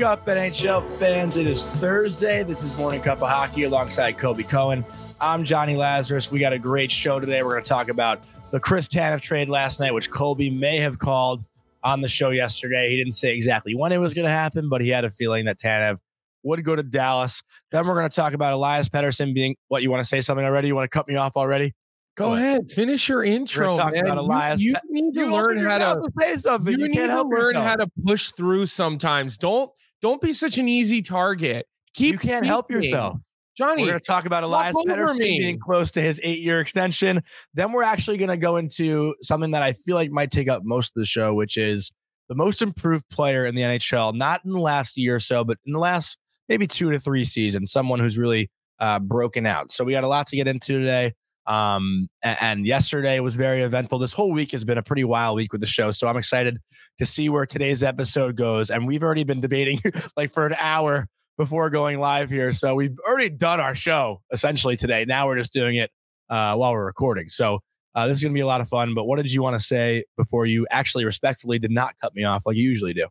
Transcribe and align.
Wake 0.00 0.06
up, 0.06 0.24
NHL 0.24 0.88
fans. 0.98 1.36
It 1.36 1.46
is 1.46 1.62
Thursday. 1.62 2.42
This 2.42 2.62
is 2.62 2.78
Morning 2.78 3.02
Cup 3.02 3.20
of 3.20 3.28
Hockey 3.28 3.64
alongside 3.64 4.16
Colby 4.16 4.44
Cohen. 4.44 4.82
I'm 5.20 5.44
Jonny 5.44 5.76
Lazarus. 5.76 6.32
We 6.32 6.38
got 6.38 6.54
a 6.54 6.58
great 6.58 6.90
show 6.90 7.20
today. 7.20 7.42
We're 7.42 7.50
going 7.52 7.64
to 7.64 7.68
talk 7.68 7.90
about 7.90 8.24
the 8.50 8.58
Chris 8.58 8.88
Tanev 8.88 9.20
trade 9.20 9.50
last 9.50 9.78
night, 9.78 9.92
which 9.92 10.10
Colby 10.10 10.48
may 10.48 10.78
have 10.78 10.98
called 10.98 11.44
on 11.84 12.00
the 12.00 12.08
show 12.08 12.30
yesterday. 12.30 12.88
He 12.88 12.96
didn't 12.96 13.12
say 13.12 13.34
exactly 13.34 13.74
when 13.74 13.92
it 13.92 13.98
was 13.98 14.14
going 14.14 14.24
to 14.24 14.30
happen, 14.30 14.70
but 14.70 14.80
he 14.80 14.88
had 14.88 15.04
a 15.04 15.10
feeling 15.10 15.44
that 15.44 15.58
Tanev 15.58 15.98
would 16.44 16.64
go 16.64 16.74
to 16.74 16.82
Dallas. 16.82 17.42
Then 17.70 17.86
we're 17.86 17.92
going 17.92 18.08
to 18.08 18.16
talk 18.16 18.32
about 18.32 18.54
Elias 18.54 18.88
Pettersson 18.88 19.34
being 19.34 19.54
what 19.68 19.82
you 19.82 19.90
want 19.90 20.00
to 20.00 20.08
say 20.08 20.22
something 20.22 20.46
already? 20.46 20.68
You 20.68 20.74
want 20.74 20.90
to 20.90 20.98
cut 20.98 21.08
me 21.08 21.16
off 21.16 21.36
already? 21.36 21.74
Go 22.16 22.32
ahead, 22.32 22.70
finish 22.70 23.06
your 23.06 23.22
intro, 23.22 23.76
man. 23.76 24.06
Elias 24.06 24.62
you, 24.62 24.76
you 24.88 25.02
need 25.02 25.14
to 25.14 25.20
You 25.26 25.32
learn 25.32 25.58
how 25.58 25.78
mouth 25.78 26.04
to. 26.04 26.12
say 26.18 26.36
something. 26.38 26.72
You, 26.72 26.78
You, 26.84 26.88
need 26.88 26.94
can't 26.96 27.08
to 27.08 27.12
help 27.12 27.28
learn 27.30 27.54
yourself. 27.54 27.66
how 27.66 27.76
to 27.76 27.90
push 28.06 28.30
through 28.30 28.64
sometimes. 28.64 29.36
Don't 29.36 29.70
don't 30.02 30.20
be 30.20 30.32
such 30.32 30.58
an 30.58 30.68
easy 30.68 31.02
target. 31.02 31.66
Keep 31.94 32.12
you 32.12 32.18
can't 32.18 32.46
help 32.46 32.70
yourself. 32.70 33.18
Johnny. 33.56 33.82
We're 33.82 33.90
going 33.90 34.00
to 34.00 34.06
talk 34.06 34.26
about 34.26 34.42
Elias 34.42 34.74
Pettersson 34.74 35.18
being 35.18 35.58
close 35.58 35.90
to 35.92 36.00
his 36.00 36.20
eight-year 36.22 36.60
extension. 36.60 37.22
Then 37.52 37.72
we're 37.72 37.82
actually 37.82 38.16
going 38.16 38.30
to 38.30 38.36
go 38.36 38.56
into 38.56 39.14
something 39.20 39.50
that 39.50 39.62
I 39.62 39.72
feel 39.72 39.96
like 39.96 40.10
might 40.10 40.30
take 40.30 40.48
up 40.48 40.62
most 40.64 40.96
of 40.96 41.00
the 41.00 41.04
show, 41.04 41.34
which 41.34 41.58
is 41.58 41.90
the 42.28 42.34
most 42.34 42.62
improved 42.62 43.08
player 43.10 43.44
in 43.44 43.54
the 43.54 43.62
NHL, 43.62 44.14
not 44.14 44.40
in 44.44 44.52
the 44.52 44.60
last 44.60 44.96
year 44.96 45.16
or 45.16 45.20
so, 45.20 45.44
but 45.44 45.58
in 45.66 45.72
the 45.72 45.78
last 45.78 46.16
maybe 46.48 46.66
two 46.66 46.90
to 46.90 46.98
three 46.98 47.24
seasons. 47.24 47.70
Someone 47.70 48.00
who's 48.00 48.16
really 48.16 48.48
uh, 48.78 48.98
broken 48.98 49.46
out. 49.46 49.70
So 49.70 49.84
we 49.84 49.92
got 49.92 50.04
a 50.04 50.08
lot 50.08 50.26
to 50.28 50.36
get 50.36 50.48
into 50.48 50.78
today. 50.78 51.12
Um, 51.50 52.06
and, 52.22 52.64
yesterday 52.64 53.18
was 53.18 53.34
very 53.34 53.62
eventful. 53.62 53.98
This 53.98 54.12
whole 54.12 54.30
week 54.30 54.52
has 54.52 54.64
been 54.64 54.78
a 54.78 54.84
pretty 54.84 55.02
wild 55.02 55.34
week 55.34 55.50
with 55.50 55.60
the 55.60 55.66
show. 55.66 55.90
So 55.90 56.06
I'm 56.06 56.16
excited 56.16 56.58
to 56.98 57.04
see 57.04 57.28
where 57.28 57.44
today's 57.44 57.82
episode 57.82 58.36
goes. 58.36 58.70
And 58.70 58.86
we've 58.86 59.02
already 59.02 59.24
been 59.24 59.40
debating 59.40 59.80
like 60.16 60.30
for 60.30 60.46
an 60.46 60.54
hour 60.60 61.08
before 61.36 61.68
going 61.68 61.98
live 61.98 62.30
here. 62.30 62.52
So 62.52 62.76
we've 62.76 62.96
already 63.08 63.30
done 63.30 63.58
our 63.58 63.74
show 63.74 64.22
essentially 64.30 64.76
today. 64.76 65.04
Now 65.04 65.26
we're 65.26 65.38
just 65.38 65.52
doing 65.52 65.74
it 65.74 65.90
uh, 66.28 66.54
while 66.54 66.70
we're 66.70 66.84
recording. 66.84 67.28
So 67.28 67.58
uh, 67.96 68.06
this 68.06 68.18
is 68.18 68.22
going 68.22 68.32
to 68.32 68.38
be 68.38 68.42
a 68.42 68.46
lot 68.46 68.60
of 68.60 68.68
fun. 68.68 68.94
But 68.94 69.06
what 69.06 69.16
did 69.16 69.32
you 69.32 69.42
want 69.42 69.58
to 69.58 69.64
say 69.64 70.04
before 70.16 70.46
you 70.46 70.68
actually 70.70 71.04
respectfully 71.04 71.58
did 71.58 71.72
not 71.72 71.94
cut 72.00 72.14
me 72.14 72.22
off 72.22 72.46
like 72.46 72.56
you 72.56 72.68
usually 72.68 72.94
do? 72.94 73.08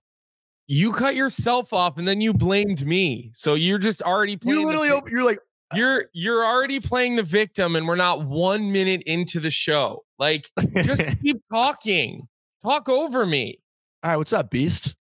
you 0.72 0.94
cut 0.94 1.16
yourself 1.16 1.73
off 1.73 1.98
and 1.98 2.08
then 2.08 2.22
you 2.22 2.32
blamed 2.32 2.86
me. 2.86 3.32
So 3.34 3.56
you're 3.56 3.80
just 3.80 4.04
already 4.04 4.38
playing. 4.38 4.60
You 4.60 4.67
literally, 4.67 5.02
you're 5.10 5.23
like, 5.23 5.40
you're 5.75 6.06
you're 6.14 6.45
already 6.45 6.80
playing 6.80 7.16
the 7.16 7.23
victim, 7.23 7.75
and 7.75 7.88
we're 7.88 7.95
not 7.95 8.25
one 8.25 8.72
minute 8.72 9.03
into 9.03 9.39
the 9.39 9.52
show. 9.52 10.03
Like, 10.17 10.50
just 10.84 11.03
keep 11.22 11.42
talking. 11.52 12.28
Talk 12.64 12.89
over 12.89 13.26
me. 13.26 13.59
all 14.03 14.11
right, 14.11 14.17
what's 14.17 14.34
up, 14.34 14.50
Beast? 14.50 14.95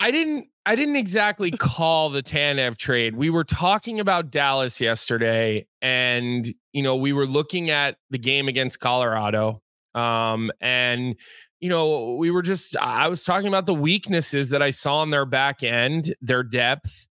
I 0.00 0.10
didn't 0.10 0.46
I 0.64 0.76
didn't 0.76 0.96
exactly 0.96 1.50
call 1.50 2.10
the 2.10 2.22
Tanev 2.22 2.78
trade. 2.78 3.16
We 3.16 3.28
were 3.30 3.44
talking 3.44 4.00
about 4.00 4.30
Dallas 4.30 4.80
yesterday 4.80 5.66
and 5.82 6.52
you 6.72 6.82
know, 6.82 6.96
we 6.96 7.12
were 7.12 7.26
looking 7.26 7.70
at 7.70 7.96
the 8.10 8.18
game 8.18 8.48
against 8.48 8.80
Colorado. 8.80 9.60
Um 9.94 10.50
and 10.60 11.16
you 11.60 11.68
know, 11.68 12.14
we 12.14 12.30
were 12.30 12.42
just 12.42 12.76
I 12.76 13.08
was 13.08 13.24
talking 13.24 13.48
about 13.48 13.66
the 13.66 13.74
weaknesses 13.74 14.50
that 14.50 14.62
I 14.62 14.70
saw 14.70 15.02
in 15.02 15.10
their 15.10 15.26
back 15.26 15.62
end, 15.62 16.14
their 16.20 16.42
depth. 16.42 17.06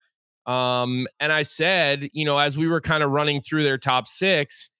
Um 0.46 1.06
and 1.20 1.32
I 1.32 1.42
said, 1.42 2.08
you 2.12 2.24
know, 2.24 2.38
as 2.38 2.56
we 2.56 2.68
were 2.68 2.80
kind 2.80 3.02
of 3.02 3.10
running 3.10 3.40
through 3.40 3.64
their 3.64 3.78
top 3.78 4.06
6, 4.06 4.70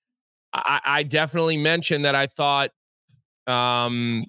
I, 0.52 0.80
I 0.84 1.02
definitely 1.02 1.56
mentioned 1.56 2.04
that 2.04 2.14
I 2.14 2.28
thought 2.28 2.70
um 3.46 4.24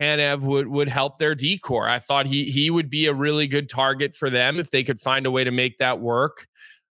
Tanev 0.00 0.40
would 0.40 0.68
would 0.68 0.88
help 0.88 1.18
their 1.18 1.34
D-core. 1.34 1.88
I 1.88 1.98
thought 1.98 2.26
he 2.26 2.44
he 2.44 2.70
would 2.70 2.90
be 2.90 3.06
a 3.06 3.14
really 3.14 3.46
good 3.46 3.68
target 3.68 4.14
for 4.14 4.30
them 4.30 4.58
if 4.58 4.70
they 4.70 4.82
could 4.84 5.00
find 5.00 5.26
a 5.26 5.30
way 5.30 5.44
to 5.44 5.50
make 5.50 5.78
that 5.78 6.00
work. 6.00 6.46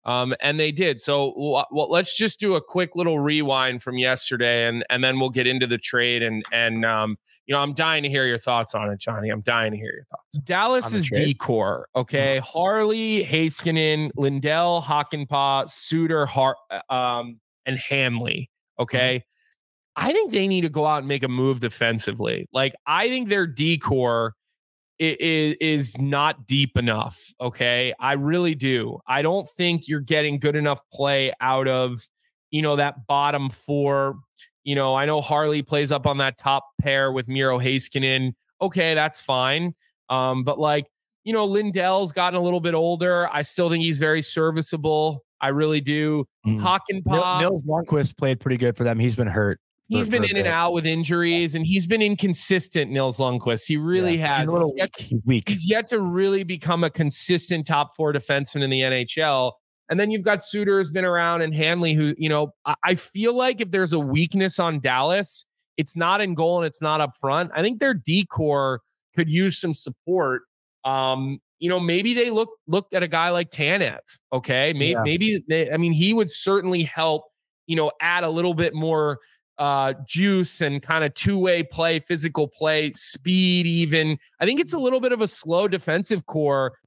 Um, 0.05 0.35
and 0.41 0.59
they 0.59 0.73
did. 0.73 0.99
So 1.01 1.35
well, 1.37 1.91
let's 1.91 2.17
just 2.17 2.41
do 2.41 2.55
a 2.55 2.63
quick 2.63 2.97
little 2.97 3.19
rewind 3.19 3.83
from 3.83 3.99
yesterday, 3.99 4.67
and 4.67 4.85
and 4.89 5.05
then 5.05 5.21
we'll 5.21 5.29
get 5.31 5.47
into 5.47 5.67
the 5.67 5.77
trade. 5.77 6.23
And 6.23 6.45
and 6.51 6.85
um, 6.85 7.19
you 7.47 7.55
know, 7.55 7.61
I'm 7.61 7.75
dying 7.75 8.03
to 8.05 8.09
hear 8.09 8.27
your 8.27 8.39
thoughts 8.39 8.75
on 8.75 8.91
it, 8.91 9.01
Johnny. 9.01 9.29
I'm 9.29 9.43
dying 9.43 9.73
to 9.73 9.77
hear 9.77 9.93
your 9.93 10.05
thoughts. 10.05 10.39
Dallas's 10.45 11.07
trade? 11.07 11.25
D-core, 11.25 11.89
okay. 11.95 12.39
Harley, 12.39 13.25
Heiskanen, 13.25 14.11
Lindell, 14.17 14.83
Hakanpää, 14.83 15.69
Suter, 15.69 16.27
Har- 16.27 16.57
um, 16.89 17.39
and 17.67 17.77
Hanley. 17.79 18.51
Okay. 18.79 19.25
I 19.97 20.13
think 20.13 20.33
they 20.33 20.47
need 20.47 20.61
to 20.61 20.69
go 20.69 20.87
out 20.87 20.99
and 20.99 21.09
make 21.09 21.25
a 21.25 21.29
move 21.29 21.59
defensively. 21.59 22.49
Like 22.53 22.75
I 22.87 23.09
think 23.09 23.29
their 23.29 23.49
D-core 23.49 24.35
is, 24.99 25.57
is 25.61 25.99
not 25.99 26.47
deep 26.47 26.77
enough. 26.77 27.33
Okay. 27.41 27.95
I 28.01 28.13
really 28.15 28.55
do. 28.55 28.99
I 29.07 29.23
don't 29.23 29.49
think 29.51 29.89
you're 29.89 30.01
getting 30.01 30.39
good 30.39 30.57
enough 30.57 30.81
play 30.93 31.33
out 31.41 31.69
of, 31.69 32.03
you 32.51 32.63
know, 32.63 32.77
that 32.77 33.07
bottom 33.07 33.51
four. 33.51 34.17
You 34.65 34.75
know, 34.75 34.95
I 34.95 35.07
know 35.07 35.21
Harley 35.21 35.63
plays 35.63 35.93
up 35.93 36.07
on 36.07 36.19
that 36.19 36.37
top 36.39 36.65
pair 36.81 37.13
with 37.13 37.29
Miro 37.29 37.59
Heiskanen. 37.59 38.35
Okay, 38.61 38.95
that's 38.95 39.21
fine. 39.21 39.75
Um, 40.11 40.45
but 40.45 40.59
like, 40.59 40.87
you 41.25 41.33
know, 41.33 41.45
Lindell's 41.45 42.13
gotten 42.13 42.39
a 42.39 42.43
little 42.43 42.61
bit 42.61 42.75
older. 42.75 43.29
I 43.33 43.43
still 43.43 43.71
think 43.71 43.83
he's 43.83 43.99
very 43.99 44.23
serviceable. 44.23 45.25
I 45.41 45.49
really 45.49 45.81
do. 45.81 46.25
Mm. 46.47 46.61
Hakanpää. 46.61 47.41
Nils 47.41 47.65
Lundkvist 47.65 48.17
played 48.17 48.41
pretty 48.41 48.57
good 48.57 48.77
for 48.77 48.85
them. 48.85 48.99
He's 48.99 49.15
been 49.15 49.29
hurt. 49.29 49.61
He's 49.89 50.07
for- 50.07 50.11
been 50.13 50.23
for 50.25 50.31
in 50.31 50.37
and 50.37 50.45
bit. 50.45 50.53
out 50.53 50.73
with 50.75 50.87
injuries, 50.87 51.55
and 51.55 51.65
he's 51.65 51.87
been 51.87 52.03
inconsistent. 52.03 52.91
Nils 52.91 53.19
Lundkvist, 53.19 53.67
he 53.67 53.77
really 53.77 54.17
Yeah, 54.19 54.39
has. 54.45 54.51
He's 54.51 54.59
He's 54.61 54.73
yet, 54.77 54.91
weak. 54.99 55.07
He's 55.09 55.21
weak. 55.25 55.49
he's 55.49 55.69
yet 55.71 55.87
to 55.89 56.01
really 56.01 56.43
become 56.45 56.85
a 56.85 56.91
consistent 56.91 57.67
top 57.67 57.97
four 57.97 58.13
defenseman 58.13 58.63
in 58.63 58.71
the 58.71 58.81
NHL. 58.83 59.53
And 59.91 59.99
then 59.99 60.11
you've 60.11 60.23
got 60.23 60.45
Suter 60.45 60.79
has 60.79 60.91
been 60.91 61.07
around, 61.07 61.41
and 61.43 61.55
Hanley, 61.55 61.95
who 61.95 62.15
you 62.19 62.29
know, 62.29 62.53
I, 62.67 62.75
I 62.85 62.95
feel 62.95 63.33
like 63.33 63.61
if 63.63 63.71
there's 63.71 63.95
a 63.95 63.99
weakness 63.99 64.59
on 64.59 64.81
Dallas, 64.81 65.47
it's 65.79 65.97
not 65.97 66.21
in 66.21 66.35
goal 66.35 66.59
and 66.59 66.67
it's 66.67 66.83
not 66.83 67.01
up 67.01 67.17
front. 67.19 67.51
I 67.55 67.63
think 67.63 67.79
their 67.81 67.95
D-core 67.95 68.81
could 69.17 69.31
use 69.31 69.59
some 69.59 69.73
support. 69.73 70.43
Um, 70.85 71.39
you 71.61 71.69
know, 71.71 71.81
maybe 71.81 72.13
they 72.15 72.29
look 72.31 72.51
looked 72.67 72.93
at 72.95 73.03
a 73.03 73.09
guy 73.09 73.31
like 73.31 73.51
Tanev. 73.51 73.99
Okay, 74.33 74.73
maybe 74.75 74.91
Yeah. 74.93 75.03
maybe 75.03 75.45
they, 75.49 75.71
I 75.71 75.77
mean 75.79 75.93
he 75.93 76.13
would 76.13 76.31
certainly 76.31 76.83
help. 76.83 77.25
You 77.67 77.77
know, 77.77 77.91
add 78.01 78.25
a 78.25 78.31
little 78.31 78.55
bit 78.55 78.75
more 78.75 79.19
uh, 79.59 79.95
juice 80.07 80.61
and 80.61 80.83
kind 80.83 81.05
of 81.05 81.15
two 81.15 81.39
way 81.39 81.63
play, 81.63 81.99
physical 81.99 82.49
play, 82.49 82.93
speed. 82.93 83.67
Even 83.67 84.19
I 84.41 84.47
think 84.47 84.61
it's 84.61 84.73
a 84.73 84.79
little 84.79 85.01
bit 85.01 85.13
of 85.13 85.21
a 85.21 85.29
slow 85.29 85.69
defensive 85.69 86.27
core. 86.27 86.79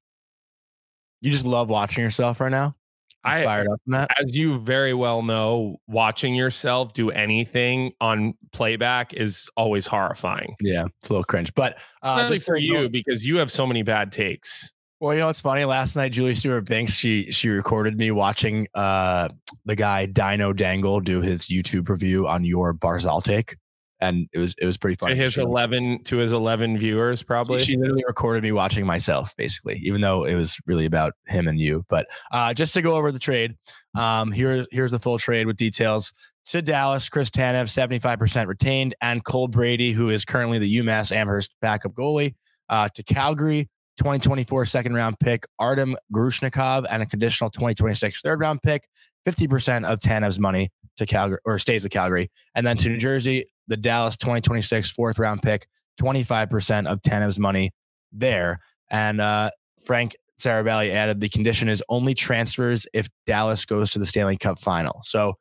You 1.22 1.32
just 1.32 1.46
love 1.46 1.70
watching 1.70 2.04
yourself 2.04 2.42
right 2.42 2.52
now. 2.52 2.76
I- 3.24 3.44
fired 3.44 3.68
up 3.68 3.80
from 3.84 3.92
that. 3.92 4.10
As 4.20 4.36
you 4.36 4.58
very 4.60 4.94
well 4.94 5.22
know, 5.22 5.80
watching 5.88 6.34
yourself 6.34 6.94
do 6.94 7.12
anything 7.12 7.92
on 8.02 8.34
playback 8.52 9.14
is 9.14 9.50
always 9.56 9.86
horrifying. 9.86 10.56
Yeah, 10.60 10.86
it's 11.02 11.10
a 11.10 11.14
little 11.14 11.24
cringe, 11.24 11.54
but 11.54 11.78
uh, 12.02 12.22
Especially 12.22 12.38
just 12.38 12.48
for 12.48 12.58
you 12.58 12.80
you 12.80 12.90
because 12.90 13.26
you 13.26 13.38
have 13.38 13.52
so 13.52 13.68
many 13.68 13.84
bad 13.84 14.12
takes. 14.12 14.74
Well, 15.02 15.16
you 15.16 15.20
know 15.22 15.30
it's 15.30 15.42
funny? 15.42 15.66
Last 15.66 15.96
night, 15.96 16.12
Julie 16.12 16.36
Stewart-Binks 16.36 16.94
she 16.94 17.32
she 17.32 17.50
recorded 17.50 17.98
me 17.98 18.12
watching 18.12 18.68
uh 18.76 19.30
the 19.66 19.76
guy 19.76 20.06
Dino 20.06 20.54
Dangle 20.54 21.02
do 21.02 21.22
his 21.22 21.48
YouTube 21.48 21.90
review 21.90 22.28
on 22.28 22.46
your 22.46 22.72
Barzal 22.72 23.24
take, 23.24 23.58
and 24.00 24.28
it 24.32 24.38
was 24.38 24.54
it 24.60 24.66
was 24.68 24.78
pretty 24.78 24.96
funny. 24.96 25.16
To 25.16 25.22
his 25.24 25.40
eleven 25.40 26.04
to 26.04 26.18
his 26.18 26.34
eleven 26.34 26.78
viewers, 26.78 27.24
probably. 27.24 27.58
She, 27.58 27.74
she 27.74 27.78
literally 27.78 28.04
recorded 28.08 28.44
me 28.44 28.52
watching 28.52 28.86
myself, 28.86 29.36
basically, 29.36 29.78
even 29.78 30.02
though 30.02 30.24
it 30.24 30.36
was 30.36 30.60
really 30.68 30.86
about 30.86 31.14
him 31.26 31.48
and 31.48 31.60
you. 31.60 31.84
But 31.90 32.06
uh, 32.32 32.54
just 32.54 32.76
to 32.76 32.84
go 32.84 32.94
over 32.94 33.12
the 33.12 33.18
trade, 33.18 33.56
um, 33.96 34.32
here, 34.32 34.68
here's 34.70 34.92
the 34.92 35.00
full 35.00 35.18
trade 35.18 35.48
with 35.48 35.58
details. 35.58 36.14
To 36.46 36.62
Dallas, 36.62 37.10
Chris 37.10 37.32
Tanev, 37.32 37.66
75% 37.66 38.48
retained, 38.48 38.94
and 39.02 39.24
Cole 39.24 39.48
Brady, 39.48 39.94
who 39.94 40.12
is 40.12 40.26
currently 40.26 40.60
the 40.60 40.78
UMass 40.78 41.12
Amherst 41.12 41.56
backup 41.60 41.94
goalie. 41.94 42.36
Uh, 42.70 42.88
to 42.96 43.04
Calgary, 43.04 43.70
2024 44.02 44.66
second 44.66 44.96
round 44.96 45.20
pick, 45.20 45.46
Artem 45.60 45.96
Grushnikov, 46.12 46.88
and 46.90 47.04
a 47.04 47.06
conditional 47.06 47.52
2026 47.52 48.22
third 48.22 48.40
round 48.40 48.60
pick, 48.64 48.88
50% 49.28 49.86
of 49.86 50.00
Tanev's 50.00 50.40
money 50.40 50.72
to 50.98 51.06
Calgary 51.06 51.38
or 51.46 51.60
stays 51.60 51.84
with 51.84 51.92
Calgary. 51.92 52.32
And 52.56 52.66
then 52.66 52.78
to 52.78 52.90
New 52.90 52.98
Jersey, 52.98 53.46
the 53.68 53.78
Dallas 53.78 54.18
2026 54.18 54.90
fourth 54.90 55.20
round 55.20 55.44
pick, 55.44 55.68
25% 56.02 56.88
of 56.88 57.00
Tanev's 57.04 57.38
money 57.38 57.70
there. 58.12 58.60
And 58.90 59.22
uh, 59.22 59.52
Frank 59.86 60.16
Seravalli 60.42 60.90
added 60.90 61.22
the 61.22 61.30
condition 61.30 61.70
is 61.70 61.84
only 61.88 62.16
transfers 62.16 62.88
if 62.96 63.08
Dallas 63.28 63.66
goes 63.66 63.92
to 63.92 64.00
the 64.00 64.08
Stanley 64.08 64.36
Cup 64.36 64.58
final. 64.58 65.02
So 65.04 65.36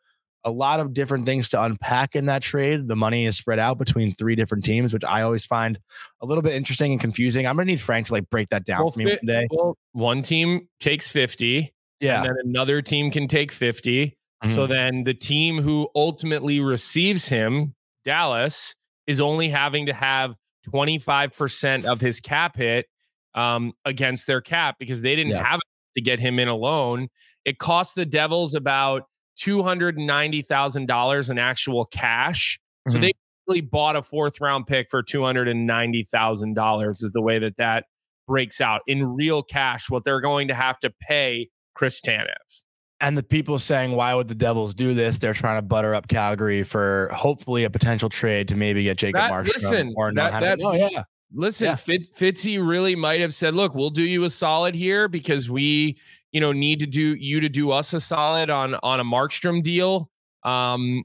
a 0.44 0.50
lot 0.50 0.80
of 0.80 0.92
different 0.94 1.26
things 1.26 1.48
to 1.50 1.62
unpack 1.62 2.16
in 2.16 2.26
that 2.26 2.42
trade. 2.42 2.86
The 2.88 2.96
money 2.96 3.26
is 3.26 3.36
spread 3.36 3.58
out 3.58 3.78
between 3.78 4.10
three 4.10 4.34
different 4.34 4.64
teams, 4.64 4.92
which 4.92 5.04
I 5.04 5.22
always 5.22 5.44
find 5.44 5.78
a 6.22 6.26
little 6.26 6.42
bit 6.42 6.54
interesting 6.54 6.92
and 6.92 7.00
confusing. 7.00 7.46
I'm 7.46 7.56
gonna 7.56 7.66
need 7.66 7.80
Frank 7.80 8.06
to 8.06 8.12
like 8.14 8.30
break 8.30 8.48
that 8.50 8.64
down 8.64 8.80
Well, 8.84 8.92
for 8.92 8.98
me 9.00 9.06
one 9.06 9.18
day. 9.26 9.46
Well, 9.50 9.76
one 9.92 10.22
team 10.22 10.68
takes 10.80 11.10
50, 11.10 11.72
Yeah. 12.00 12.18
and 12.22 12.26
then 12.26 12.36
another 12.44 12.80
team 12.82 13.10
can 13.10 13.28
take 13.28 13.52
50. 13.52 14.16
So 14.46 14.64
Mhm. 14.64 14.68
then 14.68 15.04
the 15.04 15.12
team 15.12 15.60
who 15.60 15.88
ultimately 15.94 16.60
receives 16.60 17.28
him, 17.28 17.74
Dallas, 18.06 18.74
is 19.06 19.20
only 19.20 19.48
having 19.50 19.84
to 19.86 19.92
have 19.92 20.34
25% 20.72 21.84
of 21.84 22.00
his 22.00 22.20
cap 22.20 22.56
hit 22.56 22.86
um, 23.34 23.72
against 23.84 24.26
their 24.26 24.40
cap 24.40 24.76
because 24.78 25.02
they 25.02 25.14
didn't 25.14 25.32
yeah. 25.32 25.44
have 25.46 25.60
to 25.96 26.00
get 26.02 26.18
him 26.18 26.38
in 26.38 26.48
alone. 26.48 27.08
It 27.44 27.58
cost 27.58 27.94
the 27.94 28.04
Devils 28.06 28.54
about 28.54 29.04
$290,000 29.40 31.30
in 31.30 31.38
actual 31.38 31.86
cash. 31.86 32.58
Mm-hmm. 32.88 32.92
So 32.92 33.00
they 33.00 33.12
really 33.46 33.60
bought 33.60 33.96
a 33.96 34.02
fourth 34.02 34.40
round 34.40 34.66
pick 34.66 34.88
for 34.90 35.02
$290,000 35.02 36.90
is 36.90 37.10
the 37.12 37.22
way 37.22 37.38
that 37.38 37.56
that 37.56 37.84
breaks 38.26 38.60
out 38.60 38.82
in 38.86 39.04
real 39.04 39.42
cash, 39.42 39.90
what 39.90 40.04
they're 40.04 40.20
going 40.20 40.48
to 40.48 40.54
have 40.54 40.78
to 40.80 40.90
pay 41.00 41.48
Chris 41.74 42.00
Tanev. 42.00 42.26
And 43.02 43.16
the 43.16 43.22
people 43.22 43.58
saying, 43.58 43.92
why 43.92 44.14
would 44.14 44.28
the 44.28 44.34
Devils 44.34 44.74
do 44.74 44.92
this? 44.92 45.18
They're 45.18 45.32
trying 45.32 45.56
to 45.56 45.62
butter 45.62 45.94
up 45.94 46.06
Calgary 46.08 46.62
for 46.62 47.10
hopefully 47.14 47.64
a 47.64 47.70
potential 47.70 48.10
trade 48.10 48.46
to 48.48 48.56
maybe 48.56 48.82
get 48.82 48.98
Jacob 48.98 49.22
Markstrom. 49.22 49.46
Listen, 49.46 49.94
or 49.96 50.12
that, 50.12 50.40
that, 50.40 50.58
oh, 50.62 50.74
yeah. 50.74 51.04
Listen, 51.32 51.68
yeah. 51.68 51.74
Fitz, 51.76 52.10
Fitzy 52.10 52.64
really 52.64 52.96
might 52.96 53.20
have 53.20 53.32
said, 53.32 53.54
"Look, 53.54 53.74
we'll 53.74 53.90
do 53.90 54.02
you 54.02 54.24
a 54.24 54.30
solid 54.30 54.74
here 54.74 55.08
because 55.08 55.48
we, 55.48 55.96
you 56.32 56.40
know, 56.40 56.52
need 56.52 56.80
to 56.80 56.86
do 56.86 57.14
you 57.14 57.40
to 57.40 57.48
do 57.48 57.70
us 57.70 57.92
a 57.92 58.00
solid 58.00 58.50
on 58.50 58.76
on 58.82 59.00
a 59.00 59.04
Markstrom 59.04 59.62
deal." 59.62 60.10
Um, 60.44 61.04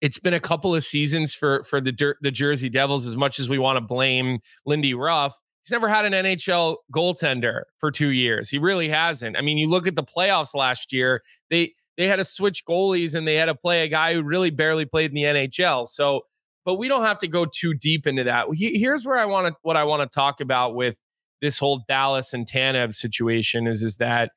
it's 0.00 0.18
been 0.18 0.34
a 0.34 0.40
couple 0.40 0.74
of 0.74 0.84
seasons 0.84 1.34
for 1.34 1.64
for 1.64 1.80
the 1.80 2.14
the 2.20 2.30
Jersey 2.30 2.68
Devils. 2.68 3.06
As 3.06 3.16
much 3.16 3.38
as 3.38 3.48
we 3.48 3.58
want 3.58 3.76
to 3.76 3.80
blame 3.80 4.40
Lindy 4.66 4.94
Ruff, 4.94 5.34
he's 5.62 5.70
never 5.70 5.88
had 5.88 6.04
an 6.04 6.12
NHL 6.12 6.76
goaltender 6.94 7.62
for 7.78 7.90
two 7.90 8.10
years. 8.10 8.50
He 8.50 8.58
really 8.58 8.88
hasn't. 8.88 9.36
I 9.36 9.40
mean, 9.40 9.58
you 9.58 9.68
look 9.68 9.86
at 9.86 9.96
the 9.96 10.04
playoffs 10.04 10.54
last 10.54 10.92
year; 10.92 11.22
they 11.50 11.72
they 11.96 12.06
had 12.06 12.16
to 12.16 12.24
switch 12.24 12.64
goalies 12.68 13.14
and 13.14 13.26
they 13.26 13.36
had 13.36 13.46
to 13.46 13.54
play 13.54 13.84
a 13.84 13.88
guy 13.88 14.14
who 14.14 14.22
really 14.22 14.50
barely 14.50 14.84
played 14.84 15.10
in 15.10 15.14
the 15.14 15.22
NHL. 15.22 15.86
So 15.86 16.22
but 16.64 16.74
we 16.76 16.88
don't 16.88 17.04
have 17.04 17.18
to 17.18 17.28
go 17.28 17.44
too 17.44 17.74
deep 17.74 18.06
into 18.06 18.24
that. 18.24 18.46
Here's 18.54 19.04
where 19.04 19.18
I 19.18 19.26
want 19.26 19.48
to 19.48 19.54
what 19.62 19.76
I 19.76 19.84
want 19.84 20.02
to 20.02 20.14
talk 20.14 20.40
about 20.40 20.74
with 20.74 20.98
this 21.44 21.58
whole 21.58 21.84
Dallas 21.86 22.32
and 22.32 22.46
Tanev 22.46 22.94
situation 22.94 23.66
is 23.66 23.82
is 23.82 23.98
that 23.98 24.30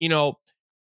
you 0.00 0.08
know 0.08 0.34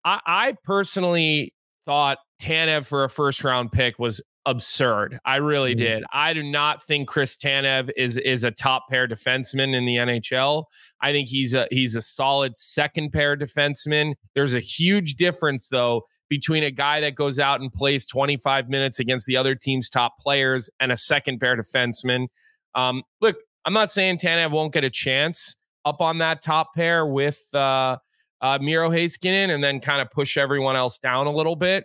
I, 0.05 0.21
I 0.27 0.55
personally 0.65 1.55
thought 1.87 2.19
Tanev 2.41 2.87
for 2.87 3.05
a 3.05 3.11
first 3.11 3.43
round 3.43 3.73
pick 3.73 3.99
was 3.99 4.21
absurd. 4.47 5.19
I 5.25 5.37
really 5.37 5.73
mm-hmm. 5.73 5.81
did. 5.81 6.05
I 6.13 6.33
do 6.35 6.43
not 6.43 6.83
think 6.83 7.09
Chris 7.09 7.37
Tanev 7.37 7.91
is 7.97 8.17
is 8.19 8.45
a 8.45 8.51
top 8.51 8.85
pair 8.91 9.09
defenseman 9.09 9.75
in 9.75 9.87
the 9.87 9.97
NHL. 9.97 10.65
I 11.01 11.13
think 11.13 11.29
he's 11.29 11.55
a 11.55 11.67
he's 11.71 11.97
a 11.97 12.03
solid 12.03 12.57
second 12.57 13.13
pair 13.13 13.37
defenseman. 13.37 14.15
There's 14.35 14.55
a 14.55 14.61
huge 14.61 15.15
difference 15.15 15.69
though 15.69 16.03
between 16.29 16.63
a 16.63 16.71
guy 16.71 17.01
that 17.01 17.17
goes 17.17 17.39
out 17.41 17.61
and 17.61 17.73
plays 17.73 18.07
25 18.07 18.69
minutes 18.69 19.01
against 19.01 19.27
the 19.27 19.37
other 19.37 19.57
team's 19.57 19.91
top 19.91 20.17
players 20.19 20.71
and 20.79 20.93
a 20.93 20.97
second 20.97 21.41
pair 21.41 21.57
defenseman. 21.57 22.29
Um, 22.77 23.03
look, 23.21 23.37
I'm 23.65 23.73
not 23.73 23.91
saying 23.91 24.19
Tanev 24.19 24.53
won't 24.53 24.73
get 24.73 24.85
a 24.85 24.91
chance 24.91 25.57
up 25.85 26.01
on 26.01 26.19
that 26.19 26.43
top 26.43 26.75
pair 26.75 27.07
with 27.07 27.43
uh, 27.55 27.97
uh, 28.41 28.59
Miro 28.61 28.91
Heiskanen 28.91 29.55
and 29.55 29.63
then 29.63 29.81
kind 29.81 30.01
of 30.01 30.11
push 30.11 30.37
everyone 30.37 30.77
else 30.77 30.99
down 30.99 31.27
a 31.27 31.33
little 31.33 31.57
bit. 31.57 31.85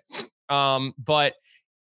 Um, 0.49 0.93
but 0.97 1.33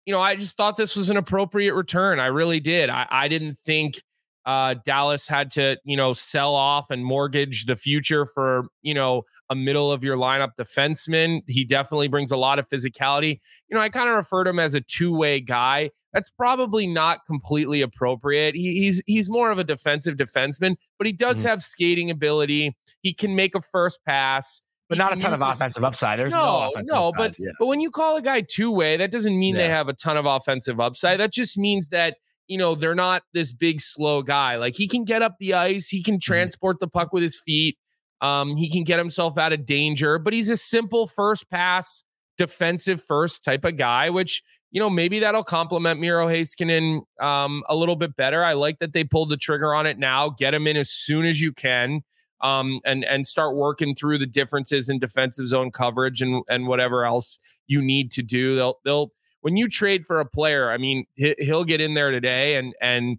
you 0.06 0.14
know, 0.14 0.20
I 0.20 0.36
just 0.36 0.58
thought 0.58 0.76
this 0.78 0.96
was 0.96 1.10
an 1.10 1.18
appropriate 1.18 1.74
return. 1.74 2.20
I 2.20 2.28
really 2.28 2.60
did. 2.60 2.90
I, 2.90 3.08
I 3.10 3.28
didn't 3.28 3.58
think 3.58 4.02
uh, 4.46 4.76
Dallas 4.86 5.28
had 5.28 5.52
to, 5.52 5.78
you 5.84 5.96
know, 5.96 6.14
sell 6.14 6.54
off 6.54 6.90
and 6.90 7.06
mortgage 7.06 7.66
the 7.66 7.76
future 7.76 8.26
for, 8.26 8.64
you 8.82 8.94
know, 8.94 9.24
a 9.50 9.56
middle 9.56 9.92
of 9.92 10.04
your 10.04 10.18
lineup 10.18 10.52
defenseman. 10.60 11.42
He 11.48 11.64
definitely 11.64 12.08
brings 12.08 12.32
a 12.32 12.38
lot 12.38 12.60
of 12.60 12.68
physicality. 12.68 13.40
You 13.70 13.76
know, 13.76 13.80
I 13.80 13.90
kind 13.90 14.10
of 14.10 14.16
refer 14.16 14.44
to 14.44 14.50
him 14.50 14.60
as 14.60 14.74
a 14.74 14.82
two 14.82 15.16
way 15.16 15.40
guy. 15.40 15.92
That's 16.12 16.30
probably 16.30 16.86
not 16.88 17.26
completely 17.26 17.82
appropriate. 17.82 18.54
He, 18.56 18.80
he's 18.80 19.02
he's 19.08 19.30
more 19.30 19.50
of 19.50 19.60
a 19.60 19.64
defensive 19.64 20.16
defenseman, 20.16 20.76
but 20.98 21.08
he 21.08 21.14
does 21.14 21.40
mm-hmm. 21.40 21.48
have 21.48 21.64
skating 21.64 22.12
ability. 22.12 22.76
He 23.02 23.14
can 23.14 23.36
make 23.36 23.56
a 23.56 23.62
first 23.62 24.04
pass 24.06 24.62
but 24.90 24.98
not 24.98 25.14
a 25.14 25.16
ton 25.16 25.34
of 25.34 25.42
offensive 25.42 25.84
upside. 25.84 26.20
There's 26.20 26.34
no, 26.34 26.70
no, 26.76 26.82
no 26.82 27.12
but 27.16 27.36
yeah. 27.40 27.50
but 27.58 27.66
when 27.68 27.80
you 27.80 27.90
call 27.90 28.18
a 28.18 28.22
guy 28.22 28.42
two 28.42 28.70
way, 28.70 28.98
that 28.98 29.12
doesn't 29.12 29.38
mean 29.38 29.56
yeah. 29.56 29.64
they 29.64 29.70
have 29.70 29.88
a 29.88 29.94
ton 29.94 30.18
of 30.18 30.26
offensive 30.26 30.80
upside. 30.80 31.20
That 31.20 31.34
just 31.34 31.58
means 31.58 31.90
that 31.90 32.18
you 32.48 32.58
know, 32.58 32.76
they're 32.76 32.96
not 32.96 33.24
this 33.34 33.52
big, 33.52 33.82
slow 33.82 34.22
guy. 34.22 34.58
Like 34.58 34.76
he 34.76 34.88
can 34.88 35.04
get 35.06 35.22
up 35.22 35.36
the 35.40 35.54
ice, 35.54 35.88
he 35.88 36.04
can 36.04 36.16
mm-hmm. 36.16 36.20
transport 36.20 36.80
the 36.80 36.88
puck 36.88 37.14
with 37.14 37.24
his 37.24 37.40
feet, 37.40 37.78
um, 38.22 38.56
he 38.56 38.70
can 38.70 38.84
get 38.84 39.00
himself 39.00 39.38
out 39.38 39.54
of 39.54 39.66
danger, 39.66 40.18
but 40.18 40.34
he's 40.34 40.50
a 40.50 40.58
simple 40.58 41.08
first 41.08 41.50
pass, 41.50 42.04
defensive 42.38 43.04
first 43.04 43.44
type 43.44 43.66
of 43.66 43.78
guy, 43.78 44.10
which, 44.10 44.42
you 44.72 44.80
know, 44.80 44.90
maybe 44.90 45.20
that'll 45.20 45.44
complement 45.44 46.00
Miro 46.00 46.28
Heiskanen 46.28 47.02
um, 47.22 47.64
a 47.68 47.76
little 47.76 47.96
bit 47.96 48.16
better. 48.16 48.44
I 48.44 48.54
like 48.54 48.80
that 48.80 48.94
they 48.94 49.04
pulled 49.04 49.30
the 49.30 49.38
trigger 49.38 49.74
on 49.74 49.86
it 49.86 50.00
now. 50.00 50.30
Get 50.30 50.54
him 50.54 50.68
in 50.68 50.78
as 50.78 50.90
soon 50.90 51.26
as 51.26 51.42
you 51.42 51.52
can. 51.52 52.02
Um, 52.42 52.82
and 52.84 53.06
and 53.06 53.26
start 53.26 53.56
working 53.56 53.96
through 53.96 54.18
the 54.18 54.26
differences 54.26 54.90
in 54.90 55.00
defensive 55.00 55.48
zone 55.48 55.72
coverage 55.72 56.22
and 56.22 56.44
and 56.50 56.68
whatever 56.68 57.06
else 57.06 57.40
you 57.68 57.82
need 57.82 58.12
to 58.12 58.22
do. 58.22 58.56
They'll 58.56 58.80
they'll 58.84 59.14
when 59.44 59.58
you 59.58 59.68
trade 59.68 60.06
for 60.06 60.22
a 60.22 60.26
player, 60.26 60.72
I 60.72 60.78
mean, 60.78 61.06
he'll 61.16 61.66
get 61.66 61.82
in 61.82 61.94
there 61.94 62.12
today 62.12 62.56
and 62.56 62.74
and 62.80 63.18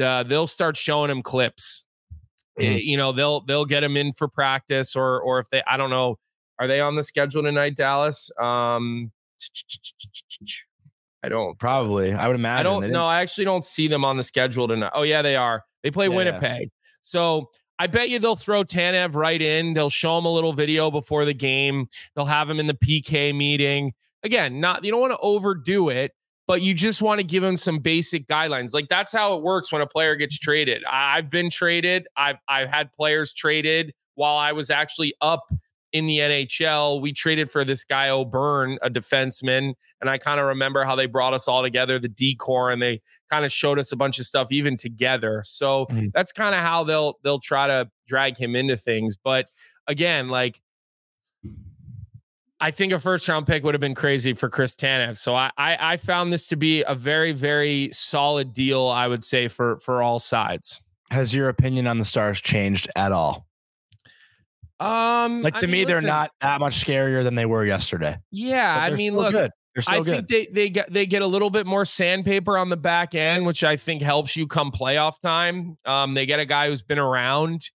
uh, 0.00 0.22
they'll 0.22 0.46
start 0.46 0.78
showing 0.78 1.10
him 1.10 1.22
clips. 1.22 1.84
Mm. 2.58 2.82
You 2.82 2.96
know, 2.96 3.12
they'll 3.12 3.42
they'll 3.42 3.66
get 3.66 3.84
him 3.84 3.94
in 3.94 4.12
for 4.12 4.28
practice 4.28 4.96
or 4.96 5.20
or 5.20 5.38
if 5.38 5.50
they 5.50 5.62
I 5.66 5.76
don't 5.76 5.90
know, 5.90 6.18
are 6.58 6.66
they 6.66 6.80
on 6.80 6.96
the 6.96 7.02
schedule 7.02 7.42
tonight, 7.42 7.76
Dallas? 7.76 8.30
Um 8.40 9.12
I 11.22 11.28
don't 11.28 11.58
probably. 11.58 12.14
I 12.14 12.26
would 12.26 12.36
imagine. 12.36 12.60
I 12.60 12.62
don't 12.62 12.90
know. 12.90 13.04
I 13.04 13.20
actually 13.20 13.44
don't 13.44 13.64
see 13.64 13.88
them 13.88 14.06
on 14.06 14.16
the 14.16 14.22
schedule 14.22 14.68
tonight. 14.68 14.92
Oh 14.94 15.02
yeah, 15.02 15.20
they 15.20 15.36
are. 15.36 15.64
They 15.82 15.90
play 15.90 16.08
yeah. 16.08 16.16
Winnipeg. 16.16 16.70
So 17.02 17.50
I 17.78 17.88
bet 17.88 18.08
you 18.08 18.18
they'll 18.18 18.36
throw 18.36 18.64
Tanev 18.64 19.14
right 19.14 19.40
in. 19.40 19.74
They'll 19.74 19.90
show 19.90 20.16
him 20.16 20.24
a 20.24 20.32
little 20.32 20.54
video 20.54 20.90
before 20.90 21.26
the 21.26 21.34
game. 21.34 21.88
They'll 22.16 22.24
have 22.24 22.48
him 22.48 22.58
in 22.58 22.66
the 22.66 22.74
PK 22.74 23.36
meeting 23.36 23.92
again, 24.28 24.60
not 24.60 24.84
you 24.84 24.90
don't 24.90 25.00
want 25.00 25.12
to 25.12 25.18
overdo 25.18 25.88
it, 25.88 26.12
but 26.46 26.60
you 26.60 26.74
just 26.74 27.00
want 27.00 27.18
to 27.18 27.24
give 27.24 27.42
him 27.42 27.56
some 27.56 27.78
basic 27.78 28.28
guidelines. 28.28 28.74
Like 28.74 28.88
that's 28.88 29.12
how 29.12 29.36
it 29.36 29.42
works 29.42 29.72
when 29.72 29.80
a 29.80 29.86
player 29.86 30.14
gets 30.16 30.38
traded. 30.38 30.84
I've 30.84 31.30
been 31.30 31.50
traded. 31.50 32.06
I've 32.16 32.36
I've 32.46 32.68
had 32.68 32.92
players 32.92 33.32
traded 33.32 33.94
while 34.14 34.36
I 34.36 34.52
was 34.52 34.68
actually 34.70 35.14
up 35.22 35.44
in 35.92 36.06
the 36.06 36.18
NHL. 36.18 37.00
We 37.00 37.14
traded 37.14 37.50
for 37.50 37.64
this 37.64 37.84
guy 37.84 38.10
O'Byrne, 38.10 38.78
a 38.82 38.90
defenseman, 38.90 39.72
and 40.02 40.10
I 40.10 40.18
kind 40.18 40.38
of 40.38 40.46
remember 40.46 40.84
how 40.84 40.94
they 40.94 41.06
brought 41.06 41.32
us 41.32 41.48
all 41.48 41.62
together, 41.62 41.98
the 41.98 42.08
D-core, 42.08 42.70
and 42.70 42.82
they 42.82 43.00
kind 43.30 43.46
of 43.46 43.50
showed 43.50 43.78
us 43.78 43.92
a 43.92 43.96
bunch 43.96 44.18
of 44.18 44.26
stuff 44.26 44.52
even 44.52 44.76
together. 44.76 45.42
So 45.46 45.86
mm-hmm. 45.86 46.08
that's 46.12 46.32
kind 46.32 46.54
of 46.54 46.60
how 46.60 46.84
they'll 46.84 47.14
they'll 47.24 47.40
try 47.40 47.66
to 47.66 47.90
drag 48.06 48.36
him 48.36 48.54
into 48.54 48.76
things. 48.76 49.16
But 49.16 49.46
again, 49.86 50.28
like 50.28 50.60
I 52.60 52.70
think 52.70 52.92
a 52.92 52.98
first 52.98 53.28
round 53.28 53.46
pick 53.46 53.62
would 53.62 53.74
have 53.74 53.80
been 53.80 53.94
crazy 53.94 54.34
for 54.34 54.48
Chris 54.48 54.74
Tanev. 54.74 55.16
So 55.16 55.34
I, 55.34 55.50
I, 55.56 55.92
I 55.92 55.96
found 55.96 56.32
this 56.32 56.48
to 56.48 56.56
be 56.56 56.82
a 56.82 56.94
very 56.94 57.32
very 57.32 57.90
solid 57.92 58.52
deal. 58.52 58.88
I 58.88 59.06
would 59.06 59.24
say 59.24 59.48
for 59.48 59.78
for 59.78 60.02
all 60.02 60.18
sides. 60.18 60.80
Has 61.10 61.34
your 61.34 61.48
opinion 61.48 61.86
on 61.86 61.98
the 61.98 62.04
Stars 62.04 62.40
changed 62.40 62.90
at 62.96 63.12
all? 63.12 63.46
Um, 64.80 65.40
like 65.40 65.56
to 65.56 65.66
I 65.66 65.70
me, 65.70 65.84
they're 65.84 66.00
not 66.00 66.30
that 66.40 66.60
much 66.60 66.84
scarier 66.84 67.24
than 67.24 67.34
they 67.34 67.46
were 67.46 67.64
yesterday. 67.64 68.16
Yeah, 68.30 68.76
I 68.76 68.90
mean, 68.90 69.16
look, 69.16 69.32
good. 69.32 69.50
I 69.86 69.98
good. 69.98 70.06
think 70.06 70.28
they 70.28 70.46
they 70.52 70.70
get 70.70 70.92
they 70.92 71.06
get 71.06 71.22
a 71.22 71.26
little 71.26 71.50
bit 71.50 71.66
more 71.66 71.84
sandpaper 71.84 72.58
on 72.58 72.68
the 72.68 72.76
back 72.76 73.14
end, 73.14 73.46
which 73.46 73.64
I 73.64 73.76
think 73.76 74.02
helps 74.02 74.36
you 74.36 74.46
come 74.46 74.70
playoff 74.70 75.20
time. 75.20 75.78
Um, 75.84 76.14
they 76.14 76.26
get 76.26 76.40
a 76.40 76.44
guy 76.44 76.68
who's 76.68 76.82
been 76.82 76.98
around. 76.98 77.70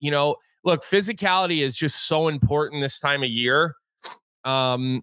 You 0.00 0.10
know, 0.10 0.36
look, 0.64 0.82
physicality 0.82 1.62
is 1.62 1.76
just 1.76 2.06
so 2.06 2.28
important 2.28 2.82
this 2.82 2.98
time 2.98 3.22
of 3.22 3.28
year. 3.28 3.74
Um, 4.44 5.02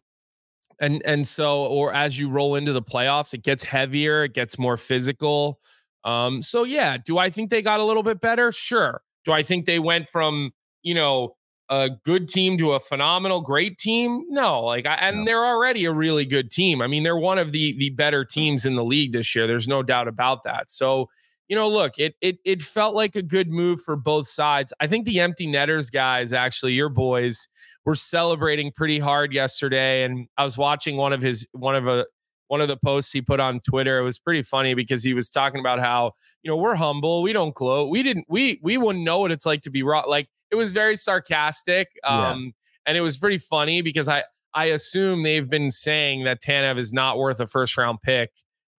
and 0.79 1.01
and 1.05 1.27
so 1.27 1.65
or 1.65 1.93
as 1.93 2.17
you 2.17 2.29
roll 2.29 2.55
into 2.55 2.73
the 2.73 2.81
playoffs, 2.81 3.33
it 3.33 3.43
gets 3.43 3.63
heavier, 3.63 4.23
it 4.23 4.33
gets 4.33 4.57
more 4.57 4.77
physical. 4.77 5.59
Um, 6.03 6.41
so 6.41 6.63
yeah, 6.63 6.97
do 6.97 7.17
I 7.17 7.29
think 7.29 7.49
they 7.49 7.61
got 7.61 7.79
a 7.79 7.83
little 7.83 8.03
bit 8.03 8.21
better? 8.21 8.51
Sure. 8.51 9.01
Do 9.25 9.31
I 9.31 9.43
think 9.43 9.65
they 9.65 9.79
went 9.79 10.07
from 10.07 10.51
you 10.81 10.93
know 10.93 11.35
a 11.69 11.89
good 12.03 12.27
team 12.27 12.57
to 12.57 12.71
a 12.71 12.79
phenomenal 12.79 13.41
great 13.41 13.77
team? 13.77 14.23
No, 14.29 14.63
like 14.63 14.85
I, 14.85 14.95
and 14.95 15.19
no. 15.19 15.25
they're 15.25 15.45
already 15.45 15.85
a 15.85 15.91
really 15.91 16.25
good 16.25 16.49
team. 16.49 16.81
I 16.81 16.87
mean, 16.87 17.03
they're 17.03 17.17
one 17.17 17.37
of 17.37 17.51
the 17.51 17.77
the 17.77 17.89
better 17.89 18.23
teams 18.23 18.65
in 18.65 18.75
the 18.75 18.83
league 18.83 19.11
this 19.11 19.35
year. 19.35 19.47
There's 19.47 19.67
no 19.67 19.83
doubt 19.83 20.07
about 20.07 20.43
that. 20.45 20.71
So 20.71 21.09
you 21.49 21.55
know, 21.55 21.67
look, 21.67 21.97
it 21.97 22.15
it 22.21 22.37
it 22.45 22.61
felt 22.61 22.95
like 22.95 23.15
a 23.15 23.23
good 23.23 23.49
move 23.49 23.81
for 23.81 23.95
both 23.95 24.27
sides. 24.27 24.71
I 24.79 24.87
think 24.87 25.05
the 25.05 25.19
empty 25.19 25.47
netters 25.47 25.89
guys, 25.89 26.31
actually, 26.31 26.73
your 26.73 26.89
boys, 26.89 27.49
were 27.89 27.95
celebrating 27.95 28.71
pretty 28.71 28.99
hard 28.99 29.33
yesterday. 29.33 30.03
And 30.03 30.27
I 30.37 30.43
was 30.43 30.59
watching 30.59 30.95
one 30.95 31.11
of 31.11 31.23
his 31.23 31.47
one 31.53 31.75
of 31.75 31.87
a 31.87 32.05
one 32.47 32.61
of 32.61 32.67
the 32.67 32.77
posts 32.77 33.11
he 33.11 33.19
put 33.19 33.39
on 33.39 33.61
Twitter. 33.61 33.97
It 33.97 34.03
was 34.03 34.19
pretty 34.19 34.43
funny 34.43 34.75
because 34.75 35.03
he 35.03 35.15
was 35.15 35.27
talking 35.27 35.59
about 35.59 35.79
how, 35.79 36.11
you 36.43 36.51
know, 36.51 36.57
we're 36.57 36.75
humble, 36.75 37.23
we 37.23 37.33
don't 37.33 37.55
gloat. 37.55 37.89
We 37.89 38.03
didn't 38.03 38.27
we 38.29 38.59
we 38.61 38.77
wouldn't 38.77 39.03
know 39.03 39.17
what 39.17 39.31
it's 39.31 39.45
like 39.45 39.61
to 39.61 39.71
be 39.71 39.81
raw. 39.81 40.01
Like 40.01 40.27
it 40.51 40.55
was 40.55 40.71
very 40.71 40.95
sarcastic. 40.95 41.87
Um, 42.03 42.43
yeah. 42.43 42.49
and 42.85 42.97
it 42.97 43.01
was 43.01 43.17
pretty 43.17 43.39
funny 43.39 43.81
because 43.81 44.07
I 44.07 44.23
I 44.53 44.65
assume 44.65 45.23
they've 45.23 45.49
been 45.49 45.71
saying 45.71 46.25
that 46.25 46.43
Tanev 46.43 46.77
is 46.77 46.93
not 46.93 47.17
worth 47.17 47.39
a 47.39 47.47
first 47.47 47.75
round 47.75 48.03
pick 48.03 48.29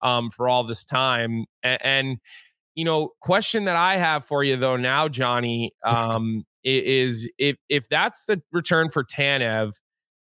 um 0.02 0.30
for 0.30 0.48
all 0.48 0.62
this 0.62 0.84
time. 0.84 1.46
and, 1.64 1.78
and 1.84 2.18
you 2.74 2.84
know, 2.84 3.10
question 3.20 3.64
that 3.64 3.76
I 3.76 3.96
have 3.96 4.24
for 4.24 4.44
you 4.44 4.56
though 4.56 4.76
now, 4.76 5.08
Johnny, 5.08 5.72
um, 5.84 6.44
is 6.64 7.30
if 7.38 7.56
if 7.68 7.88
that's 7.88 8.24
the 8.26 8.42
return 8.52 8.90
for 8.90 9.04
Tanev, 9.04 9.72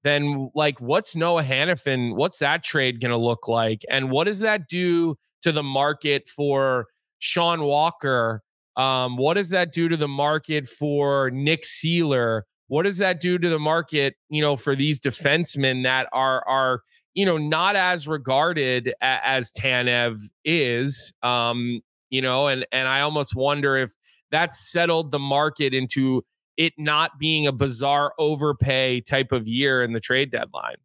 then 0.03 0.51
like 0.55 0.81
what's 0.81 1.17
Noah 1.17 1.43
Hanifin? 1.43 2.17
What's 2.17 2.39
that 2.39 2.63
trade 2.63 3.01
going 3.01 3.11
to 3.11 3.17
look 3.17 3.49
like? 3.49 3.83
And 3.91 4.11
what 4.11 4.25
does 4.25 4.41
that 4.41 4.69
do 4.69 5.17
to 5.43 5.53
the 5.53 5.63
market 5.63 6.27
for 6.27 6.87
Sean 7.19 7.63
Walker? 7.63 8.43
Um, 8.77 9.17
what 9.17 9.35
does 9.35 9.51
that 9.51 9.73
do 9.73 9.89
to 9.89 9.97
the 9.97 10.09
market 10.09 10.67
for 10.67 11.31
Nick 11.31 11.65
Seeler? 11.65 12.43
What 12.69 12.83
does 12.83 12.99
that 12.99 13.21
do 13.21 13.39
to 13.39 13.49
the 13.49 13.59
market, 13.59 14.15
you 14.29 14.43
know, 14.43 14.57
for 14.57 14.75
these 14.75 14.99
defensemen 14.99 15.85
that 15.85 16.09
are 16.13 16.47
are 16.49 16.81
you 17.15 17.25
know 17.25 17.39
not 17.39 17.77
as 17.77 18.09
regarded 18.09 18.93
as 19.01 19.53
Tanev 19.53 20.19
is? 20.45 21.13
Um, 21.23 21.81
you 22.15 22.23
know, 22.23 22.47
and 22.47 22.65
and 22.71 22.87
I 22.87 23.01
almost 23.01 23.35
wonder 23.35 23.77
if 23.77 23.93
that 24.31 24.55
settled 24.55 25.11
the 25.11 25.19
market 25.19 25.75
into 25.75 26.25
it 26.57 26.73
not 26.79 27.19
being 27.19 27.49
a 27.49 27.53
bizarre 27.53 28.15
overpay 28.19 29.01
type 29.01 29.33
of 29.33 29.49
year 29.49 29.83
in 29.83 29.93
the 29.93 30.01
trade 30.01 30.31
deadline. 30.31 30.77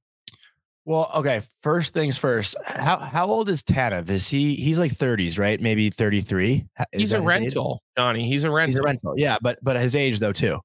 Well, 0.86 1.12
okay. 1.14 1.44
First 1.62 1.94
things 1.94 2.18
first. 2.18 2.56
How 2.66 2.98
how 2.98 3.28
old 3.28 3.48
is 3.48 3.62
Tanev? 3.62 4.10
Is 4.10 4.28
he 4.28 4.56
he's 4.56 4.80
like 4.80 4.92
30s, 4.92 5.38
right? 5.38 5.62
Maybe 5.62 5.92
33. 5.92 6.66
Is 6.80 6.86
he's 6.94 7.14
a 7.14 7.22
rental, 7.22 7.84
age? 7.84 8.02
Johnny. 8.02 8.28
He's 8.28 8.44
a 8.44 8.50
rental. 8.50 8.72
He's 8.72 8.80
a 8.80 8.84
rental. 8.84 9.14
Yeah, 9.16 9.38
but 9.40 9.60
but 9.62 9.80
his 9.80 9.96
age 9.96 10.18
though 10.18 10.34
too. 10.34 10.60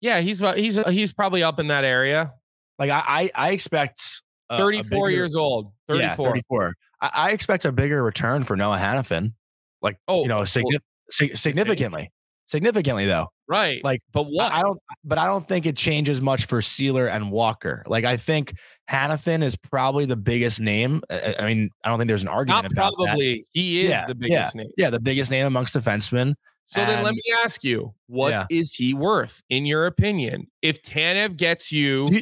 Yeah, 0.00 0.20
he's 0.20 0.40
he's 0.56 0.76
he's 0.88 1.12
probably 1.12 1.44
up 1.44 1.60
in 1.60 1.68
that 1.68 1.84
area. 1.84 2.32
Like 2.80 2.90
I 2.90 3.02
I, 3.06 3.30
I 3.36 3.50
expect 3.52 4.22
34 4.50 5.06
bigger, 5.06 5.10
years 5.10 5.36
old. 5.36 5.70
34. 5.88 6.04
Yeah, 6.04 6.14
34. 6.14 6.74
I, 7.00 7.10
I, 7.14 7.30
expect 7.30 7.64
a 7.64 7.72
bigger 7.72 8.02
return 8.02 8.44
for 8.44 8.56
Noah 8.56 8.78
Hanifin. 8.78 9.34
Like 9.82 9.98
oh, 10.08 10.22
you 10.22 10.28
know, 10.28 10.40
signi- 10.42 10.78
well, 11.20 11.28
significantly. 11.34 12.10
Significantly 12.46 13.06
though. 13.06 13.28
Right. 13.50 13.82
Like, 13.84 14.00
but 14.12 14.24
what? 14.24 14.52
I 14.52 14.62
don't, 14.62 14.78
but 15.04 15.18
I 15.18 15.26
don't 15.26 15.46
think 15.46 15.66
it 15.66 15.76
changes 15.76 16.20
much 16.20 16.46
for 16.46 16.60
Seeler 16.60 17.08
and 17.08 17.30
Walker. 17.32 17.82
Like, 17.86 18.04
I 18.04 18.16
think 18.16 18.54
Hanifin 18.88 19.42
is 19.42 19.56
probably 19.56 20.04
the 20.04 20.16
biggest 20.16 20.60
name. 20.60 21.02
I 21.10 21.46
mean, 21.46 21.70
I 21.84 21.88
don't 21.88 21.98
think 21.98 22.06
there's 22.06 22.22
an 22.22 22.28
argument 22.28 22.64
Not 22.64 22.72
about 22.72 22.94
probably. 22.94 23.38
That. 23.38 23.44
He 23.52 23.82
is 23.82 23.90
yeah, 23.90 24.04
the 24.06 24.14
biggest 24.14 24.54
yeah, 24.54 24.62
name. 24.62 24.70
Yeah, 24.76 24.90
the 24.90 25.00
biggest 25.00 25.30
name 25.30 25.46
amongst 25.46 25.74
defensemen. 25.74 26.34
So 26.64 26.80
and, 26.80 26.90
then 26.90 27.04
let 27.04 27.14
me 27.14 27.22
ask 27.42 27.64
you, 27.64 27.92
what 28.06 28.30
yeah. 28.30 28.46
is 28.50 28.74
he 28.74 28.94
worth 28.94 29.42
in 29.48 29.66
your 29.66 29.86
opinion? 29.86 30.46
If 30.62 30.82
Tanev 30.82 31.36
gets 31.36 31.72
you, 31.72 32.06
you 32.08 32.20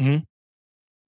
mm-hmm. 0.00 0.18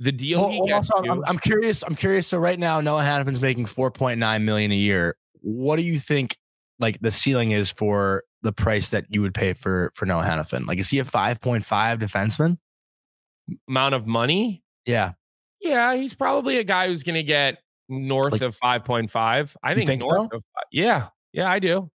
the 0.00 0.12
deal 0.12 0.40
well, 0.40 0.50
he 0.50 0.66
gets 0.66 0.90
also, 0.90 1.04
you, 1.04 1.12
I'm, 1.12 1.24
I'm, 1.24 1.38
curious. 1.38 1.84
I'm 1.84 1.94
curious. 1.94 2.26
So 2.26 2.38
right 2.38 2.58
now, 2.58 2.80
Noah 2.80 3.02
Hanifin's 3.02 3.40
making 3.40 3.66
4.9 3.66 4.42
million 4.42 4.72
a 4.72 4.76
year. 4.76 5.16
What 5.42 5.76
do 5.76 5.82
you 5.82 5.98
think? 5.98 6.36
Like 6.78 7.00
the 7.00 7.10
ceiling 7.10 7.52
is 7.52 7.70
for 7.70 8.24
the 8.42 8.52
price 8.52 8.90
that 8.90 9.06
you 9.08 9.22
would 9.22 9.34
pay 9.34 9.52
for 9.52 9.92
for 9.94 10.06
Noah 10.06 10.24
Hanifin? 10.24 10.66
Like, 10.66 10.78
is 10.78 10.90
he 10.90 10.98
a 10.98 11.04
5.5 11.04 11.64
defenseman? 11.98 12.58
Amount 13.68 13.94
of 13.94 14.06
money? 14.06 14.62
Yeah. 14.84 15.12
Yeah, 15.60 15.94
he's 15.94 16.14
probably 16.14 16.58
a 16.58 16.64
guy 16.64 16.88
who's 16.88 17.04
going 17.04 17.14
to 17.14 17.22
get 17.22 17.58
north 17.88 18.32
like, 18.32 18.42
of 18.42 18.56
5.5. 18.58 19.56
I 19.62 19.74
think, 19.74 19.86
think 19.86 20.02
north 20.02 20.28
so? 20.32 20.36
of 20.38 20.44
Yeah. 20.72 21.08
Yeah, 21.32 21.50
I 21.50 21.60
do. 21.60 21.88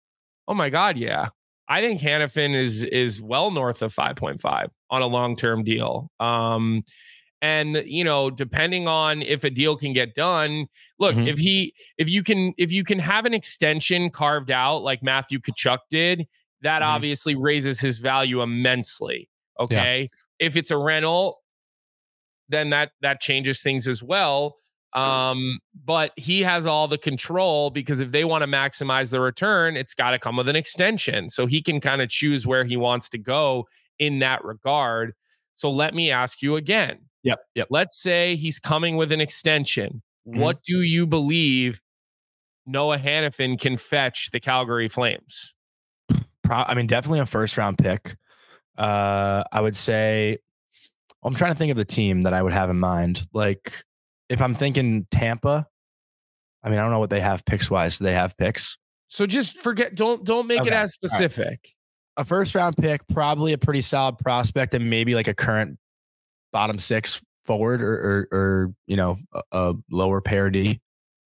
Oh 0.48 0.54
my 0.54 0.70
God, 0.70 0.96
yeah. 0.96 1.28
I 1.68 1.80
think 1.80 2.00
Hanifin 2.00 2.54
is 2.54 2.84
is 2.84 3.20
well 3.20 3.50
north 3.50 3.82
of 3.82 3.92
5.5 3.92 4.68
on 4.90 5.02
a 5.02 5.06
long-term 5.06 5.64
deal. 5.64 6.10
Um 6.20 6.82
and 7.42 7.82
you 7.84 8.02
know 8.02 8.30
depending 8.30 8.88
on 8.88 9.22
if 9.22 9.44
a 9.44 9.50
deal 9.50 9.76
can 9.76 9.92
get 9.92 10.14
done 10.14 10.66
look 10.98 11.14
mm-hmm. 11.14 11.28
if 11.28 11.38
he 11.38 11.74
if 11.98 12.08
you 12.08 12.22
can 12.22 12.54
if 12.56 12.72
you 12.72 12.84
can 12.84 12.98
have 12.98 13.26
an 13.26 13.34
extension 13.34 14.10
carved 14.10 14.50
out 14.50 14.78
like 14.82 15.02
matthew 15.02 15.38
tkachuk 15.38 15.78
did 15.90 16.26
that 16.62 16.82
mm-hmm. 16.82 16.90
obviously 16.90 17.34
raises 17.34 17.78
his 17.78 17.98
value 17.98 18.42
immensely 18.42 19.28
okay 19.60 20.08
yeah. 20.10 20.46
if 20.46 20.56
it's 20.56 20.70
a 20.70 20.76
rental 20.76 21.40
then 22.48 22.70
that 22.70 22.92
that 23.02 23.20
changes 23.20 23.62
things 23.62 23.86
as 23.86 24.02
well 24.02 24.56
um 24.94 25.58
but 25.84 26.12
he 26.16 26.40
has 26.42 26.66
all 26.66 26.88
the 26.88 26.96
control 26.96 27.68
because 27.70 28.00
if 28.00 28.12
they 28.12 28.24
want 28.24 28.40
to 28.42 28.48
maximize 28.48 29.10
the 29.10 29.20
return 29.20 29.76
it's 29.76 29.94
got 29.94 30.12
to 30.12 30.18
come 30.18 30.36
with 30.36 30.48
an 30.48 30.56
extension 30.56 31.28
so 31.28 31.44
he 31.44 31.60
can 31.60 31.80
kind 31.80 32.00
of 32.00 32.08
choose 32.08 32.46
where 32.46 32.64
he 32.64 32.78
wants 32.78 33.10
to 33.10 33.18
go 33.18 33.66
in 33.98 34.20
that 34.20 34.42
regard 34.42 35.12
so 35.52 35.70
let 35.70 35.94
me 35.94 36.10
ask 36.10 36.40
you 36.40 36.56
again 36.56 36.98
Yep. 37.26 37.40
Yep. 37.56 37.66
Let's 37.70 38.00
say 38.00 38.36
he's 38.36 38.60
coming 38.60 38.96
with 38.96 39.10
an 39.10 39.20
extension. 39.20 40.00
Mm-hmm. 40.28 40.40
What 40.40 40.62
do 40.62 40.80
you 40.80 41.06
believe 41.06 41.82
Noah 42.66 42.98
Hanifin 42.98 43.60
can 43.60 43.76
fetch 43.76 44.30
the 44.30 44.38
Calgary 44.38 44.86
Flames? 44.86 45.54
Pro- 46.44 46.64
I 46.66 46.74
mean, 46.74 46.86
definitely 46.86 47.18
a 47.18 47.26
first 47.26 47.58
round 47.58 47.78
pick. 47.78 48.16
Uh, 48.78 49.42
I 49.50 49.60
would 49.60 49.74
say 49.74 50.38
I'm 51.24 51.34
trying 51.34 51.52
to 51.52 51.58
think 51.58 51.72
of 51.72 51.76
the 51.76 51.84
team 51.84 52.22
that 52.22 52.32
I 52.32 52.42
would 52.42 52.52
have 52.52 52.70
in 52.70 52.78
mind. 52.78 53.26
Like, 53.32 53.84
if 54.28 54.40
I'm 54.40 54.54
thinking 54.54 55.08
Tampa, 55.10 55.66
I 56.62 56.70
mean, 56.70 56.78
I 56.78 56.82
don't 56.82 56.92
know 56.92 57.00
what 57.00 57.10
they 57.10 57.20
have 57.20 57.44
picks 57.44 57.68
wise. 57.68 57.98
Do 57.98 58.04
they 58.04 58.14
have 58.14 58.36
picks? 58.36 58.78
So 59.08 59.26
just 59.26 59.58
forget. 59.58 59.96
Don't 59.96 60.24
don't 60.24 60.46
make 60.46 60.60
okay. 60.60 60.70
it 60.70 60.74
as 60.74 60.92
specific. 60.92 61.48
Right. 61.48 61.58
A 62.18 62.24
first 62.24 62.54
round 62.54 62.76
pick, 62.76 63.00
probably 63.08 63.52
a 63.52 63.58
pretty 63.58 63.80
solid 63.80 64.18
prospect, 64.18 64.74
and 64.74 64.88
maybe 64.88 65.16
like 65.16 65.26
a 65.26 65.34
current 65.34 65.78
bottom 66.52 66.78
six 66.78 67.20
forward 67.44 67.82
or 67.82 67.94
or, 68.32 68.38
or 68.38 68.74
you 68.86 68.96
know 68.96 69.18
a, 69.32 69.42
a 69.52 69.74
lower 69.90 70.20
parity. 70.20 70.80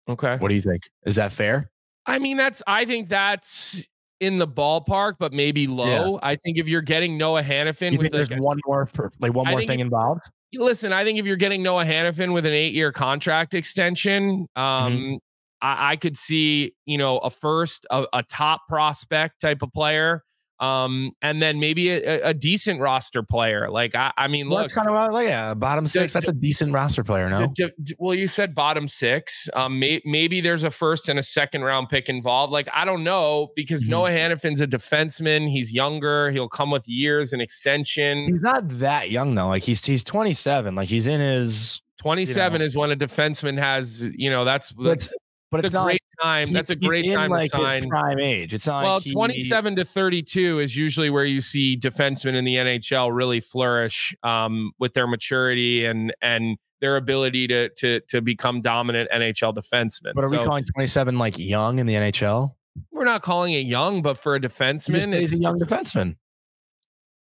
Okay. 0.09 0.37
What 0.37 0.49
do 0.49 0.55
you 0.55 0.62
think? 0.62 0.89
Is 1.07 1.17
that 1.17 1.33
fair? 1.33 1.71
I 2.07 2.19
mean, 2.19 2.37
that's 2.37 2.62
I 2.67 2.85
think 2.85 3.09
that's 3.09 3.87
in 4.21 4.39
the 4.39 4.47
ballpark, 4.47 5.15
but 5.19 5.33
maybe 5.33 5.67
low. 5.67 6.15
Yeah. 6.15 6.19
I 6.23 6.37
think 6.37 6.59
if 6.59 6.69
you're 6.69 6.83
getting 6.83 7.17
Noah 7.17 7.43
Hanifin, 7.43 7.93
you 7.93 7.99
with 7.99 8.12
there's 8.12 8.31
like, 8.31 8.41
one 8.41 8.61
more 8.67 8.87
per, 8.87 9.11
like 9.19 9.33
one 9.33 9.49
more 9.49 9.61
thing 9.61 9.81
if, 9.81 9.85
involved. 9.87 10.23
Listen, 10.55 10.93
I 10.93 11.05
think 11.05 11.19
if 11.19 11.27
you're 11.27 11.37
getting 11.37 11.62
Noah 11.62 11.85
Hanifin 11.85 12.33
with 12.33 12.45
an 12.45 12.53
eight 12.53 12.75
year 12.75 12.93
contract 12.93 13.55
extension, 13.55 14.47
um, 14.57 14.93
mm-hmm. 14.93 15.15
I, 15.62 15.93
I, 15.93 15.97
could 15.97 16.19
see 16.19 16.75
you 16.87 16.99
know 16.99 17.19
a 17.19 17.31
first, 17.31 17.87
a, 17.91 18.07
a 18.12 18.23
top 18.25 18.62
prospect 18.69 19.41
type 19.41 19.62
of 19.62 19.73
player 19.73 20.25
um, 20.61 21.11
and 21.23 21.40
then 21.40 21.59
maybe 21.59 21.88
a, 21.88 22.29
a, 22.29 22.35
decent 22.35 22.81
roster 22.81 23.23
player. 23.23 23.71
Like 23.71 23.95
I, 23.95 24.12
I 24.19 24.29
mean, 24.29 24.49
well, 24.49 24.59
look, 24.59 24.64
that's 24.64 24.75
kind 24.75 24.88
of 24.88 25.12
like 25.12 25.26
yeah, 25.26 25.55
bottom 25.55 25.87
six. 25.87 26.12
that's 26.12 26.29
a 26.29 26.35
decent 26.35 26.75
roster 26.75 27.02
player. 27.02 27.31
No, 27.31 27.50
well, 27.99 28.14
you 28.14 28.29
said 28.29 28.55
bottom 28.55 28.87
six. 28.87 29.49
Um, 29.55 29.79
may, 29.79 30.02
maybe 30.05 30.43
there's 30.43 30.62
a 30.64 30.71
first 30.71 31.09
and 31.09 31.19
a 31.19 31.23
second 31.23 31.62
round 31.62 31.88
pick 31.88 32.11
involved. 32.11 32.52
Like 32.52 32.69
I 32.75 32.85
don't 32.85 33.05
know 33.05 33.49
because 33.57 33.83
mm-hmm. 33.83 33.90
Noah 33.90 34.11
Hanifin's 34.11 34.61
a 34.61 34.67
defenseman. 34.67 35.49
He's 35.49 35.73
younger. 35.73 36.31
He'll 36.31 36.49
come 36.49 36.71
with 36.71 36.87
years 36.87 37.33
and 37.33 37.40
extensions. 37.40 38.29
He's 38.29 38.43
not 38.43 38.69
that 38.69 39.11
young 39.11 39.35
though. 39.35 39.49
Like 39.49 39.62
he's 39.62 39.85
he's 39.85 40.05
27. 40.05 40.75
Like 40.75 40.88
he's 40.88 41.07
in 41.07 41.21
his 41.21 41.81
27 42.00 42.52
you 42.52 42.59
know. 42.59 42.64
is 42.64 42.76
when 42.76 42.90
a 42.90 42.97
defenseman 42.97 43.59
has, 43.59 44.11
you 44.14 44.29
know, 44.29 44.45
that's 44.45 44.75
that's 44.79 45.14
but 45.50 45.64
it's, 45.64 45.75
a 45.75 45.83
great 45.83 46.02
time. 46.23 46.49
He, 46.49 46.54
That's 46.54 46.71
a 46.71 46.76
great 46.76 47.12
time 47.12 47.30
like 47.30 47.50
to 47.50 47.59
sign. 47.59 47.88
prime 47.88 48.19
age. 48.21 48.54
It's 48.54 48.66
not 48.66 48.85
well, 48.85 48.95
like 48.95 49.04
he, 49.04 49.12
27 49.12 49.76
to 49.76 49.85
32 49.85 50.61
is 50.61 50.76
usually 50.76 51.11
where 51.11 51.25
you 51.25 51.40
see 51.40 51.76
defensemen 51.76 52.35
in 52.35 52.45
the 52.45 52.57
NHL 52.57 53.14
really 53.14 53.40
flourish 53.40 54.14
um, 54.23 54.73
with 54.78 54.95
their 54.95 55.07
maturity 55.07 55.85
and 55.85 56.12
and 56.23 56.57
their 56.80 56.97
ability 56.97 57.47
to 57.49 57.69
to 57.71 58.00
to 58.09 58.21
become 58.21 58.61
dominant 58.61 59.11
NHL 59.11 59.54
defensemen. 59.54 60.12
But 60.14 60.25
are 60.25 60.28
so, 60.28 60.38
we 60.38 60.45
calling 60.45 60.64
27 60.64 61.19
like 61.19 61.38
young 61.38 61.78
in 61.78 61.87
the 61.87 61.95
NHL? 61.95 62.54
We're 62.92 63.04
not 63.04 63.23
calling 63.23 63.52
it 63.54 63.66
young, 63.66 64.02
but 64.02 64.19
for 64.19 64.37
a 64.37 64.40
defenseman, 64.40 65.19
he's 65.19 65.38
a 65.38 65.42
young 65.42 65.57
defenseman. 65.57 66.16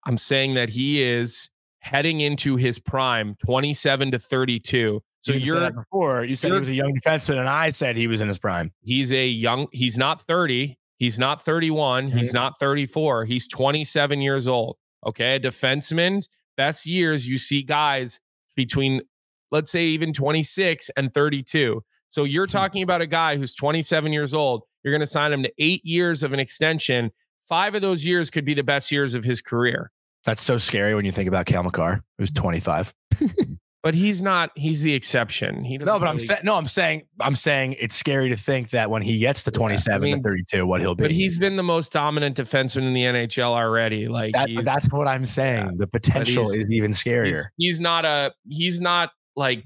I'm 0.05 0.17
saying 0.17 0.55
that 0.55 0.69
he 0.69 1.01
is 1.01 1.49
heading 1.79 2.21
into 2.21 2.55
his 2.55 2.79
prime, 2.79 3.35
27 3.45 4.11
to 4.11 4.19
32. 4.19 5.01
So 5.25 5.33
you 5.33 5.57
are 5.57 5.71
before 5.71 6.23
you 6.23 6.35
said 6.35 6.51
he 6.51 6.59
was 6.59 6.69
a 6.69 6.75
young 6.75 6.93
defenseman, 6.93 7.39
and 7.39 7.49
I 7.49 7.71
said 7.71 7.97
he 7.97 8.05
was 8.05 8.21
in 8.21 8.27
his 8.27 8.37
prime. 8.37 8.71
He's 8.81 9.11
a 9.11 9.27
young. 9.27 9.67
He's 9.71 9.97
not 9.97 10.21
thirty. 10.21 10.77
He's 10.97 11.19
not 11.19 11.43
31. 11.43 12.07
Mm-hmm. 12.07 12.17
He's 12.17 12.31
not 12.31 12.57
34. 12.59 13.25
He's 13.25 13.47
27 13.47 14.21
years 14.21 14.47
old. 14.47 14.77
Okay, 15.05 15.35
a 15.35 15.39
defenseman's 15.39 16.29
best 16.57 16.85
years 16.85 17.27
you 17.27 17.37
see 17.37 17.63
guys 17.63 18.19
between, 18.55 19.01
let's 19.51 19.71
say, 19.71 19.83
even 19.85 20.13
26 20.13 20.89
and 20.95 21.13
32. 21.13 21.83
So 22.07 22.23
you're 22.23 22.47
mm-hmm. 22.47 22.57
talking 22.57 22.83
about 22.83 23.01
a 23.01 23.07
guy 23.07 23.35
who's 23.35 23.53
27 23.55 24.13
years 24.13 24.33
old. 24.33 24.63
You're 24.83 24.93
going 24.93 25.01
to 25.01 25.07
sign 25.07 25.33
him 25.33 25.43
to 25.43 25.51
eight 25.57 25.83
years 25.83 26.23
of 26.23 26.33
an 26.33 26.39
extension. 26.39 27.11
Five 27.49 27.75
of 27.75 27.81
those 27.81 28.05
years 28.05 28.29
could 28.29 28.45
be 28.45 28.53
the 28.53 28.63
best 28.63 28.91
years 28.91 29.15
of 29.15 29.23
his 29.23 29.41
career. 29.41 29.91
That's 30.23 30.43
so 30.43 30.57
scary 30.57 30.95
when 30.95 31.05
you 31.05 31.11
think 31.11 31.27
about 31.27 31.45
Cale 31.45 31.63
Makar, 31.63 32.03
who's 32.17 32.31
25. 32.31 32.93
but 33.85 33.93
he's 33.93 34.23
not. 34.23 34.49
He's 34.55 34.81
the 34.81 34.95
exception. 34.95 35.63
He 35.63 35.77
no, 35.77 35.85
but 35.85 36.01
really, 36.01 36.07
I'm 36.07 36.19
saying 36.19 36.39
no. 36.43 36.55
I'm 36.55 36.67
saying 36.67 37.03
I'm 37.19 37.35
saying 37.35 37.75
it's 37.79 37.93
scary 37.93 38.29
to 38.29 38.35
think 38.35 38.71
that 38.71 38.89
when 38.89 39.03
he 39.03 39.19
gets 39.19 39.43
to 39.43 39.51
27 39.51 40.01
yeah, 40.01 40.13
I 40.13 40.15
mean, 40.15 40.23
to 40.23 40.27
32, 40.27 40.65
what 40.65 40.81
he'll 40.81 40.95
be. 40.95 41.03
But 41.03 41.11
he's 41.11 41.37
been 41.37 41.55
the 41.55 41.61
most 41.61 41.93
dominant 41.93 42.35
defenseman 42.35 42.87
in 42.87 42.93
the 42.95 43.03
NHL 43.03 43.51
already. 43.51 44.07
Like 44.07 44.33
that, 44.33 44.49
that's 44.63 44.91
what 44.91 45.07
I'm 45.07 45.23
saying. 45.23 45.65
Yeah. 45.65 45.71
The 45.77 45.85
potential 45.85 46.49
is 46.49 46.65
even 46.71 46.91
scarier. 46.93 47.43
He's, 47.57 47.75
he's 47.75 47.79
not 47.79 48.05
a. 48.05 48.33
He's 48.49 48.81
not 48.81 49.11
like 49.35 49.63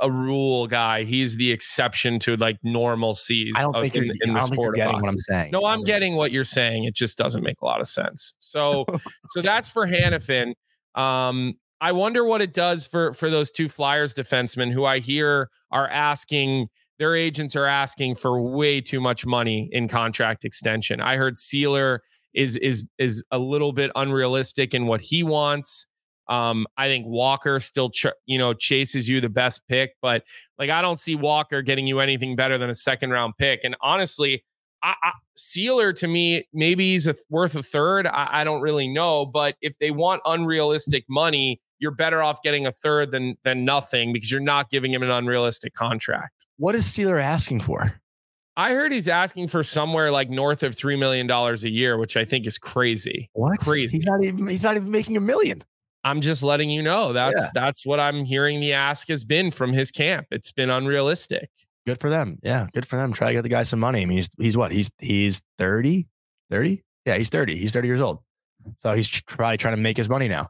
a 0.00 0.10
rule 0.10 0.66
guy. 0.66 1.04
He's 1.04 1.36
the 1.36 1.52
exception 1.52 2.18
to 2.20 2.36
like 2.36 2.56
normal 2.62 3.14
seas. 3.14 3.52
I 3.54 3.64
don't 3.64 3.82
think 3.82 3.94
in, 3.94 4.04
you're, 4.04 4.14
in 4.22 4.32
don't 4.32 4.48
think 4.48 4.62
you're 4.62 4.72
getting 4.72 4.98
what 4.98 5.10
I'm 5.10 5.18
saying. 5.18 5.50
No, 5.50 5.66
I'm 5.66 5.84
getting 5.84 6.14
what 6.14 6.32
you're 6.32 6.44
saying. 6.44 6.84
It 6.84 6.94
just 6.94 7.18
doesn't 7.18 7.42
make 7.42 7.60
a 7.60 7.66
lot 7.66 7.80
of 7.82 7.86
sense. 7.86 8.32
So, 8.38 8.86
so 9.28 9.42
that's 9.42 9.68
for 9.68 9.86
Hanifin. 9.86 10.54
Um, 10.94 11.56
I 11.82 11.90
wonder 11.90 12.24
what 12.24 12.40
it 12.40 12.54
does 12.54 12.86
for 12.86 13.12
for 13.12 13.28
those 13.28 13.50
two 13.50 13.68
Flyers 13.68 14.14
defensemen 14.14 14.72
who 14.72 14.84
I 14.84 15.00
hear 15.00 15.50
are 15.72 15.88
asking 15.88 16.68
their 17.00 17.16
agents 17.16 17.56
are 17.56 17.66
asking 17.66 18.14
for 18.14 18.40
way 18.40 18.80
too 18.80 19.00
much 19.00 19.26
money 19.26 19.68
in 19.72 19.88
contract 19.88 20.44
extension. 20.44 21.00
I 21.00 21.16
heard 21.16 21.34
Seeler 21.34 21.98
is 22.34 22.56
is 22.58 22.86
is 22.98 23.24
a 23.32 23.38
little 23.38 23.72
bit 23.72 23.90
unrealistic 23.96 24.74
in 24.74 24.86
what 24.86 25.00
he 25.00 25.24
wants. 25.24 25.88
Um, 26.28 26.68
I 26.76 26.86
think 26.86 27.04
Walker 27.04 27.58
still, 27.58 27.90
ch- 27.90 28.06
you 28.26 28.38
know, 28.38 28.54
chases 28.54 29.08
you 29.08 29.20
the 29.20 29.28
best 29.28 29.60
pick, 29.68 29.96
but 30.00 30.22
like 30.60 30.70
I 30.70 30.82
don't 30.82 31.00
see 31.00 31.16
Walker 31.16 31.62
getting 31.62 31.88
you 31.88 31.98
anything 31.98 32.36
better 32.36 32.58
than 32.58 32.70
a 32.70 32.74
second 32.74 33.10
round 33.10 33.34
pick. 33.38 33.62
And 33.64 33.76
honestly, 33.82 34.44
I, 34.84 34.94
I, 35.02 35.10
Seeler 35.36 35.92
to 35.96 36.06
me, 36.06 36.46
maybe 36.52 36.92
he's 36.92 37.08
a, 37.08 37.16
worth 37.28 37.56
a 37.56 37.62
third. 37.62 38.06
I, 38.06 38.28
I 38.30 38.44
don't 38.44 38.60
really 38.60 38.86
know, 38.86 39.26
but 39.26 39.56
if 39.60 39.76
they 39.78 39.90
want 39.90 40.22
unrealistic 40.24 41.04
money, 41.08 41.60
you're 41.82 41.90
better 41.90 42.22
off 42.22 42.40
getting 42.42 42.66
a 42.66 42.72
third 42.72 43.10
than 43.10 43.36
than 43.42 43.64
nothing 43.66 44.12
because 44.14 44.30
you're 44.30 44.40
not 44.40 44.70
giving 44.70 44.92
him 44.92 45.02
an 45.02 45.10
unrealistic 45.10 45.74
contract. 45.74 46.46
What 46.56 46.74
is 46.74 46.86
Seeler 46.86 47.18
asking 47.20 47.60
for? 47.60 48.00
I 48.56 48.72
heard 48.72 48.92
he's 48.92 49.08
asking 49.08 49.48
for 49.48 49.62
somewhere 49.62 50.10
like 50.10 50.30
north 50.30 50.62
of 50.62 50.74
three 50.76 50.96
million 50.96 51.26
dollars 51.26 51.64
a 51.64 51.70
year, 51.70 51.98
which 51.98 52.16
I 52.16 52.24
think 52.24 52.46
is 52.46 52.58
crazy. 52.58 53.28
What? 53.32 53.58
Crazy. 53.58 53.96
He's 53.96 54.06
not 54.06 54.24
even. 54.24 54.46
He's 54.46 54.62
not 54.62 54.76
even 54.76 54.90
making 54.90 55.16
a 55.16 55.20
million. 55.20 55.62
I'm 56.04 56.20
just 56.20 56.42
letting 56.42 56.68
you 56.68 56.82
know 56.82 57.12
that's 57.12 57.34
Yeah. 57.40 57.48
that's 57.54 57.86
what 57.86 58.00
I'm 58.00 58.24
hearing 58.24 58.60
the 58.60 58.72
ask 58.72 59.08
has 59.08 59.24
been 59.24 59.50
from 59.50 59.72
his 59.72 59.90
camp. 59.90 60.26
It's 60.30 60.52
been 60.52 60.68
unrealistic. 60.70 61.48
Good 61.86 61.98
for 62.00 62.10
them. 62.10 62.38
Yeah, 62.42 62.66
good 62.74 62.86
for 62.86 62.96
them. 62.96 63.12
Try 63.12 63.28
to 63.28 63.32
get 63.34 63.42
the 63.42 63.48
guy 63.48 63.62
some 63.64 63.80
money. 63.80 64.02
I 64.02 64.04
mean, 64.06 64.18
he's 64.18 64.28
he's 64.38 64.56
what? 64.56 64.70
He's 64.70 64.90
he's 64.98 65.42
30? 65.58 66.06
30? 66.50 66.82
Yeah, 67.06 67.16
he's 67.18 67.28
30. 67.30 67.56
He's 67.56 67.72
30 67.72 67.88
years 67.88 68.00
old. 68.00 68.18
So 68.82 68.94
he's 68.94 69.20
probably 69.22 69.56
trying 69.56 69.74
to 69.76 69.80
make 69.80 69.96
his 69.96 70.08
money 70.08 70.28
now. 70.28 70.48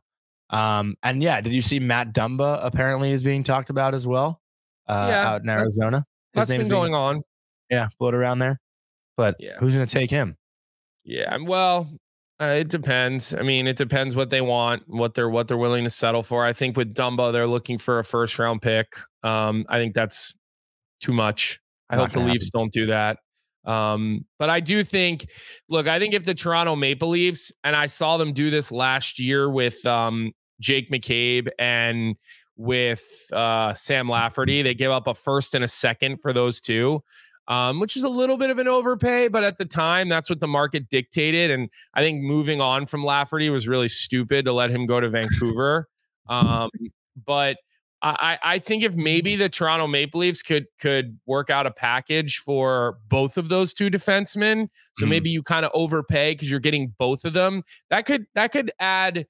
Um, 0.52 0.94
and 1.02 1.23
yeah, 1.23 1.40
did 1.40 1.52
you 1.52 1.62
see 1.62 1.80
Matt 1.80 2.12
Dumba 2.14 2.61
apparently 2.62 3.11
is 3.12 3.25
being 3.25 3.42
talked 3.42 3.71
about 3.71 3.94
as 3.94 4.06
well? 4.06 4.40
Uh, 4.87 5.06
Yeah, 5.11 5.28
out 5.30 5.42
in 5.42 5.49
Arizona. 5.49 5.99
His 5.99 6.04
That's 6.35 6.50
been 6.50 6.61
being- 6.61 6.71
going 6.71 6.94
on. 6.94 7.23
Yeah, 7.71 7.88
float 7.99 8.14
around 8.14 8.38
there. 8.40 8.61
But 9.16 9.37
Yeah. 9.38 9.56
who's 9.59 9.75
going 9.75 9.87
to 9.87 9.92
take 9.92 10.11
him? 10.11 10.37
Yeah, 11.04 11.37
well, 11.42 11.88
uh, 12.40 12.56
it 12.59 12.68
depends. 12.68 13.35
I 13.35 13.42
mean, 13.42 13.66
it 13.66 13.76
depends 13.76 14.14
what 14.14 14.30
they 14.30 14.40
want, 14.40 14.82
what 14.87 15.14
they're 15.14 15.28
what 15.30 15.49
they're 15.49 15.56
willing 15.56 15.85
to 15.85 15.90
settle 15.90 16.23
for. 16.23 16.44
I 16.44 16.52
think 16.52 16.76
with 16.76 16.94
Dumba, 16.94 17.32
they're 17.32 17.47
looking 17.47 17.78
for 17.78 17.99
a 17.99 18.04
first 18.04 18.38
round 18.38 18.62
pick. 18.62 18.94
Um, 19.23 19.64
I 19.68 19.78
think 19.78 19.94
that's 19.94 20.35
too 21.00 21.12
much. 21.12 21.59
I 21.90 21.97
Not 21.97 22.02
hope 22.02 22.12
the 22.12 22.18
gonna 22.21 22.32
Leafs 22.32 22.50
don't 22.50 22.73
do 22.73 22.87
that. 22.87 23.18
Um, 23.64 24.25
but 24.38 24.50
I 24.50 24.61
do 24.61 24.82
think, 24.85 25.26
look, 25.68 25.87
I 25.87 25.99
think 25.99 26.14
if 26.14 26.25
the 26.25 26.35
Toronto 26.35 26.75
Maple 26.75 27.09
Leafs, 27.11 27.52
and 27.64 27.76
I 27.76 27.87
saw 27.87 28.16
them 28.16 28.32
do 28.32 28.50
this 28.50 28.73
last 28.73 29.18
year 29.21 29.49
with 29.50 29.85
um, 29.87 30.32
Jake 30.62 30.90
McCabe 30.90 31.49
and 31.59 32.16
with 32.57 33.02
uh, 33.33 33.75
Sam 33.75 34.09
Lafferty, 34.09 34.62
they 34.62 34.75
gave 34.75 34.90
up 34.90 35.07
a 35.07 35.14
first 35.14 35.54
and 35.54 35.64
a 35.64 35.69
second 35.69 36.19
for 36.23 36.33
those 36.33 36.61
two 36.61 37.02
um, 37.49 37.81
which 37.81 37.97
is 37.97 38.04
a 38.04 38.09
little 38.09 38.37
bit 38.38 38.50
of 38.50 38.59
an 38.59 38.69
overpay, 38.69 39.28
but 39.28 39.42
at 39.45 39.59
the 39.59 39.64
time, 39.64 40.09
that's 40.09 40.31
what 40.31 40.40
the 40.40 40.47
market 40.47 40.88
dictated. 40.88 41.50
And 41.50 41.69
I 41.92 42.00
think 42.00 42.23
moving 42.23 42.60
on 42.60 42.86
from 42.86 43.04
Lafferty 43.04 43.50
was 43.50 43.67
really 43.67 43.89
stupid 43.89 44.45
to 44.45 44.52
let 44.52 44.71
him 44.71 44.86
go 44.86 45.00
to 45.00 45.08
Vancouver. 45.08 45.89
Um, 46.28 46.71
but 47.26 47.56
I, 48.00 48.39
I 48.45 48.58
think 48.60 48.84
if 48.84 48.95
maybe 48.95 49.34
the 49.34 49.49
Toronto 49.49 49.89
Maple 49.89 50.21
Leafs 50.21 50.41
could 50.41 50.67
could 50.80 51.19
work 51.26 51.50
out 51.50 51.67
a 51.67 51.73
package 51.73 52.39
for 52.39 52.99
both 53.08 53.36
of 53.36 53.49
those 53.49 53.75
two 53.75 53.91
defensemen, 53.91 54.69
so 54.95 55.04
Mhm. 55.04 55.08
maybe 55.08 55.30
you 55.30 55.43
kind 55.43 55.67
of 55.67 55.73
overpay 55.75 56.32
because 56.34 56.49
you're 56.49 56.60
getting 56.60 56.95
both 56.97 57.25
of 57.25 57.32
them. 57.32 57.65
That 57.91 58.06
could 58.06 58.26
that 58.36 58.52
could 58.52 58.71
add 58.78 59.26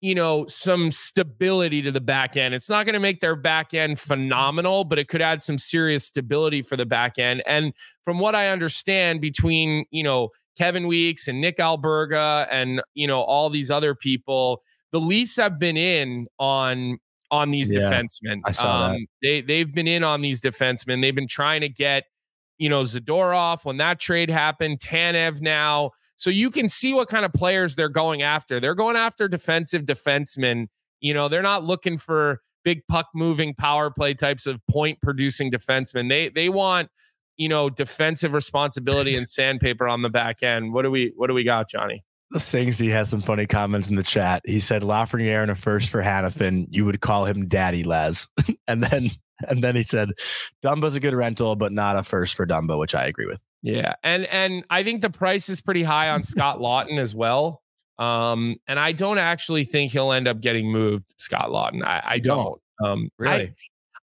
you 0.00 0.14
know, 0.14 0.46
some 0.46 0.90
stability 0.90 1.80
to 1.82 1.90
the 1.90 2.00
back 2.00 2.36
end. 2.36 2.54
It's 2.54 2.68
not 2.68 2.84
going 2.84 2.94
to 2.94 3.00
make 3.00 3.20
their 3.20 3.36
back 3.36 3.74
end 3.74 3.98
phenomenal, 3.98 4.84
but 4.84 4.98
it 4.98 5.08
could 5.08 5.22
add 5.22 5.42
some 5.42 5.58
serious 5.58 6.04
stability 6.04 6.62
for 6.62 6.76
the 6.76 6.86
back 6.86 7.18
end. 7.18 7.42
And 7.46 7.72
from 8.02 8.18
what 8.18 8.34
I 8.34 8.48
understand, 8.48 9.20
between, 9.20 9.86
you 9.90 10.02
know, 10.02 10.28
Kevin 10.58 10.86
Weeks 10.86 11.28
and 11.28 11.40
Nick 11.40 11.56
Alberga 11.56 12.46
and, 12.50 12.82
you 12.94 13.06
know, 13.06 13.20
all 13.22 13.50
these 13.50 13.70
other 13.70 13.94
people, 13.94 14.62
the 14.92 15.00
Leafs 15.00 15.36
have 15.36 15.58
been 15.58 15.76
in 15.76 16.26
on 16.38 16.98
on 17.30 17.50
these 17.50 17.70
Yeah, 17.70 17.80
defensemen. 17.80 18.40
I 18.44 18.52
saw 18.52 18.88
that. 18.88 18.94
Um, 18.96 19.06
they 19.22 19.40
they've 19.40 19.72
been 19.74 19.88
in 19.88 20.04
on 20.04 20.20
these 20.20 20.40
defensemen. 20.40 21.02
They've 21.02 21.14
been 21.14 21.26
trying 21.26 21.62
to 21.62 21.68
get, 21.68 22.04
you 22.58 22.68
know, 22.68 22.82
Zadorov 22.82 23.64
when 23.64 23.78
that 23.78 23.98
trade 23.98 24.30
happened, 24.30 24.80
Tanev 24.80 25.40
now. 25.40 25.90
So 26.16 26.30
you 26.30 26.50
can 26.50 26.68
see 26.68 26.94
what 26.94 27.08
kind 27.08 27.24
of 27.24 27.32
players 27.32 27.76
they're 27.76 27.88
going 27.88 28.22
after. 28.22 28.58
They're 28.58 28.74
going 28.74 28.96
after 28.96 29.28
defensive 29.28 29.84
defensemen. 29.84 30.66
You 31.00 31.14
know, 31.14 31.28
they're 31.28 31.42
not 31.42 31.62
looking 31.62 31.98
for 31.98 32.40
big 32.64 32.82
puck 32.88 33.06
moving 33.14 33.54
power 33.54 33.90
play 33.90 34.12
types 34.12 34.46
of 34.46 34.60
point 34.68 35.00
producing 35.02 35.52
defensemen. 35.52 36.08
They 36.08 36.30
they 36.30 36.48
want, 36.48 36.88
you 37.36 37.48
know, 37.48 37.70
defensive 37.70 38.32
responsibility 38.32 39.14
and 39.14 39.28
sandpaper 39.28 39.86
on 39.86 40.02
the 40.02 40.10
back 40.10 40.42
end. 40.42 40.72
What 40.72 40.82
do 40.82 40.90
we 40.90 41.12
what 41.16 41.28
do 41.28 41.34
we 41.34 41.44
got, 41.44 41.68
Johnny? 41.68 42.02
The 42.30 42.40
Singsy 42.40 42.90
has 42.90 43.08
some 43.08 43.20
funny 43.20 43.46
comments 43.46 43.88
in 43.88 43.94
the 43.94 44.02
chat. 44.02 44.42
He 44.44 44.58
said 44.58 44.82
Lafreniere 44.82 45.42
and 45.42 45.50
a 45.50 45.54
first 45.54 45.90
for 45.90 46.02
Hanifin. 46.02 46.66
You 46.70 46.84
would 46.84 47.00
call 47.00 47.24
him 47.24 47.46
Daddy 47.46 47.84
Laz. 47.84 48.28
and 48.66 48.82
then 48.82 49.10
and 49.48 49.62
then 49.62 49.76
he 49.76 49.82
said 49.82 50.10
Dumbo's 50.64 50.94
a 50.94 51.00
good 51.00 51.14
rental, 51.14 51.56
but 51.56 51.72
not 51.72 51.96
a 51.96 52.02
first 52.02 52.34
for 52.34 52.46
Dumbo, 52.46 52.78
which 52.78 52.94
I 52.94 53.04
agree 53.06 53.26
with. 53.26 53.44
Yeah. 53.62 53.94
And 54.02 54.26
and 54.26 54.64
I 54.70 54.82
think 54.82 55.02
the 55.02 55.10
price 55.10 55.48
is 55.48 55.60
pretty 55.60 55.82
high 55.82 56.10
on 56.10 56.22
Scott 56.24 56.58
Laughton 56.58 56.98
as 56.98 57.14
well. 57.14 57.62
Um, 57.98 58.56
and 58.68 58.78
I 58.78 58.92
don't 58.92 59.18
actually 59.18 59.64
think 59.64 59.92
he'll 59.92 60.12
end 60.12 60.28
up 60.28 60.40
getting 60.40 60.70
moved, 60.70 61.06
Scott 61.16 61.48
Laughton. 61.48 61.84
I, 61.84 62.02
I 62.04 62.18
don't. 62.18 62.60
don't? 62.82 62.90
Um 62.90 63.08
I- 63.20 63.22
Really? 63.22 63.54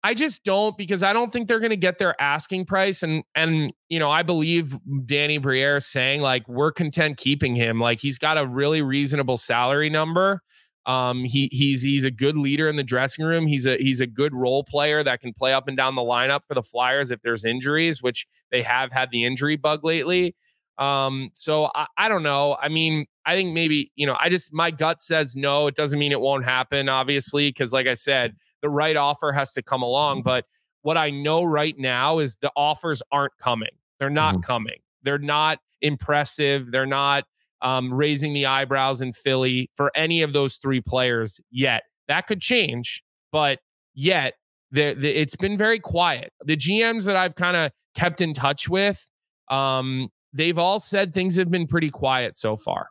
I 0.03 0.15
just 0.15 0.43
don't 0.43 0.75
because 0.79 1.03
I 1.03 1.13
don't 1.13 1.31
think 1.31 1.47
they're 1.47 1.59
going 1.59 1.69
to 1.69 1.77
get 1.77 1.99
their 1.99 2.19
asking 2.19 2.65
price. 2.65 3.03
And 3.03 3.23
and 3.35 3.71
you 3.87 3.99
know, 3.99 4.09
I 4.09 4.23
believe 4.23 4.75
Danny 5.05 5.37
Briere 5.37 5.79
saying 5.79 6.21
like 6.21 6.47
we're 6.49 6.71
content 6.71 7.17
keeping 7.17 7.55
him. 7.55 7.79
Like 7.79 7.99
he's 7.99 8.17
got 8.17 8.39
a 8.39 8.47
really 8.47 8.81
reasonable 8.81 9.37
salary 9.37 9.91
number. 9.91 10.41
Um, 10.85 11.23
he 11.23 11.47
he's 11.51 11.81
he's 11.81 12.05
a 12.05 12.11
good 12.11 12.37
leader 12.37 12.67
in 12.67 12.75
the 12.75 12.83
dressing 12.83 13.23
room. 13.23 13.45
He's 13.45 13.67
a 13.67 13.77
he's 13.77 14.01
a 14.01 14.07
good 14.07 14.33
role 14.33 14.63
player 14.63 15.03
that 15.03 15.21
can 15.21 15.31
play 15.31 15.53
up 15.53 15.67
and 15.67 15.77
down 15.77 15.95
the 15.95 16.01
lineup 16.01 16.41
for 16.47 16.55
the 16.55 16.63
Flyers 16.63 17.11
if 17.11 17.21
there's 17.21 17.45
injuries, 17.45 18.01
which 18.01 18.27
they 18.51 18.61
have 18.63 18.91
had 18.91 19.11
the 19.11 19.23
injury 19.23 19.57
bug 19.57 19.83
lately. 19.83 20.35
Um, 20.77 21.29
so 21.33 21.69
I, 21.75 21.85
I 21.97 22.09
don't 22.09 22.23
know. 22.23 22.57
I 22.59 22.67
mean, 22.67 23.05
I 23.25 23.35
think 23.35 23.53
maybe, 23.53 23.91
you 23.95 24.07
know, 24.07 24.17
I 24.19 24.29
just 24.29 24.51
my 24.51 24.71
gut 24.71 25.01
says 25.01 25.35
no. 25.35 25.67
It 25.67 25.75
doesn't 25.75 25.99
mean 25.99 26.11
it 26.11 26.21
won't 26.21 26.45
happen, 26.45 26.89
obviously, 26.89 27.49
because 27.49 27.71
like 27.71 27.85
I 27.85 27.93
said, 27.93 28.35
the 28.61 28.69
right 28.69 28.97
offer 28.97 29.31
has 29.31 29.51
to 29.53 29.61
come 29.61 29.83
along. 29.83 30.23
But 30.23 30.45
what 30.81 30.97
I 30.97 31.11
know 31.11 31.43
right 31.43 31.77
now 31.77 32.17
is 32.17 32.37
the 32.37 32.51
offers 32.55 33.03
aren't 33.11 33.37
coming. 33.37 33.69
They're 33.99 34.09
not 34.09 34.41
coming. 34.41 34.77
They're 35.03 35.19
not 35.19 35.59
impressive. 35.81 36.71
They're 36.71 36.87
not 36.87 37.25
um, 37.61 37.93
raising 37.93 38.33
the 38.33 38.45
eyebrows 38.45 39.01
in 39.01 39.13
Philly 39.13 39.69
for 39.75 39.91
any 39.95 40.21
of 40.21 40.33
those 40.33 40.57
three 40.57 40.81
players 40.81 41.39
yet. 41.51 41.83
That 42.07 42.27
could 42.27 42.41
change, 42.41 43.03
but 43.31 43.59
yet 43.93 44.33
the, 44.71 44.93
the, 44.93 45.09
it's 45.09 45.35
been 45.35 45.57
very 45.57 45.79
quiet. 45.79 46.31
The 46.45 46.57
GMs 46.57 47.05
that 47.05 47.15
I've 47.15 47.35
kind 47.35 47.57
of 47.57 47.71
kept 47.95 48.21
in 48.21 48.33
touch 48.33 48.67
with, 48.69 49.05
um, 49.49 50.09
they've 50.33 50.57
all 50.57 50.79
said 50.79 51.13
things 51.13 51.35
have 51.37 51.51
been 51.51 51.67
pretty 51.67 51.89
quiet 51.89 52.37
so 52.37 52.55
far. 52.55 52.87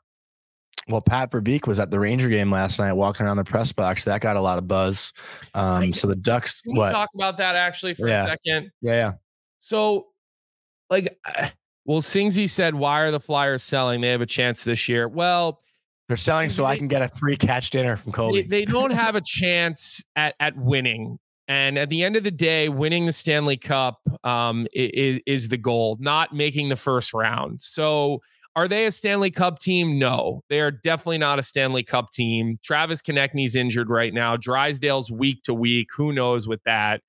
Well, 0.88 1.00
Pat 1.02 1.30
Verbeek 1.30 1.66
was 1.66 1.78
at 1.78 1.90
the 1.90 2.00
Ranger 2.00 2.28
game 2.28 2.50
last 2.50 2.78
night, 2.78 2.92
walking 2.94 3.26
around 3.26 3.36
the 3.36 3.44
press 3.44 3.70
box. 3.70 4.04
That 4.04 4.20
got 4.22 4.36
a 4.36 4.40
lot 4.40 4.58
of 4.58 4.66
buzz. 4.66 5.12
Um, 5.54 5.92
so 5.92 6.06
the 6.06 6.16
Ducks, 6.16 6.62
Can 6.62 6.72
we 6.72 6.78
what? 6.80 6.90
talk 6.90 7.10
about 7.14 7.38
that 7.38 7.54
actually 7.54 7.94
for 7.94 8.08
Yeah. 8.08 8.24
a 8.24 8.26
second? 8.26 8.70
yeah, 8.80 8.92
yeah. 8.92 9.12
So, 9.58 10.06
like, 10.88 11.18
well, 11.90 12.02
Singsy 12.02 12.48
said, 12.48 12.76
why 12.76 13.00
are 13.00 13.10
the 13.10 13.18
Flyers 13.18 13.64
selling? 13.64 14.00
They 14.00 14.10
have 14.10 14.20
a 14.20 14.26
chance 14.26 14.62
this 14.62 14.88
year. 14.88 15.08
Well, 15.08 15.60
They're 16.06 16.16
selling 16.16 16.48
so 16.48 16.64
I 16.64 16.78
can 16.78 16.86
get 16.86 17.02
a 17.02 17.08
free 17.08 17.36
catch 17.36 17.70
dinner 17.70 17.96
from 17.96 18.12
they, 18.12 18.16
Colby. 18.16 18.42
they 18.42 18.64
don't 18.64 18.92
have 18.92 19.16
a 19.16 19.20
chance 19.20 20.00
at 20.14 20.36
at 20.38 20.56
winning. 20.56 21.18
And 21.48 21.76
at 21.76 21.88
the 21.88 22.04
end 22.04 22.14
of 22.14 22.22
the 22.22 22.30
day, 22.30 22.68
winning 22.68 23.06
the 23.06 23.12
Stanley 23.12 23.56
Cup 23.56 23.98
um, 24.22 24.68
is 24.72 25.18
is 25.26 25.48
the 25.48 25.56
goal, 25.56 25.96
not 25.98 26.32
making 26.32 26.68
the 26.68 26.76
first 26.76 27.12
round. 27.12 27.60
So, 27.60 28.20
are 28.54 28.68
they 28.68 28.86
a 28.86 28.92
Stanley 28.92 29.32
Cup 29.32 29.58
team? 29.58 29.98
No, 29.98 30.44
they 30.48 30.60
are 30.60 30.70
definitely 30.70 31.18
not 31.18 31.40
a 31.40 31.42
Stanley 31.42 31.82
Cup 31.82 32.12
team. 32.12 32.60
Travis 32.62 33.02
Konecny's 33.02 33.56
injured 33.56 33.90
right 33.90 34.14
now. 34.14 34.36
Drysdale's 34.36 35.10
week 35.10 35.42
to 35.42 35.52
week. 35.52 35.88
Who 35.96 36.12
knows 36.12 36.46
with 36.46 36.62
that? 36.62 37.00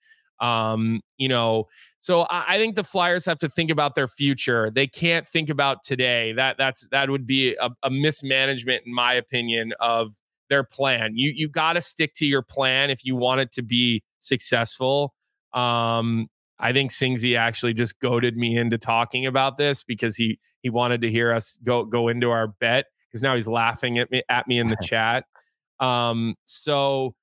Um, 0.42 1.02
you 1.18 1.30
know, 1.30 1.68
so 2.00 2.22
I, 2.22 2.56
I 2.56 2.58
think 2.58 2.76
the 2.76 2.84
Flyers 2.84 3.26
have 3.26 3.38
to 3.40 3.50
think 3.50 3.70
about 3.70 3.96
their 3.96 4.08
future. 4.08 4.72
They 4.74 4.88
can't 4.88 5.28
think 5.28 5.50
about 5.50 5.84
today. 5.84 6.34
That 6.34 6.58
that's 6.58 6.88
that 6.88 7.10
would 7.10 7.28
be 7.28 7.56
a, 7.56 7.70
a 7.84 7.90
mismanagement, 7.90 8.84
in 8.86 8.94
my 8.94 9.14
opinion, 9.14 9.74
of 9.80 10.16
their 10.50 10.64
plan. 10.64 11.14
You 11.16 11.32
you 11.36 11.48
got 11.48 11.74
to 11.74 11.82
stick 11.82 12.14
to 12.16 12.26
your 12.26 12.42
plan 12.42 12.90
if 12.90 13.06
you 13.06 13.16
want 13.16 13.42
it 13.42 13.52
to 13.54 13.62
be 13.62 14.04
successful. 14.20 15.14
Um, 15.54 16.28
I 16.60 16.74
think 16.74 16.92
Singsy 16.92 17.38
actually 17.38 17.74
just 17.74 18.00
goaded 18.00 18.38
me 18.38 18.58
into 18.58 18.78
talking 18.78 19.26
about 19.26 19.58
this 19.58 19.84
because 19.84 20.16
he 20.16 20.40
he 20.62 20.70
wanted 20.70 21.02
to 21.02 21.12
hear 21.12 21.32
us 21.32 21.58
go 21.64 21.86
go 21.86 22.08
into 22.08 22.32
our 22.32 22.48
bet 22.48 22.86
because 23.08 23.22
now 23.22 23.36
he's 23.36 23.48
laughing 23.48 24.00
at 24.00 24.10
me 24.12 24.24
at 24.30 24.48
me 24.48 24.60
in 24.60 24.68
the 24.68 24.78
chat. 24.84 25.26
Um, 25.80 26.36
so 26.46 27.16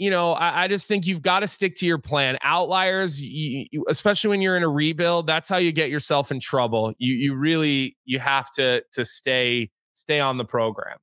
you 0.00 0.08
know, 0.08 0.32
I, 0.32 0.62
I, 0.64 0.68
just 0.68 0.88
think 0.88 1.06
you've 1.06 1.20
got 1.20 1.40
to 1.40 1.46
stick 1.46 1.74
to 1.76 1.86
your 1.86 1.98
plan. 1.98 2.38
Outliers, 2.42 3.20
you, 3.20 3.66
you, 3.70 3.84
especially 3.86 4.30
when 4.30 4.40
you're 4.40 4.56
in 4.56 4.62
a 4.62 4.68
rebuild, 4.68 5.26
that's 5.26 5.46
how 5.46 5.58
you 5.58 5.72
get 5.72 5.90
yourself 5.90 6.30
in 6.30 6.40
trouble. 6.40 6.94
You 6.96 7.14
you 7.14 7.34
really 7.34 7.98
you 8.06 8.18
have 8.18 8.50
to 8.52 8.82
to 8.92 9.04
stay 9.04 9.70
stay 9.92 10.18
on 10.18 10.38
the 10.38 10.44
program. 10.46 10.96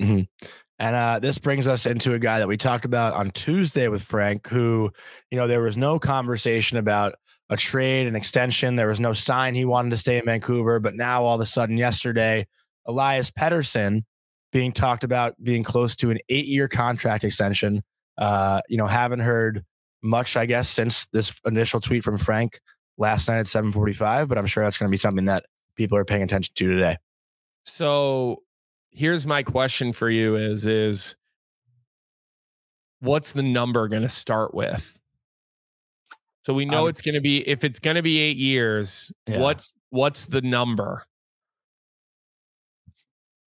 Mm-hmm. 0.00 0.46
And 0.78 0.94
uh, 0.94 1.18
this 1.18 1.38
brings 1.38 1.66
us 1.66 1.84
into 1.84 2.14
a 2.14 2.20
guy 2.20 2.38
that 2.38 2.46
we 2.46 2.56
talked 2.56 2.84
about 2.84 3.14
on 3.14 3.32
Tuesday 3.32 3.88
with 3.88 4.02
Frank, 4.02 4.46
who, 4.46 4.92
you 5.32 5.36
know, 5.36 5.48
there 5.48 5.60
was 5.60 5.76
no 5.76 5.98
conversation 5.98 6.78
about 6.78 7.16
a 7.50 7.56
trade, 7.56 8.06
an 8.06 8.14
extension. 8.14 8.76
There 8.76 8.86
was 8.86 9.00
no 9.00 9.12
sign 9.12 9.56
he 9.56 9.64
wanted 9.64 9.90
to 9.90 9.96
stay 9.96 10.18
in 10.18 10.24
Vancouver. 10.24 10.78
But 10.78 10.94
now, 10.94 11.24
all 11.24 11.34
of 11.34 11.40
a 11.40 11.46
sudden, 11.46 11.76
yesterday, 11.76 12.46
Elias 12.86 13.32
Pettersson 13.32 14.04
being 14.52 14.70
talked 14.70 15.02
about 15.02 15.34
being 15.42 15.64
close 15.64 15.96
to 15.96 16.10
an 16.10 16.18
eight 16.28 16.46
year 16.46 16.68
contract 16.68 17.24
extension. 17.24 17.82
Uh, 18.18 18.60
you 18.68 18.76
know, 18.76 18.86
haven't 18.86 19.20
heard 19.20 19.64
much, 20.02 20.36
I 20.36 20.44
guess, 20.44 20.68
since 20.68 21.06
this 21.06 21.40
initial 21.46 21.80
tweet 21.80 22.04
from 22.04 22.18
Frank 22.18 22.60
last 22.98 23.28
night 23.28 23.38
at 23.38 23.46
745, 23.46 24.28
but 24.28 24.36
I'm 24.36 24.46
sure 24.46 24.64
that's 24.64 24.76
going 24.76 24.88
to 24.88 24.90
be 24.90 24.98
something 24.98 25.26
that 25.26 25.46
people 25.76 25.96
are 25.96 26.04
paying 26.04 26.22
attention 26.22 26.52
to 26.56 26.68
today. 26.68 26.96
So 27.64 28.42
here's 28.90 29.24
my 29.24 29.42
question 29.42 29.92
for 29.92 30.10
you 30.10 30.36
is 30.36 30.66
is 30.66 31.16
what's 33.00 33.32
the 33.32 33.42
number 33.42 33.86
going 33.88 34.02
to 34.02 34.08
start 34.08 34.54
with? 34.54 34.98
So 36.44 36.54
we 36.54 36.64
know 36.64 36.84
um, 36.84 36.88
it's 36.88 37.02
going 37.02 37.14
to 37.14 37.20
be 37.20 37.46
if 37.46 37.62
it's 37.62 37.78
going 37.78 37.96
to 37.96 38.02
be 38.02 38.18
8 38.18 38.36
years, 38.36 39.12
yeah. 39.26 39.38
what's 39.38 39.74
what's 39.90 40.26
the 40.26 40.40
number? 40.40 41.04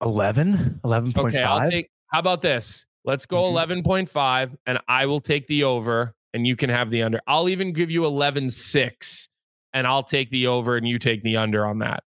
11 0.03 0.81
11.5 0.83 1.17
okay, 1.17 1.43
I'll 1.43 1.69
take 1.69 1.89
how 2.07 2.19
about 2.19 2.41
this 2.41 2.85
let's 3.05 3.25
go 3.25 3.43
mm-hmm. 3.43 3.87
11.5 3.87 4.55
and 4.65 4.79
i 4.87 5.05
will 5.05 5.21
take 5.21 5.47
the 5.47 5.63
over 5.63 6.13
and 6.33 6.47
you 6.47 6.55
can 6.55 6.69
have 6.69 6.89
the 6.89 7.03
under. 7.03 7.19
I'll 7.27 7.49
even 7.49 7.73
give 7.73 7.91
you 7.91 8.01
11.6 8.01 9.27
and 9.73 9.87
i'll 9.87 10.03
take 10.03 10.29
the 10.31 10.47
over 10.47 10.77
and 10.77 10.87
you 10.87 10.99
take 10.99 11.23
the 11.23 11.37
under 11.37 11.65
on 11.65 11.79
that. 11.79 12.03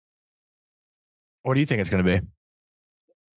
What 1.43 1.53
do 1.53 1.59
you 1.59 1.65
think 1.65 1.81
it's 1.81 1.89
going 1.89 2.03
to 2.03 2.19
be? 2.19 2.27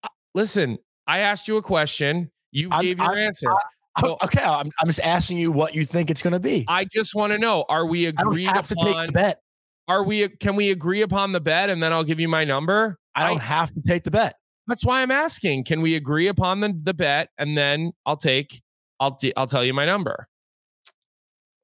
Uh, 0.03 0.09
listen 0.35 0.79
i 1.07 1.19
asked 1.21 1.49
you 1.49 1.57
a 1.57 1.63
question. 1.63 2.31
You 2.53 2.69
I'm, 2.73 2.83
gave 2.83 2.99
your 2.99 3.13
I'm, 3.13 3.19
answer. 3.19 3.51
I, 3.51 4.01
so, 4.03 4.17
okay 4.25 4.43
I'm, 4.43 4.71
I'm 4.81 4.87
just 4.87 5.01
asking 5.01 5.39
you 5.39 5.53
what 5.53 5.75
you 5.75 5.85
think 5.85 6.11
it's 6.11 6.23
going 6.23 6.33
to 6.33 6.41
be. 6.41 6.65
I 6.69 6.85
just 6.85 7.15
want 7.15 7.33
to 7.33 7.39
know 7.39 7.65
are 7.69 7.87
we 7.87 8.07
agreed 8.07 8.49
upon 8.49 8.63
to 8.63 8.75
take 8.77 9.07
the 9.07 9.13
bet. 9.13 9.41
Are 9.89 10.05
we 10.05 10.29
can 10.29 10.55
we 10.57 10.71
agree 10.71 11.03
upon 11.03 11.33
the 11.33 11.41
bet 11.41 11.69
and 11.69 11.83
then 11.83 11.93
i'll 11.93 12.05
give 12.05 12.21
you 12.21 12.29
my 12.29 12.45
number? 12.45 12.99
I 13.15 13.27
don't 13.27 13.41
I, 13.41 13.45
have 13.45 13.75
to 13.75 13.83
take 13.83 14.05
the 14.05 14.11
bet. 14.11 14.37
That's 14.67 14.85
why 14.85 15.03
I'm 15.03 15.11
asking. 15.11 15.65
Can 15.65 15.81
we 15.81 15.97
agree 15.97 16.29
upon 16.29 16.61
the, 16.61 16.79
the 16.83 16.95
bet 16.95 17.31
and 17.39 17.57
then 17.57 17.93
I'll 18.07 18.17
take 18.17 18.63
I'll 19.01 19.15
t- 19.15 19.33
I'll 19.37 19.47
tell 19.47 19.65
you 19.65 19.75
my 19.75 19.87
number. 19.87 20.29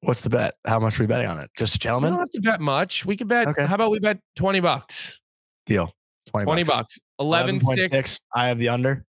What's 0.01 0.23
the 0.23 0.31
bet? 0.31 0.55
How 0.67 0.81
much 0.81 0.99
are 0.99 1.03
we 1.03 1.07
betting 1.07 1.29
on 1.29 1.39
it? 1.39 1.51
Just 1.57 1.77
a 1.77 1.79
gentleman? 1.79 2.11
We 2.11 2.17
don't 2.17 2.21
have 2.21 2.31
to 2.31 2.41
bet 2.41 2.61
much. 2.61 3.05
We 3.05 3.17
could 3.17 3.29
bet. 3.29 3.49
Okay. 3.49 3.67
How 3.67 3.75
about 3.75 3.91
we 3.91 3.99
bet 3.99 4.19
20 4.37 4.61
bucks? 4.61 5.21
Deal. 5.67 5.93
20, 6.31 6.45
20 6.45 6.63
bucks. 6.65 6.77
bucks. 6.77 6.99
11, 7.19 7.61
11 7.63 7.89
6. 7.91 8.21
I 8.35 8.49
have 8.49 8.59
the 8.59 8.69
under. 8.69 9.05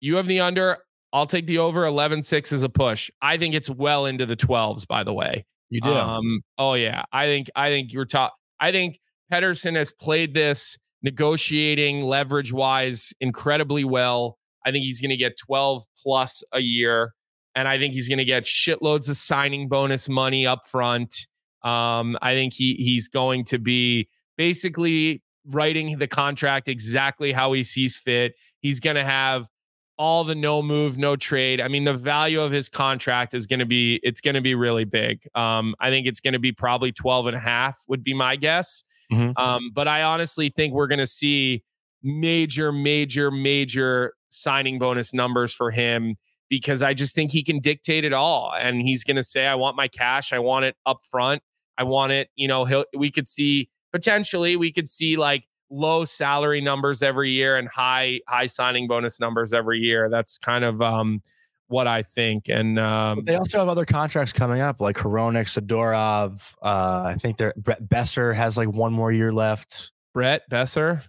You 0.00 0.16
have 0.16 0.26
the 0.26 0.40
under. 0.40 0.78
I'll 1.12 1.26
take 1.26 1.46
the 1.46 1.58
over. 1.58 1.84
11 1.84 2.22
6 2.22 2.52
is 2.52 2.62
a 2.62 2.68
push. 2.68 3.10
I 3.22 3.36
think 3.38 3.54
it's 3.54 3.70
well 3.70 4.06
into 4.06 4.26
the 4.26 4.36
12s, 4.36 4.86
by 4.86 5.04
the 5.04 5.12
way. 5.12 5.44
You 5.70 5.80
do. 5.80 5.90
Um, 5.90 6.42
oh 6.58 6.74
yeah. 6.74 7.04
I 7.12 7.26
think 7.26 7.50
I 7.56 7.70
think 7.70 7.92
you're 7.92 8.04
top. 8.04 8.34
I 8.60 8.72
think 8.72 9.00
Pettersson 9.32 9.74
has 9.74 9.92
played 9.92 10.32
this 10.32 10.78
negotiating 11.06 12.02
leverage 12.02 12.52
wise 12.52 13.14
incredibly 13.20 13.84
well. 13.84 14.38
I 14.66 14.72
think 14.72 14.84
he's 14.84 15.00
going 15.00 15.10
to 15.10 15.16
get 15.16 15.38
12 15.38 15.84
plus 16.02 16.42
a 16.52 16.58
year. 16.58 17.14
And 17.54 17.68
I 17.68 17.78
think 17.78 17.94
he's 17.94 18.08
going 18.08 18.18
to 18.18 18.24
get 18.24 18.42
shitloads 18.42 19.08
of 19.08 19.16
signing 19.16 19.68
bonus 19.68 20.08
money 20.08 20.48
up 20.48 20.66
front. 20.66 21.28
Um, 21.62 22.18
I 22.20 22.34
think 22.34 22.52
he 22.52 22.74
he's 22.74 23.08
going 23.08 23.44
to 23.44 23.58
be 23.58 24.08
basically 24.36 25.22
writing 25.46 25.96
the 25.98 26.08
contract 26.08 26.68
exactly 26.68 27.32
how 27.32 27.52
he 27.52 27.62
sees 27.62 27.96
fit. 27.96 28.34
He's 28.60 28.80
going 28.80 28.96
to 28.96 29.04
have 29.04 29.48
all 29.96 30.24
the 30.24 30.34
no 30.34 30.60
move, 30.60 30.98
no 30.98 31.14
trade. 31.14 31.60
I 31.60 31.68
mean, 31.68 31.84
the 31.84 31.94
value 31.94 32.40
of 32.40 32.50
his 32.50 32.68
contract 32.68 33.32
is 33.32 33.46
going 33.46 33.60
to 33.60 33.66
be, 33.66 34.00
it's 34.02 34.20
going 34.20 34.34
to 34.34 34.42
be 34.42 34.54
really 34.54 34.84
big. 34.84 35.26
Um, 35.34 35.74
I 35.80 35.88
think 35.88 36.06
it's 36.06 36.20
going 36.20 36.34
to 36.34 36.38
be 36.38 36.52
probably 36.52 36.92
12 36.92 37.28
and 37.28 37.36
a 37.36 37.40
half 37.40 37.80
would 37.88 38.04
be 38.04 38.12
my 38.12 38.36
guess. 38.36 38.84
Mm-hmm. 39.12 39.36
Um, 39.36 39.70
but 39.74 39.88
I 39.88 40.02
honestly 40.02 40.48
think 40.48 40.74
we're 40.74 40.86
going 40.86 40.98
to 40.98 41.06
see 41.06 41.62
major, 42.02 42.72
major, 42.72 43.30
major 43.30 44.14
signing 44.28 44.78
bonus 44.78 45.14
numbers 45.14 45.52
for 45.52 45.70
him 45.70 46.16
because 46.48 46.82
I 46.82 46.94
just 46.94 47.14
think 47.14 47.30
he 47.30 47.42
can 47.42 47.60
dictate 47.60 48.04
it 48.04 48.12
all. 48.12 48.52
And 48.58 48.80
he's 48.82 49.04
going 49.04 49.16
to 49.16 49.22
say, 49.22 49.46
I 49.46 49.54
want 49.54 49.76
my 49.76 49.88
cash. 49.88 50.32
I 50.32 50.38
want 50.38 50.64
it 50.64 50.76
up 50.86 50.98
front. 51.10 51.42
I 51.78 51.84
want 51.84 52.12
it, 52.12 52.30
you 52.36 52.48
know, 52.48 52.64
he'll, 52.64 52.84
we 52.96 53.10
could 53.10 53.28
see 53.28 53.68
potentially, 53.92 54.56
we 54.56 54.72
could 54.72 54.88
see 54.88 55.16
like 55.16 55.44
low 55.70 56.04
salary 56.04 56.60
numbers 56.60 57.02
every 57.02 57.30
year 57.30 57.56
and 57.56 57.68
high, 57.68 58.20
high 58.28 58.46
signing 58.46 58.88
bonus 58.88 59.20
numbers 59.20 59.52
every 59.52 59.80
year. 59.80 60.08
That's 60.08 60.38
kind 60.38 60.64
of, 60.64 60.80
um, 60.80 61.20
what 61.68 61.86
I 61.86 62.02
think. 62.02 62.48
And 62.48 62.78
um, 62.78 63.24
they 63.24 63.34
also 63.34 63.58
have 63.58 63.68
other 63.68 63.84
contracts 63.84 64.32
coming 64.32 64.60
up, 64.60 64.80
like 64.80 64.96
Hronek, 64.96 65.46
Zadorov. 65.46 66.54
Uh, 66.62 67.04
I 67.06 67.14
think 67.14 67.36
they're 67.36 67.54
Brett 67.56 67.82
Boeser 67.82 68.34
has 68.34 68.56
like 68.56 68.68
one 68.68 68.92
more 68.92 69.12
year 69.12 69.32
left. 69.32 69.92
Brett 70.14 70.48
Boeser, 70.50 71.02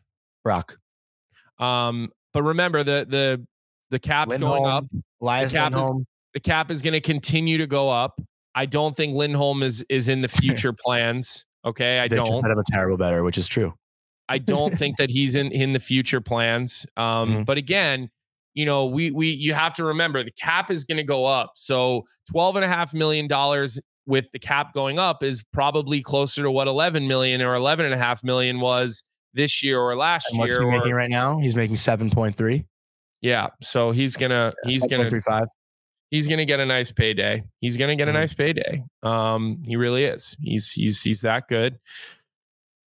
Brock. 0.44 0.78
Um, 1.60 2.12
but 2.34 2.44
remember 2.44 2.84
the 2.84 3.06
the 3.10 3.46
the 3.90 4.00
cap's 4.00 4.30
Lindholm, 4.30 4.64
going 4.64 4.72
up. 4.72 4.86
Elias 5.22 5.52
the 5.52 5.58
cap 5.58 5.74
Lindholm. 5.74 6.02
is 6.02 6.06
the 6.34 6.40
cap 6.40 6.72
is 6.72 6.82
going 6.82 6.94
to 6.94 7.02
continue 7.02 7.58
to 7.58 7.68
go 7.68 7.90
up. 7.90 8.20
I 8.56 8.66
don't 8.66 8.96
think 8.96 9.16
Lindholm 9.16 9.64
is 9.64 9.86
is 9.90 10.08
in 10.08 10.22
the 10.22 10.28
future 10.28 10.74
plans. 10.74 11.46
Okay, 11.66 12.00
I 12.00 12.08
they 12.08 12.16
don't. 12.16 12.44
Have 12.44 12.58
a 12.58 12.64
terrible 12.72 12.98
better, 12.98 13.24
which 13.24 13.38
is 13.38 13.48
true. 13.48 13.74
I 14.30 14.40
don't 14.40 14.78
think 14.78 14.98
that 14.98 15.10
he's 15.10 15.36
in 15.36 15.52
in 15.52 15.74
the 15.74 15.80
future 15.80 16.22
plans. 16.22 16.86
Um, 16.98 17.30
mm-hmm. 17.30 17.44
but 17.44 17.58
again, 17.58 18.10
you 18.58 18.66
know, 18.66 18.88
we 18.88 19.12
we 19.12 19.28
you 19.28 19.54
have 19.54 19.76
to 19.76 19.84
remember 19.84 20.24
the 20.24 20.32
cap 20.32 20.72
is 20.72 20.84
going 20.84 20.98
to 20.98 21.04
go 21.04 21.26
up. 21.26 21.52
So 21.54 22.06
twelve 22.30 22.56
and 22.56 22.66
a 22.66 22.68
half 22.68 22.92
million 22.92 23.28
dollars 23.28 23.80
with 24.08 24.32
the 24.32 24.40
cap 24.40 24.74
going 24.74 24.98
up 24.98 25.22
is 25.22 25.44
probably 25.54 26.02
closer 26.02 26.42
to 26.42 26.50
what 26.50 26.68
11 26.68 27.08
million 27.08 27.42
or 27.42 27.54
11 27.54 27.86
and 27.86 27.94
a 27.94 27.98
half 27.98 28.24
million 28.24 28.62
was 28.62 29.04
this 29.34 29.62
year 29.62 29.80
or 29.80 29.96
last 29.96 30.30
and 30.32 30.40
what's 30.40 30.54
year. 30.54 30.66
What's 30.66 30.74
he 30.74 30.80
making 30.80 30.94
right 30.94 31.10
now? 31.10 31.38
He's 31.38 31.56
making 31.56 31.76
7.3. 31.76 32.66
Yeah. 33.22 33.48
So 33.62 33.92
he's 33.92 34.18
gonna 34.18 34.54
he's 34.64 34.88
gonna 34.88 35.08
he's 36.10 36.28
gonna 36.28 36.46
get 36.46 36.60
a 36.60 36.66
nice 36.66 36.92
payday. 36.92 37.44
He's 37.60 37.78
gonna 37.78 37.96
get 37.96 38.08
a 38.08 38.12
mm-hmm. 38.12 38.22
nice 38.22 38.34
payday. 38.34 38.84
Um, 39.04 39.62
he 39.64 39.76
really 39.76 40.06
is. 40.06 40.36
He's 40.42 40.72
he's 40.72 41.02
he's 41.04 41.22
that 41.22 41.48
good. 41.48 41.78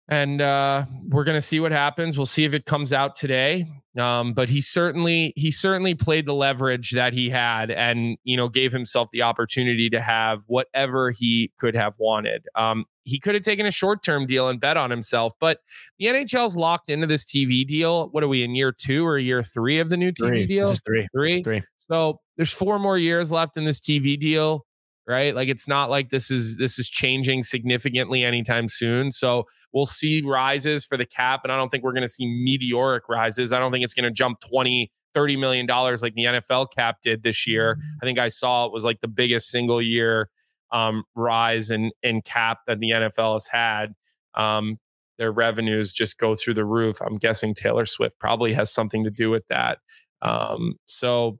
And 0.09 0.41
uh, 0.41 0.85
we're 1.07 1.23
gonna 1.23 1.41
see 1.41 1.59
what 1.59 1.71
happens. 1.71 2.17
We'll 2.17 2.25
see 2.25 2.43
if 2.43 2.53
it 2.53 2.65
comes 2.65 2.91
out 2.91 3.15
today. 3.15 3.65
Um, 3.97 4.33
but 4.33 4.49
he 4.49 4.61
certainly 4.61 5.33
he 5.35 5.49
certainly 5.49 5.95
played 5.95 6.25
the 6.25 6.33
leverage 6.33 6.91
that 6.91 7.13
he 7.13 7.29
had, 7.29 7.71
and 7.71 8.17
you 8.23 8.37
know 8.37 8.47
gave 8.47 8.71
himself 8.71 9.09
the 9.11 9.23
opportunity 9.23 9.89
to 9.89 9.99
have 9.99 10.43
whatever 10.47 11.11
he 11.11 11.51
could 11.57 11.75
have 11.75 11.95
wanted. 11.99 12.45
Um, 12.55 12.85
he 13.03 13.19
could 13.19 13.33
have 13.33 13.43
taken 13.43 13.65
a 13.65 13.71
short 13.71 14.03
term 14.03 14.27
deal 14.27 14.47
and 14.47 14.59
bet 14.59 14.77
on 14.77 14.91
himself, 14.91 15.33
but 15.39 15.59
the 15.97 16.05
NHL's 16.05 16.55
locked 16.55 16.89
into 16.89 17.07
this 17.07 17.25
TV 17.25 17.65
deal. 17.65 18.09
What 18.09 18.23
are 18.23 18.27
we 18.27 18.43
in 18.43 18.53
year 18.53 18.71
two 18.71 19.05
or 19.05 19.17
year 19.17 19.41
three 19.41 19.79
of 19.79 19.89
the 19.89 19.97
new 19.97 20.11
TV 20.11 20.27
three. 20.27 20.45
deal? 20.45 20.75
three, 20.85 21.07
three, 21.11 21.43
three. 21.43 21.61
So 21.77 22.19
there's 22.37 22.53
four 22.53 22.77
more 22.77 22.97
years 22.97 23.31
left 23.31 23.57
in 23.57 23.65
this 23.65 23.79
TV 23.79 24.19
deal 24.19 24.65
right? 25.09 25.33
Like 25.33 25.49
it's 25.49 25.67
not 25.67 25.89
like 25.89 26.11
this 26.11 26.29
is 26.29 26.57
this 26.57 26.77
is 26.77 26.87
changing 26.87 27.41
significantly 27.41 28.23
anytime 28.23 28.69
soon. 28.69 29.11
So 29.11 29.47
we'll 29.73 29.87
see 29.87 30.21
rises 30.21 30.85
for 30.85 30.97
the 30.97 31.05
cap, 31.05 31.41
and 31.43 31.51
I 31.51 31.57
don't 31.57 31.69
think 31.69 31.83
we're 31.83 31.93
going 31.93 32.03
to 32.03 32.07
see 32.07 32.27
meteoric 32.27 33.09
rises. 33.09 33.51
I 33.51 33.59
don't 33.59 33.71
think 33.71 33.83
it's 33.83 33.95
going 33.95 34.05
to 34.05 34.11
jump 34.11 34.39
20, 34.41 34.91
30 35.15 35.37
million 35.37 35.65
dollars 35.65 36.03
like 36.03 36.13
the 36.13 36.25
NFL 36.25 36.67
cap 36.71 36.97
did 37.01 37.23
this 37.23 37.47
year. 37.47 37.79
I 38.01 38.05
think 38.05 38.19
I 38.19 38.27
saw 38.27 38.67
it 38.67 38.71
was 38.71 38.85
like 38.85 39.01
the 39.01 39.07
biggest 39.07 39.49
single 39.49 39.81
year 39.81 40.29
um, 40.71 41.03
rise 41.15 41.71
in 41.71 41.91
in 42.03 42.21
cap 42.21 42.59
that 42.67 42.79
the 42.79 42.91
NFL 42.91 43.33
has 43.33 43.47
had. 43.47 43.95
Um, 44.35 44.77
their 45.17 45.31
revenues 45.31 45.91
just 45.91 46.19
go 46.19 46.35
through 46.35 46.53
the 46.53 46.63
roof. 46.63 47.01
I'm 47.01 47.17
guessing 47.17 47.55
Taylor 47.55 47.87
Swift 47.87 48.17
probably 48.19 48.53
has 48.53 48.71
something 48.71 49.03
to 49.03 49.09
do 49.09 49.31
with 49.31 49.45
that. 49.49 49.79
Um, 50.21 50.75
so, 50.85 51.39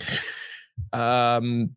um, 0.94 1.76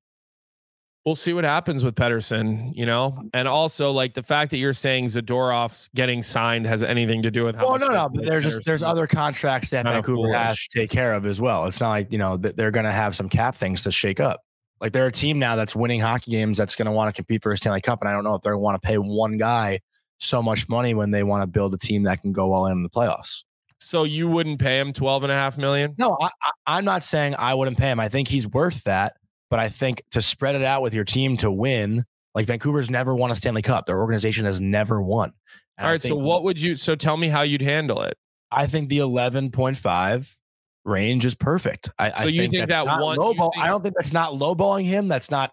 we'll 1.05 1.15
see 1.15 1.33
what 1.33 1.43
happens 1.43 1.83
with 1.83 1.95
Pettersson, 1.95 2.71
you 2.75 2.85
know, 2.85 3.23
and 3.33 3.47
also 3.47 3.91
like 3.91 4.13
the 4.13 4.23
fact 4.23 4.51
that 4.51 4.57
you're 4.57 4.73
saying 4.73 5.05
Zadorov's 5.05 5.89
getting 5.95 6.21
signed 6.21 6.65
has 6.67 6.83
anything 6.83 7.23
to 7.23 7.31
do 7.31 7.43
with 7.43 7.55
how. 7.55 7.69
Well, 7.69 7.79
no, 7.79 7.87
no, 7.87 8.09
but 8.09 8.25
there's 8.25 8.43
just 8.43 8.65
there's 8.65 8.83
other 8.83 9.07
contracts 9.07 9.69
that 9.71 9.85
Vancouver 9.85 10.33
has 10.33 10.59
to 10.59 10.79
take 10.79 10.89
care 10.89 11.13
of 11.13 11.25
as 11.25 11.41
well. 11.41 11.65
It's 11.65 11.79
not 11.79 11.89
like 11.89 12.11
you 12.11 12.17
know 12.17 12.37
that 12.37 12.55
they're 12.55 12.71
going 12.71 12.85
to 12.85 12.91
have 12.91 13.15
some 13.15 13.29
cap 13.29 13.55
things 13.55 13.83
to 13.83 13.91
shake 13.91 14.19
up. 14.19 14.41
Like 14.79 14.93
they're 14.93 15.07
a 15.07 15.11
team 15.11 15.37
now 15.37 15.55
that's 15.55 15.75
winning 15.75 15.99
hockey 15.99 16.31
games 16.31 16.57
that's 16.57 16.75
going 16.75 16.87
to 16.87 16.91
want 16.91 17.13
to 17.13 17.19
compete 17.19 17.43
for 17.43 17.51
a 17.51 17.57
Stanley 17.57 17.81
Cup, 17.81 18.01
and 18.01 18.09
I 18.09 18.13
don't 18.13 18.23
know 18.23 18.35
if 18.35 18.41
they're 18.41 18.57
want 18.57 18.81
to 18.81 18.85
pay 18.85 18.97
one 18.97 19.37
guy 19.37 19.79
so 20.19 20.41
much 20.41 20.69
money 20.69 20.93
when 20.93 21.11
they 21.11 21.23
want 21.23 21.41
to 21.43 21.47
build 21.47 21.73
a 21.73 21.77
team 21.77 22.03
that 22.03 22.21
can 22.21 22.31
go 22.31 22.53
all 22.53 22.67
in, 22.67 22.73
in 22.73 22.83
the 22.83 22.89
playoffs. 22.89 23.43
So 23.79 24.03
you 24.03 24.27
wouldn't 24.27 24.59
pay 24.59 24.79
him 24.79 24.93
12 24.93 25.23
and 25.23 25.31
a 25.31 25.35
half 25.35 25.57
million? 25.57 25.95
No, 25.97 26.15
I, 26.21 26.29
I, 26.43 26.51
I'm 26.67 26.85
not 26.85 27.03
saying 27.03 27.35
I 27.37 27.55
wouldn't 27.55 27.79
pay 27.79 27.89
him. 27.89 27.99
I 27.99 28.09
think 28.09 28.27
he's 28.27 28.47
worth 28.47 28.83
that. 28.83 29.15
But 29.51 29.59
I 29.59 29.69
think 29.69 30.01
to 30.11 30.21
spread 30.21 30.55
it 30.55 30.63
out 30.63 30.81
with 30.81 30.93
your 30.93 31.03
team 31.03 31.35
to 31.37 31.51
win, 31.51 32.05
like 32.33 32.47
Vancouver's 32.47 32.89
never 32.89 33.13
won 33.13 33.31
a 33.31 33.35
Stanley 33.35 33.61
Cup. 33.61 33.85
Their 33.85 33.99
organization 33.99 34.45
has 34.45 34.61
never 34.61 35.01
won. 35.01 35.33
And 35.77 35.85
All 35.85 35.91
right. 35.91 36.01
So 36.01 36.15
what 36.15 36.43
would 36.45 36.59
you, 36.59 36.75
so 36.77 36.95
tell 36.95 37.17
me 37.17 37.27
how 37.27 37.41
you'd 37.41 37.61
handle 37.61 38.01
it. 38.01 38.17
I 38.49 38.65
think 38.65 38.87
the 38.87 38.99
11.5 38.99 40.37
range 40.85 41.25
is 41.25 41.35
perfect. 41.35 41.89
I, 41.99 42.09
so 42.09 42.15
I 42.15 42.23
you 42.27 42.39
think, 42.39 42.53
think 42.53 42.69
that 42.69 42.85
one, 42.85 43.17
think- 43.17 43.51
I 43.59 43.67
don't 43.67 43.83
think 43.83 43.95
that's 43.97 44.13
not 44.13 44.33
lowballing 44.33 44.85
him. 44.85 45.09
That's 45.09 45.29
not, 45.29 45.51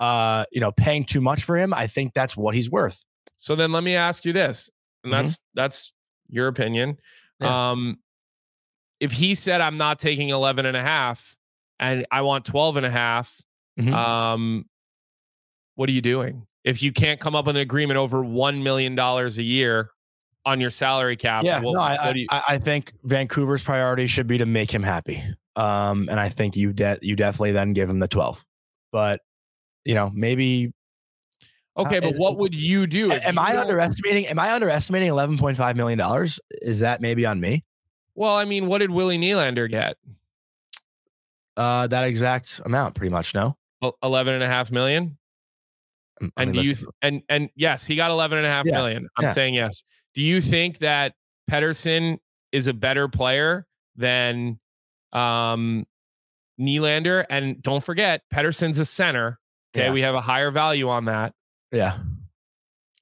uh, 0.00 0.44
you 0.50 0.60
know, 0.60 0.72
paying 0.72 1.04
too 1.04 1.20
much 1.20 1.44
for 1.44 1.56
him. 1.56 1.72
I 1.72 1.86
think 1.86 2.14
that's 2.14 2.36
what 2.36 2.56
he's 2.56 2.68
worth. 2.68 3.04
So 3.36 3.54
then 3.54 3.70
let 3.70 3.84
me 3.84 3.94
ask 3.94 4.24
you 4.24 4.32
this, 4.32 4.70
and 5.04 5.12
mm-hmm. 5.12 5.22
that's, 5.22 5.38
that's 5.54 5.92
your 6.28 6.48
opinion. 6.48 6.98
Yeah. 7.40 7.70
Um, 7.70 8.00
if 8.98 9.12
he 9.12 9.36
said, 9.36 9.60
I'm 9.60 9.76
not 9.76 10.00
taking 10.00 10.30
11 10.30 10.66
and 10.66 10.76
a 10.76 10.82
half, 10.82 11.36
and 11.78 12.06
I 12.10 12.22
want 12.22 12.44
12 12.44 12.78
and 12.78 12.86
a 12.86 12.90
half, 12.90 13.42
mm-hmm. 13.78 13.92
um, 13.92 14.64
what 15.74 15.88
are 15.88 15.92
you 15.92 16.02
doing? 16.02 16.46
If 16.64 16.82
you 16.82 16.92
can't 16.92 17.20
come 17.20 17.36
up 17.36 17.46
with 17.46 17.56
an 17.56 17.62
agreement 17.62 17.98
over 17.98 18.22
$1 18.22 18.62
million 18.62 18.98
a 18.98 19.28
year 19.42 19.90
on 20.44 20.60
your 20.60 20.70
salary 20.70 21.16
cap, 21.16 21.44
yeah, 21.44 21.60
what, 21.60 21.74
no, 21.74 21.80
I, 21.80 22.10
you- 22.12 22.26
I, 22.30 22.42
I, 22.48 22.58
think 22.58 22.92
Vancouver's 23.04 23.62
priority 23.62 24.06
should 24.06 24.26
be 24.26 24.38
to 24.38 24.46
make 24.46 24.70
him 24.70 24.82
happy. 24.82 25.22
Um, 25.54 26.08
and 26.10 26.18
I 26.18 26.28
think 26.28 26.56
you 26.56 26.72
de- 26.72 26.98
you 27.02 27.16
definitely 27.16 27.52
then 27.52 27.72
give 27.72 27.88
him 27.88 27.98
the 27.98 28.08
12. 28.08 28.44
But, 28.92 29.20
you 29.84 29.94
know, 29.94 30.10
maybe 30.14 30.72
Okay, 31.78 31.98
uh, 31.98 32.00
but 32.00 32.16
what 32.16 32.38
would 32.38 32.54
you 32.54 32.86
do? 32.86 33.12
Am 33.12 33.34
you 33.34 33.40
I 33.40 33.60
underestimating? 33.60 34.26
Am 34.28 34.38
I 34.38 34.52
underestimating 34.52 35.08
eleven 35.08 35.36
point 35.36 35.56
five 35.56 35.76
million 35.76 35.98
dollars? 35.98 36.40
Is 36.62 36.80
that 36.80 37.00
maybe 37.00 37.26
on 37.26 37.38
me? 37.38 37.64
Well, 38.14 38.34
I 38.34 38.46
mean, 38.46 38.66
what 38.66 38.78
did 38.78 38.90
Willie 38.90 39.18
Nylander 39.18 39.70
get? 39.70 39.96
Uh, 41.56 41.86
that 41.86 42.04
exact 42.04 42.60
amount, 42.64 42.94
pretty 42.94 43.10
much. 43.10 43.34
No, 43.34 43.56
11 44.02 44.34
and 44.34 44.42
a 44.42 44.46
half 44.46 44.70
million. 44.70 45.16
and 46.36 46.52
do 46.52 46.62
you 46.62 46.74
th- 46.74 46.86
and 47.02 47.22
and 47.28 47.50
yes, 47.56 47.84
he 47.84 47.96
got 47.96 48.10
11 48.10 48.38
and 48.38 48.46
a 48.46 48.50
half 48.50 48.66
yeah. 48.66 48.76
million. 48.76 49.08
I'm 49.16 49.24
yeah. 49.24 49.32
saying 49.32 49.54
yes. 49.54 49.82
Do 50.14 50.22
you 50.22 50.40
think 50.40 50.78
that 50.78 51.14
Pettersson 51.50 52.18
is 52.52 52.66
a 52.66 52.74
better 52.74 53.08
player 53.08 53.66
than 53.96 54.58
um 55.12 55.86
Nylander? 56.60 57.24
And 57.28 57.62
don't 57.62 57.84
forget, 57.84 58.22
Pettersson's 58.32 58.78
a 58.78 58.84
center. 58.84 59.38
Okay, 59.74 59.86
yeah. 59.86 59.92
we 59.92 60.00
have 60.02 60.14
a 60.14 60.20
higher 60.20 60.50
value 60.50 60.88
on 60.88 61.06
that. 61.06 61.34
Yeah. 61.72 61.98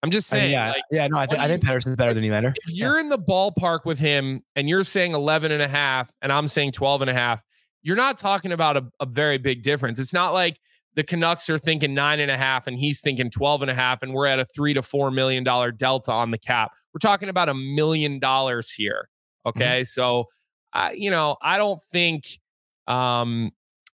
I'm 0.03 0.11
just 0.11 0.29
saying. 0.29 0.53
yeah, 0.53 0.73
like, 0.73 0.83
yeah, 0.91 1.07
no, 1.07 1.17
I, 1.17 1.25
th- 1.25 1.41
I 1.41 1.49
think 1.49 1.65
Pettersson's 1.65 1.97
better 1.97 2.13
than 2.13 2.23
Nylander. 2.25 2.53
If 2.67 2.75
you're 2.75 2.99
in 3.01 3.09
the 3.09 3.19
ballpark 3.19 3.87
with 3.87 3.99
him 3.99 4.43
and 4.55 4.69
you're 4.69 4.85
saying 4.85 5.15
11 5.15 5.51
and 5.51 5.63
a 5.63 5.69
half 5.69 6.11
and 6.21 6.31
I'm 6.31 6.47
saying 6.47 6.73
12 6.73 7.03
and 7.03 7.11
a 7.11 7.15
half, 7.15 7.43
you're 7.85 7.97
not 7.97 8.19
talking 8.19 8.51
about 8.51 8.77
a, 8.77 8.87
a 8.99 9.07
very 9.07 9.39
big 9.39 9.63
difference. 9.63 10.01
It's 10.01 10.15
not 10.15 10.33
like 10.33 10.59
the 10.95 11.05
Canucks 11.05 11.49
are 11.51 11.59
thinking 11.59 11.95
nine 11.95 12.19
and 12.19 12.31
a 12.31 12.37
half 12.37 12.67
and 12.67 12.79
he's 12.79 13.01
thinking 13.01 13.31
12 13.31 13.63
and 13.63 13.71
a 13.71 13.75
half, 13.75 14.03
and 14.03 14.13
we're 14.13 14.27
at 14.27 14.41
a 14.41 14.45
three 14.45 14.75
to 14.75 14.83
four 14.83 15.11
million 15.11 15.45
dollar 15.45 15.71
delta 15.71 16.11
on 16.11 16.31
the 16.31 16.39
cap. 16.39 16.73
We're 16.93 16.99
talking 16.99 17.29
about 17.29 17.49
a 17.49 17.55
million 17.55 18.19
dollars 18.19 18.73
here. 18.73 19.09
Mm-hmm. 19.47 19.61
Okay. 19.61 19.81
Mm-hmm. 19.81 19.85
So, 19.85 20.25
uh, 20.73 20.91
you 20.95 21.11
know, 21.11 21.37
I 21.43 21.59
don't 21.59 21.81
think, 21.93 22.41
um, 22.89 23.53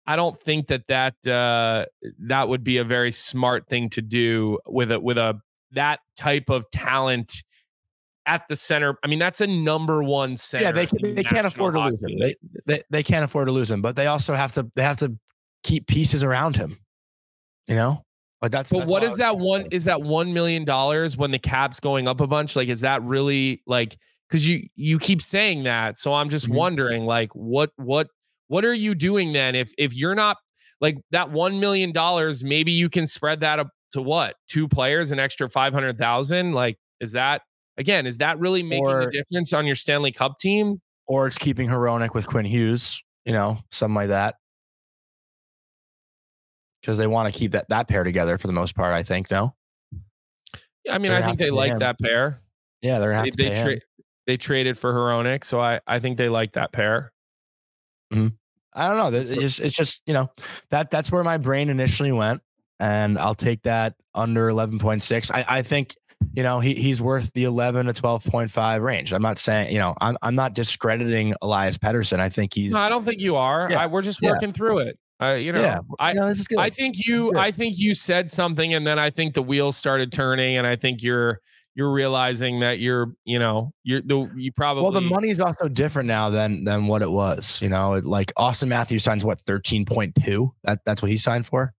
I 0.05 0.15
don't 0.15 0.39
think 0.39 0.67
that 0.67 0.87
that 0.87 1.27
uh, 1.27 1.85
that 2.19 2.47
would 2.47 2.63
be 2.63 2.77
a 2.77 2.83
very 2.83 3.11
smart 3.11 3.67
thing 3.67 3.89
to 3.89 4.01
do 4.01 4.57
with 4.65 4.91
a 4.91 4.99
with 4.99 5.17
a 5.17 5.39
that 5.71 5.99
type 6.15 6.49
of 6.49 6.69
talent 6.71 7.43
at 8.27 8.47
the 8.49 8.55
center. 8.55 8.97
I 9.03 9.07
mean, 9.07 9.17
that's 9.17 9.41
a 9.41 9.47
number 9.47 10.03
one 10.03 10.35
center. 10.37 10.65
Yeah, 10.65 10.71
they, 10.71 10.85
they 10.85 11.23
can't 11.23 11.47
afford 11.47 11.73
to 11.73 11.79
lose 11.79 11.93
him. 11.93 12.19
They, 12.19 12.35
they 12.65 12.83
they 12.89 13.03
can't 13.03 13.25
afford 13.25 13.47
to 13.47 13.51
lose 13.51 13.71
him, 13.71 13.81
but 13.81 13.95
they 13.95 14.07
also 14.07 14.35
have 14.35 14.53
to 14.53 14.69
they 14.75 14.83
have 14.83 14.97
to 14.97 15.17
keep 15.63 15.87
pieces 15.87 16.23
around 16.23 16.55
him. 16.55 16.77
You 17.67 17.75
know, 17.75 18.03
like 18.41 18.51
that's. 18.51 18.69
But 18.69 18.79
that's 18.79 18.91
what 18.91 19.03
is 19.03 19.15
that 19.17 19.37
one? 19.37 19.65
Is 19.71 19.85
that 19.85 20.01
one 20.01 20.33
million 20.33 20.65
dollars 20.65 21.17
when 21.17 21.31
the 21.31 21.39
cap's 21.39 21.79
going 21.79 22.07
up 22.07 22.21
a 22.21 22.27
bunch? 22.27 22.55
Like, 22.55 22.67
is 22.67 22.81
that 22.81 23.01
really 23.01 23.63
like? 23.65 23.97
Because 24.29 24.47
you 24.47 24.67
you 24.75 24.99
keep 24.99 25.21
saying 25.21 25.63
that, 25.63 25.97
so 25.97 26.13
I'm 26.13 26.29
just 26.29 26.45
mm-hmm. 26.45 26.55
wondering, 26.55 27.05
like, 27.05 27.33
what 27.33 27.71
what 27.77 28.07
what 28.49 28.65
are 28.65 28.73
you 28.73 28.93
doing 28.93 29.31
then? 29.31 29.55
If 29.55 29.71
if 29.77 29.95
you're 29.95 30.15
not 30.15 30.37
like 30.81 30.97
that 31.11 31.31
one 31.31 31.59
million 31.59 31.93
dollars, 31.93 32.43
maybe 32.43 32.71
you 32.71 32.89
can 32.89 33.07
spread 33.07 33.39
that 33.39 33.59
up 33.59 33.69
to 33.93 34.01
what 34.01 34.35
two 34.49 34.67
players, 34.67 35.11
an 35.11 35.19
extra 35.19 35.49
five 35.49 35.73
hundred 35.73 35.97
thousand. 35.97 36.51
Like, 36.51 36.77
is 36.99 37.13
that 37.13 37.41
Again, 37.77 38.07
is 38.07 38.17
that 38.17 38.39
really 38.39 38.63
making 38.63 38.85
or, 38.85 39.01
a 39.01 39.11
difference 39.11 39.53
on 39.53 39.65
your 39.65 39.75
Stanley 39.75 40.11
Cup 40.11 40.39
team? 40.39 40.81
Or 41.05 41.27
it's 41.27 41.37
keeping 41.37 41.69
Hronek 41.69 42.13
with 42.13 42.27
Quinn 42.27 42.45
Hughes, 42.45 43.01
you 43.25 43.33
know, 43.33 43.59
something 43.71 43.95
like 43.95 44.09
that. 44.09 44.35
Because 46.81 46.97
they 46.97 47.07
want 47.07 47.31
to 47.31 47.37
keep 47.37 47.51
that 47.51 47.69
that 47.69 47.87
pair 47.87 48.03
together 48.03 48.37
for 48.37 48.47
the 48.47 48.53
most 48.53 48.75
part, 48.75 48.93
I 48.93 49.03
think. 49.03 49.29
No. 49.31 49.55
Yeah, 50.85 50.95
I 50.95 50.97
mean, 50.97 51.11
they're 51.11 51.21
I 51.21 51.25
think 51.25 51.39
they 51.39 51.49
like 51.49 51.71
him. 51.71 51.79
that 51.79 51.99
pair. 51.99 52.41
Yeah, 52.81 52.99
they're 52.99 53.13
happy. 53.13 53.31
They, 53.31 53.49
they, 53.49 53.61
tra- 53.61 53.81
they 54.25 54.37
traded 54.37 54.77
for 54.77 54.93
Hronek, 54.93 55.43
so 55.43 55.59
I 55.59 55.81
I 55.85 55.99
think 55.99 56.17
they 56.17 56.29
like 56.29 56.53
that 56.53 56.71
pair. 56.71 57.11
Mm-hmm. 58.13 58.27
I 58.73 58.87
don't 58.87 58.97
know. 58.97 59.19
It's 59.19 59.31
just, 59.33 59.59
it's 59.59 59.75
just 59.75 60.01
you 60.05 60.13
know 60.13 60.29
that 60.69 60.91
that's 60.91 61.11
where 61.11 61.23
my 61.23 61.37
brain 61.37 61.69
initially 61.69 62.11
went, 62.11 62.41
and 62.79 63.17
I'll 63.17 63.35
take 63.35 63.63
that 63.63 63.95
under 64.13 64.47
eleven 64.47 64.79
point 64.79 65.03
six. 65.03 65.31
I 65.31 65.45
I 65.47 65.61
think 65.61 65.95
you 66.37 66.43
know, 66.43 66.59
he 66.59 66.75
he's 66.75 67.01
worth 67.01 67.33
the 67.33 67.45
11 67.45 67.87
to 67.87 67.93
12.5 67.93 68.81
range. 68.81 69.11
I'm 69.11 69.23
not 69.23 69.39
saying, 69.39 69.73
you 69.73 69.79
know, 69.79 69.95
I'm 70.01 70.17
I'm 70.21 70.35
not 70.35 70.53
discrediting 70.53 71.33
Elias 71.41 71.79
Pettersson. 71.79 72.19
I 72.19 72.29
think 72.29 72.53
he's 72.53 72.73
No, 72.73 72.79
I 72.79 72.89
don't 72.89 73.03
think 73.03 73.21
you 73.21 73.35
are. 73.35 73.67
Yeah. 73.71 73.81
I, 73.81 73.87
we're 73.87 74.03
just 74.03 74.21
working 74.21 74.49
yeah. 74.49 74.53
through 74.53 74.79
it. 74.79 74.99
Uh, 75.19 75.33
you 75.33 75.51
know, 75.51 75.61
yeah. 75.61 75.79
I 75.99 76.13
no, 76.13 76.31
I 76.59 76.69
think 76.69 77.07
you 77.07 77.35
I 77.35 77.49
think 77.49 77.79
you 77.79 77.95
said 77.95 78.29
something 78.29 78.75
and 78.75 78.85
then 78.85 78.99
I 78.99 79.09
think 79.09 79.33
the 79.33 79.41
wheels 79.41 79.77
started 79.77 80.13
turning 80.13 80.57
and 80.57 80.67
I 80.67 80.75
think 80.75 81.01
you're 81.01 81.41
you're 81.73 81.91
realizing 81.91 82.59
that 82.59 82.77
you're, 82.77 83.13
you 83.25 83.39
know, 83.39 83.71
you're 83.83 84.01
the 84.01 84.29
you 84.35 84.51
probably 84.51 84.83
Well, 84.83 84.91
the 84.91 85.01
money's 85.01 85.41
also 85.41 85.67
different 85.67 86.05
now 86.05 86.29
than 86.29 86.63
than 86.65 86.85
what 86.85 87.01
it 87.01 87.09
was. 87.09 87.59
You 87.63 87.69
know, 87.69 87.93
like 88.03 88.31
austin 88.37 88.69
Matthews 88.69 89.03
signs 89.03 89.25
what 89.25 89.39
13.2. 89.39 90.51
That 90.63 90.85
that's 90.85 91.01
what 91.01 91.09
he 91.09 91.17
signed 91.17 91.47
for. 91.47 91.73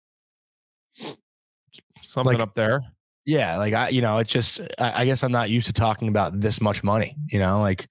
Something 2.02 2.34
like, 2.34 2.42
up 2.42 2.54
there 2.54 2.82
yeah, 3.28 3.58
like 3.58 3.74
I, 3.74 3.90
you 3.90 4.00
know, 4.00 4.16
it's 4.16 4.32
just 4.32 4.58
I, 4.78 5.02
I, 5.02 5.04
guess 5.04 5.22
I'm 5.22 5.30
not 5.30 5.50
used 5.50 5.66
to 5.66 5.72
talking 5.74 6.08
about 6.08 6.40
this 6.40 6.62
much 6.62 6.82
money. 6.82 7.14
You 7.30 7.38
know, 7.38 7.60
like 7.60 7.86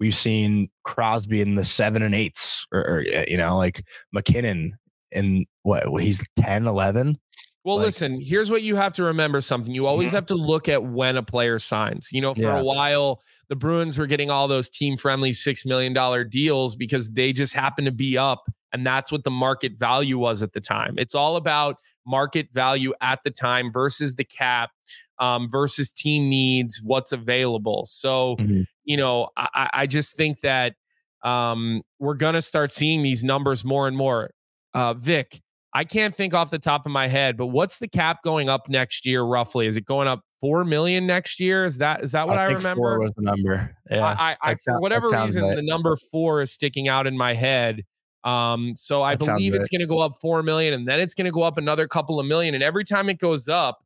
we've 0.00 0.16
seen 0.16 0.68
Crosby 0.82 1.40
in 1.40 1.54
the 1.54 1.62
seven 1.62 2.02
and 2.02 2.12
eights, 2.12 2.66
or, 2.72 2.80
or 2.80 3.04
you 3.28 3.36
know, 3.36 3.56
like 3.56 3.84
MacKinnon 4.12 4.76
in 5.12 5.46
what 5.62 6.02
he's 6.02 6.26
10, 6.40 6.66
11. 6.66 7.16
Well, 7.62 7.76
like, 7.76 7.84
listen, 7.84 8.20
here's 8.20 8.50
what 8.50 8.62
you 8.62 8.74
have 8.74 8.92
to 8.94 9.04
remember 9.04 9.40
something. 9.40 9.72
You 9.72 9.86
always 9.86 10.08
mm-hmm. 10.08 10.16
have 10.16 10.26
to 10.26 10.34
look 10.34 10.68
at 10.68 10.82
when 10.82 11.16
a 11.16 11.22
player 11.22 11.60
signs. 11.60 12.10
You 12.10 12.20
know, 12.20 12.34
for 12.34 12.40
yeah. 12.40 12.58
a 12.58 12.64
while, 12.64 13.22
the 13.48 13.54
Bruins 13.54 13.96
were 13.96 14.08
getting 14.08 14.28
all 14.28 14.48
those 14.48 14.68
team 14.68 14.96
friendly 14.96 15.30
$6 15.30 15.64
million 15.66 16.28
deals 16.28 16.74
because 16.74 17.12
they 17.12 17.32
just 17.32 17.54
happened 17.54 17.86
to 17.86 17.92
be 17.92 18.18
up. 18.18 18.42
And 18.72 18.84
that's 18.84 19.12
what 19.12 19.22
the 19.22 19.30
market 19.30 19.78
value 19.78 20.18
was 20.18 20.42
at 20.42 20.52
the 20.52 20.60
time. 20.60 20.96
It's 20.98 21.14
all 21.14 21.36
about 21.36 21.76
market 22.06 22.52
value 22.52 22.92
at 23.00 23.22
the 23.24 23.30
time 23.30 23.72
versus 23.72 24.14
the 24.14 24.24
cap 24.24 24.70
um, 25.18 25.48
versus 25.48 25.92
team 25.92 26.28
needs, 26.28 26.80
what's 26.82 27.12
available. 27.12 27.86
So, 27.86 28.36
mm-hmm. 28.36 28.62
you 28.84 28.96
know, 28.96 29.28
I, 29.36 29.70
I, 29.72 29.86
just 29.86 30.16
think 30.16 30.40
that 30.40 30.74
um, 31.22 31.82
we're 31.98 32.14
going 32.14 32.34
to 32.34 32.42
start 32.42 32.72
seeing 32.72 33.02
these 33.02 33.22
numbers 33.22 33.64
more 33.64 33.86
and 33.86 33.96
more. 33.96 34.30
Uh, 34.74 34.94
Vic, 34.94 35.40
I 35.72 35.84
can't 35.84 36.14
think 36.14 36.34
off 36.34 36.50
the 36.50 36.58
top 36.58 36.86
of 36.86 36.92
my 36.92 37.06
head, 37.06 37.36
but 37.36 37.46
what's 37.46 37.78
the 37.78 37.88
cap 37.88 38.22
going 38.22 38.48
up 38.48 38.68
next 38.68 39.06
year 39.06 39.22
roughly? 39.22 39.66
Is 39.66 39.76
it 39.76 39.84
going 39.84 40.08
up 40.08 40.20
four 40.40 40.64
million 40.64 41.06
next 41.06 41.40
year? 41.40 41.64
Is 41.64 41.78
that 41.78 42.02
is 42.02 42.12
that 42.12 42.28
what 42.28 42.38
I, 42.38 42.42
I 42.42 42.46
remember? 42.46 42.74
Four 42.76 43.00
was 43.00 43.12
the 43.16 43.22
number. 43.22 43.76
Yeah, 43.90 44.04
I, 44.04 44.36
I, 44.42 44.56
for 44.64 44.80
whatever 44.80 45.08
reason, 45.08 45.44
right. 45.44 45.56
the 45.56 45.62
number 45.62 45.96
four 46.10 46.42
is 46.42 46.52
sticking 46.52 46.88
out 46.88 47.06
in 47.06 47.16
my 47.16 47.34
head. 47.34 47.84
Um, 48.24 48.74
so 48.74 49.02
I 49.02 49.16
that 49.16 49.24
believe 49.24 49.54
it's 49.54 49.68
going 49.68 49.80
to 49.80 49.86
go 49.86 49.98
up 49.98 50.16
4 50.16 50.42
million 50.42 50.72
and 50.72 50.88
then 50.88 50.98
it's 50.98 51.14
going 51.14 51.26
to 51.26 51.30
go 51.30 51.42
up 51.42 51.58
another 51.58 51.86
couple 51.86 52.18
of 52.18 52.26
million. 52.26 52.54
And 52.54 52.62
every 52.62 52.84
time 52.84 53.08
it 53.08 53.18
goes 53.18 53.48
up, 53.48 53.84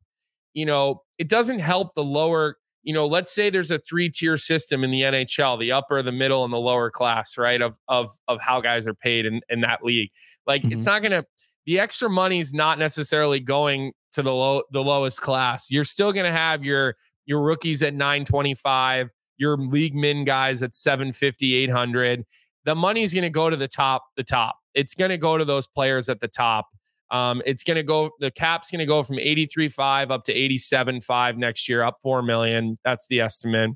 you 0.53 0.65
know, 0.65 1.03
it 1.17 1.27
doesn't 1.27 1.59
help 1.59 1.93
the 1.93 2.03
lower, 2.03 2.57
you 2.83 2.93
know, 2.93 3.05
let's 3.05 3.31
say 3.31 3.49
there's 3.49 3.69
a 3.69 3.79
three 3.79 4.09
tier 4.09 4.37
system 4.37 4.83
in 4.83 4.91
the 4.91 5.01
NHL, 5.01 5.59
the 5.59 5.73
upper, 5.73 6.01
the 6.01 6.13
middle, 6.13 6.45
and 6.45 6.53
the 6.53 6.57
lower 6.59 6.89
class, 6.89 7.37
right? 7.37 7.61
Of, 7.61 7.77
of, 7.89 8.09
of 8.29 8.39
how 8.41 8.61
guys 8.61 8.87
are 8.87 8.93
paid 8.93 9.25
in, 9.25 9.41
in 9.49 9.59
that 9.61 9.83
league. 9.83 10.09
Like 10.47 10.61
mm-hmm. 10.61 10.71
it's 10.71 10.85
not 10.85 11.01
going 11.01 11.11
to, 11.11 11.25
the 11.65 11.79
extra 11.79 12.09
money 12.09 12.39
is 12.39 12.53
not 12.53 12.79
necessarily 12.79 13.39
going 13.39 13.91
to 14.13 14.21
the 14.21 14.33
low 14.33 14.63
the 14.71 14.83
lowest 14.83 15.21
class. 15.21 15.69
You're 15.69 15.83
still 15.83 16.11
going 16.11 16.25
to 16.25 16.35
have 16.35 16.63
your 16.63 16.95
your 17.25 17.41
rookies 17.41 17.83
at 17.83 17.93
925, 17.93 19.11
your 19.37 19.57
league 19.57 19.95
min 19.95 20.25
guys 20.25 20.63
at 20.63 20.73
750, 20.73 21.53
800. 21.53 22.25
The 22.65 22.75
money's 22.75 23.13
going 23.13 23.23
to 23.23 23.29
go 23.29 23.49
to 23.49 23.55
the 23.55 23.67
top, 23.67 24.03
the 24.17 24.23
top. 24.23 24.55
It's 24.73 24.93
going 24.93 25.09
to 25.09 25.17
go 25.17 25.37
to 25.37 25.45
those 25.45 25.67
players 25.67 26.09
at 26.09 26.19
the 26.19 26.27
top. 26.27 26.67
Um, 27.11 27.41
it's 27.45 27.63
going 27.63 27.77
to 27.77 27.83
go, 27.83 28.11
the 28.19 28.29
cap's 28.31 28.69
going 28.69 28.79
to 28.79 28.85
go 28.85 29.01
from 29.01 29.17
83.5 29.17 30.11
up 30.11 30.23
to 30.25 30.33
87.5 30.33 31.37
next 31.37 31.67
year, 31.67 31.83
up 31.83 31.97
4 32.03 32.21
million. 32.21 32.77
That's 32.85 33.07
the 33.07 33.21
estimate. 33.21 33.71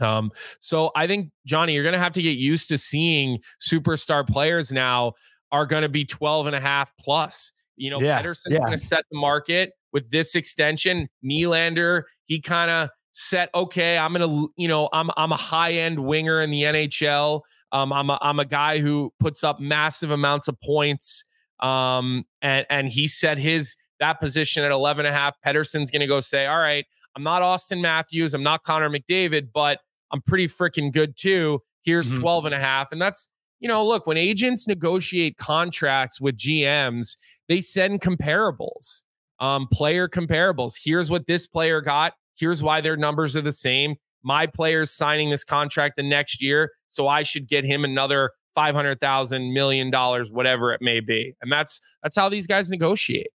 Um, 0.00 0.30
so 0.60 0.90
I 0.94 1.06
think, 1.06 1.30
Johnny, 1.46 1.74
you're 1.74 1.82
going 1.82 1.94
to 1.94 1.98
have 1.98 2.12
to 2.12 2.22
get 2.22 2.36
used 2.36 2.68
to 2.68 2.78
seeing 2.78 3.38
superstar 3.60 4.26
players 4.26 4.72
now 4.72 5.12
are 5.50 5.66
going 5.66 5.82
to 5.82 5.88
be 5.88 6.04
12 6.04 6.48
and 6.48 6.56
a 6.56 6.60
half 6.60 6.92
plus. 6.98 7.52
You 7.76 7.90
know, 7.90 8.00
yeah, 8.00 8.20
Pettersson's 8.20 8.52
yeah. 8.52 8.58
going 8.58 8.72
to 8.72 8.78
set 8.78 9.04
the 9.10 9.18
market 9.18 9.72
with 9.92 10.10
this 10.10 10.34
extension. 10.34 11.08
Nylander, 11.24 12.02
he 12.26 12.40
kind 12.40 12.70
of 12.70 12.90
set, 13.12 13.50
okay, 13.54 13.98
I'm 13.98 14.12
going 14.12 14.28
to, 14.28 14.52
you 14.56 14.68
know, 14.68 14.88
I'm, 14.92 15.10
I'm 15.16 15.32
a 15.32 15.36
high 15.36 15.72
end 15.72 15.98
winger 16.02 16.40
in 16.40 16.50
the 16.50 16.62
NHL. 16.62 17.42
Um, 17.72 17.92
I'm 17.92 18.10
a, 18.10 18.18
I'm 18.20 18.38
a 18.38 18.44
guy 18.44 18.78
who 18.78 19.12
puts 19.18 19.42
up 19.42 19.58
massive 19.58 20.10
amounts 20.10 20.46
of 20.46 20.60
points. 20.60 21.24
Um, 21.60 22.24
and, 22.42 22.66
and 22.70 22.88
he 22.88 23.08
set 23.08 23.38
his, 23.38 23.76
that 23.98 24.20
position 24.20 24.62
at 24.64 24.70
11 24.70 25.06
and 25.06 25.14
a 25.14 25.18
half. 25.18 25.36
Pettersson's 25.44 25.90
going 25.90 26.00
to 26.00 26.06
go 26.06 26.20
say, 26.20 26.46
all 26.46 26.58
right, 26.58 26.84
I'm 27.16 27.22
not 27.22 27.42
Austin 27.42 27.80
Matthews. 27.80 28.34
I'm 28.34 28.42
not 28.42 28.62
Connor 28.62 28.90
McDavid, 28.90 29.48
but 29.52 29.80
I'm 30.10 30.20
pretty 30.22 30.46
freaking 30.46 30.92
good 30.92 31.16
too. 31.16 31.60
Here's 31.82 32.10
mm-hmm. 32.10 32.20
12 32.20 32.46
and 32.46 32.54
a 32.54 32.58
half. 32.58 32.92
And 32.92 33.00
that's, 33.00 33.28
you 33.60 33.68
know, 33.68 33.86
look, 33.86 34.06
when 34.06 34.16
agents 34.16 34.66
negotiate 34.66 35.36
contracts 35.36 36.20
with 36.20 36.36
GMs, 36.36 37.16
they 37.48 37.60
send 37.60 38.00
comparables, 38.00 39.04
um, 39.40 39.66
player 39.68 40.08
comparables. 40.08 40.80
Here's 40.82 41.10
what 41.10 41.26
this 41.26 41.46
player 41.46 41.80
got. 41.80 42.14
Here's 42.36 42.62
why 42.62 42.80
their 42.80 42.96
numbers 42.96 43.36
are 43.36 43.42
the 43.42 43.52
same. 43.52 43.96
My 44.22 44.46
player's 44.46 44.90
signing 44.90 45.30
this 45.30 45.44
contract 45.44 45.96
the 45.96 46.02
next 46.02 46.42
year, 46.42 46.72
so 46.88 47.08
I 47.08 47.22
should 47.22 47.48
get 47.48 47.64
him 47.64 47.84
another 47.84 48.30
five 48.54 48.74
hundred 48.74 49.00
thousand 49.00 49.52
million 49.52 49.90
dollars, 49.90 50.30
whatever 50.30 50.72
it 50.72 50.80
may 50.82 51.00
be. 51.00 51.34
And 51.42 51.50
that's 51.50 51.80
that's 52.02 52.16
how 52.16 52.28
these 52.28 52.46
guys 52.46 52.70
negotiate. 52.70 53.28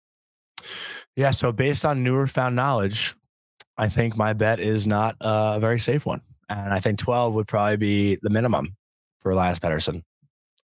Yeah. 1.16 1.32
So 1.32 1.52
based 1.52 1.86
on 1.86 2.04
newer 2.04 2.28
found 2.28 2.56
knowledge, 2.56 3.16
I 3.78 3.90
think 3.90 4.18
my 4.18 4.34
bet 4.34 4.60
is 4.60 4.88
not 4.88 5.16
a 5.22 5.60
very 5.60 5.80
safe 5.80 6.06
one. 6.06 6.22
And 6.50 6.74
I 6.74 6.80
think 6.80 7.00
12 7.00 7.34
would 7.34 7.48
probably 7.48 7.78
be 7.78 8.20
the 8.22 8.30
minimum 8.30 8.76
for 9.20 9.32
Elias 9.32 9.60
Pettersson. 9.60 10.04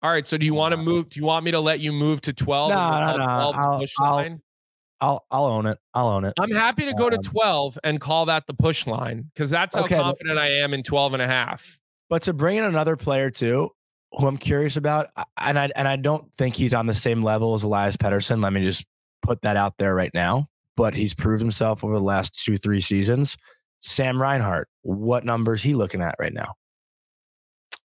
All 0.01 0.09
right. 0.09 0.25
So 0.25 0.38
do 0.38 0.45
you 0.45 0.53
want 0.53 0.73
to 0.73 0.79
uh, 0.79 0.83
move? 0.83 1.09
Do 1.09 1.19
you 1.19 1.25
want 1.25 1.43
me 1.43 1.51
to 1.51 1.59
let 1.59 1.79
you 1.79 1.91
move 1.91 2.21
to 2.21 2.33
12? 2.33 2.69
No, 2.69 2.75
no, 2.75 3.17
no. 3.17 3.23
I'll, 3.23 3.53
I'll, 3.53 4.38
I'll, 5.01 5.25
I'll, 5.32 5.45
own 5.45 5.65
it. 5.65 5.77
I'll 5.93 6.08
own 6.08 6.25
it. 6.25 6.34
I'm 6.39 6.51
happy 6.51 6.86
to 6.86 6.93
go 6.93 7.10
to 7.10 7.17
um 7.17 7.23
12 7.23 7.79
and 7.84 7.99
call 7.99 8.25
that 8.27 8.47
the 8.47 8.53
push 8.53 8.88
line 8.88 9.29
because 9.34 9.49
that's 9.49 9.75
how 9.75 9.84
okay, 9.84 9.97
confident 9.97 10.38
but, 10.38 10.43
I 10.43 10.47
am 10.47 10.73
in 10.73 10.84
12 10.84 11.13
and 11.13 11.21
a 11.21 11.27
half. 11.27 11.79
But 12.10 12.21
to 12.23 12.34
bring 12.34 12.58
in 12.58 12.63
another 12.63 12.95
player 12.95 13.29
too, 13.29 13.71
who 14.13 14.27
I'm 14.27 14.38
curious 14.38 14.77
about, 14.77 15.10
and 15.38 15.58
I 15.58 15.69
and 15.75 15.88
I 15.88 15.95
don't 15.95 16.32
think 16.36 16.56
he's 16.56 16.73
on 16.73 16.86
the 16.86 16.93
same 16.93 17.21
level 17.21 17.53
as 17.53 17.63
Elias 17.63 17.97
Pettersson. 17.97 18.41
Let 18.43 18.53
me 18.53 18.63
just 18.63 18.86
put 19.21 19.41
that 19.41 19.58
out 19.58 19.77
there 19.77 19.95
right 19.95 20.13
now. 20.13 20.47
But 20.75 20.95
he's 20.95 21.13
proved 21.13 21.41
himself 21.41 21.84
over 21.84 21.93
the 21.93 22.03
last 22.03 22.43
two, 22.43 22.58
three 22.58 22.82
seasons. 22.82 23.38
Sam 23.79 24.21
Reinhart, 24.21 24.69
what 24.82 25.25
number 25.25 25.53
is 25.53 25.62
he 25.62 25.75
looking 25.75 26.01
at 26.01 26.15
right 26.17 26.34
now? 26.34 26.53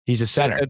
He's 0.04 0.20
a 0.20 0.26
center. 0.26 0.60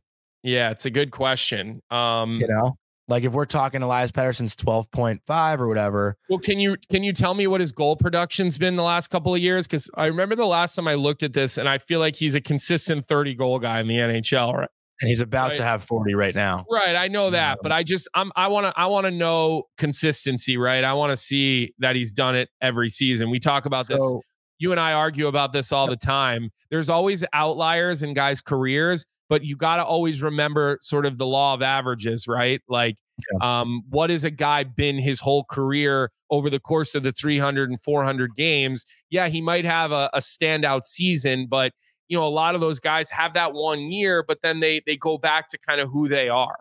yeah, 0.43 0.71
it's 0.71 0.87
a 0.87 0.91
good 0.91 1.11
question. 1.11 1.83
Um, 1.91 2.37
you 2.37 2.47
know, 2.47 2.77
like 3.09 3.25
if 3.25 3.33
we're 3.33 3.47
talking 3.47 3.83
Elias 3.83 4.13
Pettersson's 4.13 4.57
12.5 4.57 5.61
or 5.61 5.69
whatever. 5.69 6.17
Well, 6.29 6.39
can 6.39 6.59
you 6.59 6.77
can 6.91 7.05
you 7.05 7.13
tell 7.13 7.35
me 7.35 7.47
what 7.47 7.61
his 7.61 7.73
goal 7.73 7.97
production's 7.97 8.59
been 8.59 8.77
the 8.77 8.83
last 8.83 9.09
couple 9.09 9.35
of 9.35 9.41
years? 9.41 9.67
Because 9.67 9.89
I 9.95 10.07
remember 10.07 10.35
the 10.35 10.47
last 10.47 10.75
time 10.75 10.89
I 10.89 10.95
looked 10.95 11.23
at 11.23 11.33
this, 11.33 11.59
and 11.59 11.69
I 11.69 11.79
feel 11.79 12.01
like 12.01 12.17
he's 12.17 12.35
a 12.35 12.41
consistent 12.41 13.07
30 13.07 13.35
goal 13.35 13.59
guy 13.59 13.81
in 13.81 13.87
the 13.87 13.97
NHL, 13.97 14.55
right? 14.55 14.69
And 15.01 15.11
he's 15.11 15.21
about 15.21 15.49
right. 15.49 15.57
to 15.59 15.63
have 15.63 15.85
40 15.85 16.15
right 16.15 16.35
now. 16.35 16.65
Right. 16.71 16.97
I 16.97 17.09
know 17.09 17.29
that, 17.31 17.59
but 17.63 17.71
I 17.71 17.83
just 17.83 18.09
I'm 18.15 18.33
I 18.35 18.49
want 18.49 18.67
to 18.67 18.73
I 18.81 18.87
want 18.87 19.05
to 19.05 19.11
know 19.11 19.65
consistency, 19.77 20.57
right? 20.57 20.83
I 20.83 20.95
want 20.95 21.11
to 21.11 21.17
see 21.17 21.75
that 21.79 21.97
he's 21.97 22.13
done 22.13 22.35
it 22.35 22.49
every 22.63 22.89
season. 22.89 23.31
We 23.31 23.39
talk 23.39 23.67
about 23.67 23.87
so, 23.87 23.95
this 23.95 24.25
you 24.59 24.71
and 24.71 24.81
I 24.81 24.93
argue 24.93 25.27
about 25.27 25.53
this 25.53 25.73
all 25.73 25.87
the 25.87 25.97
time. 25.97 26.51
There's 26.71 26.89
always 26.89 27.25
outliers 27.33 28.03
in 28.03 28.15
guys' 28.15 28.41
careers, 28.41 29.05
but 29.29 29.45
you 29.45 29.57
got 29.57 29.77
to 29.77 29.85
always 29.85 30.23
remember 30.23 30.79
sort 30.81 31.07
of 31.07 31.19
the 31.19 31.27
law 31.27 31.55
of 31.55 31.63
averages, 31.63 32.29
right? 32.29 32.61
Like, 32.69 32.97
yeah. 33.33 33.61
um, 33.61 33.83
what 33.89 34.11
has 34.11 34.25
a 34.25 34.31
guy 34.31 34.65
been 34.65 34.99
his 34.99 35.21
whole 35.21 35.45
career 35.45 36.11
over 36.31 36.51
the 36.51 36.61
course 36.61 36.95
of 36.95 37.03
the 37.03 37.13
300 37.13 37.71
and 37.71 37.81
400 37.81 38.35
games? 38.35 38.85
Yeah, 39.11 39.29
he 39.29 39.41
might 39.41 39.65
have 39.65 39.93
a, 39.93 40.11
a 40.13 40.19
standout 40.19 40.85
season, 40.85 41.47
but 41.49 41.73
you 42.09 42.17
know, 42.17 42.27
a 42.27 42.29
lot 42.29 42.55
of 42.55 42.61
those 42.61 42.79
guys 42.79 43.11
have 43.11 43.35
that 43.35 43.53
one 43.53 43.91
year, 43.91 44.25
but 44.27 44.39
then 44.43 44.61
they 44.61 44.81
they 44.87 44.97
go 44.97 45.19
back 45.19 45.49
to 45.49 45.59
kind 45.59 45.81
of 45.81 45.91
who 45.91 46.09
they 46.09 46.29
are. 46.29 46.59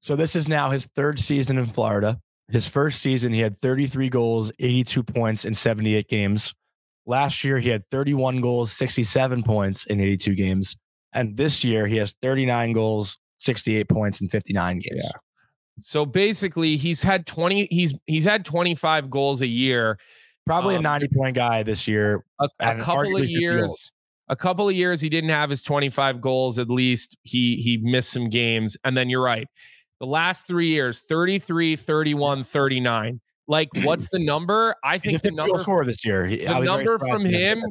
So 0.00 0.16
this 0.16 0.34
is 0.34 0.48
now 0.48 0.70
his 0.70 0.86
third 0.86 1.20
season 1.20 1.58
in 1.58 1.66
Florida. 1.66 2.18
His 2.48 2.66
first 2.66 3.00
season, 3.00 3.32
he 3.32 3.40
had 3.40 3.56
33 3.56 4.08
goals, 4.08 4.50
82 4.58 5.02
points 5.04 5.44
in 5.44 5.54
78 5.54 6.08
games. 6.08 6.52
Last 7.06 7.44
year, 7.44 7.58
he 7.58 7.68
had 7.68 7.84
31 7.84 8.40
goals, 8.40 8.72
67 8.72 9.42
points 9.42 9.86
in 9.86 10.00
82 10.00 10.34
games. 10.34 10.76
And 11.12 11.36
this 11.36 11.64
year, 11.64 11.86
he 11.86 11.96
has 11.96 12.14
39 12.22 12.72
goals, 12.72 13.18
68 13.38 13.88
points 13.88 14.20
in 14.20 14.28
59 14.28 14.78
games. 14.78 15.04
Yeah. 15.04 15.18
So 15.80 16.04
basically, 16.04 16.76
he's 16.76 17.02
had 17.02 17.26
20, 17.26 17.68
he's 17.70 17.94
he's 18.06 18.24
had 18.24 18.44
25 18.44 19.10
goals 19.10 19.40
a 19.40 19.46
year. 19.46 19.98
Probably 20.46 20.76
um, 20.76 20.80
a 20.80 20.82
90 20.82 21.08
point 21.16 21.34
guy 21.34 21.62
this 21.62 21.88
year. 21.88 22.24
A, 22.40 22.48
a 22.60 22.76
couple 22.76 23.16
of 23.16 23.28
years. 23.28 23.92
A 24.28 24.36
couple 24.36 24.68
of 24.68 24.76
years 24.76 25.00
he 25.00 25.08
didn't 25.08 25.30
have 25.30 25.50
his 25.50 25.62
25 25.64 26.20
goals 26.20 26.58
at 26.58 26.68
least. 26.68 27.16
He 27.24 27.56
he 27.56 27.78
missed 27.78 28.10
some 28.10 28.28
games. 28.28 28.76
And 28.84 28.96
then 28.96 29.08
you're 29.08 29.22
right. 29.22 29.48
The 29.98 30.06
last 30.06 30.46
three 30.46 30.68
years, 30.68 31.04
33, 31.08 31.76
31, 31.76 32.44
39. 32.44 33.20
Like, 33.48 33.68
what's 33.82 34.08
the 34.12 34.18
number? 34.18 34.74
I 34.84 34.98
think 34.98 35.20
the 35.22 35.32
number 35.32 35.58
for 35.58 35.84
this 35.84 36.04
year. 36.04 36.26
He, 36.26 36.44
the 36.44 36.60
number 36.60 36.98
from 36.98 37.24
him. 37.24 37.64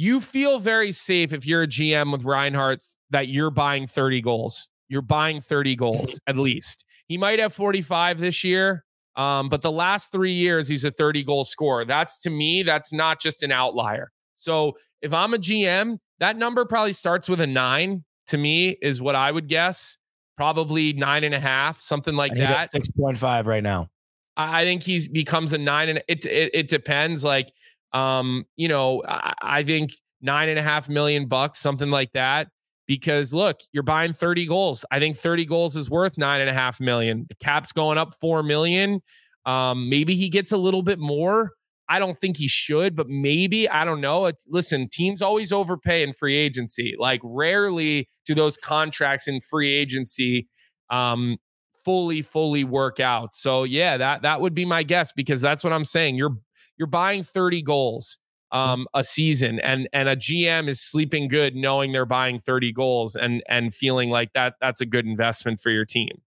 You 0.00 0.22
feel 0.22 0.58
very 0.58 0.92
safe 0.92 1.34
if 1.34 1.46
you're 1.46 1.64
a 1.64 1.66
GM 1.66 2.10
with 2.10 2.24
Reinhart 2.24 2.82
that 3.10 3.28
you're 3.28 3.50
buying 3.50 3.86
30 3.86 4.22
goals. 4.22 4.70
You're 4.88 5.02
buying 5.02 5.42
30 5.42 5.76
goals 5.76 6.18
at 6.26 6.38
least. 6.38 6.86
He 7.06 7.18
might 7.18 7.38
have 7.38 7.52
45 7.52 8.18
this 8.18 8.42
year, 8.42 8.86
um, 9.16 9.50
but 9.50 9.60
the 9.60 9.70
last 9.70 10.10
three 10.10 10.32
years 10.32 10.68
he's 10.68 10.86
a 10.86 10.90
30 10.90 11.22
goal 11.24 11.44
scorer. 11.44 11.84
That's 11.84 12.16
to 12.20 12.30
me, 12.30 12.62
that's 12.62 12.94
not 12.94 13.20
just 13.20 13.42
an 13.42 13.52
outlier. 13.52 14.10
So 14.36 14.74
if 15.02 15.12
I'm 15.12 15.34
a 15.34 15.38
GM, 15.38 15.98
that 16.18 16.38
number 16.38 16.64
probably 16.64 16.94
starts 16.94 17.28
with 17.28 17.42
a 17.42 17.46
nine. 17.46 18.02
To 18.28 18.38
me, 18.38 18.78
is 18.80 19.02
what 19.02 19.16
I 19.16 19.30
would 19.30 19.48
guess. 19.48 19.98
Probably 20.38 20.94
nine 20.94 21.24
and 21.24 21.34
a 21.34 21.40
half, 21.40 21.78
something 21.78 22.16
like 22.16 22.34
that. 22.36 22.70
Six 22.70 22.88
point 22.88 23.18
five 23.18 23.46
right 23.46 23.62
now. 23.62 23.90
I 24.38 24.64
think 24.64 24.82
he's 24.82 25.08
becomes 25.08 25.52
a 25.52 25.58
nine 25.58 25.90
and 25.90 26.02
it 26.08 26.24
it, 26.24 26.50
it 26.54 26.68
depends. 26.68 27.22
Like, 27.22 27.52
um, 27.92 28.44
you 28.56 28.68
know, 28.68 29.02
I, 29.06 29.34
I 29.40 29.64
think 29.64 29.92
nine 30.20 30.48
and 30.48 30.58
a 30.58 30.62
half 30.62 30.88
million 30.88 31.26
bucks, 31.26 31.58
something 31.58 31.90
like 31.90 32.12
that. 32.12 32.48
Because 32.86 33.32
look, 33.32 33.60
you're 33.72 33.84
buying 33.84 34.12
30 34.12 34.46
goals. 34.46 34.84
I 34.90 34.98
think 34.98 35.16
30 35.16 35.44
goals 35.44 35.76
is 35.76 35.88
worth 35.88 36.18
nine 36.18 36.40
and 36.40 36.50
a 36.50 36.52
half 36.52 36.80
million. 36.80 37.26
The 37.28 37.36
cap's 37.36 37.72
going 37.72 37.98
up 37.98 38.12
four 38.20 38.42
million. 38.42 39.00
Um, 39.46 39.88
maybe 39.88 40.16
he 40.16 40.28
gets 40.28 40.50
a 40.50 40.56
little 40.56 40.82
bit 40.82 40.98
more. 40.98 41.52
I 41.88 41.98
don't 41.98 42.16
think 42.16 42.36
he 42.36 42.48
should, 42.48 42.94
but 42.94 43.08
maybe 43.08 43.68
I 43.68 43.84
don't 43.84 44.00
know. 44.00 44.26
It's 44.26 44.44
listen, 44.48 44.88
teams 44.90 45.22
always 45.22 45.52
overpay 45.52 46.02
in 46.02 46.12
free 46.12 46.36
agency. 46.36 46.94
Like 46.98 47.20
rarely 47.24 48.08
do 48.26 48.34
those 48.34 48.56
contracts 48.56 49.28
in 49.28 49.40
free 49.40 49.72
agency 49.72 50.48
um, 50.90 51.38
fully 51.84 52.22
fully 52.22 52.64
work 52.64 53.00
out. 53.00 53.34
So 53.34 53.64
yeah, 53.64 53.96
that 53.96 54.22
that 54.22 54.40
would 54.40 54.54
be 54.54 54.64
my 54.64 54.82
guess 54.82 55.12
because 55.12 55.40
that's 55.40 55.64
what 55.64 55.72
I'm 55.72 55.84
saying. 55.84 56.16
You're 56.16 56.36
you're 56.80 56.86
buying 56.86 57.22
30 57.22 57.62
goals 57.62 58.18
mm. 58.52 58.58
um, 58.58 58.88
a 58.94 59.04
season 59.04 59.60
and 59.60 59.88
and 59.92 60.08
a 60.08 60.16
GM 60.16 60.66
is 60.66 60.80
sleeping 60.80 61.28
good 61.28 61.54
knowing 61.54 61.92
they're 61.92 62.06
buying 62.06 62.40
30 62.40 62.72
goals 62.72 63.14
and 63.14 63.42
and 63.48 63.72
feeling 63.72 64.10
like 64.10 64.32
that 64.32 64.54
that's 64.60 64.80
a 64.80 64.86
good 64.86 65.06
investment 65.06 65.60
for 65.60 65.70
your 65.70 65.84
team. 65.84 66.20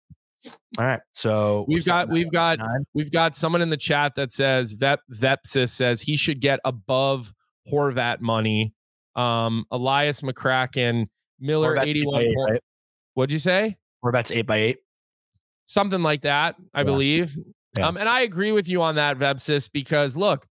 All 0.77 0.85
right. 0.85 0.99
So 1.13 1.65
we've 1.67 1.85
got 1.85 2.09
we've 2.09 2.31
got 2.31 2.59
nine. 2.59 2.85
we've 2.93 3.11
got 3.11 3.35
someone 3.35 3.61
in 3.61 3.69
the 3.69 3.77
chat 3.77 4.15
that 4.15 4.31
says 4.31 4.73
Vep 4.73 4.99
Vepsis 5.11 5.69
says 5.69 6.01
he 6.01 6.17
should 6.17 6.41
get 6.41 6.59
above 6.65 7.33
Horvat 7.71 8.19
money. 8.19 8.73
Um 9.15 9.65
Elias 9.71 10.21
McCracken, 10.21 11.07
Miller 11.39 11.77
81 11.77 12.21
eight, 12.21 12.35
right? 12.37 12.61
What'd 13.13 13.31
you 13.31 13.39
say? 13.39 13.77
Horvat's 14.03 14.31
eight 14.31 14.47
by 14.47 14.57
eight 14.57 14.77
something 15.71 16.03
like 16.03 16.21
that, 16.23 16.55
I 16.73 16.79
yeah. 16.81 16.83
believe. 16.83 17.37
Yeah. 17.77 17.87
Um, 17.87 17.97
and 17.97 18.09
I 18.09 18.21
agree 18.21 18.51
with 18.51 18.67
you 18.67 18.81
on 18.81 18.95
that, 18.95 19.17
Vebsis, 19.17 19.69
because 19.71 20.17
look, 20.17 20.45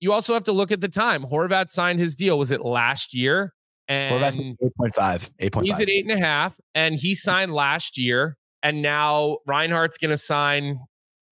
you 0.00 0.12
also 0.12 0.34
have 0.34 0.44
to 0.44 0.52
look 0.52 0.72
at 0.72 0.80
the 0.80 0.88
time. 0.88 1.24
Horvat 1.24 1.70
signed 1.70 1.98
his 1.98 2.16
deal. 2.16 2.38
Was 2.38 2.50
it 2.50 2.64
last 2.64 3.14
year? 3.14 3.54
And 3.88 4.20
well, 4.20 4.32
8.5. 4.32 5.30
8.5. 5.40 5.62
He's 5.64 5.80
at 5.80 5.90
eight 5.90 6.04
and 6.04 6.12
a 6.12 6.18
half, 6.18 6.58
and 6.74 6.94
he 6.94 7.14
signed 7.14 7.52
last 7.52 7.98
year. 7.98 8.36
And 8.62 8.80
now 8.80 9.38
Reinhart's 9.46 9.98
going 9.98 10.10
to 10.10 10.16
sign 10.16 10.78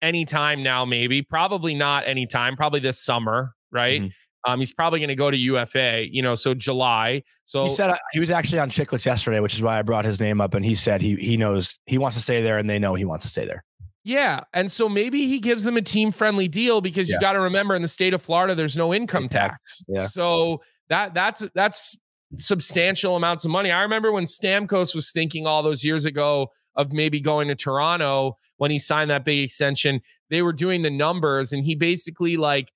anytime 0.03 0.63
now, 0.63 0.85
maybe, 0.85 1.23
probably 1.23 1.75
not 1.75 2.07
anytime, 2.07 2.57
probably 2.57 2.81
this 2.81 3.03
summer, 3.03 3.55
right? 3.71 4.03
Mm-hmm. 4.03 4.53
Um, 4.53 4.59
he's 4.59 4.75
probably 4.75 4.99
going 4.99 5.09
to 5.09 5.15
go 5.15 5.31
to 5.31 5.37
UFA, 5.37 6.07
you 6.11 6.21
know, 6.21 6.35
so 6.35 6.53
July. 6.53 7.23
So 7.45 7.65
he 7.65 7.71
said 7.71 7.91
uh, 7.91 7.97
he 8.13 8.21
was 8.21 8.31
actually 8.31 8.59
on 8.59 8.71
Chicklets 8.71 9.07
yesterday, 9.07 9.39
which 9.41 9.55
is 9.55 9.63
why 9.63 9.79
I 9.79 9.83
brought 9.83 10.05
his 10.05 10.21
name 10.21 10.41
up. 10.41 10.55
And 10.55 10.65
he 10.65 10.75
said 10.75 11.01
he 11.01 11.15
he 11.15 11.37
knows 11.37 11.79
he 11.87 11.97
wants 11.97 12.17
to 12.17 12.23
stay 12.23 12.43
there, 12.43 12.59
and 12.59 12.69
they 12.69 12.81
know 12.81 12.95
he 12.95 13.05
wants 13.05 13.25
to 13.25 13.31
stay 13.31 13.47
there. 13.47 13.65
Yeah, 14.05 14.41
and 14.53 14.71
so 14.71 14.89
maybe 14.89 15.27
he 15.27 15.39
gives 15.39 15.63
them 15.63 15.77
a 15.77 15.83
team 15.83 16.11
friendly 16.11 16.49
deal 16.49 16.81
because 16.81 17.09
yeah. 17.09 17.17
you 17.17 17.21
got 17.21 17.35
to 17.35 17.41
remember 17.41 17.75
in 17.75 17.83
the 17.83 17.89
state 17.89 18.15
of 18.15 18.21
Florida, 18.21 18.55
there's 18.55 18.77
no 18.77 18.93
income 18.93 19.29
tax. 19.29 19.85
Yeah. 19.87 20.01
So 20.01 20.61
that 20.89 21.15
that's 21.15 21.47
that's 21.55 21.97
substantial 22.37 23.15
amounts 23.15 23.45
of 23.45 23.51
money. 23.51 23.71
I 23.71 23.83
remember 23.83 24.11
when 24.11 24.25
Stamkos 24.25 24.95
was 24.95 25.13
thinking 25.13 25.47
all 25.47 25.63
those 25.63 25.85
years 25.85 26.05
ago 26.05 26.49
of 26.75 26.93
maybe 26.93 27.21
going 27.21 27.49
to 27.49 27.55
Toronto 27.55 28.37
when 28.57 28.71
he 28.71 28.79
signed 28.79 29.11
that 29.11 29.25
big 29.25 29.45
extension. 29.45 30.01
They 30.31 30.43
were 30.43 30.53
doing 30.53 30.83
the 30.83 30.91
numbers, 30.91 31.53
and 31.53 31.65
he 31.65 31.77
basically 31.77 32.37
like 32.37 32.73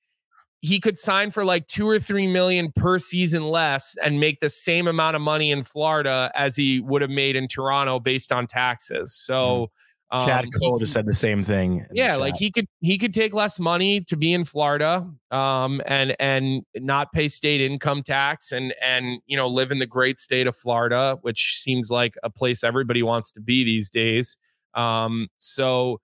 he 0.61 0.79
could 0.79 0.97
sign 0.97 1.33
for 1.33 1.45
like 1.45 1.67
two 1.67 1.89
or 1.89 1.99
three 1.99 2.27
million 2.29 2.71
per 2.71 3.01
season 3.01 3.49
less 3.49 3.97
and 4.03 4.21
make 4.21 4.39
the 4.39 4.51
same 4.51 4.87
amount 4.87 5.17
of 5.17 5.23
money 5.23 5.51
in 5.51 5.65
Florida 5.65 6.31
as 6.37 6.55
he 6.55 6.81
would 6.81 7.03
have 7.03 7.11
made 7.11 7.35
in 7.35 7.49
Toronto 7.49 7.99
based 7.99 8.31
on 8.33 8.47
taxes. 8.47 9.13
So. 9.13 9.35
Mm. 9.35 9.69
Um, 10.11 10.25
Chad 10.25 10.47
Cole 10.57 10.79
just 10.79 10.93
said 10.93 11.05
the 11.05 11.13
same 11.13 11.43
thing. 11.43 11.85
Yeah, 11.93 12.15
like 12.15 12.37
he 12.37 12.51
could 12.51 12.67
he 12.81 12.97
could 12.97 13.13
take 13.13 13.35
less 13.35 13.59
money 13.59 14.03
to 14.03 14.17
be 14.17 14.33
in 14.33 14.45
Florida, 14.45 15.09
um, 15.33 15.83
and 15.87 16.15
and 16.21 16.65
not 16.77 17.13
pay 17.13 17.27
state 17.27 17.61
income 17.61 18.05
tax, 18.05 18.53
and 18.53 18.73
and 18.81 19.21
you 19.27 19.37
know 19.37 19.49
live 19.49 19.73
in 19.73 19.81
the 19.81 19.87
great 19.87 20.21
state 20.21 20.47
of 20.47 20.55
Florida, 20.55 21.19
which 21.23 21.61
seems 21.61 21.91
like 21.91 22.15
a 22.23 22.31
place 22.31 22.63
everybody 22.63 23.03
wants 23.03 23.33
to 23.33 23.41
be 23.41 23.65
these 23.65 23.91
days. 23.91 24.37
Um, 24.75 25.27
so 25.39 26.01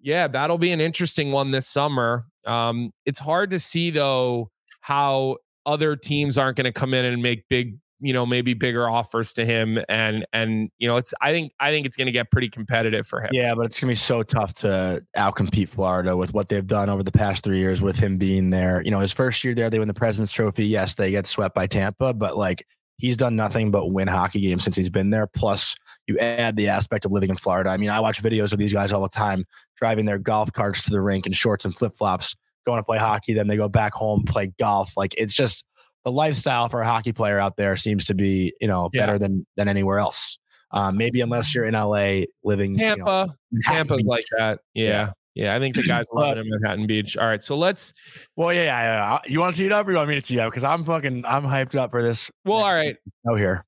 yeah, 0.00 0.28
that'll 0.28 0.58
be 0.58 0.70
an 0.70 0.80
interesting 0.80 1.32
one 1.32 1.50
this 1.50 1.66
summer. 1.66 2.26
Um, 2.44 2.92
it's 3.06 3.20
hard 3.20 3.50
to 3.50 3.58
see 3.58 3.90
though 3.90 4.50
how 4.82 5.38
other 5.66 5.96
teams 5.96 6.38
aren't 6.38 6.56
going 6.56 6.64
to 6.64 6.72
come 6.72 6.94
in 6.94 7.04
and 7.04 7.22
make 7.22 7.48
big 7.48 7.76
you 8.02 8.12
know 8.12 8.26
maybe 8.26 8.52
bigger 8.52 8.90
offers 8.90 9.32
to 9.32 9.46
him 9.46 9.78
and 9.88 10.26
and 10.32 10.70
you 10.78 10.88
know 10.88 10.96
it's 10.96 11.14
i 11.20 11.30
think 11.30 11.52
i 11.60 11.70
think 11.70 11.86
it's 11.86 11.96
going 11.96 12.06
to 12.06 12.12
get 12.12 12.30
pretty 12.30 12.48
competitive 12.48 13.06
for 13.06 13.22
him. 13.22 13.30
Yeah 13.32 13.54
but 13.54 13.66
it's 13.66 13.80
going 13.80 13.88
to 13.88 13.92
be 13.92 13.96
so 13.96 14.22
tough 14.24 14.52
to 14.54 15.02
outcompete 15.16 15.68
florida 15.68 16.16
with 16.16 16.34
what 16.34 16.48
they've 16.48 16.66
done 16.66 16.90
over 16.90 17.02
the 17.02 17.12
past 17.12 17.44
three 17.44 17.58
years 17.58 17.80
with 17.80 17.98
him 17.98 18.18
being 18.18 18.50
there. 18.50 18.82
You 18.82 18.90
know 18.90 18.98
his 18.98 19.12
first 19.12 19.44
year 19.44 19.54
there 19.54 19.70
they 19.70 19.78
win 19.78 19.88
the 19.88 19.94
president's 19.94 20.32
trophy. 20.32 20.66
Yes 20.66 20.96
they 20.96 21.12
get 21.12 21.26
swept 21.26 21.54
by 21.54 21.66
tampa 21.66 22.12
but 22.12 22.36
like 22.36 22.66
he's 22.98 23.16
done 23.16 23.36
nothing 23.36 23.70
but 23.70 23.86
win 23.86 24.08
hockey 24.08 24.40
games 24.40 24.64
since 24.64 24.76
he's 24.76 24.90
been 24.90 25.10
there. 25.10 25.28
Plus 25.28 25.76
you 26.08 26.18
add 26.18 26.56
the 26.56 26.68
aspect 26.68 27.04
of 27.04 27.12
living 27.12 27.30
in 27.30 27.36
florida. 27.36 27.70
I 27.70 27.76
mean 27.76 27.90
i 27.90 28.00
watch 28.00 28.20
videos 28.20 28.52
of 28.52 28.58
these 28.58 28.72
guys 28.72 28.92
all 28.92 29.02
the 29.02 29.08
time 29.08 29.44
driving 29.76 30.06
their 30.06 30.18
golf 30.18 30.52
carts 30.52 30.82
to 30.82 30.90
the 30.90 31.00
rink 31.00 31.26
in 31.26 31.32
shorts 31.32 31.64
and 31.64 31.74
flip-flops 31.76 32.34
going 32.64 32.78
to 32.78 32.84
play 32.84 32.98
hockey 32.98 33.32
then 33.34 33.48
they 33.48 33.56
go 33.56 33.68
back 33.68 33.92
home 33.92 34.24
play 34.24 34.52
golf. 34.58 34.96
Like 34.96 35.14
it's 35.18 35.34
just 35.34 35.64
the 36.04 36.12
lifestyle 36.12 36.68
for 36.68 36.80
a 36.80 36.86
hockey 36.86 37.12
player 37.12 37.38
out 37.38 37.56
there 37.56 37.76
seems 37.76 38.04
to 38.06 38.14
be, 38.14 38.52
you 38.60 38.68
know, 38.68 38.88
better 38.92 39.12
yeah. 39.12 39.18
than 39.18 39.46
than 39.56 39.68
anywhere 39.68 39.98
else. 39.98 40.38
Um, 40.72 40.96
maybe 40.96 41.20
unless 41.20 41.54
you're 41.54 41.64
in 41.64 41.74
LA 41.74 42.22
living 42.42 42.76
Tampa, 42.76 43.36
you 43.50 43.58
know, 43.58 43.74
Tampa's 43.74 43.98
Beach. 43.98 44.06
like 44.08 44.24
that. 44.38 44.60
Yeah. 44.74 44.86
yeah. 44.86 45.10
yeah. 45.34 45.56
I 45.56 45.58
think 45.58 45.76
the 45.76 45.82
guys 45.86 46.08
love 46.12 46.36
it 46.36 46.40
in 46.40 46.48
Manhattan 46.48 46.86
Beach. 46.86 47.16
All 47.16 47.26
right, 47.26 47.42
so 47.42 47.56
let's. 47.56 47.92
Well, 48.36 48.52
yeah, 48.52 48.64
yeah, 48.64 49.10
yeah. 49.12 49.18
You 49.26 49.40
want 49.40 49.54
to 49.54 49.60
tee 49.60 49.66
it 49.66 49.72
up, 49.72 49.86
or 49.86 49.90
you 49.90 49.96
want 49.96 50.08
me 50.08 50.14
to 50.14 50.22
tee 50.22 50.38
it 50.38 50.40
up? 50.40 50.50
Because 50.50 50.64
I'm 50.64 50.82
fucking, 50.84 51.24
I'm 51.26 51.44
hyped 51.44 51.76
up 51.76 51.90
for 51.90 52.02
this. 52.02 52.30
Well, 52.44 52.58
all 52.58 52.74
right. 52.74 52.96
Oh, 53.28 53.36
here. 53.36 53.64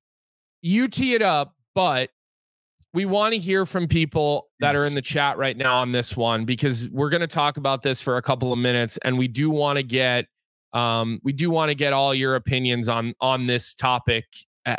You 0.61 0.87
tee 0.87 1.13
it 1.13 1.21
up, 1.21 1.53
but 1.75 2.09
we 2.95 3.05
want 3.05 3.33
to 3.33 3.39
hear 3.39 3.65
from 3.65 3.87
people 3.87 4.47
that 4.61 4.73
yes. 4.73 4.79
are 4.79 4.87
in 4.87 4.95
the 4.95 5.01
chat 5.01 5.37
right 5.37 5.55
now 5.55 5.79
on 5.79 5.91
this 5.91 6.15
one 6.15 6.45
because 6.45 6.89
we're 6.89 7.09
going 7.09 7.21
to 7.21 7.27
talk 7.27 7.57
about 7.57 7.83
this 7.83 8.01
for 8.01 8.17
a 8.17 8.21
couple 8.21 8.51
of 8.51 8.57
minutes, 8.57 8.97
and 9.03 9.17
we 9.17 9.27
do 9.27 9.51
want 9.51 9.77
to 9.77 9.83
get 9.83 10.25
um, 10.75 11.19
we 11.23 11.31
do 11.31 11.49
want 11.49 11.69
to 11.69 11.75
get 11.75 11.93
all 11.93 12.13
your 12.13 12.35
opinions 12.35 12.89
on 12.89 13.15
on 13.21 13.47
this 13.47 13.73
topic 13.73 14.25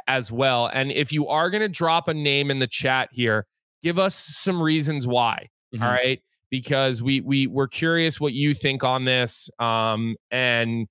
as 0.07 0.30
well. 0.30 0.70
And 0.72 0.92
if 0.92 1.12
you 1.12 1.26
are 1.28 1.51
going 1.51 1.62
to 1.62 1.68
drop 1.68 2.09
a 2.09 2.14
name 2.14 2.51
in 2.51 2.59
the 2.59 2.66
chat 2.66 3.09
here, 3.12 3.47
give 3.82 3.99
us 3.99 4.14
some 4.14 4.62
reasons 4.62 5.07
why. 5.07 5.49
Mm-hmm. 5.74 5.82
All 5.82 5.90
right, 5.90 6.22
because 6.51 7.03
we 7.03 7.22
we 7.22 7.47
we're 7.47 7.66
curious 7.66 8.20
what 8.20 8.34
you 8.34 8.53
think 8.55 8.84
on 8.84 9.05
this. 9.05 9.49
Um, 9.59 10.16
and 10.30 10.86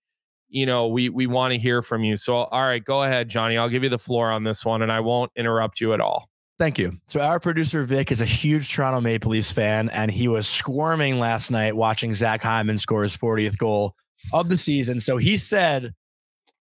you 0.50 0.66
know 0.66 0.88
we 0.88 1.10
we 1.10 1.28
want 1.28 1.54
to 1.54 1.60
hear 1.60 1.82
from 1.84 2.04
you. 2.04 2.16
So 2.16 2.36
all 2.36 2.64
right, 2.64 2.84
go 2.84 3.04
ahead, 3.04 3.30
Johnny. 3.30 3.58
I'll 3.58 3.70
give 3.70 3.84
you 3.84 3.90
the 3.90 4.00
floor 4.00 4.32
on 4.32 4.44
this 4.44 4.66
one, 4.66 4.82
and 4.82 4.92
I 4.92 5.02
won't 5.02 5.32
interrupt 5.36 5.80
you 5.80 5.94
at 5.94 6.02
all. 6.02 6.30
Thank 6.58 6.80
you. 6.80 6.98
So 7.08 7.20
our 7.20 7.40
producer 7.40 7.84
Vic 7.84 8.12
is 8.12 8.22
a 8.22 8.26
huge 8.26 8.74
Toronto 8.74 9.02
Maple 9.02 9.32
Leafs 9.32 9.52
fan, 9.52 9.90
and 9.90 10.10
he 10.10 10.28
was 10.30 10.48
squirming 10.48 11.20
last 11.20 11.52
night 11.52 11.76
watching 11.76 12.14
Zach 12.14 12.42
Hyman 12.42 12.78
score 12.78 13.04
his 13.04 13.16
40th 13.16 13.58
goal 13.58 13.94
of 14.34 14.50
the 14.50 14.58
season. 14.58 15.00
So 15.00 15.18
he 15.18 15.38
said, 15.38 15.94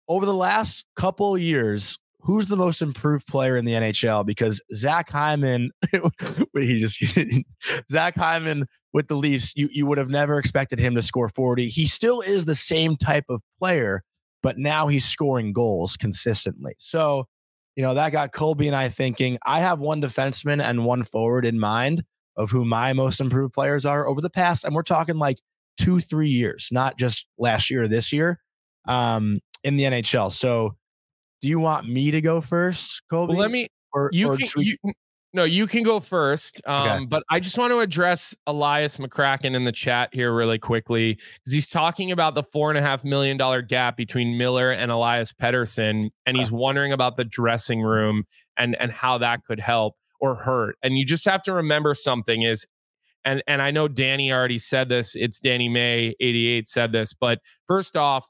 over 0.08 0.26
the 0.26 0.34
last 0.34 0.86
couple 0.96 1.38
years, 1.38 1.98
who's 2.26 2.48
the 2.48 2.58
most 2.58 2.82
improved 2.82 3.28
player 3.28 3.56
in 3.56 3.66
the 3.66 3.74
NHL? 3.74 4.26
Because 4.26 4.62
Zach 4.74 5.10
Hyman, 5.10 5.72
he 6.54 6.80
just 6.80 7.00
Zach 7.91 8.16
Hyman 8.16 8.66
with 8.93 9.08
the 9.08 9.16
Leafs, 9.16 9.54
you 9.56 9.70
you 9.72 9.86
would 9.86 9.98
have 9.98 10.10
never 10.10 10.38
expected 10.38 10.80
him 10.80 10.96
to 10.96 11.02
score 11.02 11.30
40. 11.30 11.68
He 11.70 11.86
still 11.86 12.22
is 12.22 12.46
the 12.46 12.56
same 12.56 12.98
type 12.98 13.26
of 13.30 13.41
player, 13.60 14.04
but 14.41 14.58
now 14.58 14.88
he's 14.88 15.06
scoring 15.06 15.54
goals 15.54 15.98
consistently. 15.98 16.76
So, 16.80 17.26
you 17.76 17.84
know, 17.84 17.93
that 17.93 18.12
got 18.12 18.32
Colby 18.32 18.68
and 18.68 18.76
I 18.76 18.89
thinking. 18.89 19.38
I 19.46 19.60
have 19.60 19.80
one 19.80 20.02
defenseman 20.02 20.64
and 20.64 20.86
one 20.86 21.04
forward 21.04 21.46
in 21.46 21.60
mind 21.60 22.04
of 22.38 22.52
who 22.52 22.66
my 22.66 22.93
most 22.93 23.22
improved 23.22 23.54
players 23.54 23.86
are 23.86 24.08
over 24.08 24.22
the 24.22 24.30
past, 24.30 24.64
and 24.64 24.74
we're 24.74 24.84
talking 24.84 25.18
like 25.18 25.39
two, 25.78 26.00
three 26.00 26.30
years, 26.30 26.70
not 26.72 26.98
just 26.98 27.28
last 27.38 27.70
year 27.70 27.84
or 27.84 27.88
this 27.88 28.12
year 28.12 28.40
um, 28.88 29.40
in 29.64 29.78
the 29.78 29.84
NHL. 29.84 30.32
So 30.32 30.76
do 31.42 31.48
you 31.48 31.60
want 31.60 31.88
me 31.88 32.12
to 32.12 32.22
go 32.22 32.42
first, 32.42 33.04
Colby? 33.10 33.34
Well, 33.34 33.42
let 33.42 33.52
me. 33.52 33.68
Or, 33.94 34.10
you, 34.12 34.28
or 34.28 34.38
can, 34.38 34.48
we, 34.58 34.78
you 34.84 34.94
no, 35.36 35.44
you 35.44 35.68
can 35.68 35.84
go 35.84 36.00
first. 36.00 36.62
Um, 36.66 36.88
okay. 36.88 37.06
But 37.08 37.24
I 37.30 37.42
just 37.42 37.58
want 37.58 37.72
to 37.72 37.80
address 37.80 38.34
Elias 38.48 38.96
McCracken 38.96 39.54
in 39.54 39.66
the 39.66 39.72
chat 39.74 40.10
here 40.14 40.34
really 40.34 40.58
quickly 40.58 41.16
because 41.16 41.54
he's 41.54 41.68
talking 41.68 42.14
about 42.14 42.36
the 42.36 42.44
four 42.44 42.70
and 42.70 42.78
a 42.78 42.82
half 42.82 43.04
million 43.04 43.36
dollar 43.36 43.62
gap 43.62 43.98
between 43.98 44.38
Miller 44.38 44.72
and 44.72 44.92
Elias 44.92 45.34
Pettersson, 45.34 46.10
and 46.26 46.38
he's 46.38 46.54
wondering 46.54 46.94
about 46.94 47.18
the 47.18 47.26
dressing 47.26 47.82
room 47.82 48.24
and 48.58 48.78
and 48.80 48.94
how 48.94 49.18
that 49.18 49.44
could 49.44 49.60
help 49.60 49.96
or 50.22 50.36
hurt. 50.36 50.78
And 50.82 50.98
you 50.98 51.06
just 51.06 51.26
have 51.26 51.44
to 51.44 51.54
remember 51.54 51.94
something 51.94 52.44
is 52.44 52.66
and 53.26 53.44
and 53.48 53.62
I 53.62 53.72
know 53.72 53.88
Danny 53.88 54.32
already 54.32 54.60
said 54.60 54.88
this. 54.88 55.16
It's 55.16 55.40
Danny 55.40 55.68
May 55.68 56.16
88 56.20 56.68
said 56.68 56.92
this, 56.92 57.14
but 57.14 57.40
first 57.68 57.98
off, 57.98 58.30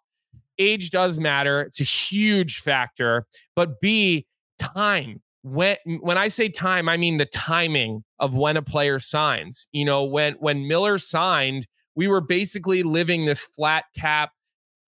age 0.58 0.90
does 0.90 1.20
matter. 1.20 1.62
It's 1.62 1.82
a 1.82 1.86
huge 1.86 2.60
factor. 2.60 3.28
But 3.56 3.82
B, 3.82 4.26
time. 4.58 5.22
When 5.44 5.78
when 6.00 6.18
I 6.18 6.30
say 6.30 6.50
time, 6.50 6.90
I 6.90 6.98
mean 6.98 7.18
the 7.18 7.28
timing 7.28 8.04
of 8.20 8.34
when 8.34 8.58
a 8.58 8.64
player 8.64 9.00
signs. 9.00 9.68
You 9.72 9.86
know, 9.86 10.04
when 10.04 10.34
when 10.36 10.68
Miller 10.68 10.98
signed, 10.98 11.68
we 11.96 12.08
were 12.08 12.22
basically 12.22 12.82
living 12.82 13.26
this 13.26 13.44
flat 13.44 13.86
cap, 13.96 14.32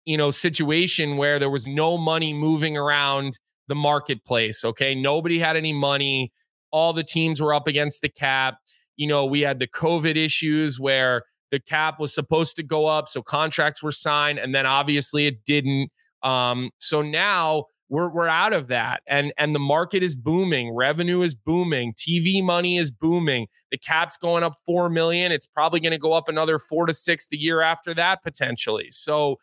you 0.05 0.15
know, 0.15 0.31
situation 0.31 1.17
where 1.17 1.39
there 1.39 1.49
was 1.49 1.67
no 1.67 1.97
money 1.97 2.33
moving 2.33 2.77
around 2.77 3.37
the 3.67 3.75
marketplace. 3.75 4.63
Okay. 4.63 4.95
Nobody 4.95 5.39
had 5.39 5.57
any 5.57 5.73
money. 5.73 6.31
All 6.71 6.93
the 6.93 7.03
teams 7.03 7.41
were 7.41 7.53
up 7.53 7.67
against 7.67 8.01
the 8.01 8.09
cap 8.09 8.57
you 8.97 9.07
know, 9.07 9.25
we 9.25 9.41
had 9.41 9.59
the 9.59 9.67
COVID 9.67 10.15
issues 10.15 10.79
where 10.79 11.23
the 11.51 11.59
cap 11.59 11.99
was 11.99 12.13
supposed 12.13 12.55
to 12.57 12.63
go 12.63 12.85
up, 12.85 13.07
so 13.07 13.21
contracts 13.21 13.81
were 13.83 13.91
signed, 13.91 14.39
and 14.39 14.53
then 14.53 14.65
obviously 14.65 15.27
it 15.27 15.45
didn't. 15.45 15.89
Um, 16.23 16.71
so 16.79 17.01
now 17.01 17.65
we're 17.89 18.09
we're 18.09 18.27
out 18.27 18.53
of 18.53 18.67
that, 18.67 19.01
and 19.07 19.31
and 19.37 19.53
the 19.53 19.59
market 19.59 20.01
is 20.03 20.15
booming, 20.15 20.73
revenue 20.73 21.21
is 21.21 21.35
booming, 21.35 21.93
TV 21.93 22.43
money 22.43 22.77
is 22.77 22.91
booming. 22.91 23.47
The 23.71 23.77
cap's 23.77 24.17
going 24.17 24.43
up 24.43 24.55
four 24.65 24.89
million. 24.89 25.31
It's 25.31 25.47
probably 25.47 25.79
going 25.79 25.91
to 25.91 25.99
go 25.99 26.13
up 26.13 26.27
another 26.27 26.59
four 26.59 26.85
to 26.87 26.93
six 26.93 27.27
the 27.27 27.37
year 27.37 27.61
after 27.61 27.93
that 27.93 28.23
potentially. 28.23 28.87
So. 28.91 29.37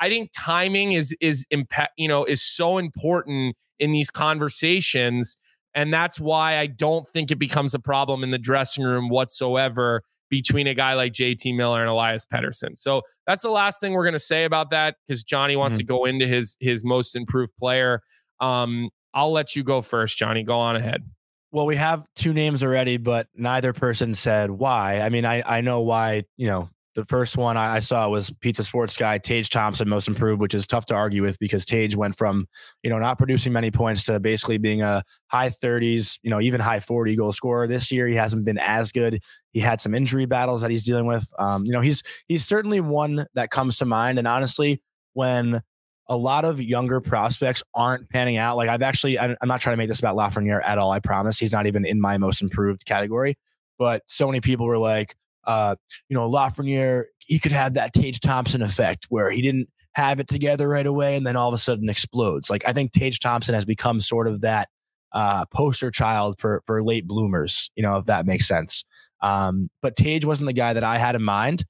I 0.00 0.08
think 0.08 0.32
timing 0.36 0.92
is 0.92 1.16
is 1.20 1.46
impact, 1.52 1.92
you 1.96 2.08
know, 2.08 2.24
is 2.24 2.42
so 2.42 2.78
important 2.78 3.56
in 3.78 3.92
these 3.92 4.10
conversations 4.10 5.36
and 5.74 5.92
that's 5.92 6.20
why 6.20 6.58
I 6.58 6.66
don't 6.66 7.06
think 7.06 7.30
it 7.30 7.38
becomes 7.38 7.74
a 7.74 7.78
problem 7.78 8.22
in 8.22 8.30
the 8.30 8.38
dressing 8.38 8.84
room 8.84 9.08
whatsoever 9.08 10.02
between 10.30 10.66
a 10.66 10.74
guy 10.74 10.94
like 10.94 11.12
JT 11.12 11.54
Miller 11.56 11.80
and 11.80 11.88
Elias 11.88 12.24
Pettersson. 12.24 12.76
So 12.76 13.02
that's 13.26 13.42
the 13.42 13.50
last 13.50 13.80
thing 13.80 13.92
we're 13.92 14.04
going 14.04 14.14
to 14.14 14.18
say 14.18 14.44
about 14.44 14.70
that 14.70 14.96
because 15.06 15.22
Johnny 15.22 15.56
wants 15.56 15.74
mm-hmm. 15.74 15.80
to 15.80 15.84
go 15.84 16.04
into 16.04 16.26
his 16.26 16.56
his 16.60 16.84
most 16.84 17.14
improved 17.14 17.56
player. 17.56 18.00
Um, 18.40 18.90
I'll 19.12 19.32
let 19.32 19.54
you 19.54 19.62
go 19.62 19.80
first, 19.80 20.18
Johnny. 20.18 20.42
Go 20.42 20.58
on 20.58 20.76
ahead. 20.76 21.04
Well, 21.52 21.66
we 21.66 21.76
have 21.76 22.04
two 22.16 22.32
names 22.32 22.64
already, 22.64 22.96
but 22.96 23.28
neither 23.36 23.72
person 23.72 24.12
said 24.12 24.50
why. 24.50 25.00
I 25.00 25.08
mean, 25.08 25.24
I 25.24 25.42
I 25.46 25.60
know 25.60 25.80
why, 25.80 26.24
you 26.36 26.48
know, 26.48 26.68
the 26.94 27.04
first 27.06 27.36
one 27.36 27.56
I 27.56 27.80
saw 27.80 28.08
was 28.08 28.32
Pizza 28.40 28.62
Sports 28.62 28.96
guy 28.96 29.18
Tage 29.18 29.50
Thompson 29.50 29.88
most 29.88 30.06
improved, 30.06 30.40
which 30.40 30.54
is 30.54 30.66
tough 30.66 30.86
to 30.86 30.94
argue 30.94 31.22
with 31.22 31.38
because 31.38 31.64
Tage 31.64 31.96
went 31.96 32.16
from 32.16 32.46
you 32.82 32.90
know 32.90 32.98
not 32.98 33.18
producing 33.18 33.52
many 33.52 33.70
points 33.70 34.04
to 34.04 34.20
basically 34.20 34.58
being 34.58 34.82
a 34.82 35.02
high 35.26 35.48
30s, 35.48 36.18
you 36.22 36.30
know 36.30 36.40
even 36.40 36.60
high 36.60 36.80
40 36.80 37.16
goal 37.16 37.32
scorer. 37.32 37.66
This 37.66 37.90
year 37.90 38.06
he 38.06 38.14
hasn't 38.14 38.44
been 38.44 38.58
as 38.58 38.92
good. 38.92 39.20
He 39.52 39.60
had 39.60 39.80
some 39.80 39.94
injury 39.94 40.26
battles 40.26 40.62
that 40.62 40.70
he's 40.70 40.84
dealing 40.84 41.06
with. 41.06 41.28
Um, 41.38 41.64
you 41.64 41.72
know 41.72 41.80
he's 41.80 42.02
he's 42.28 42.46
certainly 42.46 42.80
one 42.80 43.26
that 43.34 43.50
comes 43.50 43.78
to 43.78 43.84
mind. 43.84 44.18
And 44.18 44.28
honestly, 44.28 44.80
when 45.14 45.62
a 46.08 46.16
lot 46.16 46.44
of 46.44 46.60
younger 46.60 47.00
prospects 47.00 47.62
aren't 47.74 48.08
panning 48.10 48.36
out. 48.36 48.56
Like 48.56 48.68
I've 48.68 48.82
actually, 48.82 49.18
I'm 49.18 49.36
not 49.44 49.60
trying 49.62 49.72
to 49.72 49.78
make 49.78 49.88
this 49.88 50.00
about 50.00 50.16
Lafreniere 50.16 50.60
at 50.62 50.76
all. 50.76 50.90
I 50.90 51.00
promise 51.00 51.38
he's 51.38 51.52
not 51.52 51.66
even 51.66 51.86
in 51.86 51.98
my 51.98 52.18
most 52.18 52.42
improved 52.42 52.84
category. 52.84 53.36
But 53.78 54.02
so 54.06 54.26
many 54.26 54.40
people 54.40 54.66
were 54.66 54.76
like, 54.76 55.16
uh, 55.46 55.76
you 56.08 56.14
know, 56.14 56.28
Lafreniere, 56.28 57.04
he 57.18 57.38
could 57.38 57.52
have 57.52 57.74
that 57.74 57.92
Tage 57.92 58.20
Thompson 58.20 58.62
effect 58.62 59.06
where 59.08 59.30
he 59.30 59.42
didn't 59.42 59.68
have 59.94 60.20
it 60.20 60.28
together 60.28 60.68
right 60.68 60.86
away 60.86 61.16
and 61.16 61.26
then 61.26 61.36
all 61.36 61.48
of 61.48 61.54
a 61.54 61.58
sudden 61.58 61.88
explodes. 61.88 62.50
Like 62.50 62.64
I 62.66 62.72
think 62.72 62.92
Tage 62.92 63.20
Thompson 63.20 63.54
has 63.54 63.64
become 63.64 64.00
sort 64.00 64.26
of 64.26 64.40
that 64.40 64.68
uh, 65.12 65.44
poster 65.46 65.90
child 65.90 66.36
for 66.38 66.62
for 66.66 66.82
late 66.82 67.06
bloomers, 67.06 67.70
you 67.76 67.82
know, 67.82 67.96
if 67.96 68.06
that 68.06 68.26
makes 68.26 68.46
sense. 68.46 68.84
Um, 69.22 69.70
but 69.80 69.96
Tage 69.96 70.24
wasn't 70.24 70.48
the 70.48 70.52
guy 70.52 70.72
that 70.72 70.84
I 70.84 70.98
had 70.98 71.14
in 71.14 71.22
mind. 71.22 71.64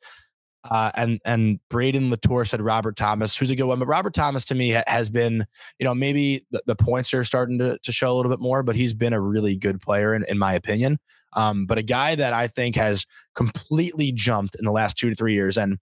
Uh, 0.68 0.90
and 0.94 1.20
and 1.26 1.60
Braden 1.68 2.08
Latour 2.08 2.46
said 2.46 2.62
Robert 2.62 2.96
Thomas, 2.96 3.36
who's 3.36 3.50
a 3.50 3.56
good 3.56 3.66
one. 3.66 3.78
But 3.78 3.86
Robert 3.86 4.14
Thomas 4.14 4.46
to 4.46 4.54
me 4.54 4.72
ha- 4.72 4.82
has 4.86 5.10
been, 5.10 5.44
you 5.78 5.84
know, 5.84 5.94
maybe 5.94 6.46
the, 6.50 6.62
the, 6.66 6.74
points 6.74 7.12
are 7.12 7.22
starting 7.22 7.58
to, 7.58 7.78
to 7.82 7.92
show 7.92 8.10
a 8.10 8.16
little 8.16 8.32
bit 8.32 8.40
more, 8.40 8.62
but 8.62 8.74
he's 8.74 8.94
been 8.94 9.12
a 9.12 9.20
really 9.20 9.56
good 9.56 9.78
player 9.82 10.14
in, 10.14 10.24
in 10.26 10.38
my 10.38 10.54
opinion. 10.54 10.98
Um, 11.34 11.66
but 11.66 11.78
a 11.78 11.82
guy 11.82 12.14
that 12.14 12.32
I 12.32 12.46
think 12.46 12.76
has 12.76 13.06
completely 13.34 14.12
jumped 14.12 14.54
in 14.54 14.64
the 14.64 14.72
last 14.72 14.96
two 14.96 15.10
to 15.10 15.16
three 15.16 15.34
years. 15.34 15.58
And 15.58 15.78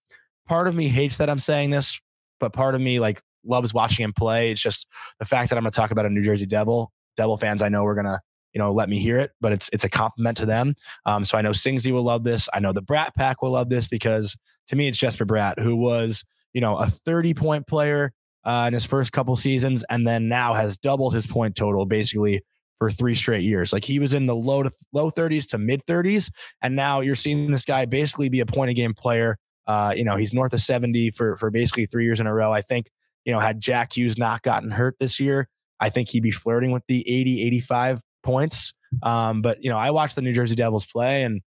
part 0.46 0.68
of 0.68 0.74
me 0.74 0.88
hates 0.88 1.18
that 1.18 1.30
I'm 1.30 1.38
saying 1.38 1.70
this, 1.70 2.00
but 2.40 2.52
part 2.52 2.74
of 2.74 2.80
me 2.80 3.00
like 3.00 3.20
loves 3.44 3.74
watching 3.74 4.04
him 4.04 4.12
play. 4.12 4.50
It's 4.50 4.60
just 4.60 4.86
the 5.18 5.24
fact 5.24 5.50
that 5.50 5.56
I'm 5.56 5.64
going 5.64 5.72
to 5.72 5.76
talk 5.76 5.90
about 5.90 6.06
a 6.06 6.10
New 6.10 6.22
Jersey 6.22 6.46
Devil. 6.46 6.92
Devil 7.16 7.36
fans, 7.36 7.62
I 7.62 7.68
know 7.68 7.84
we're 7.84 7.94
gonna 7.94 8.20
you 8.52 8.58
know 8.58 8.72
let 8.72 8.88
me 8.88 8.98
hear 8.98 9.18
it, 9.18 9.32
but 9.40 9.52
it's 9.52 9.68
it's 9.72 9.84
a 9.84 9.88
compliment 9.88 10.36
to 10.38 10.46
them. 10.46 10.74
Um, 11.06 11.24
so 11.24 11.36
I 11.36 11.42
know 11.42 11.50
Singsy 11.50 11.92
will 11.92 12.02
love 12.02 12.24
this. 12.24 12.48
I 12.52 12.60
know 12.60 12.72
the 12.72 12.82
Brat 12.82 13.14
Pack 13.14 13.42
will 13.42 13.50
love 13.50 13.68
this 13.68 13.88
because 13.88 14.36
to 14.68 14.76
me 14.76 14.88
it's 14.88 14.98
Jesper 14.98 15.26
Bratt, 15.26 15.58
who 15.58 15.76
was 15.76 16.24
you 16.52 16.60
know 16.60 16.76
a 16.76 16.86
30 16.86 17.34
point 17.34 17.66
player 17.66 18.12
uh, 18.44 18.64
in 18.66 18.74
his 18.74 18.84
first 18.84 19.12
couple 19.12 19.36
seasons, 19.36 19.84
and 19.90 20.06
then 20.06 20.28
now 20.28 20.54
has 20.54 20.76
doubled 20.76 21.14
his 21.14 21.26
point 21.26 21.54
total 21.54 21.86
basically 21.86 22.42
for 22.78 22.90
three 22.90 23.14
straight 23.14 23.44
years. 23.44 23.72
Like 23.72 23.84
he 23.84 23.98
was 23.98 24.14
in 24.14 24.26
the 24.26 24.34
low 24.34 24.62
to 24.62 24.70
low 24.92 25.10
30s 25.10 25.46
to 25.48 25.58
mid 25.58 25.84
30s, 25.84 26.30
and 26.62 26.76
now 26.76 27.00
you're 27.00 27.14
seeing 27.14 27.50
this 27.50 27.64
guy 27.64 27.84
basically 27.84 28.28
be 28.28 28.40
a 28.40 28.46
point 28.46 28.70
a 28.70 28.74
game 28.74 28.94
player. 28.94 29.38
Uh, 29.66 29.92
you 29.96 30.04
know, 30.04 30.16
he's 30.16 30.32
north 30.32 30.52
of 30.52 30.60
70 30.60 31.12
for 31.12 31.36
for 31.36 31.50
basically 31.50 31.86
three 31.86 32.04
years 32.04 32.20
in 32.20 32.26
a 32.26 32.34
row. 32.34 32.52
I 32.52 32.62
think 32.62 32.90
you 33.24 33.32
know 33.32 33.40
had 33.40 33.60
Jack 33.60 33.96
Hughes 33.96 34.18
not 34.18 34.42
gotten 34.42 34.70
hurt 34.70 34.96
this 34.98 35.20
year, 35.20 35.48
I 35.82 35.90
think 35.90 36.08
he'd 36.10 36.22
be 36.22 36.30
flirting 36.30 36.70
with 36.70 36.84
the 36.86 37.00
80, 37.00 37.42
85 37.42 38.02
points. 38.22 38.72
Um, 39.02 39.42
but 39.42 39.62
you 39.62 39.68
know, 39.68 39.76
I 39.76 39.90
watched 39.90 40.14
the 40.14 40.22
New 40.22 40.32
Jersey 40.32 40.54
Devils 40.54 40.86
play, 40.86 41.24
and 41.24 41.42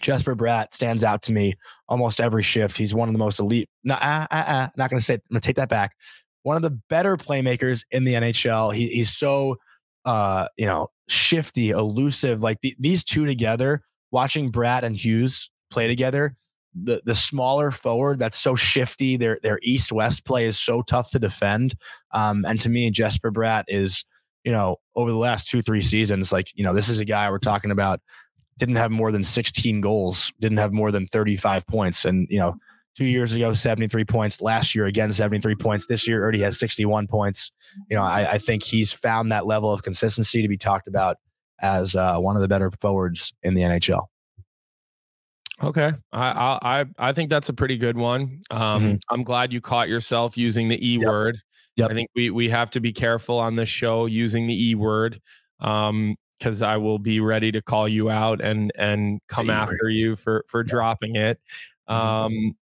Jesper 0.00 0.34
Bratt 0.34 0.72
stands 0.72 1.04
out 1.04 1.20
to 1.22 1.32
me 1.32 1.54
almost 1.86 2.22
every 2.22 2.42
shift. 2.42 2.78
He's 2.78 2.94
one 2.94 3.08
of 3.08 3.12
the 3.12 3.18
most 3.18 3.38
elite. 3.38 3.68
No, 3.84 3.96
uh, 3.96 4.26
uh, 4.30 4.34
uh, 4.34 4.68
not 4.76 4.88
going 4.88 4.98
to 4.98 5.04
say. 5.04 5.14
I'm 5.14 5.20
going 5.30 5.40
to 5.42 5.46
take 5.46 5.56
that 5.56 5.68
back. 5.68 5.94
One 6.42 6.56
of 6.56 6.62
the 6.62 6.70
better 6.88 7.18
playmakers 7.18 7.84
in 7.90 8.04
the 8.04 8.14
NHL. 8.14 8.74
He, 8.74 8.88
he's 8.88 9.14
so 9.14 9.56
uh, 10.04 10.48
you 10.56 10.66
know, 10.66 10.88
shifty, 11.08 11.70
elusive. 11.70 12.42
Like 12.42 12.60
the, 12.62 12.74
these 12.78 13.04
two 13.04 13.26
together, 13.26 13.82
watching 14.10 14.50
Bratt 14.52 14.82
and 14.82 14.96
Hughes 14.96 15.50
play 15.70 15.86
together, 15.86 16.36
the 16.74 17.02
the 17.04 17.14
smaller 17.14 17.70
forward 17.70 18.18
that's 18.18 18.38
so 18.38 18.54
shifty. 18.54 19.16
Their 19.16 19.38
their 19.42 19.58
east 19.62 19.92
west 19.92 20.24
play 20.24 20.46
is 20.46 20.58
so 20.58 20.82
tough 20.82 21.10
to 21.10 21.18
defend. 21.18 21.74
Um, 22.12 22.44
and 22.46 22.60
to 22.60 22.68
me, 22.68 22.90
Jesper 22.90 23.32
Bratt 23.32 23.64
is, 23.68 24.04
you 24.44 24.52
know, 24.52 24.76
over 24.94 25.10
the 25.10 25.16
last 25.16 25.48
two 25.48 25.62
three 25.62 25.82
seasons, 25.82 26.32
like 26.32 26.48
you 26.54 26.64
know, 26.64 26.74
this 26.74 26.88
is 26.88 27.00
a 27.00 27.04
guy 27.04 27.30
we're 27.30 27.38
talking 27.38 27.70
about. 27.70 28.00
Didn't 28.58 28.76
have 28.76 28.90
more 28.90 29.10
than 29.10 29.24
16 29.24 29.80
goals, 29.80 30.34
didn't 30.38 30.58
have 30.58 30.70
more 30.70 30.92
than 30.92 31.06
35 31.06 31.66
points, 31.66 32.04
and 32.04 32.26
you 32.28 32.38
know, 32.38 32.56
two 32.96 33.04
years 33.04 33.32
ago 33.32 33.54
73 33.54 34.04
points 34.04 34.40
last 34.40 34.74
year 34.74 34.86
again 34.86 35.12
73 35.12 35.54
points 35.56 35.86
this 35.86 36.06
year 36.06 36.22
already 36.22 36.40
has 36.40 36.58
61 36.58 37.06
points 37.06 37.52
you 37.88 37.96
know 37.96 38.02
i, 38.02 38.32
I 38.32 38.38
think 38.38 38.62
he's 38.62 38.92
found 38.92 39.32
that 39.32 39.46
level 39.46 39.72
of 39.72 39.82
consistency 39.82 40.42
to 40.42 40.48
be 40.48 40.56
talked 40.56 40.88
about 40.88 41.16
as 41.60 41.94
uh, 41.94 42.16
one 42.16 42.36
of 42.36 42.42
the 42.42 42.48
better 42.48 42.70
forwards 42.80 43.32
in 43.42 43.54
the 43.54 43.62
nhl 43.62 44.06
okay 45.62 45.92
i 46.12 46.58
i 46.62 46.84
i 46.98 47.12
think 47.12 47.30
that's 47.30 47.48
a 47.48 47.54
pretty 47.54 47.78
good 47.78 47.96
one 47.96 48.40
um, 48.50 48.82
mm-hmm. 48.82 48.94
i'm 49.10 49.22
glad 49.22 49.52
you 49.52 49.60
caught 49.60 49.88
yourself 49.88 50.36
using 50.36 50.68
the 50.68 50.86
e 50.86 50.98
word 50.98 51.38
yep. 51.76 51.90
i 51.90 51.94
think 51.94 52.08
we 52.14 52.30
we 52.30 52.48
have 52.48 52.70
to 52.70 52.80
be 52.80 52.92
careful 52.92 53.38
on 53.38 53.56
this 53.56 53.68
show 53.68 54.06
using 54.06 54.46
the 54.46 54.70
e 54.70 54.74
word 54.74 55.20
um, 55.60 56.16
because 56.38 56.62
I 56.62 56.78
will 56.78 56.98
be 56.98 57.20
ready 57.20 57.52
to 57.52 57.60
call 57.60 57.86
you 57.86 58.10
out 58.10 58.40
and 58.40 58.72
and 58.76 59.20
come 59.28 59.50
after 59.50 59.88
you 59.90 60.16
for 60.16 60.44
for 60.48 60.62
yeah. 60.62 60.70
dropping 60.70 61.16
it. 61.16 61.38
Mm-hmm. 61.88 61.94
Um, 61.94 62.56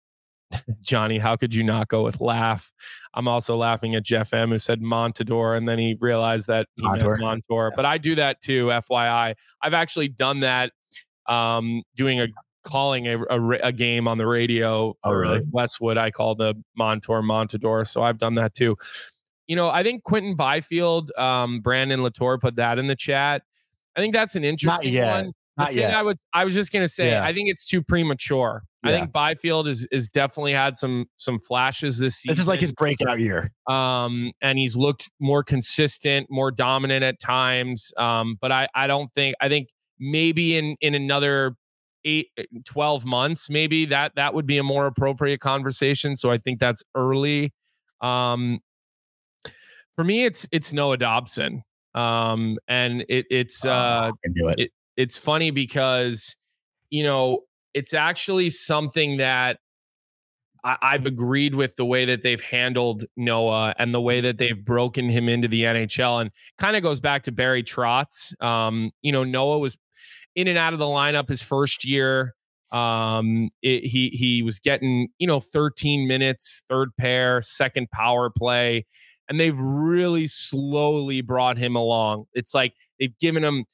Johnny, 0.80 1.18
how 1.18 1.36
could 1.36 1.54
you 1.54 1.62
not 1.62 1.88
go 1.88 2.02
with 2.02 2.20
laugh? 2.20 2.72
I'm 3.14 3.28
also 3.28 3.56
laughing 3.56 3.94
at 3.94 4.02
Jeff 4.02 4.32
M, 4.32 4.50
who 4.50 4.58
said 4.58 4.80
Montador, 4.80 5.56
and 5.56 5.68
then 5.68 5.78
he 5.78 5.96
realized 6.00 6.48
that 6.48 6.66
he 6.76 6.82
Montour. 6.82 7.16
Montour. 7.18 7.68
Yeah. 7.70 7.76
But 7.76 7.86
I 7.86 7.98
do 7.98 8.14
that 8.16 8.40
too, 8.40 8.66
FYI. 8.66 9.34
I've 9.62 9.74
actually 9.74 10.08
done 10.08 10.40
that, 10.40 10.72
um, 11.26 11.82
doing 11.96 12.20
a 12.20 12.28
calling 12.64 13.06
a, 13.06 13.22
a, 13.22 13.50
a, 13.64 13.72
game 13.72 14.08
on 14.08 14.18
the 14.18 14.26
radio 14.26 14.96
oh, 15.04 15.12
really? 15.12 15.42
Westwood. 15.50 15.98
I 15.98 16.10
call 16.10 16.34
the 16.34 16.54
Montour 16.76 17.22
Montador, 17.22 17.86
so 17.86 18.02
I've 18.02 18.18
done 18.18 18.34
that 18.36 18.54
too. 18.54 18.76
You 19.46 19.56
know, 19.56 19.68
I 19.68 19.82
think 19.82 20.02
Quentin 20.02 20.34
Byfield, 20.34 21.12
um, 21.18 21.60
Brandon 21.60 22.02
Latour 22.02 22.38
put 22.38 22.56
that 22.56 22.78
in 22.78 22.86
the 22.86 22.96
chat. 22.96 23.42
I 23.96 24.00
think 24.00 24.14
that's 24.14 24.34
an 24.34 24.44
interesting 24.44 24.96
one. 25.00 25.32
The 25.56 25.66
thing 25.66 25.78
yet. 25.78 25.94
I 25.94 26.02
was 26.02 26.24
I 26.32 26.44
was 26.44 26.54
just 26.54 26.72
gonna 26.72 26.88
say, 26.88 27.10
yeah. 27.10 27.24
I 27.24 27.32
think 27.32 27.48
it's 27.48 27.66
too 27.66 27.82
premature. 27.82 28.64
Yeah. 28.82 28.90
I 28.90 28.92
think 28.92 29.12
Byfield 29.12 29.68
is 29.68 29.86
is 29.92 30.08
definitely 30.08 30.52
had 30.52 30.76
some 30.76 31.06
some 31.16 31.38
flashes 31.38 31.98
this 31.98 32.16
season. 32.16 32.32
This 32.32 32.40
is 32.40 32.48
like 32.48 32.60
his 32.60 32.72
breakout 32.72 33.20
year. 33.20 33.52
Um, 33.68 34.32
and 34.42 34.58
he's 34.58 34.76
looked 34.76 35.10
more 35.20 35.44
consistent, 35.44 36.26
more 36.30 36.50
dominant 36.50 37.04
at 37.04 37.20
times. 37.20 37.92
Um, 37.96 38.36
but 38.40 38.50
I 38.50 38.68
I 38.74 38.86
don't 38.86 39.12
think 39.14 39.36
I 39.40 39.48
think 39.48 39.68
maybe 39.98 40.56
in 40.56 40.76
in 40.80 40.94
another 40.94 41.54
eight 42.04 42.28
12 42.64 43.04
months, 43.04 43.48
maybe 43.48 43.86
that 43.86 44.12
that 44.16 44.34
would 44.34 44.46
be 44.46 44.58
a 44.58 44.62
more 44.62 44.86
appropriate 44.86 45.40
conversation. 45.40 46.16
So 46.16 46.30
I 46.30 46.38
think 46.38 46.58
that's 46.58 46.82
early. 46.94 47.52
Um, 48.00 48.60
for 49.96 50.04
me, 50.04 50.24
it's 50.24 50.46
it's 50.52 50.72
Noah 50.72 50.96
Dobson. 50.96 51.62
Um, 51.94 52.58
and 52.66 53.04
it 53.08 53.26
it's 53.30 53.64
uh, 53.64 54.10
oh, 54.12 54.48
it. 54.50 54.60
it 54.60 54.70
it's 54.96 55.18
funny 55.18 55.50
because 55.50 56.36
you 56.90 57.02
know 57.02 57.40
it's 57.72 57.94
actually 57.94 58.50
something 58.50 59.16
that 59.18 59.58
I, 60.64 60.76
I've 60.80 61.06
agreed 61.06 61.54
with 61.54 61.76
the 61.76 61.84
way 61.84 62.04
that 62.06 62.22
they've 62.22 62.40
handled 62.40 63.04
Noah 63.16 63.74
and 63.78 63.92
the 63.92 64.00
way 64.00 64.20
that 64.20 64.38
they've 64.38 64.64
broken 64.64 65.08
him 65.08 65.28
into 65.28 65.48
the 65.48 65.64
NHL, 65.64 66.20
and 66.20 66.30
kind 66.58 66.76
of 66.76 66.82
goes 66.82 67.00
back 67.00 67.24
to 67.24 67.32
Barry 67.32 67.62
Trotz. 67.62 68.40
Um, 68.42 68.90
you 69.02 69.12
know, 69.12 69.24
Noah 69.24 69.58
was 69.58 69.78
in 70.34 70.48
and 70.48 70.58
out 70.58 70.72
of 70.72 70.78
the 70.78 70.86
lineup 70.86 71.28
his 71.28 71.42
first 71.42 71.84
year. 71.84 72.34
Um, 72.72 73.50
it, 73.62 73.84
he 73.84 74.08
he 74.08 74.42
was 74.42 74.58
getting 74.58 75.08
you 75.18 75.26
know 75.26 75.40
13 75.40 76.08
minutes, 76.08 76.64
third 76.68 76.90
pair, 76.98 77.40
second 77.42 77.90
power 77.90 78.30
play, 78.30 78.86
and 79.28 79.38
they've 79.38 79.58
really 79.58 80.26
slowly 80.26 81.20
brought 81.20 81.56
him 81.56 81.76
along. 81.76 82.24
It's 82.32 82.54
like 82.54 82.74
they've 82.98 83.16
given 83.18 83.44
him 83.44 83.64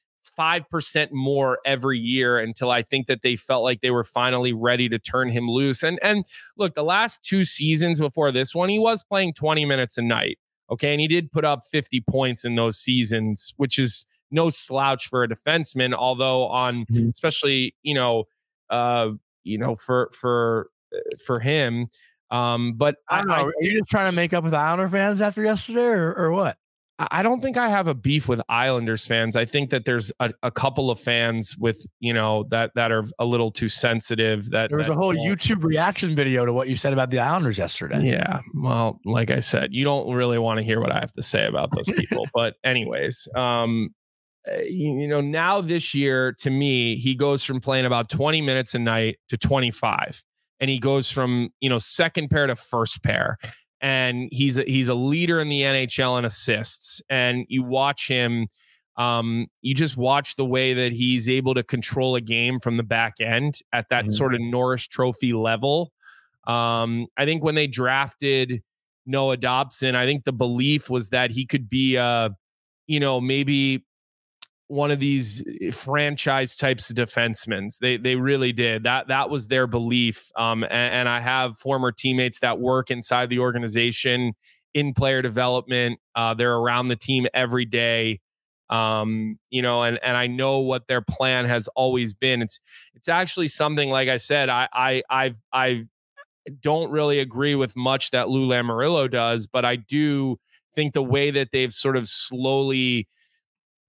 5% 0.41 1.11
more 1.11 1.59
every 1.65 1.99
year 1.99 2.39
until 2.39 2.71
I 2.71 2.81
think 2.81 3.05
that 3.07 3.21
they 3.21 3.35
felt 3.35 3.63
like 3.63 3.81
they 3.81 3.91
were 3.91 4.03
finally 4.03 4.53
ready 4.53 4.89
to 4.89 4.97
turn 4.97 5.29
him 5.29 5.47
loose. 5.47 5.83
And 5.83 5.99
and 6.01 6.25
look, 6.57 6.73
the 6.73 6.83
last 6.83 7.23
two 7.23 7.45
seasons 7.45 7.99
before 7.99 8.31
this 8.31 8.55
one, 8.55 8.69
he 8.69 8.79
was 8.79 9.03
playing 9.03 9.33
20 9.33 9.65
minutes 9.65 9.97
a 9.97 10.01
night. 10.01 10.39
Okay. 10.71 10.93
And 10.93 11.01
he 11.01 11.07
did 11.07 11.31
put 11.31 11.45
up 11.45 11.61
50 11.71 12.01
points 12.09 12.43
in 12.43 12.55
those 12.55 12.77
seasons, 12.77 13.53
which 13.57 13.77
is 13.77 14.05
no 14.31 14.49
slouch 14.49 15.07
for 15.07 15.23
a 15.23 15.27
defenseman, 15.27 15.93
although 15.93 16.47
on 16.47 16.85
mm-hmm. 16.85 17.09
especially, 17.13 17.75
you 17.83 17.93
know, 17.93 18.23
uh, 18.69 19.09
you 19.43 19.57
know, 19.57 19.75
for 19.75 20.09
for 20.19 20.69
uh, 20.95 21.17
for 21.23 21.39
him. 21.39 21.87
Um, 22.31 22.73
but 22.77 22.95
I 23.09 23.19
don't 23.19 23.27
know. 23.27 23.33
I, 23.33 23.41
are 23.43 23.53
you 23.59 23.79
just 23.79 23.89
trying 23.89 24.09
to 24.09 24.15
make 24.15 24.33
up 24.33 24.43
with 24.43 24.53
Islander 24.53 24.89
fans 24.89 25.21
after 25.21 25.43
yesterday 25.43 25.81
or, 25.81 26.13
or 26.15 26.31
what? 26.31 26.57
I 26.99 27.23
don't 27.23 27.41
think 27.41 27.57
I 27.57 27.69
have 27.69 27.87
a 27.87 27.95
beef 27.95 28.27
with 28.27 28.41
Islanders 28.47 29.07
fans. 29.07 29.35
I 29.35 29.45
think 29.45 29.71
that 29.71 29.85
there's 29.85 30.11
a, 30.19 30.31
a, 30.43 30.51
couple 30.51 30.91
of 30.91 30.99
fans 30.99 31.57
with 31.57 31.83
you 31.99 32.13
know 32.13 32.45
that 32.51 32.71
that 32.75 32.91
are 32.91 33.03
a 33.17 33.25
little 33.25 33.51
too 33.51 33.69
sensitive. 33.69 34.49
That 34.51 34.69
there 34.69 34.77
was 34.77 34.87
that 34.87 34.93
a 34.93 34.95
whole 34.95 35.15
YouTube 35.15 35.63
reaction 35.63 36.15
video 36.15 36.45
to 36.45 36.53
what 36.53 36.67
you 36.67 36.75
said 36.75 36.93
about 36.93 37.09
the 37.09 37.17
Islanders 37.17 37.57
yesterday. 37.57 38.03
Yeah, 38.03 38.41
well, 38.53 38.99
like 39.03 39.31
I 39.31 39.39
said, 39.39 39.69
you 39.71 39.83
don't 39.83 40.13
really 40.13 40.37
want 40.37 40.59
to 40.59 40.63
hear 40.63 40.79
what 40.79 40.91
I 40.91 40.99
have 40.99 41.13
to 41.13 41.23
say 41.23 41.47
about 41.47 41.71
those 41.71 41.85
people. 41.97 42.27
but 42.35 42.55
anyways, 42.63 43.27
um, 43.35 43.89
eh, 44.45 44.61
you, 44.69 44.99
you 44.99 45.07
know, 45.07 45.21
now 45.21 45.59
this 45.59 45.95
year 45.95 46.33
to 46.39 46.51
me, 46.51 46.97
he 46.97 47.15
goes 47.15 47.43
from 47.43 47.59
playing 47.59 47.85
about 47.85 48.09
20 48.09 48.41
minutes 48.41 48.75
a 48.75 48.79
night 48.79 49.17
to 49.29 49.37
25 49.37 50.23
and 50.59 50.69
he 50.69 50.77
goes 50.77 51.11
from 51.11 51.49
you 51.59 51.69
know 51.69 51.79
second 51.79 52.29
pair 52.29 52.47
to 52.47 52.55
first 52.55 53.03
pair 53.03 53.37
and 53.81 54.29
he's 54.31 54.57
a, 54.57 54.63
he's 54.63 54.89
a 54.89 54.95
leader 54.95 55.39
in 55.39 55.49
the 55.49 55.61
NHL 55.61 56.19
in 56.19 56.25
assists 56.25 57.01
and 57.09 57.45
you 57.49 57.63
watch 57.63 58.07
him 58.07 58.47
um, 58.97 59.47
you 59.61 59.73
just 59.73 59.97
watch 59.97 60.35
the 60.35 60.45
way 60.45 60.73
that 60.73 60.91
he's 60.91 61.29
able 61.29 61.53
to 61.53 61.63
control 61.63 62.15
a 62.15 62.21
game 62.21 62.59
from 62.59 62.77
the 62.77 62.83
back 62.83 63.15
end 63.19 63.59
at 63.73 63.89
that 63.89 64.05
mm-hmm. 64.05 64.11
sort 64.11 64.35
of 64.35 64.41
Norris 64.41 64.85
Trophy 64.87 65.33
level. 65.33 65.91
Um, 66.45 67.07
I 67.17 67.25
think 67.25 67.43
when 67.43 67.55
they 67.55 67.67
drafted 67.67 68.61
Noah 69.05 69.37
Dobson, 69.37 69.95
I 69.95 70.05
think 70.05 70.23
the 70.23 70.33
belief 70.33 70.89
was 70.89 71.09
that 71.09 71.31
he 71.31 71.45
could 71.45 71.69
be, 71.69 71.97
uh, 71.97 72.29
you 72.87 72.99
know, 72.99 73.21
maybe 73.21 73.85
one 74.71 74.89
of 74.89 74.99
these 74.99 75.43
eh, 75.61 75.71
franchise 75.71 76.55
types 76.55 76.89
of 76.89 76.95
defensemen. 76.95 77.77
They 77.79 77.97
they 77.97 78.15
really 78.15 78.53
did 78.53 78.83
that. 78.83 79.07
That 79.07 79.29
was 79.29 79.47
their 79.47 79.67
belief. 79.67 80.31
Um, 80.35 80.63
and, 80.63 80.93
and 80.93 81.09
I 81.09 81.19
have 81.19 81.57
former 81.57 81.91
teammates 81.91 82.39
that 82.39 82.59
work 82.59 82.89
inside 82.89 83.29
the 83.29 83.39
organization 83.39 84.33
in 84.73 84.93
player 84.93 85.21
development. 85.21 85.99
Uh, 86.15 86.33
they're 86.33 86.55
around 86.55 86.87
the 86.87 86.95
team 86.95 87.27
every 87.33 87.65
day 87.65 88.19
um, 88.71 89.37
you 89.49 89.61
know, 89.61 89.83
and 89.83 89.99
and 90.01 90.15
I 90.15 90.27
know 90.27 90.59
what 90.59 90.87
their 90.87 91.01
plan 91.01 91.45
has 91.45 91.67
always 91.75 92.13
been. 92.13 92.41
It's 92.41 92.59
it's 92.95 93.09
actually 93.09 93.49
something 93.49 93.89
like 93.89 94.07
I 94.07 94.17
said, 94.17 94.47
I 94.47 94.69
I 94.73 95.03
I've 95.09 95.37
I 95.51 95.83
don't 96.61 96.89
really 96.89 97.19
agree 97.19 97.53
with 97.53 97.75
much 97.75 98.11
that 98.11 98.29
Lou 98.29 98.47
Lamoriello 98.47 99.11
does, 99.11 99.45
but 99.45 99.65
I 99.65 99.75
do 99.75 100.39
think 100.73 100.93
the 100.93 101.03
way 101.03 101.31
that 101.31 101.51
they've 101.51 101.73
sort 101.73 101.97
of 101.97 102.07
slowly 102.07 103.09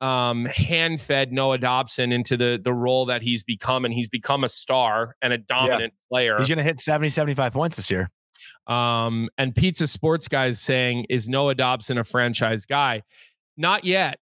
um, 0.03 0.47
hand 0.47 1.01
fed 1.01 1.33
Noah 1.33 1.59
Dobson 1.59 2.13
into 2.13 2.37
the 2.37 2.61
the 2.63 2.75
role 2.75 3.07
that 3.07 3.23
he's 3.23 3.45
become, 3.45 3.85
and 3.85 3.95
he's 3.95 4.09
become 4.09 4.45
a 4.45 4.49
star 4.49 5.17
and 5.23 5.33
a 5.33 5.39
dominant 5.39 5.95
yeah. 5.95 6.09
player. 6.11 6.39
He's 6.39 6.49
going 6.49 6.59
to 6.59 6.65
hit 6.65 6.81
70, 6.81 7.09
75 7.09 7.53
points 7.53 7.77
this 7.77 7.91
year. 7.91 8.11
Um, 8.67 9.29
and 9.39 9.55
Pizza 9.55 9.87
Sports 9.87 10.29
guys 10.29 10.61
saying, 10.61 11.07
is 11.09 11.29
Noah 11.29 11.55
Dobson 11.55 11.99
a 11.99 12.05
franchise 12.05 12.67
guy? 12.67 13.03
Not 13.57 13.85
yet. 13.85 14.19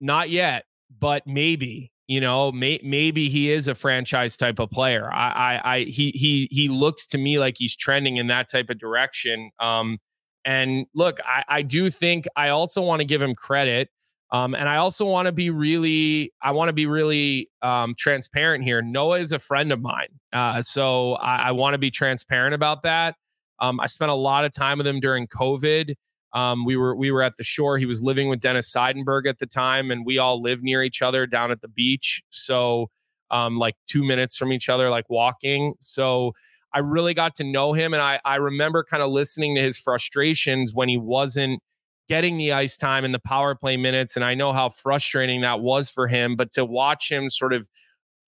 Not 0.00 0.30
yet, 0.30 0.64
but 0.98 1.26
maybe. 1.26 1.90
You 2.06 2.20
know, 2.20 2.52
may, 2.52 2.78
maybe 2.84 3.30
he 3.30 3.50
is 3.50 3.66
a 3.66 3.74
franchise 3.74 4.36
type 4.36 4.58
of 4.58 4.70
player. 4.70 5.10
I, 5.10 5.30
I, 5.30 5.74
I, 5.74 5.80
he, 5.84 6.10
he, 6.10 6.48
he 6.50 6.68
looks 6.68 7.06
to 7.06 7.18
me 7.18 7.38
like 7.38 7.56
he's 7.56 7.74
trending 7.74 8.18
in 8.18 8.26
that 8.26 8.50
type 8.50 8.68
of 8.68 8.78
direction. 8.78 9.50
Um, 9.58 9.98
and 10.44 10.86
look, 10.94 11.18
I, 11.24 11.44
I 11.48 11.62
do 11.62 11.88
think 11.88 12.26
I 12.36 12.50
also 12.50 12.82
want 12.82 13.00
to 13.00 13.06
give 13.06 13.22
him 13.22 13.34
credit. 13.34 13.88
Um, 14.34 14.52
and 14.56 14.68
I 14.68 14.78
also 14.78 15.04
want 15.06 15.26
to 15.26 15.32
be 15.32 15.50
really, 15.50 16.32
I 16.42 16.50
want 16.50 16.68
to 16.68 16.72
be 16.72 16.86
really 16.86 17.48
um, 17.62 17.94
transparent 17.96 18.64
here. 18.64 18.82
Noah 18.82 19.20
is 19.20 19.30
a 19.30 19.38
friend 19.38 19.70
of 19.70 19.80
mine. 19.80 20.08
Uh, 20.32 20.60
so 20.60 21.12
I, 21.12 21.36
I 21.36 21.52
want 21.52 21.74
to 21.74 21.78
be 21.78 21.92
transparent 21.92 22.52
about 22.52 22.82
that. 22.82 23.14
Um, 23.60 23.78
I 23.78 23.86
spent 23.86 24.10
a 24.10 24.14
lot 24.14 24.44
of 24.44 24.52
time 24.52 24.78
with 24.78 24.88
him 24.88 24.98
during 24.98 25.28
COVID. 25.28 25.94
Um, 26.32 26.64
we 26.64 26.76
were 26.76 26.96
we 26.96 27.12
were 27.12 27.22
at 27.22 27.36
the 27.36 27.44
shore. 27.44 27.78
He 27.78 27.86
was 27.86 28.02
living 28.02 28.28
with 28.28 28.40
Dennis 28.40 28.74
Seidenberg 28.74 29.28
at 29.28 29.38
the 29.38 29.46
time, 29.46 29.92
and 29.92 30.04
we 30.04 30.18
all 30.18 30.42
live 30.42 30.64
near 30.64 30.82
each 30.82 31.00
other 31.00 31.28
down 31.28 31.52
at 31.52 31.60
the 31.60 31.68
beach. 31.68 32.20
So, 32.30 32.90
um, 33.30 33.56
like 33.56 33.76
two 33.86 34.02
minutes 34.02 34.36
from 34.36 34.52
each 34.52 34.68
other, 34.68 34.90
like 34.90 35.08
walking. 35.08 35.74
So 35.78 36.32
I 36.72 36.80
really 36.80 37.14
got 37.14 37.36
to 37.36 37.44
know 37.44 37.72
him, 37.72 37.94
and 37.94 38.02
I 38.02 38.18
I 38.24 38.34
remember 38.34 38.82
kind 38.82 39.00
of 39.00 39.12
listening 39.12 39.54
to 39.54 39.62
his 39.62 39.78
frustrations 39.78 40.74
when 40.74 40.88
he 40.88 40.96
wasn't 40.96 41.62
getting 42.08 42.36
the 42.36 42.52
ice 42.52 42.76
time 42.76 43.04
and 43.04 43.14
the 43.14 43.20
power 43.20 43.54
play 43.54 43.76
minutes, 43.76 44.16
and 44.16 44.24
I 44.24 44.34
know 44.34 44.52
how 44.52 44.68
frustrating 44.68 45.40
that 45.42 45.60
was 45.60 45.90
for 45.90 46.06
him. 46.06 46.36
But 46.36 46.52
to 46.52 46.64
watch 46.64 47.10
him 47.10 47.30
sort 47.30 47.52
of 47.52 47.68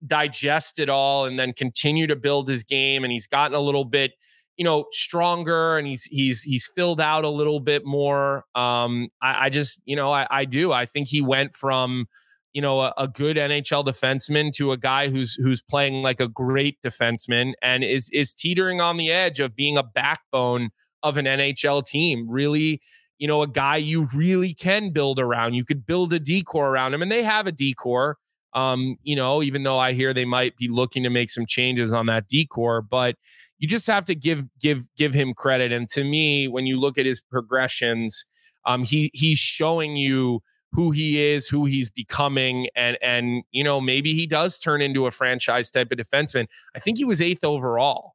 digest 0.05 0.79
it 0.79 0.89
all 0.89 1.25
and 1.25 1.39
then 1.39 1.53
continue 1.53 2.07
to 2.07 2.15
build 2.15 2.47
his 2.47 2.63
game, 2.63 3.03
and 3.03 3.11
he's 3.11 3.27
gotten 3.27 3.55
a 3.55 3.61
little 3.61 3.85
bit 3.85 4.13
you 4.57 4.63
know 4.63 4.85
stronger 4.91 5.77
and 5.77 5.87
he's 5.87 6.05
he's 6.05 6.41
he's 6.41 6.69
filled 6.75 7.01
out 7.01 7.23
a 7.23 7.29
little 7.29 7.59
bit 7.59 7.85
more 7.85 8.45
um 8.55 9.09
i, 9.21 9.45
I 9.45 9.49
just 9.49 9.81
you 9.85 9.95
know 9.95 10.11
I, 10.11 10.27
I 10.29 10.45
do 10.45 10.71
i 10.71 10.85
think 10.85 11.07
he 11.07 11.21
went 11.21 11.53
from 11.53 12.07
you 12.53 12.61
know 12.61 12.79
a, 12.79 12.93
a, 12.97 13.07
good 13.07 13.35
nhl 13.37 13.85
defenseman 13.85 14.53
to 14.53 14.71
a 14.71 14.77
guy 14.77 15.09
who's 15.09 15.35
who's 15.35 15.61
playing 15.61 16.01
like 16.01 16.21
a 16.21 16.27
great 16.27 16.81
defenseman 16.81 17.53
and 17.61 17.83
is 17.83 18.09
is 18.13 18.33
teetering 18.33 18.79
on 18.79 18.97
the 18.97 19.11
edge 19.11 19.39
of 19.39 19.55
being 19.55 19.77
a 19.77 19.83
backbone 19.83 20.69
of 21.03 21.17
an 21.17 21.25
nhl 21.25 21.85
team 21.85 22.25
really 22.29 22.81
you 23.17 23.27
know 23.27 23.41
a 23.41 23.47
guy 23.47 23.77
you 23.77 24.07
really 24.13 24.53
can 24.53 24.91
build 24.91 25.19
around 25.19 25.53
you 25.53 25.65
could 25.65 25.85
build 25.85 26.13
a 26.13 26.19
D-core 26.19 26.69
around 26.69 26.93
him 26.93 27.01
and 27.01 27.11
they 27.11 27.23
have 27.23 27.47
a 27.47 27.51
D-core 27.51 28.17
um 28.53 28.97
you 29.03 29.15
know 29.15 29.43
even 29.43 29.63
though 29.63 29.77
i 29.77 29.93
hear 29.93 30.13
they 30.13 30.25
might 30.25 30.55
be 30.57 30.67
looking 30.67 31.03
to 31.03 31.09
make 31.09 31.29
some 31.29 31.45
changes 31.45 31.91
on 31.93 32.05
that 32.05 32.27
D-core 32.27 32.81
but 32.81 33.15
you 33.59 33.67
just 33.67 33.87
have 33.87 34.05
to 34.05 34.15
give 34.15 34.45
give 34.59 34.83
give 34.95 35.13
him 35.13 35.33
credit. 35.33 35.71
And 35.71 35.87
to 35.89 36.03
me, 36.03 36.47
when 36.47 36.65
you 36.65 36.79
look 36.79 36.97
at 36.97 37.05
his 37.05 37.21
progressions, 37.21 38.25
um, 38.65 38.83
he 38.83 39.11
he's 39.13 39.39
showing 39.39 39.95
you 39.95 40.41
who 40.71 40.91
he 40.91 41.21
is, 41.21 41.47
who 41.47 41.65
he's 41.65 41.89
becoming, 41.89 42.67
and 42.75 42.97
and 43.01 43.43
you 43.51 43.63
know 43.63 43.79
maybe 43.79 44.13
he 44.13 44.25
does 44.25 44.59
turn 44.59 44.81
into 44.81 45.05
a 45.05 45.11
franchise 45.11 45.71
type 45.71 45.91
of 45.91 45.97
defenseman. 45.97 46.47
I 46.75 46.79
think 46.79 46.97
he 46.97 47.05
was 47.05 47.21
eighth 47.21 47.43
overall. 47.43 48.13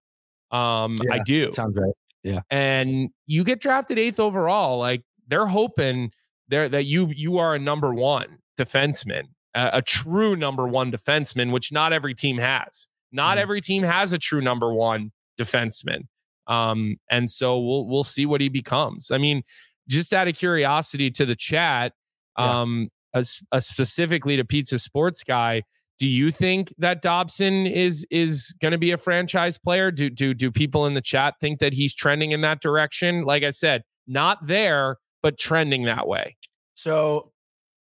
Um, 0.51 0.99
yeah, 1.05 1.15
I 1.15 1.19
do. 1.21 1.53
Sounds 1.53 1.77
right. 1.77 1.93
Yeah. 2.23 2.41
And 2.51 3.11
you 3.27 3.45
get 3.45 3.61
drafted 3.61 3.99
eighth 3.99 4.21
overall, 4.21 4.79
like 4.79 5.03
they're 5.29 5.47
hoping 5.47 6.12
there 6.49 6.68
that 6.68 6.85
you 6.85 7.12
you 7.14 7.39
are 7.39 7.55
a 7.55 7.59
number 7.59 7.95
one 7.95 8.39
defenseman, 8.59 9.29
a, 9.55 9.71
a 9.75 9.83
true 9.83 10.37
number 10.37 10.66
one 10.66 10.93
defenseman, 10.93 11.53
which 11.53 11.73
not 11.73 11.93
every 11.93 12.14
team 12.14 12.39
has. 12.39 12.89
Not 13.12 13.39
mm. 13.39 13.41
every 13.41 13.61
team 13.61 13.83
has 13.83 14.12
a 14.12 14.18
true 14.18 14.41
number 14.41 14.73
one 14.73 15.12
defenseman. 15.41 16.03
Um, 16.47 16.97
and 17.11 17.31
so 17.31 17.59
we'll 17.59 17.87
we'll 17.87 18.05
see 18.05 18.27
what 18.27 18.41
he 18.41 18.49
becomes. 18.49 19.11
I 19.11 19.18
mean, 19.18 19.43
just 19.89 20.12
out 20.12 20.29
of 20.29 20.37
curiosity 20.37 21.11
to 21.12 21.25
the 21.25 21.37
chat, 21.37 21.93
um, 22.37 22.91
yeah. 23.14 23.21
a, 23.21 23.57
a 23.57 23.61
specifically 23.61 24.37
to 24.37 24.45
Pizza 24.45 24.79
Sports 24.79 25.23
Guy, 25.23 25.62
do 26.01 26.09
you 26.09 26.33
think 26.33 26.75
that 26.79 27.03
Dobson 27.03 27.67
is 27.67 28.05
is 28.11 28.53
going 28.61 28.73
to 28.73 28.79
be 28.79 28.91
a 28.91 28.97
franchise 28.97 29.59
player? 29.59 29.93
Do 29.93 30.11
do 30.11 30.35
do 30.35 30.51
people 30.51 30.87
in 30.87 30.95
the 30.95 31.01
chat 31.01 31.35
think 31.41 31.61
that 31.61 31.73
he's 31.73 31.95
trending 31.95 32.33
in 32.33 32.41
that 32.41 32.61
direction? 32.61 33.23
Like 33.23 33.45
I 33.45 33.51
said, 33.51 33.83
not 34.09 34.45
there, 34.45 34.97
but 35.23 35.39
trending 35.39 35.85
that 35.85 36.09
way. 36.09 36.37
So, 36.75 37.31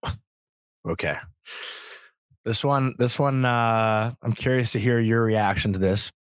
okay, 0.88 1.18
this 2.46 2.64
one, 2.64 2.94
this 3.00 3.18
one, 3.18 3.46
uh, 3.46 4.14
I'm 4.22 4.34
curious 4.34 4.74
to 4.74 4.80
hear 4.80 5.00
your 5.00 5.24
reaction 5.24 5.74
to 5.74 5.80
this 5.80 6.12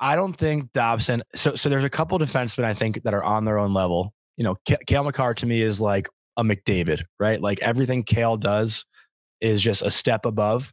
I 0.00 0.16
don't 0.16 0.32
think 0.32 0.72
Dobson. 0.72 1.22
So, 1.34 1.54
so 1.54 1.68
there's 1.68 1.84
a 1.84 1.90
couple 1.90 2.18
defensemen 2.18 2.64
I 2.64 2.72
think 2.72 3.02
that 3.02 3.12
are 3.12 3.22
on 3.22 3.44
their 3.44 3.58
own 3.58 3.74
level. 3.74 4.14
You 4.38 4.44
know, 4.44 4.56
K- 4.64 4.78
Cale 4.86 5.04
Makar 5.04 5.34
to 5.34 5.46
me 5.46 5.60
is 5.60 5.80
like 5.80 6.08
a 6.38 6.42
McDavid, 6.42 7.04
right? 7.20 7.40
Like 7.40 7.60
everything 7.60 8.02
Cale 8.02 8.38
does 8.38 8.86
is 9.42 9.60
just 9.60 9.82
a 9.82 9.90
step 9.90 10.24
above. 10.24 10.72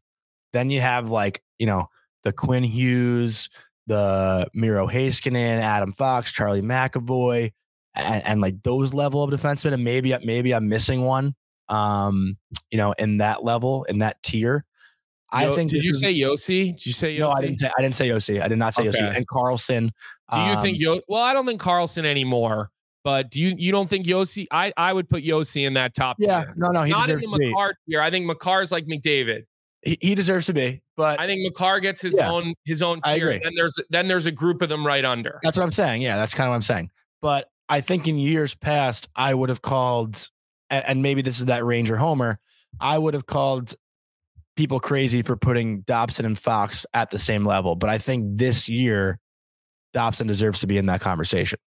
Then 0.53 0.69
you 0.69 0.81
have 0.81 1.09
like 1.09 1.41
you 1.57 1.65
know 1.65 1.89
the 2.23 2.33
Quinn 2.33 2.63
Hughes, 2.63 3.49
the 3.87 4.47
Miro 4.53 4.87
Heiskanen, 4.87 5.61
Adam 5.61 5.93
Fox, 5.93 6.31
Charlie 6.31 6.61
McAvoy, 6.61 7.53
and, 7.95 8.23
and, 8.25 8.41
like 8.41 8.61
those 8.63 8.93
level 8.93 9.23
of 9.23 9.31
defensemen. 9.31 9.73
And 9.73 9.83
maybe 9.83 10.15
maybe 10.23 10.53
I'm 10.53 10.69
missing 10.69 11.01
one. 11.01 11.35
Um, 11.69 12.37
you 12.71 12.77
know, 12.77 12.93
in 12.93 13.17
that 13.17 13.43
level, 13.43 13.83
in 13.85 13.99
that 13.99 14.21
tier. 14.23 14.65
I 15.29 15.53
think. 15.55 15.71
Did 15.71 15.83
you 15.83 15.91
is, 15.91 15.99
say 15.99 16.17
Josi? 16.17 16.75
Did 16.75 16.85
you 16.85 16.93
say 16.93 17.17
Josi? 17.17 17.19
No, 17.19 17.29
I 17.29 17.41
didn't 17.41 17.59
say. 17.59 17.71
I 17.77 17.81
didn't 17.81 17.95
say 17.95 18.09
Josi. 18.09 18.41
I 18.41 18.47
did 18.47 18.57
not 18.57 18.73
say 18.73 18.87
okay. 18.87 18.99
Josi. 18.99 19.17
And 19.17 19.27
Karlsson. 19.27 19.89
Do 20.31 20.39
you 20.39 20.45
um, 20.45 20.63
think 20.63 20.79
Yo? 20.79 21.01
Well, 21.07 21.21
I 21.21 21.33
don't 21.33 21.45
think 21.45 21.61
Karlsson 21.61 22.05
anymore. 22.05 22.71
But 23.03 23.31
do 23.31 23.39
you 23.39 23.53
you 23.57 23.71
don't 23.71 23.89
think 23.89 24.05
Josi? 24.05 24.47
I 24.51 24.73
I 24.77 24.93
would 24.93 25.09
put 25.09 25.23
Josi 25.23 25.65
in 25.65 25.73
that 25.73 25.95
top. 25.95 26.17
Yeah, 26.19 26.43
tier. 26.43 26.53
no, 26.57 26.69
no, 26.69 26.83
he 26.83 26.91
not 26.91 27.09
in 27.09 27.19
the 27.19 27.27
Makar 27.27 27.73
tier. 27.87 28.01
I 28.01 28.09
think 28.09 28.25
Makar's 28.25 28.71
like 28.71 28.85
McDavid. 28.85 29.43
He, 29.87 29.97
he 30.01 30.15
deserves 30.15 30.47
to 30.47 30.53
be, 30.53 30.81
but 30.97 31.17
I 31.17 31.27
think 31.27 31.43
Makar 31.43 31.79
gets 31.79 32.01
his 32.01 32.17
yeah, 32.17 32.29
own 32.29 32.53
his 32.65 32.81
own 32.81 32.99
tier. 33.03 33.29
And 33.29 33.41
then 33.41 33.53
there's 33.55 33.79
then 33.89 34.09
there's 34.09 34.25
a 34.25 34.33
group 34.33 34.61
of 34.61 34.67
them 34.67 34.85
right 34.85 35.05
under. 35.05 35.39
That's 35.43 35.55
what 35.55 35.63
I'm 35.63 35.71
saying. 35.71 36.01
Yeah, 36.01 36.17
that's 36.17 36.33
kind 36.33 36.45
of 36.45 36.51
what 36.51 36.55
I'm 36.55 36.61
saying. 36.61 36.89
But 37.21 37.49
I 37.69 37.79
think 37.79 38.05
in 38.05 38.17
years 38.17 38.53
past, 38.53 39.07
I 39.15 39.33
would 39.33 39.47
have 39.47 39.61
called, 39.61 40.27
and 40.69 41.01
maybe 41.01 41.21
this 41.21 41.39
is 41.39 41.45
that 41.45 41.63
Ranger 41.63 41.95
Homer. 41.95 42.37
I 42.81 42.97
would 42.97 43.13
have 43.13 43.25
called 43.25 43.75
people 44.57 44.81
crazy 44.81 45.21
for 45.21 45.37
putting 45.37 45.81
Dobson 45.81 46.25
and 46.25 46.37
Fox 46.37 46.85
at 46.93 47.09
the 47.09 47.19
same 47.19 47.45
level, 47.45 47.75
but 47.75 47.89
I 47.89 47.97
think 47.97 48.37
this 48.37 48.67
year 48.67 49.19
Dobson 49.93 50.27
deserves 50.27 50.59
to 50.59 50.67
be 50.67 50.77
in 50.77 50.87
that 50.87 50.99
conversation. 50.99 51.59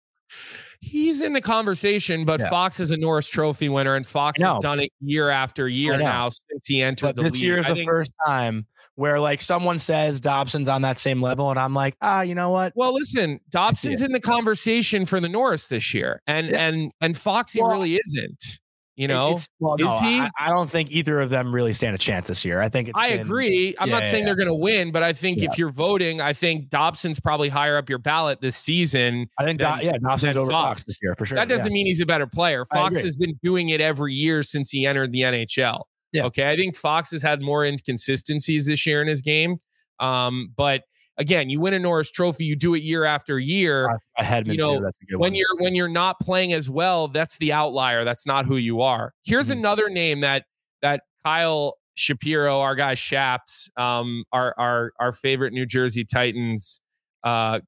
He's 0.80 1.20
in 1.20 1.34
the 1.34 1.40
conversation, 1.40 2.24
but 2.24 2.40
yeah. 2.40 2.48
Fox 2.48 2.80
is 2.80 2.90
a 2.90 2.96
Norris 2.96 3.28
Trophy 3.28 3.68
winner, 3.68 3.96
and 3.96 4.06
Fox 4.06 4.40
has 4.40 4.58
done 4.60 4.80
it 4.80 4.90
year 5.00 5.28
after 5.28 5.68
year 5.68 5.98
now 5.98 6.30
since 6.30 6.66
he 6.66 6.82
entered 6.82 7.06
but 7.06 7.16
the 7.16 7.22
this 7.22 7.32
league. 7.32 7.40
This 7.40 7.42
year 7.42 7.58
is 7.58 7.66
the 7.66 7.74
think, 7.74 7.88
first 7.88 8.12
time 8.24 8.66
where 8.94 9.18
like 9.18 9.40
someone 9.40 9.78
says 9.78 10.20
Dobson's 10.20 10.68
on 10.68 10.82
that 10.82 10.98
same 10.98 11.22
level, 11.22 11.50
and 11.50 11.58
I'm 11.58 11.74
like, 11.74 11.96
ah, 12.02 12.22
you 12.22 12.34
know 12.34 12.50
what? 12.50 12.72
Well, 12.76 12.94
listen, 12.94 13.40
Dobson's 13.50 14.00
in 14.02 14.12
the 14.12 14.20
conversation 14.20 15.06
for 15.06 15.20
the 15.20 15.28
Norris 15.28 15.68
this 15.68 15.94
year, 15.94 16.22
and 16.26 16.50
yeah. 16.50 16.68
and 16.68 16.92
and 17.00 17.16
Foxy 17.16 17.60
well, 17.60 17.72
really 17.72 17.98
isn't. 18.02 18.60
You 19.00 19.08
know, 19.08 19.38
well, 19.60 19.76
no, 19.78 19.86
is 19.86 19.98
he? 20.00 20.20
I, 20.20 20.30
I, 20.38 20.48
don't 20.50 20.68
think 20.68 20.90
either 20.90 21.22
of 21.22 21.30
them 21.30 21.54
really 21.54 21.72
stand 21.72 21.94
a 21.94 21.98
chance 21.98 22.28
this 22.28 22.44
year. 22.44 22.60
I 22.60 22.68
think 22.68 22.88
it's 22.88 23.00
I 23.00 23.12
been, 23.12 23.20
agree. 23.20 23.74
I'm 23.78 23.88
yeah, 23.88 23.94
not 23.94 24.02
yeah, 24.02 24.10
saying 24.10 24.24
yeah. 24.24 24.26
they're 24.26 24.36
going 24.36 24.48
to 24.48 24.54
win, 24.54 24.92
but 24.92 25.02
I 25.02 25.14
think 25.14 25.38
if 25.42 25.56
you're 25.56 25.70
voting, 25.70 26.20
I 26.20 26.34
think 26.34 26.68
Dobson's 26.68 27.18
probably 27.18 27.48
higher 27.48 27.78
up 27.78 27.88
your 27.88 27.96
ballot 27.96 28.42
this 28.42 28.58
season. 28.58 29.26
I 29.38 29.44
think, 29.46 29.58
than, 29.58 29.80
yeah, 29.80 29.92
Dobson's 30.06 30.36
over 30.36 30.50
Fox. 30.50 30.68
Fox. 30.68 30.84
this 30.84 30.98
year 31.02 31.14
for 31.16 31.24
sure. 31.24 31.36
That 31.36 31.48
doesn't 31.48 31.72
mean 31.72 31.86
he's 31.86 32.02
a 32.02 32.04
better 32.04 32.26
player. 32.26 32.66
Fox 32.66 33.00
has 33.00 33.16
been 33.16 33.40
doing 33.42 33.70
it 33.70 33.80
every 33.80 34.12
year 34.12 34.42
since 34.42 34.68
he 34.68 34.84
entered 34.84 35.12
the 35.12 35.22
NHL. 35.22 35.84
Yeah. 36.12 36.26
Okay. 36.26 36.50
I 36.50 36.54
think 36.56 36.76
Fox 36.76 37.10
has 37.12 37.22
had 37.22 37.40
more 37.40 37.64
inconsistencies 37.64 38.66
this 38.66 38.84
year 38.86 39.00
in 39.00 39.08
his 39.08 39.22
game. 39.22 39.56
Um, 39.98 40.52
but 40.54 40.82
again, 41.20 41.50
you 41.50 41.60
win 41.60 41.74
a 41.74 41.78
Norris 41.78 42.10
Trophy, 42.10 42.44
you 42.44 42.56
do 42.56 42.74
it 42.74 42.82
year 42.82 43.04
after 43.04 43.38
year. 43.38 44.00
Hedman 44.18 44.52
you 44.52 44.58
know, 44.58 44.80
too. 44.80 45.18
when 45.18 45.18
one. 45.18 45.34
you're 45.34 45.56
when 45.58 45.74
you're 45.76 45.88
not 45.88 46.18
playing 46.18 46.52
as 46.52 46.68
well, 46.68 47.06
that's 47.06 47.38
the 47.38 47.52
outlier. 47.52 48.04
That's 48.04 48.26
not 48.26 48.46
who 48.46 48.56
you 48.56 48.80
are. 48.80 49.12
Here's 49.22 49.50
mm-hmm. 49.50 49.60
another 49.60 49.88
name 49.88 50.20
that 50.20 50.44
that 50.82 51.02
Kyle 51.24 51.76
Shapiro, 51.94 52.60
our 52.60 52.74
guy 52.74 52.94
Shaps, 52.94 53.70
um, 53.76 54.24
our 54.32 54.54
our 54.58 54.92
our 54.98 55.12
favorite 55.12 55.52
New 55.52 55.66
Jersey 55.66 56.04
Titans 56.04 56.80
uh, 57.22 57.60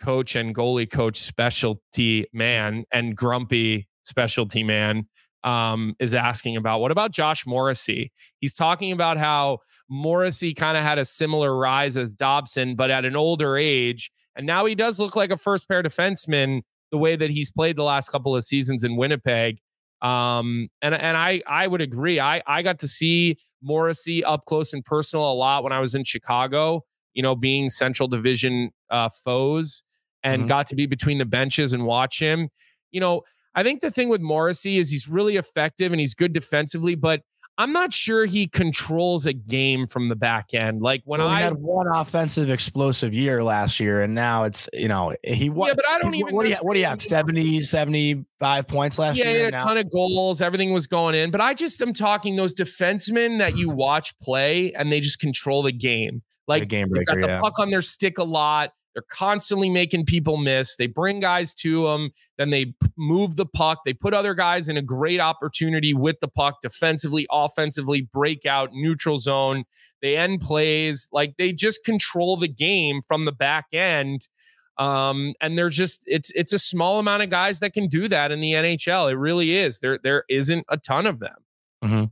coach 0.00 0.36
and 0.36 0.54
goalie 0.54 0.90
coach, 0.90 1.18
specialty 1.18 2.26
man, 2.32 2.84
and 2.92 3.16
grumpy 3.16 3.88
specialty 4.04 4.62
man 4.62 5.06
um, 5.44 5.94
is 5.98 6.14
asking 6.14 6.56
about. 6.56 6.80
What 6.80 6.90
about 6.90 7.12
Josh 7.12 7.46
Morrissey? 7.46 8.12
He's 8.38 8.54
talking 8.54 8.92
about 8.92 9.16
how 9.16 9.58
Morrissey 9.88 10.54
kind 10.54 10.76
of 10.76 10.82
had 10.82 10.98
a 10.98 11.04
similar 11.04 11.56
rise 11.56 11.96
as 11.96 12.14
Dobson, 12.14 12.76
but 12.76 12.90
at 12.90 13.04
an 13.04 13.16
older 13.16 13.56
age. 13.56 14.10
And 14.36 14.46
now 14.46 14.64
he 14.64 14.74
does 14.74 14.98
look 14.98 15.16
like 15.16 15.30
a 15.30 15.36
first 15.36 15.68
pair 15.68 15.82
defenseman 15.82 16.62
the 16.90 16.98
way 16.98 17.16
that 17.16 17.30
he's 17.30 17.50
played 17.50 17.76
the 17.76 17.82
last 17.82 18.10
couple 18.10 18.34
of 18.36 18.44
seasons 18.44 18.84
in 18.84 18.96
Winnipeg. 18.96 19.58
Um, 20.02 20.68
and 20.80 20.94
and 20.94 21.16
I 21.16 21.42
I 21.46 21.66
would 21.66 21.80
agree. 21.80 22.20
I 22.20 22.42
I 22.46 22.62
got 22.62 22.78
to 22.80 22.88
see 22.88 23.36
Morrissey 23.62 24.24
up 24.24 24.46
close 24.46 24.72
and 24.72 24.84
personal 24.84 25.30
a 25.30 25.34
lot 25.34 25.62
when 25.62 25.72
I 25.72 25.80
was 25.80 25.94
in 25.94 26.04
Chicago. 26.04 26.84
You 27.12 27.22
know, 27.22 27.34
being 27.34 27.68
Central 27.68 28.08
Division 28.08 28.70
uh, 28.88 29.08
foes, 29.08 29.82
and 30.22 30.40
mm-hmm. 30.40 30.46
got 30.46 30.68
to 30.68 30.76
be 30.76 30.86
between 30.86 31.18
the 31.18 31.24
benches 31.24 31.72
and 31.72 31.84
watch 31.84 32.18
him. 32.20 32.48
You 32.92 33.00
know, 33.00 33.22
I 33.54 33.62
think 33.62 33.80
the 33.80 33.90
thing 33.90 34.08
with 34.08 34.20
Morrissey 34.20 34.78
is 34.78 34.90
he's 34.90 35.08
really 35.08 35.36
effective 35.36 35.92
and 35.92 36.00
he's 36.00 36.14
good 36.14 36.32
defensively, 36.32 36.94
but 36.94 37.22
I'm 37.60 37.74
not 37.74 37.92
sure 37.92 38.24
he 38.24 38.48
controls 38.48 39.26
a 39.26 39.34
game 39.34 39.86
from 39.86 40.08
the 40.08 40.16
back 40.16 40.54
end. 40.54 40.80
Like 40.80 41.02
when 41.04 41.20
well, 41.20 41.28
I 41.28 41.40
had 41.40 41.58
one 41.58 41.86
offensive 41.88 42.50
explosive 42.50 43.12
year 43.12 43.44
last 43.44 43.80
year, 43.80 44.00
and 44.00 44.14
now 44.14 44.44
it's 44.44 44.66
you 44.72 44.88
know 44.88 45.14
he 45.22 45.46
Yeah, 45.46 45.74
but 45.74 45.86
I 45.86 45.98
don't 45.98 46.14
he, 46.14 46.20
even. 46.20 46.34
What 46.34 46.44
do 46.44 46.50
you 46.52 46.56
what 46.62 46.72
do 46.72 46.80
you 46.80 46.86
have? 46.86 47.02
70, 47.02 47.60
75 47.60 48.66
points 48.66 48.98
last 48.98 49.18
yeah, 49.18 49.24
year. 49.30 49.40
Yeah, 49.42 49.48
a 49.48 49.50
now? 49.50 49.64
ton 49.64 49.76
of 49.76 49.90
goals. 49.90 50.40
Everything 50.40 50.72
was 50.72 50.86
going 50.86 51.14
in. 51.14 51.30
But 51.30 51.42
I 51.42 51.52
just 51.52 51.82
am 51.82 51.92
talking 51.92 52.36
those 52.36 52.54
defensemen 52.54 53.40
that 53.40 53.58
you 53.58 53.68
watch 53.68 54.18
play 54.20 54.72
and 54.72 54.90
they 54.90 55.00
just 55.00 55.20
control 55.20 55.62
the 55.62 55.72
game. 55.72 56.22
Like, 56.48 56.66
game 56.68 56.88
breaker, 56.88 57.14
got 57.14 57.20
the 57.20 57.28
yeah. 57.28 57.40
puck 57.40 57.58
on 57.58 57.70
their 57.70 57.82
stick 57.82 58.16
a 58.16 58.24
lot. 58.24 58.72
They're 58.94 59.04
constantly 59.08 59.70
making 59.70 60.06
people 60.06 60.36
miss. 60.36 60.76
They 60.76 60.86
bring 60.86 61.20
guys 61.20 61.54
to 61.56 61.84
them, 61.84 62.10
then 62.38 62.50
they 62.50 62.74
move 62.96 63.36
the 63.36 63.46
puck. 63.46 63.80
They 63.84 63.92
put 63.92 64.14
other 64.14 64.34
guys 64.34 64.68
in 64.68 64.76
a 64.76 64.82
great 64.82 65.20
opportunity 65.20 65.94
with 65.94 66.20
the 66.20 66.28
puck 66.28 66.58
defensively, 66.62 67.26
offensively, 67.30 68.02
breakout, 68.02 68.70
neutral 68.72 69.18
zone. 69.18 69.64
They 70.02 70.16
end 70.16 70.40
plays. 70.40 71.08
Like 71.12 71.34
they 71.38 71.52
just 71.52 71.84
control 71.84 72.36
the 72.36 72.48
game 72.48 73.02
from 73.06 73.24
the 73.24 73.32
back 73.32 73.66
end. 73.72 74.28
Um, 74.78 75.34
and 75.40 75.58
there's 75.58 75.76
just 75.76 76.04
it's 76.06 76.30
it's 76.30 76.52
a 76.52 76.58
small 76.58 76.98
amount 76.98 77.22
of 77.22 77.30
guys 77.30 77.60
that 77.60 77.74
can 77.74 77.88
do 77.88 78.08
that 78.08 78.32
in 78.32 78.40
the 78.40 78.52
NHL. 78.52 79.12
It 79.12 79.16
really 79.16 79.56
is. 79.56 79.78
There 79.80 79.98
there 80.02 80.24
isn't 80.28 80.64
a 80.68 80.78
ton 80.78 81.06
of 81.06 81.18
them. 81.18 81.36
Mm-hmm. 81.84 82.04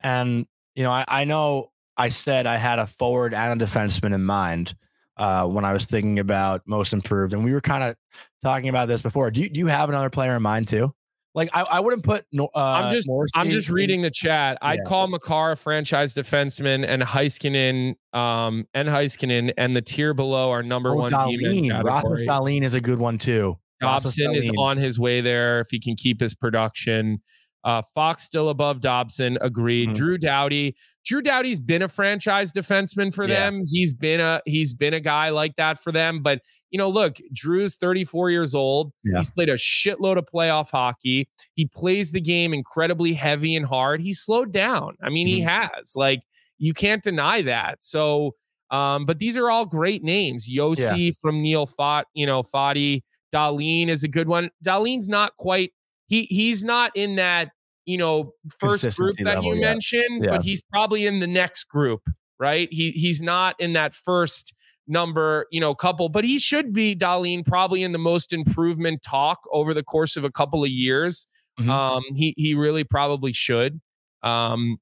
And 0.00 0.46
you 0.76 0.84
know, 0.84 0.92
I, 0.92 1.04
I 1.08 1.24
know 1.24 1.72
I 1.96 2.10
said 2.10 2.46
I 2.46 2.58
had 2.58 2.78
a 2.78 2.86
forward 2.86 3.34
and 3.34 3.60
a 3.60 3.64
defenseman 3.64 4.14
in 4.14 4.24
mind 4.24 4.76
uh, 5.16 5.46
when 5.46 5.64
I 5.64 5.72
was 5.72 5.86
thinking 5.86 6.18
about 6.18 6.62
most 6.66 6.92
improved. 6.92 7.32
And 7.32 7.44
we 7.44 7.52
were 7.52 7.60
kind 7.60 7.84
of 7.84 7.96
talking 8.42 8.68
about 8.68 8.88
this 8.88 9.02
before. 9.02 9.30
Do 9.30 9.42
you, 9.42 9.48
do 9.48 9.58
you 9.58 9.66
have 9.66 9.88
another 9.88 10.10
player 10.10 10.36
in 10.36 10.42
mind 10.42 10.68
too? 10.68 10.94
Like 11.34 11.50
I, 11.52 11.62
I 11.62 11.80
wouldn't 11.80 12.02
put. 12.02 12.24
Uh, 12.38 12.48
I'm 12.54 12.94
just 12.94 13.06
I'm 13.34 13.50
just 13.50 13.68
reading 13.68 14.00
the 14.00 14.10
chat. 14.10 14.56
I'd 14.62 14.84
call 14.86 15.06
Makar 15.06 15.52
a 15.52 15.56
franchise 15.56 16.14
defenseman 16.14 16.88
and 16.88 17.02
Heiskanen 17.02 17.94
um 18.14 18.66
and 18.72 18.88
Heiskanen 18.88 19.52
and 19.58 19.76
the 19.76 19.82
tier 19.82 20.14
below 20.14 20.50
are 20.50 20.62
number 20.62 20.92
oh, 20.92 20.94
one. 20.94 21.10
Dahlin. 21.10 21.84
Rasmus 21.84 22.22
Dahlin 22.22 22.62
is 22.62 22.72
a 22.72 22.80
good 22.80 22.98
one 22.98 23.18
too. 23.18 23.58
Dobson 23.82 24.34
is 24.34 24.50
on 24.56 24.78
his 24.78 24.98
way 24.98 25.20
there 25.20 25.60
if 25.60 25.66
he 25.70 25.78
can 25.78 25.94
keep 25.94 26.22
his 26.22 26.34
production. 26.34 27.20
Uh, 27.64 27.82
Fox 27.94 28.22
still 28.22 28.48
above 28.48 28.80
Dobson. 28.80 29.36
Agreed. 29.42 29.88
Mm-hmm. 29.88 29.94
Drew 29.94 30.18
Doughty. 30.18 30.74
Drew 31.06 31.22
Doughty's 31.22 31.60
been 31.60 31.82
a 31.82 31.88
franchise 31.88 32.52
defenseman 32.52 33.14
for 33.14 33.26
yeah. 33.26 33.48
them. 33.48 33.62
He's 33.64 33.92
been 33.92 34.20
a 34.20 34.42
he's 34.44 34.72
been 34.72 34.92
a 34.92 35.00
guy 35.00 35.28
like 35.28 35.54
that 35.56 35.78
for 35.82 35.92
them. 35.92 36.20
But 36.20 36.40
you 36.70 36.78
know, 36.78 36.88
look, 36.88 37.18
Drew's 37.32 37.76
34 37.76 38.30
years 38.30 38.54
old. 38.54 38.92
Yeah. 39.04 39.18
He's 39.18 39.30
played 39.30 39.48
a 39.48 39.54
shitload 39.54 40.18
of 40.18 40.26
playoff 40.32 40.70
hockey. 40.70 41.28
He 41.54 41.66
plays 41.66 42.10
the 42.10 42.20
game 42.20 42.52
incredibly 42.52 43.12
heavy 43.12 43.54
and 43.54 43.64
hard. 43.64 44.00
He's 44.00 44.20
slowed 44.20 44.52
down. 44.52 44.96
I 45.00 45.08
mean, 45.08 45.28
mm-hmm. 45.28 45.36
he 45.36 45.40
has. 45.42 45.92
Like 45.94 46.22
you 46.58 46.74
can't 46.74 47.02
deny 47.02 47.40
that. 47.42 47.82
So, 47.84 48.34
um, 48.72 49.06
but 49.06 49.20
these 49.20 49.36
are 49.36 49.48
all 49.48 49.64
great 49.64 50.02
names. 50.02 50.48
Josi 50.48 51.06
yeah. 51.06 51.10
from 51.20 51.40
Neil 51.40 51.66
Fott, 51.66 52.04
you 52.14 52.26
know, 52.26 52.42
Foddy. 52.42 53.02
Dahlin 53.32 53.88
is 53.88 54.02
a 54.02 54.08
good 54.08 54.28
one. 54.28 54.50
Dahlin's 54.64 55.08
not 55.08 55.36
quite. 55.36 55.72
He 56.08 56.22
he's 56.24 56.64
not 56.64 56.92
in 56.96 57.16
that 57.16 57.50
you 57.86 57.96
know, 57.96 58.32
first 58.58 58.96
group 58.98 59.14
that 59.18 59.24
level, 59.24 59.44
you 59.44 59.54
yeah. 59.54 59.60
mentioned, 59.60 60.24
yeah. 60.24 60.30
but 60.32 60.42
he's 60.42 60.60
probably 60.60 61.06
in 61.06 61.20
the 61.20 61.26
next 61.26 61.64
group, 61.64 62.02
right? 62.38 62.68
He 62.70 62.90
he's 62.90 63.22
not 63.22 63.58
in 63.58 63.72
that 63.72 63.94
first 63.94 64.52
number, 64.88 65.46
you 65.50 65.60
know, 65.60 65.74
couple, 65.74 66.08
but 66.08 66.24
he 66.24 66.38
should 66.38 66.72
be 66.72 66.94
Dahlin 66.94 67.46
probably 67.46 67.82
in 67.82 67.92
the 67.92 67.98
most 67.98 68.32
improvement 68.32 69.02
talk 69.02 69.40
over 69.52 69.72
the 69.72 69.82
course 69.82 70.16
of 70.16 70.24
a 70.24 70.30
couple 70.30 70.62
of 70.62 70.70
years. 70.70 71.26
Mm-hmm. 71.58 71.70
Um, 71.70 72.02
he 72.14 72.34
he 72.36 72.54
really 72.54 72.84
probably 72.84 73.32
should. 73.32 73.80
Um, 74.22 74.78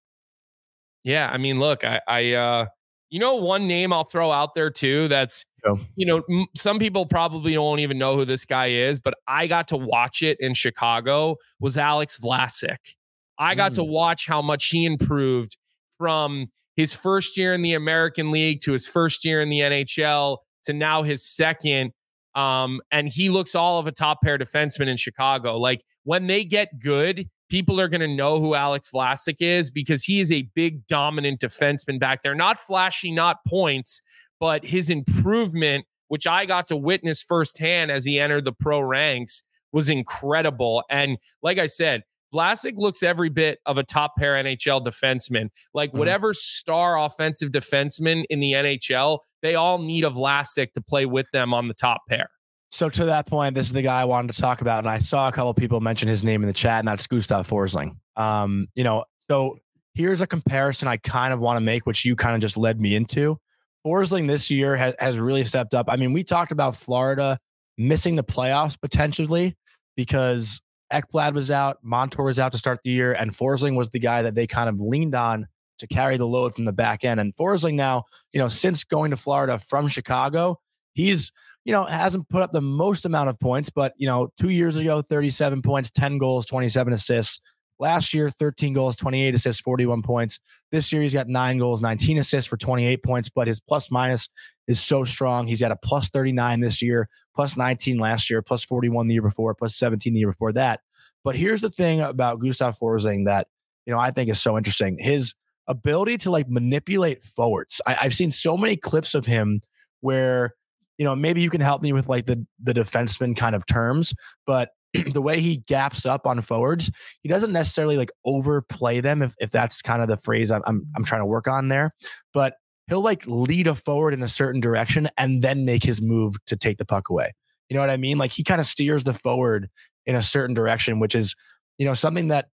yeah, 1.04 1.30
I 1.30 1.36
mean, 1.36 1.60
look, 1.60 1.84
I 1.84 2.00
I 2.08 2.32
uh, 2.32 2.66
you 3.14 3.20
know, 3.20 3.36
one 3.36 3.68
name 3.68 3.92
I'll 3.92 4.02
throw 4.02 4.32
out 4.32 4.56
there 4.56 4.70
too. 4.70 5.06
That's 5.06 5.46
you 5.94 6.04
know, 6.04 6.24
m- 6.28 6.48
some 6.56 6.80
people 6.80 7.06
probably 7.06 7.52
don't 7.52 7.78
even 7.78 7.96
know 7.96 8.16
who 8.16 8.24
this 8.24 8.44
guy 8.44 8.70
is, 8.70 8.98
but 8.98 9.14
I 9.28 9.46
got 9.46 9.68
to 9.68 9.76
watch 9.76 10.20
it 10.20 10.36
in 10.40 10.52
Chicago. 10.52 11.36
Was 11.60 11.78
Alex 11.78 12.18
Vlasic? 12.18 12.96
I 13.38 13.54
got 13.54 13.70
mm. 13.70 13.74
to 13.76 13.84
watch 13.84 14.26
how 14.26 14.42
much 14.42 14.66
he 14.66 14.84
improved 14.84 15.56
from 15.96 16.48
his 16.74 16.92
first 16.92 17.38
year 17.38 17.54
in 17.54 17.62
the 17.62 17.74
American 17.74 18.32
League 18.32 18.62
to 18.62 18.72
his 18.72 18.88
first 18.88 19.24
year 19.24 19.40
in 19.40 19.48
the 19.48 19.60
NHL 19.60 20.38
to 20.64 20.72
now 20.72 21.04
his 21.04 21.24
second. 21.24 21.92
Um, 22.34 22.80
and 22.90 23.08
he 23.08 23.30
looks 23.30 23.54
all 23.54 23.78
of 23.78 23.86
a 23.86 23.92
top 23.92 24.22
pair 24.24 24.38
defenseman 24.38 24.88
in 24.88 24.96
Chicago. 24.96 25.56
Like 25.56 25.84
when 26.02 26.26
they 26.26 26.44
get 26.44 26.80
good, 26.80 27.28
people 27.48 27.80
are 27.80 27.88
going 27.88 28.00
to 28.00 28.08
know 28.08 28.40
who 28.40 28.54
Alex 28.54 28.90
Vlasic 28.92 29.36
is 29.40 29.70
because 29.70 30.04
he 30.04 30.20
is 30.20 30.32
a 30.32 30.48
big, 30.54 30.86
dominant 30.86 31.40
defenseman 31.40 32.00
back 32.00 32.22
there. 32.22 32.34
Not 32.34 32.58
flashy, 32.58 33.12
not 33.12 33.38
points, 33.46 34.02
but 34.40 34.64
his 34.64 34.90
improvement, 34.90 35.86
which 36.08 36.26
I 36.26 36.46
got 36.46 36.66
to 36.68 36.76
witness 36.76 37.22
firsthand 37.22 37.90
as 37.90 38.04
he 38.04 38.18
entered 38.18 38.44
the 38.44 38.52
pro 38.52 38.80
ranks, 38.80 39.42
was 39.72 39.90
incredible. 39.90 40.84
And 40.88 41.18
like 41.42 41.58
I 41.58 41.66
said, 41.66 42.02
Vlasic 42.34 42.76
looks 42.76 43.02
every 43.02 43.28
bit 43.28 43.60
of 43.64 43.78
a 43.78 43.84
top 43.84 44.16
pair 44.18 44.34
NHL 44.34 44.84
defenseman. 44.84 45.50
Like 45.72 45.90
mm-hmm. 45.90 45.98
whatever 45.98 46.34
star 46.34 46.98
offensive 46.98 47.52
defenseman 47.52 48.24
in 48.28 48.40
the 48.40 48.52
NHL, 48.52 49.20
they 49.42 49.54
all 49.54 49.78
need 49.78 50.04
a 50.04 50.10
Vlasic 50.10 50.72
to 50.72 50.80
play 50.80 51.06
with 51.06 51.26
them 51.32 51.54
on 51.54 51.68
the 51.68 51.74
top 51.74 52.00
pair. 52.08 52.28
So 52.74 52.88
to 52.88 53.04
that 53.04 53.26
point, 53.26 53.54
this 53.54 53.66
is 53.66 53.72
the 53.72 53.82
guy 53.82 54.00
I 54.00 54.04
wanted 54.04 54.34
to 54.34 54.40
talk 54.40 54.60
about, 54.60 54.80
and 54.80 54.90
I 54.90 54.98
saw 54.98 55.28
a 55.28 55.32
couple 55.32 55.54
people 55.54 55.80
mention 55.80 56.08
his 56.08 56.24
name 56.24 56.42
in 56.42 56.48
the 56.48 56.52
chat, 56.52 56.80
and 56.80 56.88
that's 56.88 57.06
Gustav 57.06 57.46
Forsling. 57.46 57.98
Um, 58.16 58.66
you 58.74 58.82
know, 58.82 59.04
so 59.30 59.58
here's 59.94 60.20
a 60.20 60.26
comparison 60.26 60.88
I 60.88 60.96
kind 60.96 61.32
of 61.32 61.38
want 61.38 61.56
to 61.56 61.60
make, 61.60 61.86
which 61.86 62.04
you 62.04 62.16
kind 62.16 62.34
of 62.34 62.40
just 62.40 62.56
led 62.56 62.80
me 62.80 62.96
into. 62.96 63.38
Forsling 63.86 64.26
this 64.26 64.50
year 64.50 64.74
has, 64.74 64.96
has 64.98 65.20
really 65.20 65.44
stepped 65.44 65.72
up. 65.72 65.86
I 65.88 65.94
mean, 65.94 66.12
we 66.12 66.24
talked 66.24 66.50
about 66.50 66.74
Florida 66.74 67.38
missing 67.78 68.16
the 68.16 68.24
playoffs 68.24 68.76
potentially 68.80 69.56
because 69.96 70.60
Ekblad 70.92 71.32
was 71.32 71.52
out, 71.52 71.78
Montour 71.80 72.24
was 72.24 72.40
out 72.40 72.50
to 72.50 72.58
start 72.58 72.80
the 72.82 72.90
year, 72.90 73.12
and 73.12 73.30
Forsling 73.30 73.76
was 73.76 73.90
the 73.90 74.00
guy 74.00 74.22
that 74.22 74.34
they 74.34 74.48
kind 74.48 74.68
of 74.68 74.80
leaned 74.80 75.14
on 75.14 75.46
to 75.78 75.86
carry 75.86 76.16
the 76.16 76.26
load 76.26 76.52
from 76.52 76.64
the 76.64 76.72
back 76.72 77.04
end. 77.04 77.20
And 77.20 77.36
Forsling 77.36 77.74
now, 77.74 78.02
you 78.32 78.40
know, 78.40 78.48
since 78.48 78.82
going 78.82 79.12
to 79.12 79.16
Florida 79.16 79.60
from 79.60 79.86
Chicago, 79.86 80.58
he's 80.94 81.30
you 81.64 81.72
know, 81.72 81.84
hasn't 81.84 82.28
put 82.28 82.42
up 82.42 82.52
the 82.52 82.60
most 82.60 83.06
amount 83.06 83.28
of 83.28 83.40
points, 83.40 83.70
but, 83.70 83.94
you 83.96 84.06
know, 84.06 84.30
two 84.38 84.50
years 84.50 84.76
ago, 84.76 85.02
37 85.02 85.62
points, 85.62 85.90
10 85.90 86.18
goals, 86.18 86.46
27 86.46 86.92
assists. 86.92 87.40
Last 87.80 88.14
year, 88.14 88.30
13 88.30 88.72
goals, 88.72 88.94
28 88.96 89.34
assists, 89.34 89.60
41 89.60 90.02
points. 90.02 90.38
This 90.70 90.92
year, 90.92 91.02
he's 91.02 91.12
got 91.12 91.26
nine 91.26 91.58
goals, 91.58 91.82
19 91.82 92.18
assists 92.18 92.48
for 92.48 92.56
28 92.56 93.02
points, 93.02 93.28
but 93.28 93.48
his 93.48 93.58
plus 93.58 93.90
minus 93.90 94.28
is 94.68 94.80
so 94.80 95.02
strong. 95.02 95.48
He's 95.48 95.60
got 95.60 95.72
a 95.72 95.76
plus 95.76 96.08
39 96.10 96.60
this 96.60 96.80
year, 96.80 97.08
plus 97.34 97.56
19 97.56 97.98
last 97.98 98.30
year, 98.30 98.42
plus 98.42 98.62
41 98.64 99.08
the 99.08 99.14
year 99.14 99.22
before, 99.22 99.54
plus 99.54 99.74
17 99.74 100.12
the 100.12 100.20
year 100.20 100.30
before 100.30 100.52
that. 100.52 100.80
But 101.24 101.36
here's 101.36 101.62
the 101.62 101.70
thing 101.70 102.00
about 102.00 102.40
Gustav 102.40 102.78
Forsling 102.78 103.24
that 103.26 103.48
you 103.86 103.92
know 103.92 103.98
I 103.98 104.10
think 104.10 104.30
is 104.30 104.40
so 104.40 104.56
interesting: 104.56 104.98
his 104.98 105.34
ability 105.66 106.18
to 106.18 106.30
like 106.30 106.48
manipulate 106.48 107.22
forwards. 107.22 107.80
I, 107.86 107.96
I've 108.02 108.14
seen 108.14 108.30
so 108.30 108.56
many 108.56 108.76
clips 108.76 109.14
of 109.14 109.26
him 109.26 109.62
where 110.00 110.54
you 110.98 111.04
know 111.04 111.16
maybe 111.16 111.40
you 111.40 111.50
can 111.50 111.60
help 111.60 111.82
me 111.82 111.92
with 111.92 112.08
like 112.08 112.26
the 112.26 112.46
the 112.62 112.74
defenseman 112.74 113.36
kind 113.36 113.54
of 113.54 113.66
terms, 113.66 114.14
but 114.46 114.70
the 115.12 115.22
way 115.22 115.40
he 115.40 115.58
gaps 115.58 116.06
up 116.06 116.26
on 116.26 116.40
forwards, 116.40 116.90
he 117.22 117.28
doesn't 117.28 117.52
necessarily 117.52 117.96
like 117.96 118.10
overplay 118.24 119.00
them 119.00 119.22
if, 119.22 119.34
if 119.38 119.50
that's 119.50 119.82
kind 119.82 120.02
of 120.02 120.08
the 120.08 120.16
phrase 120.16 120.50
I'm, 120.50 120.62
I'm 120.66 120.86
I'm 120.96 121.04
trying 121.04 121.22
to 121.22 121.26
work 121.26 121.48
on 121.48 121.68
there. 121.68 121.92
But 122.32 122.54
he'll 122.88 123.00
like 123.00 123.26
lead 123.26 123.66
a 123.66 123.74
forward 123.74 124.14
in 124.14 124.22
a 124.22 124.28
certain 124.28 124.60
direction 124.60 125.08
and 125.16 125.42
then 125.42 125.64
make 125.64 125.82
his 125.82 126.02
move 126.02 126.36
to 126.46 126.56
take 126.56 126.78
the 126.78 126.84
puck 126.84 127.08
away. 127.08 127.32
You 127.68 127.74
know 127.74 127.80
what 127.80 127.90
I 127.90 127.96
mean? 127.96 128.18
Like 128.18 128.32
he 128.32 128.44
kind 128.44 128.60
of 128.60 128.66
steers 128.66 129.04
the 129.04 129.14
forward 129.14 129.70
in 130.06 130.14
a 130.14 130.22
certain 130.22 130.54
direction, 130.54 131.00
which 131.00 131.14
is, 131.14 131.34
you 131.78 131.86
know, 131.86 131.94
something 131.94 132.28
that 132.28 132.48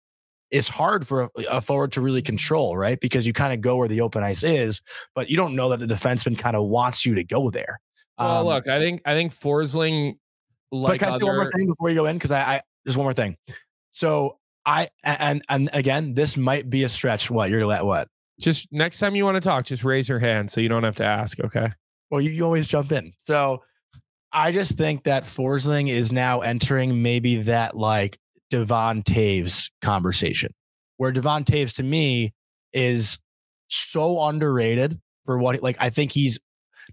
is 0.52 0.68
hard 0.68 1.08
for 1.08 1.24
a, 1.24 1.30
a 1.50 1.62
forward 1.62 1.94
to 1.94 2.02
really 2.02 2.22
control, 2.22 2.78
right? 2.78 3.00
Because 3.00 3.26
you 3.26 3.34
kind 3.34 3.54
of 3.54 3.62
go 3.62 3.78
where 3.78 3.88
the 3.88 4.02
open 4.02 4.24
ice 4.24 4.44
is, 4.44 4.82
but 5.16 5.30
you 5.30 5.38
don't 5.38 5.56
know 5.56 5.70
that 5.70 5.80
the 5.80 5.94
defenseman 5.94 6.38
kind 6.38 6.56
of 6.56 6.66
wants 6.66 7.06
you 7.06 7.16
to 7.16 7.24
go 7.24 7.50
there. 7.50 7.80
Well, 8.18 8.40
um, 8.40 8.46
look, 8.48 8.68
I 8.68 8.80
think 8.80 9.02
I 9.06 9.14
think 9.14 9.32
Forsling 9.32 10.18
like 10.72 11.00
but 11.00 11.06
can 11.06 11.14
I 11.14 11.18
say 11.18 11.24
one 11.24 11.36
more 11.36 11.52
thing 11.52 11.68
before 11.68 11.90
you 11.90 11.96
go 11.96 12.06
in? 12.06 12.16
Because 12.16 12.32
I, 12.32 12.42
I 12.42 12.62
just 12.86 12.98
one 12.98 13.06
more 13.06 13.14
thing. 13.14 13.38
So 13.92 14.40
I 14.66 14.90
and 15.04 15.44
and 15.50 15.70
again, 15.74 16.14
this 16.14 16.38
might 16.38 16.70
be 16.70 16.84
a 16.84 16.90
stretch. 16.90 17.32
What 17.32 17.50
you're 17.50 17.66
let 17.66 17.86
what? 17.86 18.08
Just 18.40 18.68
next 18.72 19.00
time 19.00 19.16
you 19.16 19.26
want 19.26 19.36
to 19.36 19.42
talk, 19.42 19.66
just 19.66 19.84
raise 19.84 20.08
your 20.10 20.20
hand 20.20 20.52
so 20.52 20.62
you 20.62 20.70
don't 20.70 20.84
have 20.84 20.98
to 20.98 21.06
ask. 21.06 21.40
Okay. 21.40 21.72
Well, 22.12 22.22
you, 22.22 22.30
you 22.30 22.44
always 22.44 22.68
jump 22.68 22.92
in. 22.92 23.14
So 23.18 23.64
I 24.32 24.52
just 24.52 24.78
think 24.78 25.04
that 25.04 25.24
Forsling 25.24 25.90
is 25.90 26.12
now 26.12 26.42
entering 26.42 27.02
maybe 27.02 27.44
that 27.44 27.76
like 27.76 28.20
Devon 28.50 29.04
Toews 29.04 29.70
conversation, 29.82 30.54
where 30.98 31.12
Devon 31.12 31.44
Toews 31.44 31.76
to 31.78 31.84
me 31.84 32.34
is 32.74 33.18
so 33.68 34.22
underrated 34.24 35.00
for 35.26 35.38
what 35.38 35.62
like 35.64 35.78
I 35.80 35.90
think 35.90 36.12
he's 36.12 36.40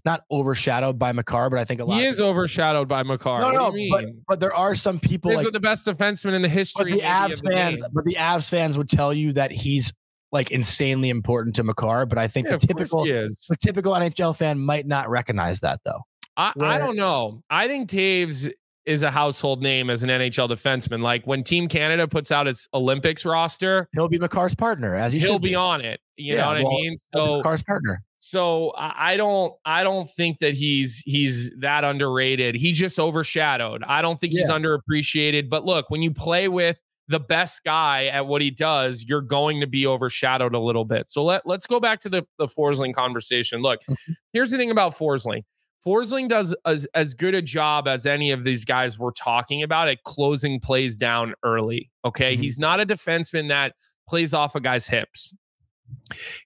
not 0.03 0.23
overshadowed 0.31 0.99
by 0.99 1.11
Makar, 1.11 1.49
but 1.49 1.59
I 1.59 1.65
think 1.65 1.81
a 1.81 1.85
lot. 1.85 1.99
He 1.99 2.05
is 2.05 2.19
overshadowed 2.19 2.87
by 2.87 3.03
Makar. 3.03 3.39
No, 3.41 3.51
no, 3.51 3.71
but, 3.89 4.05
but 4.27 4.39
there 4.39 4.53
are 4.53 4.75
some 4.75 4.99
people. 4.99 5.31
He's 5.31 5.43
like, 5.43 5.53
the 5.53 5.59
best 5.59 5.87
defenseman 5.87 6.33
in 6.33 6.41
the 6.41 6.49
history. 6.49 6.91
But 6.91 6.99
the 6.99 7.05
Avs 7.05 7.51
fans, 7.51 7.79
the 7.81 7.89
but 7.93 8.05
the 8.05 8.15
Avs 8.15 8.49
fans 8.49 8.77
would 8.77 8.89
tell 8.89 9.13
you 9.13 9.33
that 9.33 9.51
he's 9.51 9.93
like 10.31 10.51
insanely 10.51 11.09
important 11.09 11.55
to 11.55 11.63
Makar. 11.63 12.05
But 12.05 12.17
I 12.17 12.27
think 12.27 12.47
yeah, 12.47 12.57
the 12.57 12.67
typical, 12.67 13.03
the 13.03 13.57
typical 13.59 13.93
NHL 13.93 14.35
fan 14.35 14.59
might 14.59 14.85
not 14.85 15.09
recognize 15.09 15.61
that 15.61 15.79
though. 15.85 16.01
I, 16.37 16.51
Where, 16.55 16.67
I 16.67 16.77
don't 16.77 16.97
know. 16.97 17.41
I 17.49 17.67
think 17.67 17.89
Toews 17.89 18.51
is 18.85 19.01
a 19.01 19.09
household 19.09 19.63
name 19.63 19.89
as 19.89 20.03
an 20.03 20.09
NHL 20.09 20.49
defenseman. 20.49 21.01
Like 21.01 21.25
when 21.25 21.43
Team 21.43 21.67
Canada 21.67 22.07
puts 22.07 22.31
out 22.31 22.47
its 22.47 22.67
Olympics 22.73 23.25
roster, 23.25 23.89
he'll 23.93 24.07
be 24.07 24.19
Makar's 24.19 24.55
partner 24.55 24.95
as 24.95 25.13
he 25.13 25.19
he'll 25.19 25.39
be. 25.39 25.49
be. 25.49 25.55
on 25.55 25.81
it. 25.81 25.99
You 26.17 26.35
yeah, 26.35 26.41
know 26.41 26.47
what 26.47 26.63
well, 26.63 26.67
I 26.67 26.81
mean? 26.81 26.95
So 27.13 27.41
Makar's 27.41 27.63
partner. 27.63 28.03
So 28.25 28.73
I 28.75 29.17
don't 29.17 29.53
I 29.65 29.83
don't 29.83 30.09
think 30.09 30.39
that 30.39 30.55
he's 30.55 31.03
he's 31.05 31.55
that 31.59 31.83
underrated. 31.83 32.55
He 32.55 32.71
just 32.71 32.99
overshadowed. 32.99 33.83
I 33.83 34.01
don't 34.01 34.19
think 34.19 34.33
yeah. 34.33 34.41
he's 34.41 34.49
underappreciated. 34.49 35.47
But 35.47 35.63
look, 35.63 35.91
when 35.91 36.01
you 36.01 36.11
play 36.11 36.47
with 36.47 36.79
the 37.07 37.19
best 37.19 37.63
guy 37.63 38.07
at 38.07 38.25
what 38.25 38.41
he 38.41 38.49
does, 38.49 39.05
you're 39.07 39.21
going 39.21 39.61
to 39.61 39.67
be 39.67 39.85
overshadowed 39.85 40.55
a 40.55 40.59
little 40.59 40.85
bit. 40.85 41.07
So 41.07 41.23
let, 41.23 41.45
let's 41.45 41.67
go 41.67 41.79
back 41.79 42.01
to 42.01 42.09
the, 42.09 42.25
the 42.39 42.47
Forsling 42.47 42.95
conversation. 42.95 43.61
Look, 43.61 43.81
mm-hmm. 43.81 44.13
here's 44.33 44.49
the 44.49 44.57
thing 44.57 44.71
about 44.71 44.93
Forsling. 44.93 45.43
Forsling 45.85 46.27
does 46.27 46.55
as, 46.65 46.87
as 46.95 47.13
good 47.13 47.35
a 47.35 47.43
job 47.43 47.87
as 47.87 48.07
any 48.07 48.31
of 48.31 48.43
these 48.43 48.65
guys 48.65 48.97
we're 48.97 49.11
talking 49.11 49.61
about 49.61 49.87
at 49.87 50.01
closing 50.01 50.59
plays 50.59 50.97
down 50.97 51.35
early. 51.43 51.91
Okay. 52.03 52.33
Mm-hmm. 52.33 52.41
He's 52.41 52.57
not 52.57 52.79
a 52.79 52.87
defenseman 52.87 53.49
that 53.49 53.75
plays 54.09 54.33
off 54.33 54.55
a 54.55 54.59
guy's 54.59 54.87
hips. 54.87 55.31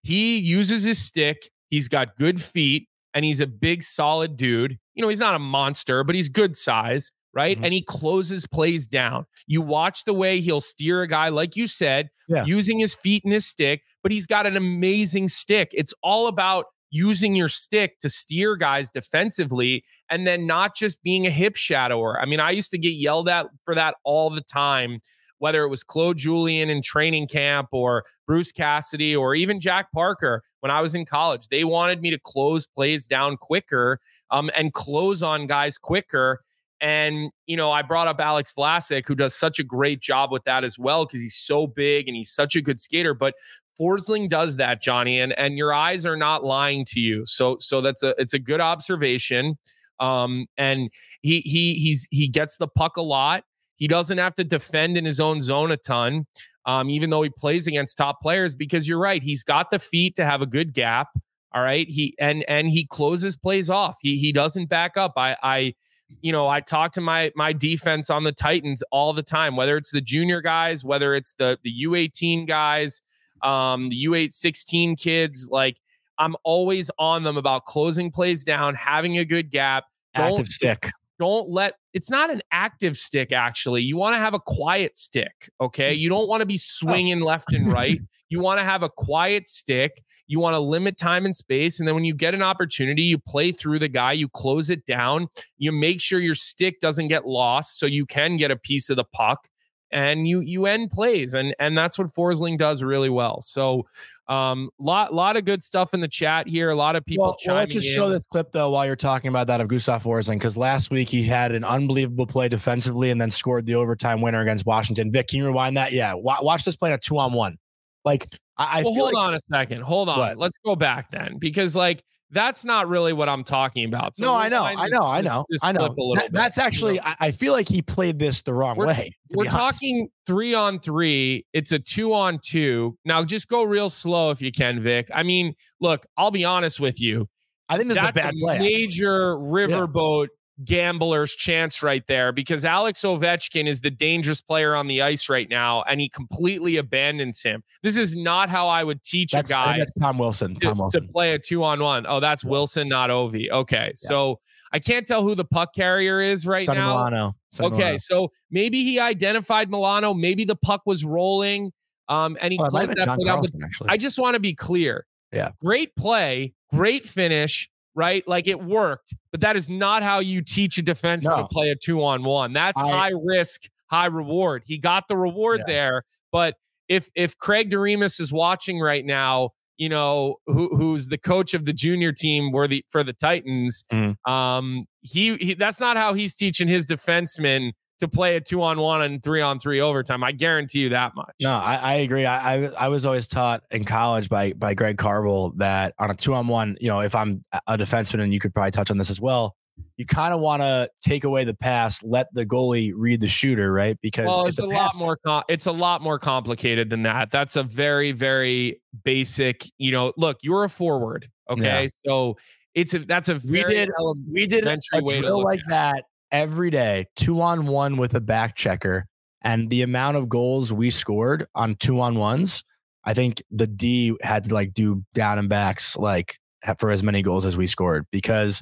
He 0.04 0.40
uses 0.40 0.84
his 0.84 1.00
stick 1.02 1.50
He's 1.70 1.88
got 1.88 2.16
good 2.16 2.42
feet 2.42 2.88
and 3.14 3.26
he's 3.26 3.40
a 3.40 3.48
big, 3.48 3.84
solid 3.84 4.38
dude. 4.38 4.78
You 4.94 5.02
know, 5.02 5.10
he's 5.10 5.20
not 5.20 5.36
a 5.36 5.40
monster, 5.40 6.04
but 6.04 6.16
he's 6.16 6.30
good 6.30 6.56
size, 6.56 7.12
right? 7.34 7.56
Mm-hmm. 7.56 7.66
And 7.66 7.74
he 7.74 7.82
closes 7.82 8.46
plays 8.48 8.88
down. 8.88 9.26
You 9.48 9.62
watch 9.62 10.06
the 10.06 10.14
way 10.14 10.40
he'll 10.42 10.62
steer 10.62 11.02
a 11.02 11.08
guy, 11.08 11.30
like 11.30 11.56
you 11.56 11.68
said, 11.68 12.10
yeah. 12.28 12.46
using 12.46 12.80
his 12.80 12.96
feet 12.96 13.24
and 13.24 13.34
his 13.34 13.46
stick, 13.46 13.82
but 14.04 14.12
he's 14.12 14.28
got 14.28 14.46
an 14.46 14.58
amazing 14.58 15.28
stick. 15.28 15.70
It's 15.74 15.94
all 16.04 16.28
about 16.28 16.66
using 16.92 17.36
your 17.36 17.48
stick 17.48 18.00
to 18.00 18.10
steer 18.10 18.56
guys 18.56 18.90
defensively 18.92 19.84
and 20.10 20.26
then 20.26 20.48
not 20.48 20.76
just 20.76 21.02
being 21.04 21.28
a 21.28 21.30
hip 21.30 21.56
shadower. 21.56 22.16
I 22.20 22.26
mean, 22.26 22.40
I 22.40 22.52
used 22.52 22.72
to 22.72 22.78
get 22.78 22.94
yelled 22.94 23.30
at 23.30 23.48
for 23.64 23.76
that 23.76 23.96
all 24.04 24.30
the 24.30 24.42
time 24.42 25.00
whether 25.40 25.64
it 25.64 25.70
was 25.70 25.84
Claude 25.84 26.18
Julien 26.18 26.70
in 26.70 26.82
training 26.82 27.28
camp 27.28 27.70
or 27.72 28.06
Bruce 28.28 28.52
Cassidy 28.52 29.16
or 29.16 29.36
even 29.36 29.60
Jack 29.60 29.92
Parker 29.92 30.44
when 30.60 30.72
I 30.72 30.82
was 30.82 30.96
in 30.96 31.06
college. 31.06 31.48
They 31.48 31.64
wanted 31.64 32.02
me 32.02 32.10
to 32.12 32.20
close 32.20 32.66
plays 32.68 33.08
down 33.08 33.38
quicker 33.38 34.00
um, 34.32 34.50
and 34.56 34.74
close 34.74 35.24
on 35.24 35.48
guys 35.48 35.78
quicker. 35.78 36.42
And, 36.82 37.32
you 37.46 37.58
know, 37.58 37.72
I 37.72 37.82
brought 37.82 38.08
up 38.08 38.22
Alex 38.22 38.54
Vlasic, 38.58 39.06
who 39.06 39.16
does 39.16 39.36
such 39.36 39.60
a 39.60 39.64
great 39.64 40.00
job 40.02 40.32
with 40.32 40.46
that 40.46 40.64
as 40.64 40.80
well, 40.80 41.06
because 41.06 41.22
he's 41.22 41.36
so 41.36 41.68
big 41.68 42.08
and 42.08 42.16
he's 42.16 42.32
such 42.32 42.56
a 42.56 42.62
good 42.62 42.80
skater. 42.80 43.14
But 43.14 43.36
Forsling 43.80 44.30
does 44.30 44.58
that, 44.58 44.82
Johnny, 44.82 45.20
and 45.20 45.38
and 45.38 45.58
your 45.58 45.74
eyes 45.74 46.06
are 46.06 46.18
not 46.18 46.44
lying 46.44 46.86
to 46.90 47.00
you. 47.00 47.26
So 47.26 47.58
so 47.60 47.82
that's 47.82 48.04
a 48.04 48.14
it's 48.18 48.34
a 48.34 48.40
good 48.40 48.60
observation. 48.60 49.58
Um, 50.00 50.48
and 50.58 50.90
he 51.22 51.42
he 51.42 51.76
he's 51.76 52.08
he 52.12 52.28
gets 52.28 52.58
the 52.58 52.68
puck 52.68 52.98
a 52.98 53.02
lot. 53.02 53.44
He 53.80 53.88
doesn't 53.88 54.18
have 54.18 54.36
to 54.36 54.44
defend 54.44 54.98
in 54.98 55.06
his 55.06 55.20
own 55.22 55.40
zone 55.40 55.72
a 55.72 55.78
ton, 55.78 56.28
um, 56.66 56.90
even 56.90 57.10
though 57.10 57.22
he 57.22 57.30
plays 57.30 57.66
against 57.66 57.98
top 57.98 58.22
players. 58.22 58.54
Because 58.54 58.88
you're 58.88 59.00
right, 59.00 59.24
he's 59.24 59.44
got 59.44 59.72
the 59.72 59.80
feet 59.80 60.16
to 60.18 60.26
have 60.26 60.42
a 60.42 60.46
good 60.46 60.74
gap. 60.74 61.08
All 61.54 61.64
right, 61.64 61.88
he 61.88 62.14
and 62.20 62.44
and 62.48 62.70
he 62.70 62.86
closes 62.86 63.36
plays 63.38 63.70
off. 63.70 63.98
He 64.02 64.18
he 64.18 64.32
doesn't 64.32 64.68
back 64.68 64.98
up. 64.98 65.14
I 65.16 65.36
I 65.42 65.74
you 66.22 66.32
know 66.32 66.48
I 66.48 66.60
talk 66.60 66.92
to 66.94 67.02
my 67.02 67.32
my 67.36 67.54
defense 67.54 68.10
on 68.10 68.24
the 68.24 68.34
Titans 68.34 68.84
all 68.92 69.14
the 69.14 69.24
time, 69.24 69.56
whether 69.56 69.78
it's 69.78 69.92
the 69.92 70.02
junior 70.02 70.42
guys, 70.42 70.84
whether 70.84 71.16
it's 71.16 71.34
the 71.34 71.58
the 71.64 71.74
U18 71.86 72.48
guys, 72.48 73.02
um, 73.42 73.90
the 73.90 74.06
U816 74.06 75.00
kids. 75.00 75.48
Like 75.50 75.78
I'm 76.20 76.36
always 76.44 76.92
on 77.00 77.24
them 77.24 77.38
about 77.38 77.66
closing 77.66 78.12
plays 78.12 78.44
down, 78.44 78.76
having 78.76 79.18
a 79.18 79.26
good 79.26 79.50
gap. 79.50 79.86
Active 80.16 80.48
stick 80.48 80.92
don't 81.20 81.50
let 81.50 81.74
it's 81.94 82.10
not 82.10 82.30
an 82.30 82.42
active 82.52 82.98
stick 82.98 83.32
actually. 83.32 83.84
You 83.84 83.98
want 83.98 84.16
to 84.16 84.20
have 84.20 84.34
a 84.34 84.40
quiet 84.40 84.98
stick 84.98 85.50
okay? 85.62 85.96
Mm. 85.96 86.00
You 86.00 86.10
don't 86.10 86.28
want 86.28 86.42
to 86.42 86.46
be 86.46 86.56
oh. 86.56 86.62
swinging 86.62 87.22
oh. 87.22 87.26
left 87.26 87.54
and 87.54 87.72
right. 87.72 88.00
You 88.32 88.40
want 88.42 88.60
to 88.60 88.64
have 88.64 88.84
a 88.84 88.90
quiet 88.90 89.48
stick. 89.48 90.04
You 90.28 90.40
want 90.40 90.54
to 90.54 90.60
limit 90.60 91.00
time 91.00 91.26
and 91.26 91.36
space 91.36 91.80
and 91.80 91.88
then 91.88 91.96
when 91.96 92.06
you 92.06 92.14
get 92.14 92.36
an 92.36 92.44
opportunity 92.44 93.02
you 93.02 93.18
play 93.18 93.52
through 93.52 93.80
the 93.80 93.88
guy 93.88 94.12
you 94.12 94.30
close 94.30 94.70
it 94.70 94.86
down. 94.86 95.28
You 95.58 95.72
make 95.72 96.00
sure 96.00 96.20
your 96.20 96.36
stick 96.36 96.80
doesn't 96.80 97.08
get 97.08 97.26
lost 97.26 97.80
so 97.80 97.88
you 97.88 98.06
can 98.06 98.38
get 98.38 98.52
a 98.52 98.56
piece 98.56 98.92
of 98.92 98.98
the 98.98 99.04
puck 99.04 99.48
and 99.92 100.28
you 100.28 100.42
you 100.42 100.66
end 100.66 100.92
plays 100.92 101.34
and 101.34 101.56
and 101.60 101.78
that's 101.78 101.98
what 101.98 102.08
Forsling 102.08 102.58
does 102.58 102.84
really 102.84 103.10
well. 103.10 103.42
So 103.42 103.86
um 104.28 104.70
lot 104.80 105.14
lot 105.14 105.38
of 105.38 105.46
good 105.46 105.64
stuff 105.64 105.94
in 105.94 106.00
the 106.00 106.08
chat 106.08 106.48
here. 106.48 106.70
A 106.70 106.76
lot 106.76 106.96
of 106.96 107.06
people 107.06 107.26
well, 107.26 107.38
well 107.48 107.56
let's 107.56 107.74
just 107.74 107.88
in. 107.88 107.94
show 107.94 108.10
this 108.10 108.22
clip 108.32 108.52
though 108.52 108.70
while 108.70 108.86
you're 108.86 108.96
talking 108.96 109.30
about 109.30 109.48
that 109.48 109.62
of 109.62 109.68
Gustav 109.68 110.04
Forsling 110.04 110.36
because 110.36 110.58
last 110.58 110.92
week 110.92 111.10
he 111.10 111.24
had 111.24 111.52
an 111.52 111.64
unbelievable 111.64 112.28
play 112.28 112.50
defensively 112.50 113.10
and 113.10 113.20
then 113.20 113.30
scored 113.30 113.66
the 113.66 113.76
overtime 113.76 114.22
winner 114.22 114.42
against 114.42 114.66
Washington. 114.66 115.12
Vic, 115.12 115.30
can 115.30 115.40
you 115.40 115.48
rewind 115.48 115.78
that? 115.78 115.92
Yeah, 115.92 116.14
watch 116.14 116.66
this 116.66 116.76
play 116.76 116.94
a 116.94 116.98
two 116.98 117.18
on 117.18 117.34
one. 117.34 117.58
Like 118.06 118.28
I, 118.58 118.80
I 118.80 118.84
well, 118.84 118.94
hold 118.94 119.14
like, 119.14 119.24
on 119.24 119.34
a 119.34 119.40
second. 119.52 119.82
Hold 119.82 120.10
on. 120.10 120.20
What? 120.20 120.38
Let's 120.38 120.58
go 120.64 120.76
back 120.76 121.12
then 121.12 121.38
because 121.40 121.76
like 121.76 122.04
that's 122.32 122.64
not 122.64 122.88
really 122.88 123.14
what 123.14 123.28
I'm 123.28 123.44
talking 123.44 123.86
about. 123.86 124.16
So 124.16 124.26
no, 124.26 124.36
I 124.36 124.50
know, 124.50 124.64
I 124.64 124.88
know, 124.88 125.04
I 125.04 125.22
know, 125.22 125.46
I 125.64 125.72
know. 125.72 125.88
That, 126.16 126.30
that's 126.32 126.58
actually, 126.58 126.96
you 126.96 127.02
know? 127.02 127.14
I, 127.20 127.32
feel 127.32 127.54
like 127.54 127.68
he 127.68 127.82
played 127.82 128.20
this 128.20 128.44
the 128.44 128.54
wrong 128.54 128.78
we're, 128.78 128.88
way. 128.88 129.16
We're 129.34 129.46
talking 129.46 130.10
three 130.28 130.54
on 130.54 130.80
three. 130.80 131.46
It's 131.54 131.72
a 131.72 131.80
two 131.80 132.14
on 132.14 132.40
two. 132.44 132.98
Now, 133.06 133.24
just 133.24 133.48
go 133.48 133.64
real 133.64 133.90
slow 133.90 134.30
if 134.30 134.42
you 134.42 134.52
can, 134.52 134.80
Vic. 134.80 135.10
I 135.14 135.24
mean, 135.24 135.56
look, 135.82 136.06
I'll 136.18 136.32
be 136.32 136.46
honest 136.46 136.80
with 136.80 137.02
you. 137.02 137.28
I 137.68 137.78
think 137.78 137.90
this 137.90 137.98
that's 137.98 138.18
is 138.18 138.24
a 138.24 138.26
bad 138.26 138.34
a 138.36 138.40
play. 138.40 138.60
Major 138.60 139.36
riverboat 139.36 140.28
gambler's 140.64 141.36
chance 141.36 141.82
right 141.82 142.06
there 142.08 142.32
because 142.32 142.66
Alex 142.66 143.02
Ovechkin 143.02 143.68
is 143.68 143.82
the 143.82 143.92
dangerous 143.92 144.42
player 144.42 144.76
on 144.76 144.88
the 144.88 145.02
ice 145.02 145.30
right 145.30 145.50
now, 145.50 145.84
and 145.84 146.02
he 146.02 146.10
completely 146.10 146.78
abandons 146.78 147.42
him. 147.42 147.64
This 147.84 147.98
is 147.98 148.16
not 148.16 148.50
how 148.50 148.68
I 148.68 148.84
would 148.84 149.04
teach 149.04 149.32
that's, 149.32 149.50
a 149.50 149.54
guy. 149.54 149.78
That's 149.80 149.92
Tom 150.00 150.18
Wilson. 150.18 150.56
To, 150.56 150.60
Tom 150.60 150.78
Wilson 150.80 151.08
to 151.08 151.12
play 151.12 151.34
a 151.34 151.40
two 151.40 151.64
on 151.64 151.82
one. 151.82 152.06
Oh, 152.08 152.20
that's 152.20 152.44
yeah. 152.44 152.50
Wilson, 152.50 152.88
not 152.88 153.10
Ovi. 153.10 153.50
Okay, 153.50 153.88
yeah. 153.88 153.92
so 153.96 154.40
I 154.72 154.80
can't 154.80 155.08
tell 155.08 155.24
who 155.24 155.36
the 155.36 155.46
puck 155.46 155.74
carrier 155.74 156.22
is 156.22 156.46
right 156.46 156.66
Sonny 156.66 156.80
now. 156.80 156.98
Milano. 156.98 157.36
Sonny 157.52 157.68
okay, 157.68 157.78
Milano. 157.78 157.98
so 157.98 158.32
maybe 158.52 158.84
he 158.84 159.00
identified 159.00 159.70
Milano. 159.70 160.14
Maybe 160.14 160.46
the 160.46 160.56
puck 160.56 160.82
was 160.86 161.04
rolling. 161.04 161.72
Um, 162.08 162.38
and 162.42 162.52
he 162.52 162.58
well, 162.58 162.72
closed 162.72 162.96
that 162.96 163.06
play 163.06 163.26
down. 163.26 163.46
Actually, 163.64 163.90
I 163.90 163.98
just 163.98 164.18
want 164.18 164.34
to 164.34 164.40
be 164.40 164.56
clear. 164.56 165.06
Yeah. 165.32 165.52
Great 165.62 165.96
play, 165.96 166.54
great 166.72 167.06
finish 167.06 167.70
right? 167.96 168.28
Like 168.28 168.48
it 168.48 168.64
worked, 168.64 169.16
but 169.32 169.42
that 169.42 169.56
is 169.56 169.70
not 169.70 170.04
how 170.04 170.20
you 170.20 170.42
teach 170.42 170.78
a 170.78 170.84
defenseman 170.84 171.38
no. 171.38 171.42
to 171.44 171.48
play 171.48 171.70
a 171.70 171.76
two 171.76 172.04
on 172.04 172.24
one. 172.24 172.54
That's 172.54 172.80
I, 172.80 172.90
high 172.90 173.12
risk, 173.24 173.64
high 173.90 174.08
reward. 174.08 174.64
He 174.66 174.78
got 174.78 175.08
the 175.08 175.18
reward 175.18 175.62
yeah. 175.68 175.74
there, 175.74 176.04
but 176.32 176.56
if 176.88 177.10
if 177.16 177.38
Craig 177.38 177.70
Doremus 177.70 178.20
is 178.20 178.32
watching 178.32 178.80
right 178.80 179.06
now, 179.06 179.52
you 179.78 179.90
know, 179.90 180.36
who, 180.46 180.76
who's 180.76 181.08
the 181.08 181.18
coach 181.18 181.54
of 181.54 181.66
the 181.66 181.74
junior 181.74 182.12
team 182.12 182.52
where 182.52 182.68
the 182.68 182.84
for 182.90 183.04
the 183.04 183.14
Titans, 183.14 183.86
mm. 183.92 184.16
um, 184.30 184.86
he, 185.02 185.38
he 185.38 185.54
that's 185.54 185.80
not 185.80 185.96
how 185.96 186.14
he's 186.14 186.36
teaching 186.36 186.68
his 186.68 186.86
defensemen 186.86 187.72
to 188.00 188.08
play 188.08 188.36
a 188.36 188.42
two 188.42 188.62
on 188.64 188.80
one 188.80 189.02
and 189.02 189.22
three 189.22 189.42
on 189.42 189.60
three 189.60 189.82
overtime. 189.82 190.24
I 190.24 190.32
guarantee 190.32 190.80
you 190.80 190.90
that 190.90 191.16
much. 191.16 191.36
No, 191.42 191.54
I, 191.54 191.76
I 191.76 191.94
agree. 191.96 192.26
I, 192.26 192.56
I, 192.56 192.72
I 192.78 192.88
was 192.88 193.06
always 193.06 193.28
taught 193.28 193.64
in 193.72 193.84
college 193.84 194.30
by 194.30 194.54
by 194.54 194.74
Greg 194.74 194.98
Carvel 194.98 195.52
that 195.58 195.94
on 196.00 196.10
a 196.10 196.16
two 196.16 196.34
on 196.34 196.48
one, 196.48 196.78
you 196.80 196.88
know, 196.88 197.02
if 197.02 197.16
I'm 197.16 197.42
a 197.68 197.78
defenseman, 197.78 198.22
and 198.22 198.34
you 198.34 198.40
could 198.40 198.54
probably 198.54 198.72
touch 198.72 198.90
on 198.90 198.98
this 198.98 199.10
as 199.10 199.20
well, 199.20 199.56
you 199.98 200.06
kind 200.06 200.34
of 200.34 200.40
want 200.40 200.62
to 200.62 200.90
take 201.02 201.24
away 201.24 201.44
the 201.44 201.54
pass, 201.54 202.02
let 202.04 202.34
the 202.34 202.46
goalie 202.46 202.94
read 202.96 203.22
the 203.22 203.28
shooter, 203.28 203.72
right? 203.72 203.98
Because 204.02 204.28
well, 204.28 204.46
it's 204.46 204.60
a 204.60 204.68
pass- 204.68 204.96
lot 204.96 204.98
more. 204.98 205.18
Com- 205.26 205.44
it's 205.50 205.66
a 205.66 205.72
lot 205.72 206.02
more 206.02 206.20
complicated 206.20 206.90
than 206.90 207.04
that. 207.04 207.32
That's 207.32 207.56
a 207.56 207.64
very 207.64 208.12
very 208.12 208.82
basic. 209.04 209.66
You 209.78 209.92
know, 209.92 210.14
look, 210.18 210.38
you're 210.42 210.64
a 210.64 210.70
forward, 210.70 211.30
okay? 211.50 211.84
Yeah. 211.84 211.88
So 212.06 212.38
it's 212.76 212.94
a 212.94 213.00
that's 213.00 213.30
a 213.30 213.36
very 213.36 213.66
we 213.66 213.76
did 213.76 213.90
we 214.32 214.48
did 214.48 214.68
a 214.68 215.02
drill 215.02 215.44
like 215.44 215.62
that 215.68 216.06
every 216.32 216.70
day, 216.70 217.06
two 217.16 217.42
on 217.42 217.68
one 217.68 217.98
with 217.98 218.14
a 218.16 218.22
back 218.22 218.56
checker, 218.56 219.06
and 219.42 219.70
the 219.70 219.82
amount 219.82 220.18
of 220.18 220.30
goals 220.30 220.72
we 220.74 220.90
scored 220.90 221.48
on 221.56 221.76
two 221.76 222.00
on 222.00 222.16
ones. 222.16 222.64
I 223.06 223.14
think 223.14 223.42
the 223.50 223.68
D 223.68 224.16
had 224.22 224.46
to 224.46 224.54
like 224.54 224.74
do 224.74 225.04
down 225.14 225.40
and 225.40 225.50
backs 225.50 225.98
like 225.98 226.38
for 226.78 226.92
as 226.92 227.02
many 227.02 227.22
goals 227.22 227.46
as 227.46 227.58
we 227.58 227.66
scored 227.66 228.06
because 228.12 228.62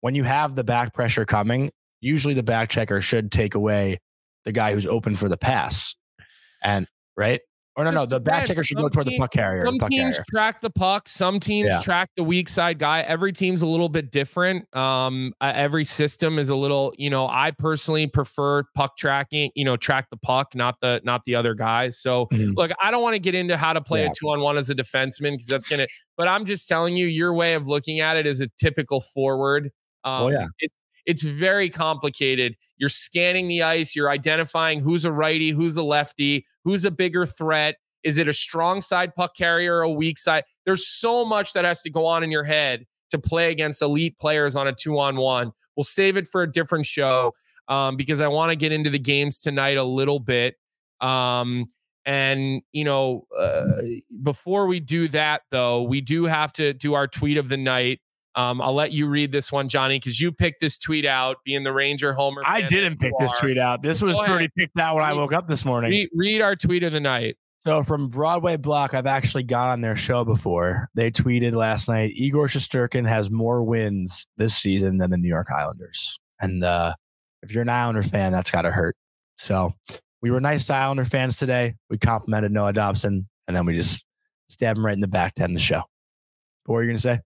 when 0.00 0.14
you 0.14 0.24
have 0.24 0.54
the 0.54 0.64
back 0.64 0.92
pressure 0.94 1.24
coming, 1.24 1.70
usually 2.00 2.34
the 2.34 2.42
back 2.42 2.68
checker 2.68 3.00
should 3.00 3.32
take 3.32 3.54
away 3.54 3.98
the 4.44 4.52
guy 4.52 4.72
who's 4.72 4.86
open 4.86 5.16
for 5.16 5.28
the 5.28 5.36
pass. 5.36 5.96
And 6.62 6.86
right? 7.16 7.40
Or 7.78 7.84
no, 7.84 7.92
no, 7.92 8.06
the 8.06 8.18
back 8.18 8.44
checker 8.46 8.64
should 8.64 8.76
go 8.76 8.88
toward 8.88 9.06
the 9.06 9.16
puck 9.16 9.30
carrier. 9.30 9.64
Some 9.64 9.78
puck 9.78 9.90
teams 9.90 10.16
carrier. 10.16 10.24
track 10.28 10.60
the 10.60 10.68
puck. 10.68 11.08
Some 11.08 11.38
teams 11.38 11.68
yeah. 11.68 11.80
track 11.80 12.10
the 12.16 12.24
weak 12.24 12.48
side 12.48 12.80
guy. 12.80 13.02
Every 13.02 13.32
team's 13.32 13.62
a 13.62 13.68
little 13.68 13.88
bit 13.88 14.10
different. 14.10 14.74
Um, 14.76 15.32
uh, 15.40 15.52
every 15.54 15.84
system 15.84 16.40
is 16.40 16.48
a 16.48 16.56
little. 16.56 16.92
You 16.98 17.08
know, 17.08 17.28
I 17.28 17.52
personally 17.52 18.08
prefer 18.08 18.64
puck 18.74 18.96
tracking. 18.96 19.52
You 19.54 19.64
know, 19.64 19.76
track 19.76 20.10
the 20.10 20.16
puck, 20.16 20.56
not 20.56 20.80
the 20.80 21.00
not 21.04 21.24
the 21.24 21.36
other 21.36 21.54
guys. 21.54 22.00
So, 22.00 22.26
mm-hmm. 22.32 22.54
look, 22.56 22.72
I 22.82 22.90
don't 22.90 23.04
want 23.04 23.14
to 23.14 23.20
get 23.20 23.36
into 23.36 23.56
how 23.56 23.72
to 23.72 23.80
play 23.80 24.02
yeah. 24.02 24.10
a 24.10 24.12
two 24.12 24.28
on 24.28 24.40
one 24.40 24.56
as 24.56 24.70
a 24.70 24.74
defenseman 24.74 25.34
because 25.34 25.46
that's 25.46 25.68
gonna. 25.68 25.86
But 26.16 26.26
I'm 26.26 26.44
just 26.44 26.66
telling 26.66 26.96
you, 26.96 27.06
your 27.06 27.32
way 27.32 27.54
of 27.54 27.68
looking 27.68 28.00
at 28.00 28.16
it 28.16 28.26
is 28.26 28.40
a 28.40 28.48
typical 28.58 29.00
forward. 29.00 29.70
Oh, 30.02 30.10
um, 30.10 30.22
oh 30.22 30.28
yeah. 30.30 30.46
It's 31.08 31.22
very 31.22 31.70
complicated. 31.70 32.54
You're 32.76 32.90
scanning 32.90 33.48
the 33.48 33.62
ice, 33.62 33.96
you're 33.96 34.10
identifying 34.10 34.78
who's 34.78 35.06
a 35.06 35.10
righty, 35.10 35.50
who's 35.50 35.78
a 35.78 35.82
lefty, 35.82 36.44
who's 36.64 36.84
a 36.84 36.90
bigger 36.90 37.24
threat. 37.24 37.76
Is 38.04 38.18
it 38.18 38.28
a 38.28 38.34
strong 38.34 38.82
side 38.82 39.14
puck 39.14 39.34
carrier 39.34 39.78
or 39.78 39.82
a 39.82 39.90
weak 39.90 40.18
side? 40.18 40.44
There's 40.66 40.86
so 40.86 41.24
much 41.24 41.54
that 41.54 41.64
has 41.64 41.80
to 41.82 41.90
go 41.90 42.04
on 42.04 42.22
in 42.22 42.30
your 42.30 42.44
head 42.44 42.84
to 43.10 43.18
play 43.18 43.50
against 43.50 43.80
elite 43.80 44.18
players 44.18 44.54
on 44.54 44.68
a 44.68 44.72
two 44.74 44.98
on 44.98 45.16
one. 45.16 45.50
We'll 45.76 45.84
save 45.84 46.18
it 46.18 46.26
for 46.26 46.42
a 46.42 46.52
different 46.52 46.84
show 46.84 47.32
um, 47.68 47.96
because 47.96 48.20
I 48.20 48.28
want 48.28 48.50
to 48.50 48.56
get 48.56 48.70
into 48.70 48.90
the 48.90 48.98
games 48.98 49.40
tonight 49.40 49.78
a 49.78 49.84
little 49.84 50.20
bit. 50.20 50.56
Um, 51.00 51.68
and, 52.04 52.60
you 52.72 52.84
know, 52.84 53.26
uh, 53.36 53.64
before 54.22 54.66
we 54.66 54.78
do 54.78 55.08
that, 55.08 55.42
though, 55.50 55.84
we 55.84 56.02
do 56.02 56.26
have 56.26 56.52
to 56.54 56.74
do 56.74 56.92
our 56.92 57.08
tweet 57.08 57.38
of 57.38 57.48
the 57.48 57.56
night. 57.56 58.00
Um, 58.38 58.62
I'll 58.62 58.72
let 58.72 58.92
you 58.92 59.08
read 59.08 59.32
this 59.32 59.50
one, 59.50 59.68
Jonny, 59.68 59.96
because 59.96 60.20
you 60.20 60.30
picked 60.30 60.60
this 60.60 60.78
tweet 60.78 61.04
out, 61.04 61.38
being 61.44 61.64
the 61.64 61.72
Ranger 61.72 62.12
homer. 62.12 62.40
I 62.46 62.62
didn't 62.62 63.00
pick 63.00 63.12
this 63.18 63.36
tweet 63.40 63.58
out. 63.58 63.82
This 63.82 64.00
was 64.00 64.16
pretty 64.16 64.48
picked 64.56 64.78
out 64.78 64.94
when 64.94 65.02
read, 65.02 65.10
I 65.10 65.14
woke 65.14 65.32
up 65.32 65.48
this 65.48 65.64
morning. 65.64 65.90
Read, 65.90 66.08
read, 66.14 66.40
our 66.40 66.54
tweet 66.54 66.84
of 66.84 66.92
the 66.92 67.00
night. 67.00 67.36
So 67.64 67.82
from 67.82 68.06
Broadway 68.06 68.56
Block, 68.56 68.94
I've 68.94 69.08
actually 69.08 69.42
gone 69.42 69.70
on 69.70 69.80
their 69.80 69.96
show 69.96 70.24
before. 70.24 70.88
They 70.94 71.10
tweeted 71.10 71.54
last 71.54 71.88
night: 71.88 72.12
Igor 72.14 72.46
Shesterkin 72.46 73.08
has 73.08 73.28
more 73.28 73.64
wins 73.64 74.28
this 74.36 74.56
season 74.56 74.98
than 74.98 75.10
the 75.10 75.18
New 75.18 75.28
York 75.28 75.48
Islanders. 75.50 76.20
And 76.40 76.62
uh, 76.62 76.94
if 77.42 77.50
you're 77.50 77.62
an 77.62 77.68
Islander 77.68 78.04
fan, 78.04 78.30
that's 78.30 78.52
got 78.52 78.62
to 78.62 78.70
hurt. 78.70 78.94
So 79.36 79.74
we 80.22 80.30
were 80.30 80.40
nice 80.40 80.68
to 80.68 80.74
Islander 80.74 81.04
fans 81.04 81.38
today. 81.38 81.74
We 81.90 81.98
complimented 81.98 82.52
Noah 82.52 82.72
Dobson, 82.72 83.28
and 83.48 83.56
then 83.56 83.66
we 83.66 83.74
just 83.74 84.04
stabbed 84.48 84.78
him 84.78 84.86
right 84.86 84.94
in 84.94 85.00
the 85.00 85.08
back 85.08 85.34
to 85.34 85.42
end 85.42 85.56
the 85.56 85.60
show. 85.60 85.82
What 86.66 86.76
were 86.76 86.82
you 86.82 86.88
going 86.88 86.98
to 86.98 87.02
say? 87.02 87.18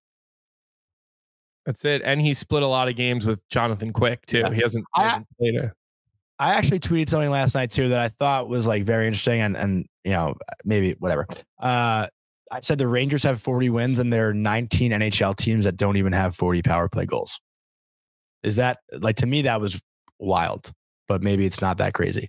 That's 1.67 1.85
it. 1.85 2.03
And 2.05 2.21
he 2.21 2.35
split 2.35 2.63
a 2.63 2.67
lot 2.67 2.89
of 2.89 2.97
games 2.97 3.27
with 3.27 3.47
Jonathan 3.49 3.93
Quick 3.93 4.27
too. 4.27 4.39
Yeah. 4.39 4.53
He 4.53 4.61
hasn't, 4.61 4.85
he 4.97 5.03
hasn't 5.03 5.27
I, 5.31 5.35
played 5.39 5.55
a. 5.57 5.73
I 6.39 6.55
actually 6.55 6.81
tweeted 6.81 7.09
something 7.09 7.31
last 7.31 7.55
night 7.55 7.71
too 7.71 7.91
that 7.91 8.01
I 8.01 8.09
thought 8.09 8.49
was 8.49 8.67
like 8.67 8.85
very 8.85 9.07
interesting 9.07 9.41
and 9.41 9.57
and 9.57 9.87
you 10.05 10.11
know 10.13 10.35
maybe 10.65 10.97
whatever. 10.99 11.27
Uh, 11.61 12.09
I 12.51 12.61
said 12.61 12.79
the 12.79 12.89
Rangers 12.89 13.23
have 13.23 13.41
40 13.41 13.71
wins 13.71 13.99
and 13.99 14.13
there 14.13 14.29
are 14.29 14.35
19 14.35 14.93
NHL 14.93 15.37
teams 15.37 15.65
that 15.65 15.77
don't 15.77 15.97
even 15.97 16.13
have 16.13 16.35
40 16.35 16.63
power 16.63 16.89
play 16.89 17.07
goals. 17.07 17.41
Is 18.43 18.57
that 18.57 18.79
like 18.93 19.17
to 19.17 19.27
me 19.27 19.43
that 19.43 19.61
was 19.61 19.81
wild, 20.19 20.73
but 21.07 21.23
maybe 21.23 21.47
it's 21.47 21.61
not 21.61 21.79
that 21.79 21.95
crazy. 21.95 22.29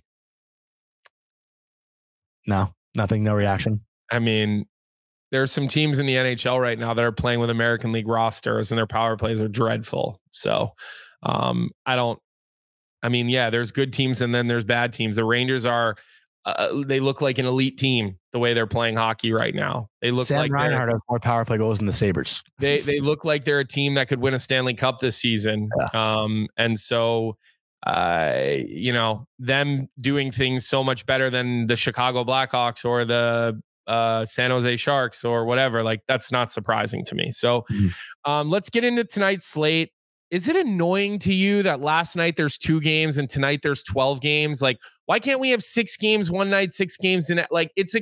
No, 2.46 2.72
nothing, 2.94 3.24
no 3.24 3.34
reaction. 3.34 3.80
I 4.10 4.18
mean, 4.18 4.66
there's 5.30 5.52
some 5.52 5.68
teams 5.68 5.98
in 5.98 6.06
the 6.06 6.14
NHL 6.14 6.60
right 6.60 6.78
now 6.78 6.94
that 6.94 7.04
are 7.04 7.12
playing 7.12 7.40
with 7.40 7.50
American 7.50 7.92
League 7.92 8.08
rosters 8.08 8.70
and 8.70 8.78
their 8.78 8.86
power 8.86 9.16
plays 9.16 9.40
are 9.40 9.48
dreadful. 9.48 10.20
So 10.30 10.70
um, 11.22 11.70
I 11.86 11.96
don't. 11.96 12.18
I 13.02 13.10
mean, 13.10 13.28
yeah, 13.28 13.50
there's 13.50 13.70
good 13.70 13.92
teams 13.92 14.22
and 14.22 14.34
then 14.34 14.46
there's 14.46 14.64
bad 14.64 14.92
teams. 14.92 15.16
The 15.16 15.24
Rangers 15.24 15.66
are. 15.66 15.96
Uh, 16.46 16.84
they 16.86 17.00
look 17.00 17.22
like 17.22 17.38
an 17.38 17.46
elite 17.46 17.78
team 17.78 18.18
the 18.34 18.38
way 18.38 18.52
they're 18.52 18.66
playing 18.66 18.96
hockey 18.96 19.32
right 19.32 19.54
now. 19.54 19.88
They 20.02 20.10
look 20.10 20.26
Sam 20.26 20.40
like 20.40 20.52
Reinhart 20.52 20.90
has 20.90 21.00
more 21.08 21.18
power 21.18 21.42
play 21.46 21.56
goals 21.56 21.78
than 21.78 21.86
the 21.86 21.92
Sabres. 21.92 22.42
They 22.58 22.80
they 22.80 23.00
look 23.00 23.24
like 23.24 23.44
they're 23.44 23.60
a 23.60 23.66
team 23.66 23.94
that 23.94 24.08
could 24.08 24.20
win 24.20 24.34
a 24.34 24.38
Stanley 24.38 24.74
Cup 24.74 24.98
this 24.98 25.16
season. 25.16 25.70
Yeah. 25.80 26.20
Um, 26.20 26.48
and 26.58 26.78
so 26.78 27.38
uh, 27.86 28.60
you 28.66 28.92
know, 28.92 29.26
them 29.38 29.88
doing 30.00 30.30
things 30.30 30.66
so 30.66 30.82
much 30.82 31.04
better 31.06 31.28
than 31.28 31.66
the 31.66 31.76
Chicago 31.76 32.24
Blackhawks 32.24 32.84
or 32.84 33.04
the 33.04 33.60
uh, 33.86 34.24
San 34.24 34.50
Jose 34.50 34.76
Sharks 34.76 35.24
or 35.24 35.44
whatever, 35.44 35.82
like 35.82 36.00
that's 36.08 36.32
not 36.32 36.50
surprising 36.50 37.04
to 37.06 37.14
me. 37.14 37.30
So 37.30 37.64
mm-hmm. 37.70 38.30
um, 38.30 38.50
let's 38.50 38.70
get 38.70 38.84
into 38.84 39.04
tonight's 39.04 39.46
slate. 39.46 39.92
Is 40.30 40.48
it 40.48 40.56
annoying 40.56 41.18
to 41.20 41.34
you 41.34 41.62
that 41.62 41.80
last 41.80 42.16
night 42.16 42.36
there's 42.36 42.58
two 42.58 42.80
games 42.80 43.18
and 43.18 43.28
tonight 43.28 43.60
there's 43.62 43.84
12 43.84 44.20
games? 44.20 44.60
Like, 44.60 44.78
why 45.06 45.18
can't 45.18 45.38
we 45.38 45.50
have 45.50 45.62
six 45.62 45.96
games 45.96 46.30
one 46.30 46.50
night, 46.50 46.72
six 46.72 46.96
games 46.96 47.30
in 47.30 47.38
it? 47.38 47.48
Like, 47.50 47.70
it's 47.76 47.94
a. 47.94 48.00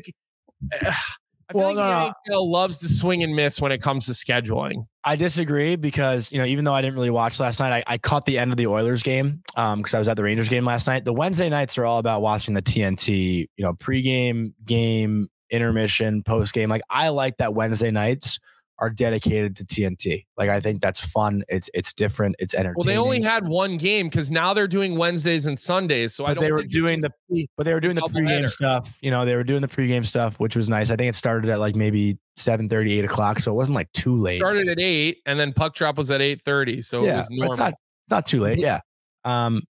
Uh, 0.85 0.93
I 1.49 1.53
feel 1.53 1.74
well, 1.74 1.74
like 1.74 2.14
the 2.24 2.33
NHL 2.33 2.51
loves 2.51 2.78
to 2.78 2.89
swing 2.89 3.22
and 3.22 3.35
miss 3.35 3.61
when 3.61 3.72
it 3.72 3.83
comes 3.83 4.07
to 4.07 4.12
scheduling. 4.12 4.87
I 5.05 5.16
disagree 5.16 5.76
because 5.76 6.30
you 6.33 6.39
know 6.39 6.45
even 6.47 6.64
though 6.64 6.72
I 6.72 6.80
didn't 6.80 6.95
really 6.95 7.11
watch 7.11 7.39
last 7.41 7.61
night, 7.61 7.85
I, 7.87 7.95
I 7.95 7.99
caught 7.99 8.24
the 8.24 8.39
end 8.39 8.53
of 8.53 8.57
the 8.57 8.68
Oilers 8.68 9.03
game 9.03 9.43
um 9.57 9.80
because 9.80 9.93
um, 9.93 9.99
I 9.99 10.01
was 10.01 10.09
at 10.09 10.16
the 10.16 10.22
Rangers 10.22 10.49
game 10.49 10.64
last 10.64 10.87
night. 10.87 11.05
The 11.05 11.12
Wednesday 11.12 11.49
nights 11.51 11.76
are 11.76 11.85
all 11.85 11.99
about 11.99 12.22
watching 12.22 12.55
the 12.55 12.62
TNT, 12.62 13.49
you 13.57 13.64
know, 13.64 13.74
pregame, 13.74 14.55
game, 14.64 15.28
intermission, 15.53 16.22
post 16.24 16.53
game. 16.53 16.68
Like 16.68 16.82
I 16.90 17.11
like 17.11 17.36
that 17.36 17.55
Wednesday 17.55 17.92
nights 17.92 18.40
are 18.78 18.90
dedicated 18.90 19.55
to 19.55 19.64
TNT. 19.64 20.24
Like 20.36 20.50
I 20.50 20.59
think 20.59 20.82
that's 20.82 20.98
fun. 20.98 21.44
It's 21.48 21.70
it's 21.72 21.92
different. 21.92 22.34
It's 22.40 22.53
entertaining. 22.53 22.74
Well, 22.76 22.84
they 22.84 22.98
only 22.98 23.22
had 23.22 23.46
one 23.46 23.76
game 23.76 24.09
because 24.09 24.32
now 24.32 24.55
they're 24.55 24.66
doing 24.66 24.96
Wednesdays 24.96 25.46
and 25.46 25.57
Sundays. 25.57 26.14
So 26.14 26.24
but 26.24 26.30
I 26.30 26.34
don't. 26.34 26.44
They 26.44 26.53
were 26.53 26.64
doing 26.64 27.00
the 27.00 27.12
but 27.57 27.64
they 27.64 27.74
were 27.74 27.80
doing 27.80 27.94
the 27.94 28.03
pregame 28.03 28.50
stuff. 28.50 28.98
You 29.00 29.12
know, 29.12 29.24
they 29.24 29.36
were 29.36 29.44
doing 29.44 29.61
the 29.61 29.68
pregame 29.68 30.05
stuff, 30.05 30.40
which 30.40 30.57
was 30.57 30.68
nice. 30.68 30.90
I 30.90 30.96
think 30.96 31.11
it 31.11 31.14
started 31.14 31.48
at 31.50 31.61
like 31.61 31.76
maybe 31.76 32.18
7 32.36 32.68
30, 32.68 32.98
8 32.98 33.05
o'clock. 33.05 33.38
So 33.38 33.53
it 33.53 33.55
wasn't 33.55 33.76
like 33.76 33.92
too 33.92 34.16
late. 34.16 34.38
Started 34.38 34.68
at 34.68 34.80
eight 34.80 35.18
and 35.26 35.38
then 35.38 35.53
puck 35.53 35.74
drop 35.74 35.96
was 35.96 36.11
at 36.11 36.20
8 36.20 36.42
30. 36.42 36.82
So 36.82 37.05
yeah, 37.05 37.12
it 37.12 37.16
was 37.16 37.30
normal. 37.30 37.53
It's 37.53 37.61
not, 37.61 37.74
not 38.11 38.26
too 38.26 38.40
late. 38.40 38.59
Yeah. 38.59 38.80
Um, 39.24 39.62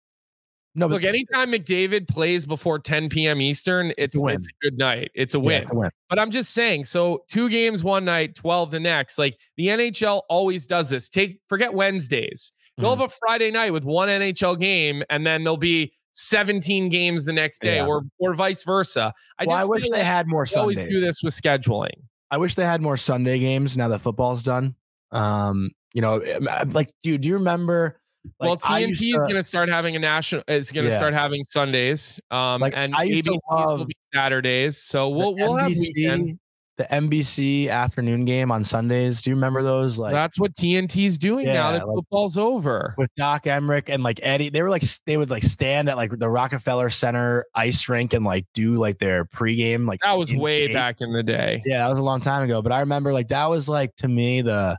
no, 0.80 0.86
look, 0.86 1.04
anytime 1.04 1.52
McDavid 1.52 2.08
plays 2.08 2.46
before 2.46 2.78
10 2.78 3.10
p.m. 3.10 3.40
Eastern, 3.42 3.90
it's, 3.98 4.14
it's, 4.14 4.22
a, 4.22 4.26
it's 4.28 4.48
a 4.48 4.52
good 4.62 4.78
night. 4.78 5.10
It's 5.14 5.34
a, 5.34 5.38
yeah, 5.38 5.58
it's 5.58 5.70
a, 5.70 5.74
win. 5.74 5.90
But 6.08 6.18
I'm 6.18 6.30
just 6.30 6.52
saying, 6.52 6.86
so 6.86 7.22
two 7.28 7.50
games 7.50 7.84
one 7.84 8.06
night, 8.06 8.34
12 8.34 8.70
the 8.70 8.80
next. 8.80 9.18
Like 9.18 9.38
the 9.58 9.66
NHL 9.66 10.22
always 10.30 10.66
does 10.66 10.88
this. 10.88 11.10
Take 11.10 11.38
forget 11.48 11.74
Wednesdays. 11.74 12.52
They'll 12.78 12.92
mm-hmm. 12.92 13.00
have 13.02 13.10
a 13.10 13.14
Friday 13.20 13.50
night 13.50 13.74
with 13.74 13.84
one 13.84 14.08
NHL 14.08 14.58
game, 14.58 15.02
and 15.10 15.26
then 15.26 15.44
there'll 15.44 15.58
be 15.58 15.92
17 16.12 16.88
games 16.88 17.26
the 17.26 17.32
next 17.34 17.60
day, 17.60 17.76
yeah. 17.76 17.86
or 17.86 18.04
or 18.18 18.32
vice 18.32 18.64
versa. 18.64 19.12
I 19.38 19.44
well, 19.44 19.56
I 19.56 19.64
wish 19.64 19.82
they 19.84 19.98
like 19.98 20.02
had 20.02 20.28
more 20.28 20.46
Sundays. 20.46 20.78
Always 20.78 20.90
do 20.90 21.00
this 21.00 21.22
with 21.22 21.34
scheduling. 21.34 21.92
I 22.30 22.38
wish 22.38 22.54
they 22.54 22.64
had 22.64 22.80
more 22.80 22.96
Sunday 22.96 23.38
games 23.38 23.76
now 23.76 23.88
that 23.88 24.00
football's 24.00 24.42
done. 24.42 24.76
Um, 25.12 25.72
you 25.92 26.00
know, 26.00 26.22
like, 26.68 26.90
dude, 27.02 27.20
do 27.20 27.28
you 27.28 27.34
remember? 27.34 27.99
Like, 28.38 28.48
well, 28.48 28.56
TNT 28.56 28.98
to, 28.98 29.06
is 29.16 29.22
going 29.24 29.36
to 29.36 29.42
start 29.42 29.68
having 29.68 29.96
a 29.96 29.98
national. 29.98 30.42
Is 30.48 30.70
going 30.72 30.84
to 30.84 30.90
yeah. 30.90 30.96
start 30.96 31.14
having 31.14 31.42
Sundays, 31.44 32.20
um, 32.30 32.60
like, 32.60 32.74
and 32.76 32.92
ABCs 32.94 33.38
love, 33.50 33.78
will 33.78 33.86
be 33.86 33.96
Saturdays. 34.14 34.76
So 34.76 35.08
we'll 35.08 35.34
we'll 35.34 35.54
NBC, 35.54 35.58
have 35.58 35.76
weekend. 36.20 36.38
the 36.76 36.84
NBC 36.84 37.68
afternoon 37.70 38.26
game 38.26 38.50
on 38.50 38.62
Sundays. 38.62 39.22
Do 39.22 39.30
you 39.30 39.36
remember 39.36 39.62
those? 39.62 39.98
Like 39.98 40.12
that's 40.12 40.38
what 40.38 40.52
TNT's 40.52 41.16
doing 41.18 41.46
Yeah, 41.46 41.54
now 41.54 41.72
that 41.72 41.88
like- 41.88 41.94
football's 41.96 42.36
over. 42.36 42.94
with 42.98 43.08
Doc 43.14 43.44
Emrick 43.44 43.88
and 43.88 44.02
like 44.02 44.20
Eddie, 44.22 44.50
they 44.50 44.60
were 44.62 44.70
like 44.70 44.82
they 45.06 45.16
would 45.16 45.30
like 45.30 45.42
stand 45.42 45.88
at 45.88 45.96
like 45.96 46.10
the 46.18 46.28
Rockefeller 46.28 46.90
Center 46.90 47.46
ice 47.54 47.88
rink 47.88 48.12
and 48.12 48.24
like 48.24 48.44
do 48.52 48.76
like 48.76 48.98
their 48.98 49.24
pregame. 49.24 49.86
Like 49.86 50.00
That 50.00 50.18
was 50.18 50.30
way 50.34 50.66
shape. 50.66 50.74
back 50.74 51.00
in 51.00 51.12
the 51.14 51.22
day. 51.22 51.62
Yeah, 51.64 51.78
that 51.84 51.88
was 51.90 51.98
a 51.98 52.02
long 52.04 52.20
time 52.20 52.42
ago. 52.44 52.60
But 52.60 52.72
I 52.72 52.80
remember 52.80 53.14
like 53.14 53.28
that 53.28 53.46
was 53.46 53.66
like 53.66 53.96
to 53.96 54.08
me 54.08 54.42
the 54.42 54.76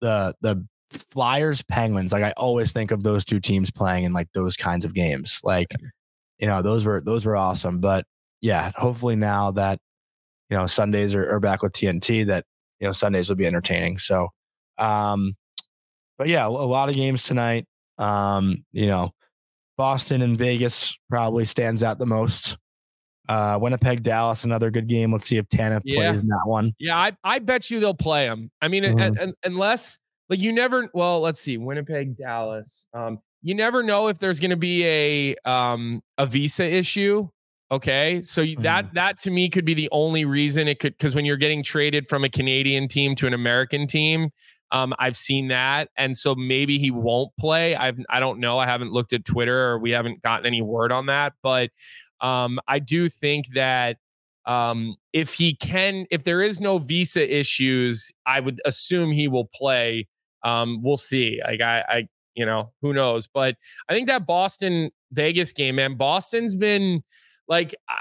the 0.00 0.34
the 0.42 0.64
Flyers 0.90 1.62
Penguins. 1.62 2.12
Like 2.12 2.22
I 2.24 2.32
always 2.36 2.72
think 2.72 2.90
of 2.90 3.02
those 3.02 3.24
two 3.24 3.40
teams 3.40 3.70
playing 3.70 4.04
in 4.04 4.12
like 4.12 4.28
those 4.32 4.56
kinds 4.56 4.84
of 4.84 4.94
games. 4.94 5.40
Like 5.44 5.68
you 6.38 6.46
know 6.46 6.62
those 6.62 6.84
were 6.84 7.00
those 7.00 7.24
were 7.26 7.36
awesome. 7.36 7.80
But 7.80 8.04
yeah, 8.40 8.70
hopefully 8.76 9.16
now 9.16 9.50
that 9.52 9.78
you 10.50 10.56
know 10.56 10.66
Sundays 10.66 11.14
are, 11.14 11.30
are 11.34 11.40
back 11.40 11.62
with 11.62 11.72
TNT, 11.72 12.26
that 12.26 12.44
you 12.80 12.86
know 12.86 12.92
Sundays 12.92 13.28
will 13.28 13.36
be 13.36 13.46
entertaining. 13.46 13.98
So, 13.98 14.28
um, 14.78 15.34
but 16.16 16.28
yeah, 16.28 16.46
a 16.46 16.48
lot 16.48 16.88
of 16.88 16.94
games 16.94 17.22
tonight. 17.22 17.66
Um, 17.98 18.64
you 18.72 18.86
know, 18.86 19.10
Boston 19.76 20.22
and 20.22 20.38
Vegas 20.38 20.96
probably 21.10 21.44
stands 21.44 21.82
out 21.82 21.98
the 21.98 22.06
most. 22.06 22.56
Uh, 23.28 23.58
Winnipeg, 23.60 24.02
Dallas, 24.02 24.44
another 24.44 24.70
good 24.70 24.88
game. 24.88 25.12
Let's 25.12 25.26
see 25.26 25.36
if 25.36 25.46
Tanev 25.48 25.82
Yeah. 25.84 25.96
plays 26.12 26.18
in 26.22 26.28
that 26.28 26.42
one. 26.46 26.72
Yeah, 26.78 26.96
I, 26.96 27.12
I 27.22 27.40
bet 27.40 27.70
you 27.70 27.78
they'll 27.78 27.92
play 27.92 28.24
him. 28.24 28.50
I 28.62 28.68
mean, 28.68 28.84
Mhm. 28.84 29.02
un- 29.02 29.18
un- 29.18 29.34
unless 29.44 29.98
like 30.28 30.40
you 30.40 30.52
never. 30.52 30.88
Well, 30.94 31.20
let's 31.20 31.40
see, 31.40 31.56
Winnipeg, 31.56 32.16
Dallas. 32.16 32.86
Um, 32.92 33.18
you 33.42 33.54
never 33.54 33.82
know 33.82 34.08
if 34.08 34.18
there's 34.18 34.40
going 34.40 34.50
to 34.50 34.56
be 34.56 34.84
a 34.84 35.36
um 35.44 36.02
a 36.16 36.26
visa 36.26 36.64
issue. 36.64 37.28
Okay, 37.70 38.22
so 38.22 38.40
you, 38.40 38.56
that 38.62 38.94
that 38.94 39.20
to 39.20 39.30
me 39.30 39.50
could 39.50 39.64
be 39.64 39.74
the 39.74 39.90
only 39.92 40.24
reason 40.24 40.68
it 40.68 40.78
could 40.78 40.96
because 40.96 41.14
when 41.14 41.24
you're 41.24 41.36
getting 41.36 41.62
traded 41.62 42.08
from 42.08 42.24
a 42.24 42.28
Canadian 42.28 42.88
team 42.88 43.14
to 43.16 43.26
an 43.26 43.34
American 43.34 43.86
team, 43.86 44.30
um, 44.72 44.94
I've 44.98 45.16
seen 45.16 45.48
that, 45.48 45.90
and 45.96 46.16
so 46.16 46.34
maybe 46.34 46.78
he 46.78 46.90
won't 46.90 47.30
play. 47.38 47.74
I've 47.74 47.98
I 48.08 48.20
don't 48.20 48.40
know. 48.40 48.58
I 48.58 48.64
haven't 48.64 48.92
looked 48.92 49.12
at 49.12 49.24
Twitter 49.24 49.70
or 49.70 49.78
we 49.78 49.90
haven't 49.90 50.22
gotten 50.22 50.46
any 50.46 50.62
word 50.62 50.92
on 50.92 51.06
that, 51.06 51.34
but 51.42 51.70
um, 52.20 52.58
I 52.66 52.78
do 52.78 53.08
think 53.08 53.48
that 53.54 53.98
um, 54.46 54.96
if 55.12 55.34
he 55.34 55.54
can, 55.54 56.06
if 56.10 56.24
there 56.24 56.40
is 56.40 56.60
no 56.60 56.78
visa 56.78 57.38
issues, 57.38 58.10
I 58.26 58.40
would 58.40 58.60
assume 58.64 59.12
he 59.12 59.28
will 59.28 59.48
play. 59.52 60.08
Um, 60.42 60.82
we'll 60.82 60.96
see. 60.96 61.40
Like 61.44 61.60
I, 61.60 61.84
I, 61.88 62.08
you 62.34 62.46
know, 62.46 62.72
who 62.82 62.92
knows? 62.92 63.26
But 63.26 63.56
I 63.88 63.94
think 63.94 64.06
that 64.08 64.26
Boston 64.26 64.90
Vegas 65.12 65.52
game, 65.52 65.76
man, 65.76 65.96
Boston's 65.96 66.54
been 66.54 67.02
like, 67.48 67.74
I, 67.88 67.96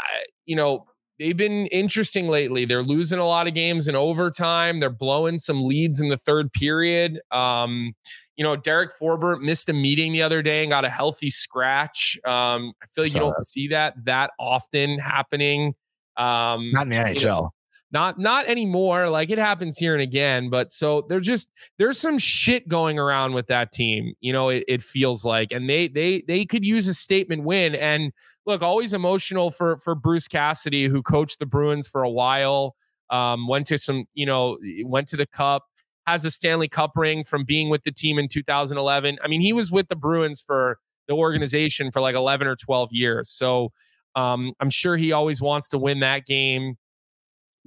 you 0.45 0.55
know, 0.55 0.85
they've 1.19 1.37
been 1.37 1.67
interesting 1.67 2.27
lately. 2.27 2.65
They're 2.65 2.83
losing 2.83 3.19
a 3.19 3.25
lot 3.25 3.47
of 3.47 3.53
games 3.53 3.87
in 3.87 3.95
overtime. 3.95 4.79
They're 4.79 4.89
blowing 4.89 5.39
some 5.39 5.63
leads 5.63 5.99
in 5.99 6.09
the 6.09 6.17
third 6.17 6.51
period. 6.53 7.19
Um, 7.31 7.93
you 8.35 8.43
know, 8.43 8.55
Derek 8.55 8.91
Forbort 8.99 9.41
missed 9.41 9.67
a 9.69 9.73
meeting 9.73 10.11
the 10.13 10.21
other 10.21 10.43
day 10.43 10.61
and 10.61 10.69
got 10.69 10.85
a 10.85 10.89
healthy 10.89 11.29
scratch. 11.29 12.17
Um, 12.23 12.73
I 12.83 12.85
feel 12.93 13.05
like 13.05 13.13
you 13.13 13.19
don't 13.19 13.37
see 13.37 13.69
that 13.69 13.95
that 14.05 14.31
often 14.39 14.99
happening. 14.99 15.73
Um, 16.17 16.71
Not 16.71 16.83
in 16.83 16.89
the 16.89 16.95
NHL. 16.97 17.49
Not 17.91 18.19
not 18.19 18.47
anymore. 18.47 19.09
Like 19.09 19.29
it 19.29 19.37
happens 19.37 19.77
here 19.77 19.93
and 19.93 20.01
again, 20.01 20.49
but 20.49 20.69
so 20.69 21.05
they're 21.07 21.19
just 21.19 21.49
there's 21.77 21.97
some 21.97 22.17
shit 22.17 22.67
going 22.67 22.99
around 22.99 23.33
with 23.33 23.47
that 23.47 23.71
team. 23.71 24.13
You 24.19 24.33
know, 24.33 24.49
it, 24.49 24.65
it 24.67 24.81
feels 24.81 25.23
like, 25.23 25.51
and 25.51 25.69
they 25.69 25.87
they 25.87 26.21
they 26.27 26.45
could 26.45 26.65
use 26.65 26.87
a 26.87 26.93
statement 26.93 27.43
win. 27.43 27.75
And 27.75 28.11
look, 28.45 28.61
always 28.61 28.93
emotional 28.93 29.51
for 29.51 29.77
for 29.77 29.95
Bruce 29.95 30.27
Cassidy, 30.27 30.87
who 30.87 31.01
coached 31.01 31.39
the 31.39 31.45
Bruins 31.45 31.87
for 31.87 32.03
a 32.03 32.09
while. 32.09 32.75
Um, 33.09 33.47
went 33.47 33.67
to 33.67 33.77
some, 33.77 34.03
you 34.15 34.25
know, 34.25 34.57
went 34.83 35.07
to 35.09 35.17
the 35.17 35.25
Cup, 35.25 35.63
has 36.07 36.25
a 36.25 36.31
Stanley 36.31 36.67
Cup 36.67 36.91
ring 36.95 37.23
from 37.23 37.45
being 37.45 37.69
with 37.69 37.83
the 37.83 37.91
team 37.91 38.19
in 38.19 38.27
2011. 38.27 39.17
I 39.23 39.27
mean, 39.29 39.39
he 39.39 39.53
was 39.53 39.71
with 39.71 39.87
the 39.87 39.95
Bruins 39.95 40.41
for 40.41 40.77
the 41.07 41.13
organization 41.13 41.89
for 41.89 42.01
like 42.01 42.15
11 42.15 42.47
or 42.47 42.57
12 42.57 42.89
years. 42.91 43.29
So 43.29 43.71
um, 44.17 44.51
I'm 44.59 44.69
sure 44.69 44.97
he 44.97 45.13
always 45.13 45.41
wants 45.41 45.69
to 45.69 45.77
win 45.77 46.01
that 46.01 46.25
game 46.25 46.75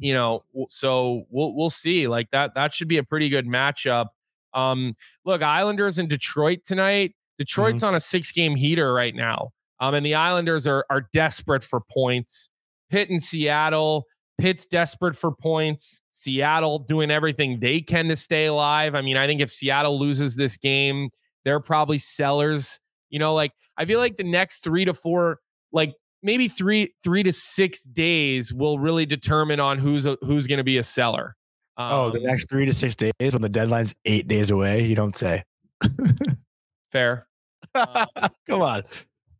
you 0.00 0.14
know 0.14 0.42
so 0.68 1.24
we'll 1.30 1.54
we'll 1.54 1.70
see 1.70 2.08
like 2.08 2.30
that 2.30 2.54
that 2.54 2.72
should 2.72 2.88
be 2.88 2.96
a 2.96 3.04
pretty 3.04 3.28
good 3.28 3.46
matchup. 3.46 4.06
Um 4.54 4.96
look 5.24 5.42
islanders 5.42 5.98
in 5.98 6.08
detroit 6.08 6.60
tonight 6.64 7.14
detroit's 7.38 7.82
on 7.82 7.94
a 7.94 8.00
six 8.00 8.32
game 8.32 8.56
heater 8.56 8.92
right 8.92 9.14
now 9.14 9.50
um 9.78 9.94
and 9.94 10.04
the 10.04 10.14
islanders 10.14 10.66
are 10.66 10.84
are 10.90 11.06
desperate 11.12 11.62
for 11.62 11.80
points. 11.80 12.50
Pitt 12.90 13.10
in 13.10 13.20
seattle 13.20 14.06
pitt's 14.40 14.66
desperate 14.66 15.14
for 15.14 15.30
points 15.30 16.00
seattle 16.12 16.78
doing 16.78 17.10
everything 17.10 17.60
they 17.60 17.80
can 17.80 18.08
to 18.08 18.16
stay 18.16 18.46
alive. 18.46 18.94
I 18.94 19.02
mean 19.02 19.16
i 19.16 19.26
think 19.26 19.40
if 19.40 19.50
seattle 19.50 19.98
loses 19.98 20.34
this 20.34 20.56
game 20.56 21.10
they're 21.44 21.60
probably 21.60 21.98
sellers 21.98 22.80
you 23.10 23.18
know 23.18 23.34
like 23.34 23.52
i 23.76 23.84
feel 23.84 23.98
like 23.98 24.16
the 24.16 24.24
next 24.24 24.64
three 24.64 24.84
to 24.84 24.94
four 24.94 25.38
like 25.72 25.94
maybe 26.22 26.48
three 26.48 26.94
three 27.02 27.22
to 27.22 27.32
six 27.32 27.82
days 27.82 28.52
will 28.52 28.78
really 28.78 29.06
determine 29.06 29.60
on 29.60 29.78
who's 29.78 30.06
a, 30.06 30.16
who's 30.22 30.46
going 30.46 30.58
to 30.58 30.64
be 30.64 30.78
a 30.78 30.82
seller. 30.82 31.36
oh, 31.76 32.10
the 32.10 32.18
Um, 32.18 32.24
next 32.26 32.48
three 32.48 32.66
to 32.66 32.72
six 32.72 32.94
days 32.94 33.12
when 33.20 33.42
the 33.42 33.48
deadline's 33.48 33.94
eight 34.04 34.28
days 34.28 34.50
away. 34.50 34.84
You 34.84 34.94
don't 34.94 35.16
say. 35.16 35.44
fair. 36.92 37.26
Um, 37.74 38.06
Come 38.48 38.62
on. 38.62 38.82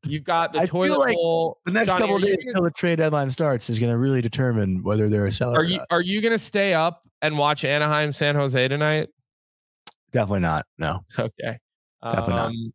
You've 0.05 0.25
got 0.25 0.55
the 0.55 0.61
I 0.61 0.67
toilet 0.67 0.99
like 0.99 1.15
bowl. 1.15 1.59
The 1.67 1.73
next 1.73 1.89
Jonny, 1.89 2.01
couple 2.01 2.17
of 2.17 2.23
days 2.23 2.37
gonna- 2.37 2.49
until 2.51 2.63
the 2.65 2.71
trade 2.71 2.97
deadline 2.97 3.29
starts 3.31 3.69
is 3.69 3.79
going 3.79 3.93
to 3.93 3.99
really 3.99 4.23
determine 4.23 4.83
whether 4.83 5.09
they're 5.09 5.27
a 5.27 5.33
seller. 5.33 5.59
Are 5.59 5.65
you 5.65 5.81
are 5.91 6.01
you 6.01 6.21
going 6.23 6.33
to 6.33 6.39
stay 6.39 6.73
up 6.73 7.03
and 7.21 7.37
watch 7.37 7.65
Anaheim 7.65 8.13
San 8.13 8.35
Jose 8.35 8.67
tonight? 8.69 9.11
Definitely 10.13 10.41
not. 10.41 10.65
No. 10.79 11.01
Okay. 11.19 11.59
Definitely 12.03 12.35
not. 12.35 12.47
Um, 12.47 12.73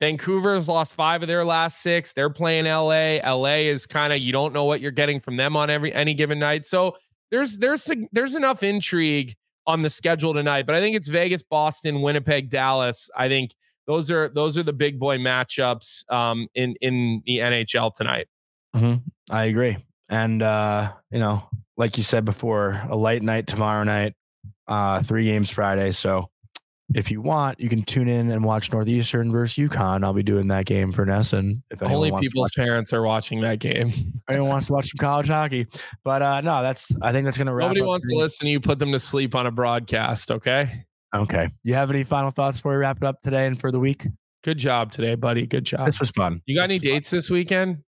Vancouver's 0.00 0.68
lost 0.68 0.94
five 0.94 1.22
of 1.22 1.28
their 1.28 1.44
last 1.44 1.80
six. 1.80 2.12
They're 2.12 2.30
playing 2.30 2.66
LA. 2.66 3.18
LA 3.24 3.66
is 3.66 3.86
kind 3.86 4.12
of 4.12 4.20
you 4.20 4.32
don't 4.32 4.52
know 4.52 4.64
what 4.64 4.80
you're 4.80 4.90
getting 4.92 5.18
from 5.18 5.36
them 5.36 5.56
on 5.56 5.70
every 5.70 5.92
any 5.92 6.14
given 6.14 6.38
night. 6.38 6.66
So 6.66 6.96
there's 7.30 7.58
there's 7.58 7.90
there's 8.12 8.34
enough 8.34 8.62
intrigue 8.62 9.34
on 9.66 9.82
the 9.82 9.90
schedule 9.90 10.32
tonight. 10.34 10.66
But 10.66 10.74
I 10.74 10.80
think 10.80 10.96
it's 10.96 11.08
Vegas, 11.08 11.42
Boston, 11.42 12.00
Winnipeg, 12.00 12.50
Dallas. 12.50 13.10
I 13.16 13.28
think 13.28 13.54
those 13.86 14.10
are 14.10 14.28
those 14.28 14.56
are 14.56 14.62
the 14.62 14.72
big 14.72 14.98
boy 14.98 15.18
matchups 15.18 16.10
um, 16.12 16.48
in 16.54 16.74
in 16.80 17.22
the 17.26 17.38
NHL 17.38 17.92
tonight. 17.94 18.28
I 19.30 19.44
agree. 19.44 19.78
And 20.08 20.42
uh, 20.42 20.92
you 21.10 21.18
know, 21.18 21.48
like 21.76 21.98
you 21.98 22.04
said 22.04 22.24
before, 22.24 22.80
a 22.88 22.96
light 22.96 23.22
night 23.22 23.46
tomorrow 23.46 23.84
night, 23.84 24.14
uh, 24.66 25.02
three 25.02 25.24
games 25.24 25.50
Friday. 25.50 25.92
So 25.92 26.30
if 26.94 27.10
you 27.10 27.20
want, 27.20 27.60
you 27.60 27.68
can 27.68 27.82
tune 27.82 28.08
in 28.08 28.30
and 28.30 28.42
watch 28.44 28.72
Northeastern 28.72 29.30
versus 29.30 29.56
UConn. 29.68 30.04
I'll 30.04 30.14
be 30.14 30.22
doing 30.22 30.48
that 30.48 30.64
game 30.64 30.90
for 30.92 31.04
NESN. 31.04 31.62
If 31.70 31.82
anyone 31.82 31.96
Only 31.96 32.10
wants 32.12 32.26
to 32.28 32.30
people's 32.30 32.50
parents 32.56 32.92
are 32.92 33.02
watching 33.02 33.40
that 33.42 33.58
game. 33.58 33.90
anyone 34.28 34.48
wants 34.48 34.68
to 34.68 34.72
watch 34.72 34.88
some 34.88 34.98
college 34.98 35.28
hockey. 35.28 35.66
But 36.04 36.22
uh, 36.22 36.40
no, 36.40 36.62
that's 36.62 36.90
I 37.02 37.12
think 37.12 37.24
that's 37.26 37.36
gonna 37.38 37.54
wrap 37.54 37.66
Nobody 37.68 37.82
wants 37.82 38.08
to 38.08 38.16
listen 38.16 38.46
to 38.46 38.50
you 38.50 38.60
put 38.60 38.78
them 38.78 38.92
to 38.92 38.98
sleep 38.98 39.34
on 39.34 39.46
a 39.46 39.50
broadcast. 39.50 40.30
Okay. 40.30 40.84
Okay. 41.14 41.48
You 41.62 41.74
have 41.74 41.90
any 41.90 42.04
final 42.04 42.30
thoughts 42.30 42.58
before 42.58 42.72
we 42.72 42.78
wrap 42.78 42.98
it 42.98 43.04
up 43.04 43.20
today 43.22 43.46
and 43.46 43.58
for 43.58 43.70
the 43.70 43.80
week? 43.80 44.06
Good 44.44 44.58
job 44.58 44.92
today, 44.92 45.14
buddy. 45.14 45.46
Good 45.46 45.64
job. 45.64 45.84
This 45.86 45.98
was 46.00 46.10
fun. 46.10 46.42
You 46.46 46.54
got 46.54 46.68
This 46.68 46.70
any 46.70 46.74
was 46.76 46.82
fun. 46.84 46.92
dates 46.92 47.10
this 47.10 47.30
weekend? 47.30 47.78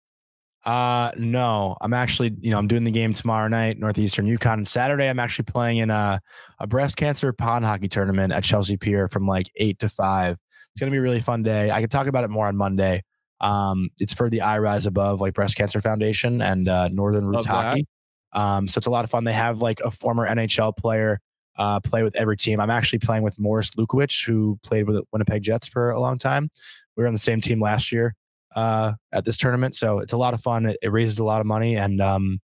Uh 0.64 1.10
no, 1.16 1.76
I'm 1.80 1.94
actually, 1.94 2.34
you 2.40 2.50
know, 2.50 2.58
I'm 2.58 2.68
doing 2.68 2.84
the 2.84 2.90
game 2.90 3.14
tomorrow 3.14 3.48
night, 3.48 3.78
Northeastern 3.78 4.26
UConn. 4.26 4.66
Saturday, 4.66 5.08
I'm 5.08 5.18
actually 5.18 5.46
playing 5.46 5.78
in 5.78 5.88
a, 5.90 6.20
a 6.58 6.66
breast 6.66 6.96
cancer 6.96 7.32
pond 7.32 7.64
hockey 7.64 7.88
tournament 7.88 8.32
at 8.32 8.44
Chelsea 8.44 8.76
Pier 8.76 9.08
from 9.08 9.26
like 9.26 9.50
eight 9.56 9.78
to 9.78 9.88
five. 9.88 10.36
It's 10.72 10.80
gonna 10.80 10.92
be 10.92 10.98
a 10.98 11.02
really 11.02 11.20
fun 11.20 11.42
day. 11.42 11.70
I 11.70 11.80
can 11.80 11.88
talk 11.88 12.08
about 12.08 12.24
it 12.24 12.30
more 12.30 12.46
on 12.46 12.56
Monday. 12.56 13.02
Um, 13.40 13.88
it's 13.98 14.12
for 14.12 14.28
the 14.28 14.42
I 14.42 14.58
Rise 14.58 14.84
Above 14.84 15.22
like 15.22 15.32
breast 15.32 15.56
cancer 15.56 15.80
foundation 15.80 16.42
and 16.42 16.68
uh 16.68 16.88
Northern 16.88 17.24
Roots 17.24 17.46
Love 17.46 17.64
that. 17.64 17.64
Hockey. 17.68 17.86
Um, 18.32 18.68
so 18.68 18.78
it's 18.78 18.86
a 18.86 18.90
lot 18.90 19.04
of 19.04 19.10
fun. 19.10 19.24
They 19.24 19.32
have 19.32 19.62
like 19.62 19.80
a 19.80 19.90
former 19.90 20.28
NHL 20.28 20.76
player 20.76 21.20
uh 21.56 21.80
play 21.80 22.02
with 22.02 22.14
every 22.16 22.36
team. 22.36 22.60
I'm 22.60 22.70
actually 22.70 22.98
playing 22.98 23.22
with 23.22 23.38
Morris 23.38 23.70
Lukowich, 23.78 24.26
who 24.26 24.58
played 24.62 24.86
with 24.86 24.96
the 24.96 25.04
Winnipeg 25.10 25.42
Jets 25.42 25.66
for 25.66 25.88
a 25.88 25.98
long 25.98 26.18
time. 26.18 26.50
We 26.96 27.02
were 27.02 27.06
on 27.06 27.14
the 27.14 27.18
same 27.18 27.40
team 27.40 27.62
last 27.62 27.92
year 27.92 28.14
uh, 28.54 28.92
at 29.12 29.24
this 29.24 29.36
tournament. 29.36 29.74
So 29.74 29.98
it's 29.98 30.12
a 30.12 30.16
lot 30.16 30.34
of 30.34 30.40
fun. 30.40 30.66
It, 30.66 30.78
it 30.82 30.92
raises 30.92 31.18
a 31.18 31.24
lot 31.24 31.40
of 31.40 31.46
money, 31.46 31.76
and 31.76 32.00
um, 32.00 32.40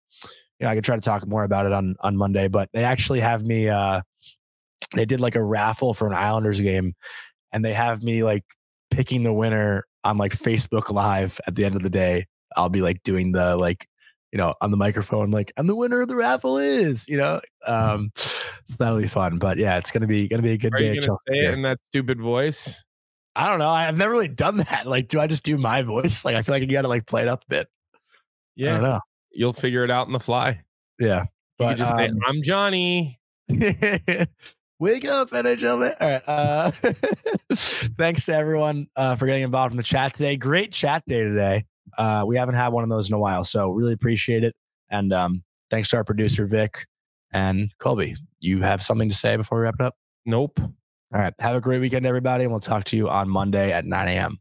you 0.58 0.64
know 0.64 0.68
I 0.68 0.74
could 0.74 0.84
try 0.84 0.96
to 0.96 1.02
talk 1.02 1.26
more 1.26 1.44
about 1.44 1.66
it 1.66 1.72
on 1.72 1.96
on 2.00 2.16
Monday. 2.16 2.48
But 2.48 2.68
they 2.72 2.84
actually 2.84 3.20
have 3.20 3.44
me. 3.44 3.68
Uh, 3.68 4.02
they 4.94 5.04
did 5.04 5.20
like 5.20 5.34
a 5.34 5.42
raffle 5.42 5.94
for 5.94 6.06
an 6.06 6.14
Islanders 6.14 6.60
game, 6.60 6.94
and 7.52 7.64
they 7.64 7.74
have 7.74 8.02
me 8.02 8.22
like 8.22 8.44
picking 8.90 9.22
the 9.22 9.32
winner 9.32 9.84
on 10.04 10.18
like 10.18 10.32
Facebook 10.32 10.90
Live 10.90 11.40
at 11.46 11.54
the 11.54 11.64
end 11.64 11.76
of 11.76 11.82
the 11.82 11.90
day. 11.90 12.26
I'll 12.56 12.68
be 12.68 12.82
like 12.82 13.02
doing 13.02 13.32
the 13.32 13.56
like 13.56 13.86
you 14.32 14.38
know 14.38 14.54
on 14.60 14.70
the 14.70 14.76
microphone 14.76 15.30
like 15.30 15.52
and 15.56 15.68
the 15.68 15.74
winner 15.74 16.02
of 16.02 16.08
the 16.08 16.16
raffle 16.16 16.58
is 16.58 17.06
you 17.08 17.16
know 17.16 17.40
um 17.66 18.10
so 18.16 18.76
that'll 18.78 18.98
be 18.98 19.06
fun 19.06 19.38
but 19.38 19.56
yeah 19.56 19.78
it's 19.78 19.90
gonna 19.90 20.06
be 20.06 20.28
gonna 20.28 20.42
be 20.42 20.50
a 20.50 20.58
good 20.58 20.74
Are 20.74 20.78
day 20.78 20.94
you 20.94 21.00
gonna 21.00 21.18
say 21.28 21.46
it 21.46 21.54
in 21.54 21.62
that 21.62 21.78
stupid 21.86 22.20
voice? 22.20 22.84
I 23.36 23.48
don't 23.50 23.58
know. 23.58 23.68
I've 23.68 23.96
never 23.98 24.10
really 24.12 24.28
done 24.28 24.56
that. 24.58 24.86
Like, 24.86 25.08
do 25.08 25.20
I 25.20 25.26
just 25.26 25.44
do 25.44 25.56
my 25.58 25.82
voice? 25.82 26.24
Like, 26.24 26.34
I 26.36 26.42
feel 26.42 26.54
like 26.54 26.62
you 26.62 26.68
got 26.68 26.82
to 26.82 26.88
like 26.88 27.06
play 27.06 27.22
it 27.22 27.28
up 27.28 27.44
a 27.44 27.46
bit. 27.48 27.68
I 28.58 28.62
don't 28.62 28.74
Yeah, 28.74 28.80
know. 28.80 29.00
you'll 29.30 29.52
figure 29.52 29.84
it 29.84 29.90
out 29.90 30.06
in 30.06 30.12
the 30.14 30.20
fly. 30.20 30.62
Yeah. 30.98 31.26
But, 31.58 31.70
you 31.72 31.76
just 31.84 31.92
um, 31.92 31.98
say, 31.98 32.10
I'm 32.26 32.42
Jonny. 32.42 33.20
Wake 34.78 35.08
up, 35.08 35.30
NHL 35.30 35.80
man. 35.80 35.94
All 36.00 36.08
right. 36.08 36.22
Uh, 36.26 36.70
thanks 37.54 38.26
to 38.26 38.34
everyone 38.34 38.88
uh, 38.96 39.16
for 39.16 39.26
getting 39.26 39.42
involved 39.42 39.72
in 39.72 39.76
the 39.76 39.82
chat 39.82 40.14
today. 40.14 40.36
Great 40.36 40.72
chat 40.72 41.02
day 41.06 41.22
today. 41.22 41.64
Uh, 41.96 42.24
we 42.26 42.36
haven't 42.36 42.56
had 42.56 42.68
one 42.68 42.84
of 42.84 42.90
those 42.90 43.08
in 43.08 43.14
a 43.14 43.18
while, 43.18 43.44
so 43.44 43.70
really 43.70 43.92
appreciate 43.94 44.44
it. 44.44 44.54
And 44.90 45.12
um, 45.12 45.42
thanks 45.70 45.88
to 45.90 45.96
our 45.96 46.04
producer 46.04 46.46
Vic 46.46 46.86
and 47.32 47.72
Colby. 47.78 48.16
You 48.40 48.60
have 48.62 48.82
something 48.82 49.08
to 49.08 49.14
say 49.14 49.36
before 49.36 49.58
we 49.58 49.64
wrap 49.64 49.76
it 49.80 49.82
up? 49.82 49.94
Nope. 50.26 50.60
All 51.12 51.20
right. 51.20 51.34
Have 51.40 51.56
a 51.56 51.60
great 51.60 51.80
weekend, 51.80 52.04
everybody, 52.06 52.44
and 52.44 52.50
we'll 52.52 52.60
talk 52.60 52.84
to 52.84 52.96
you 52.96 53.08
on 53.08 53.28
Monday 53.28 53.72
at 53.72 53.84
9 53.86 54.08
a.m. 54.08 54.40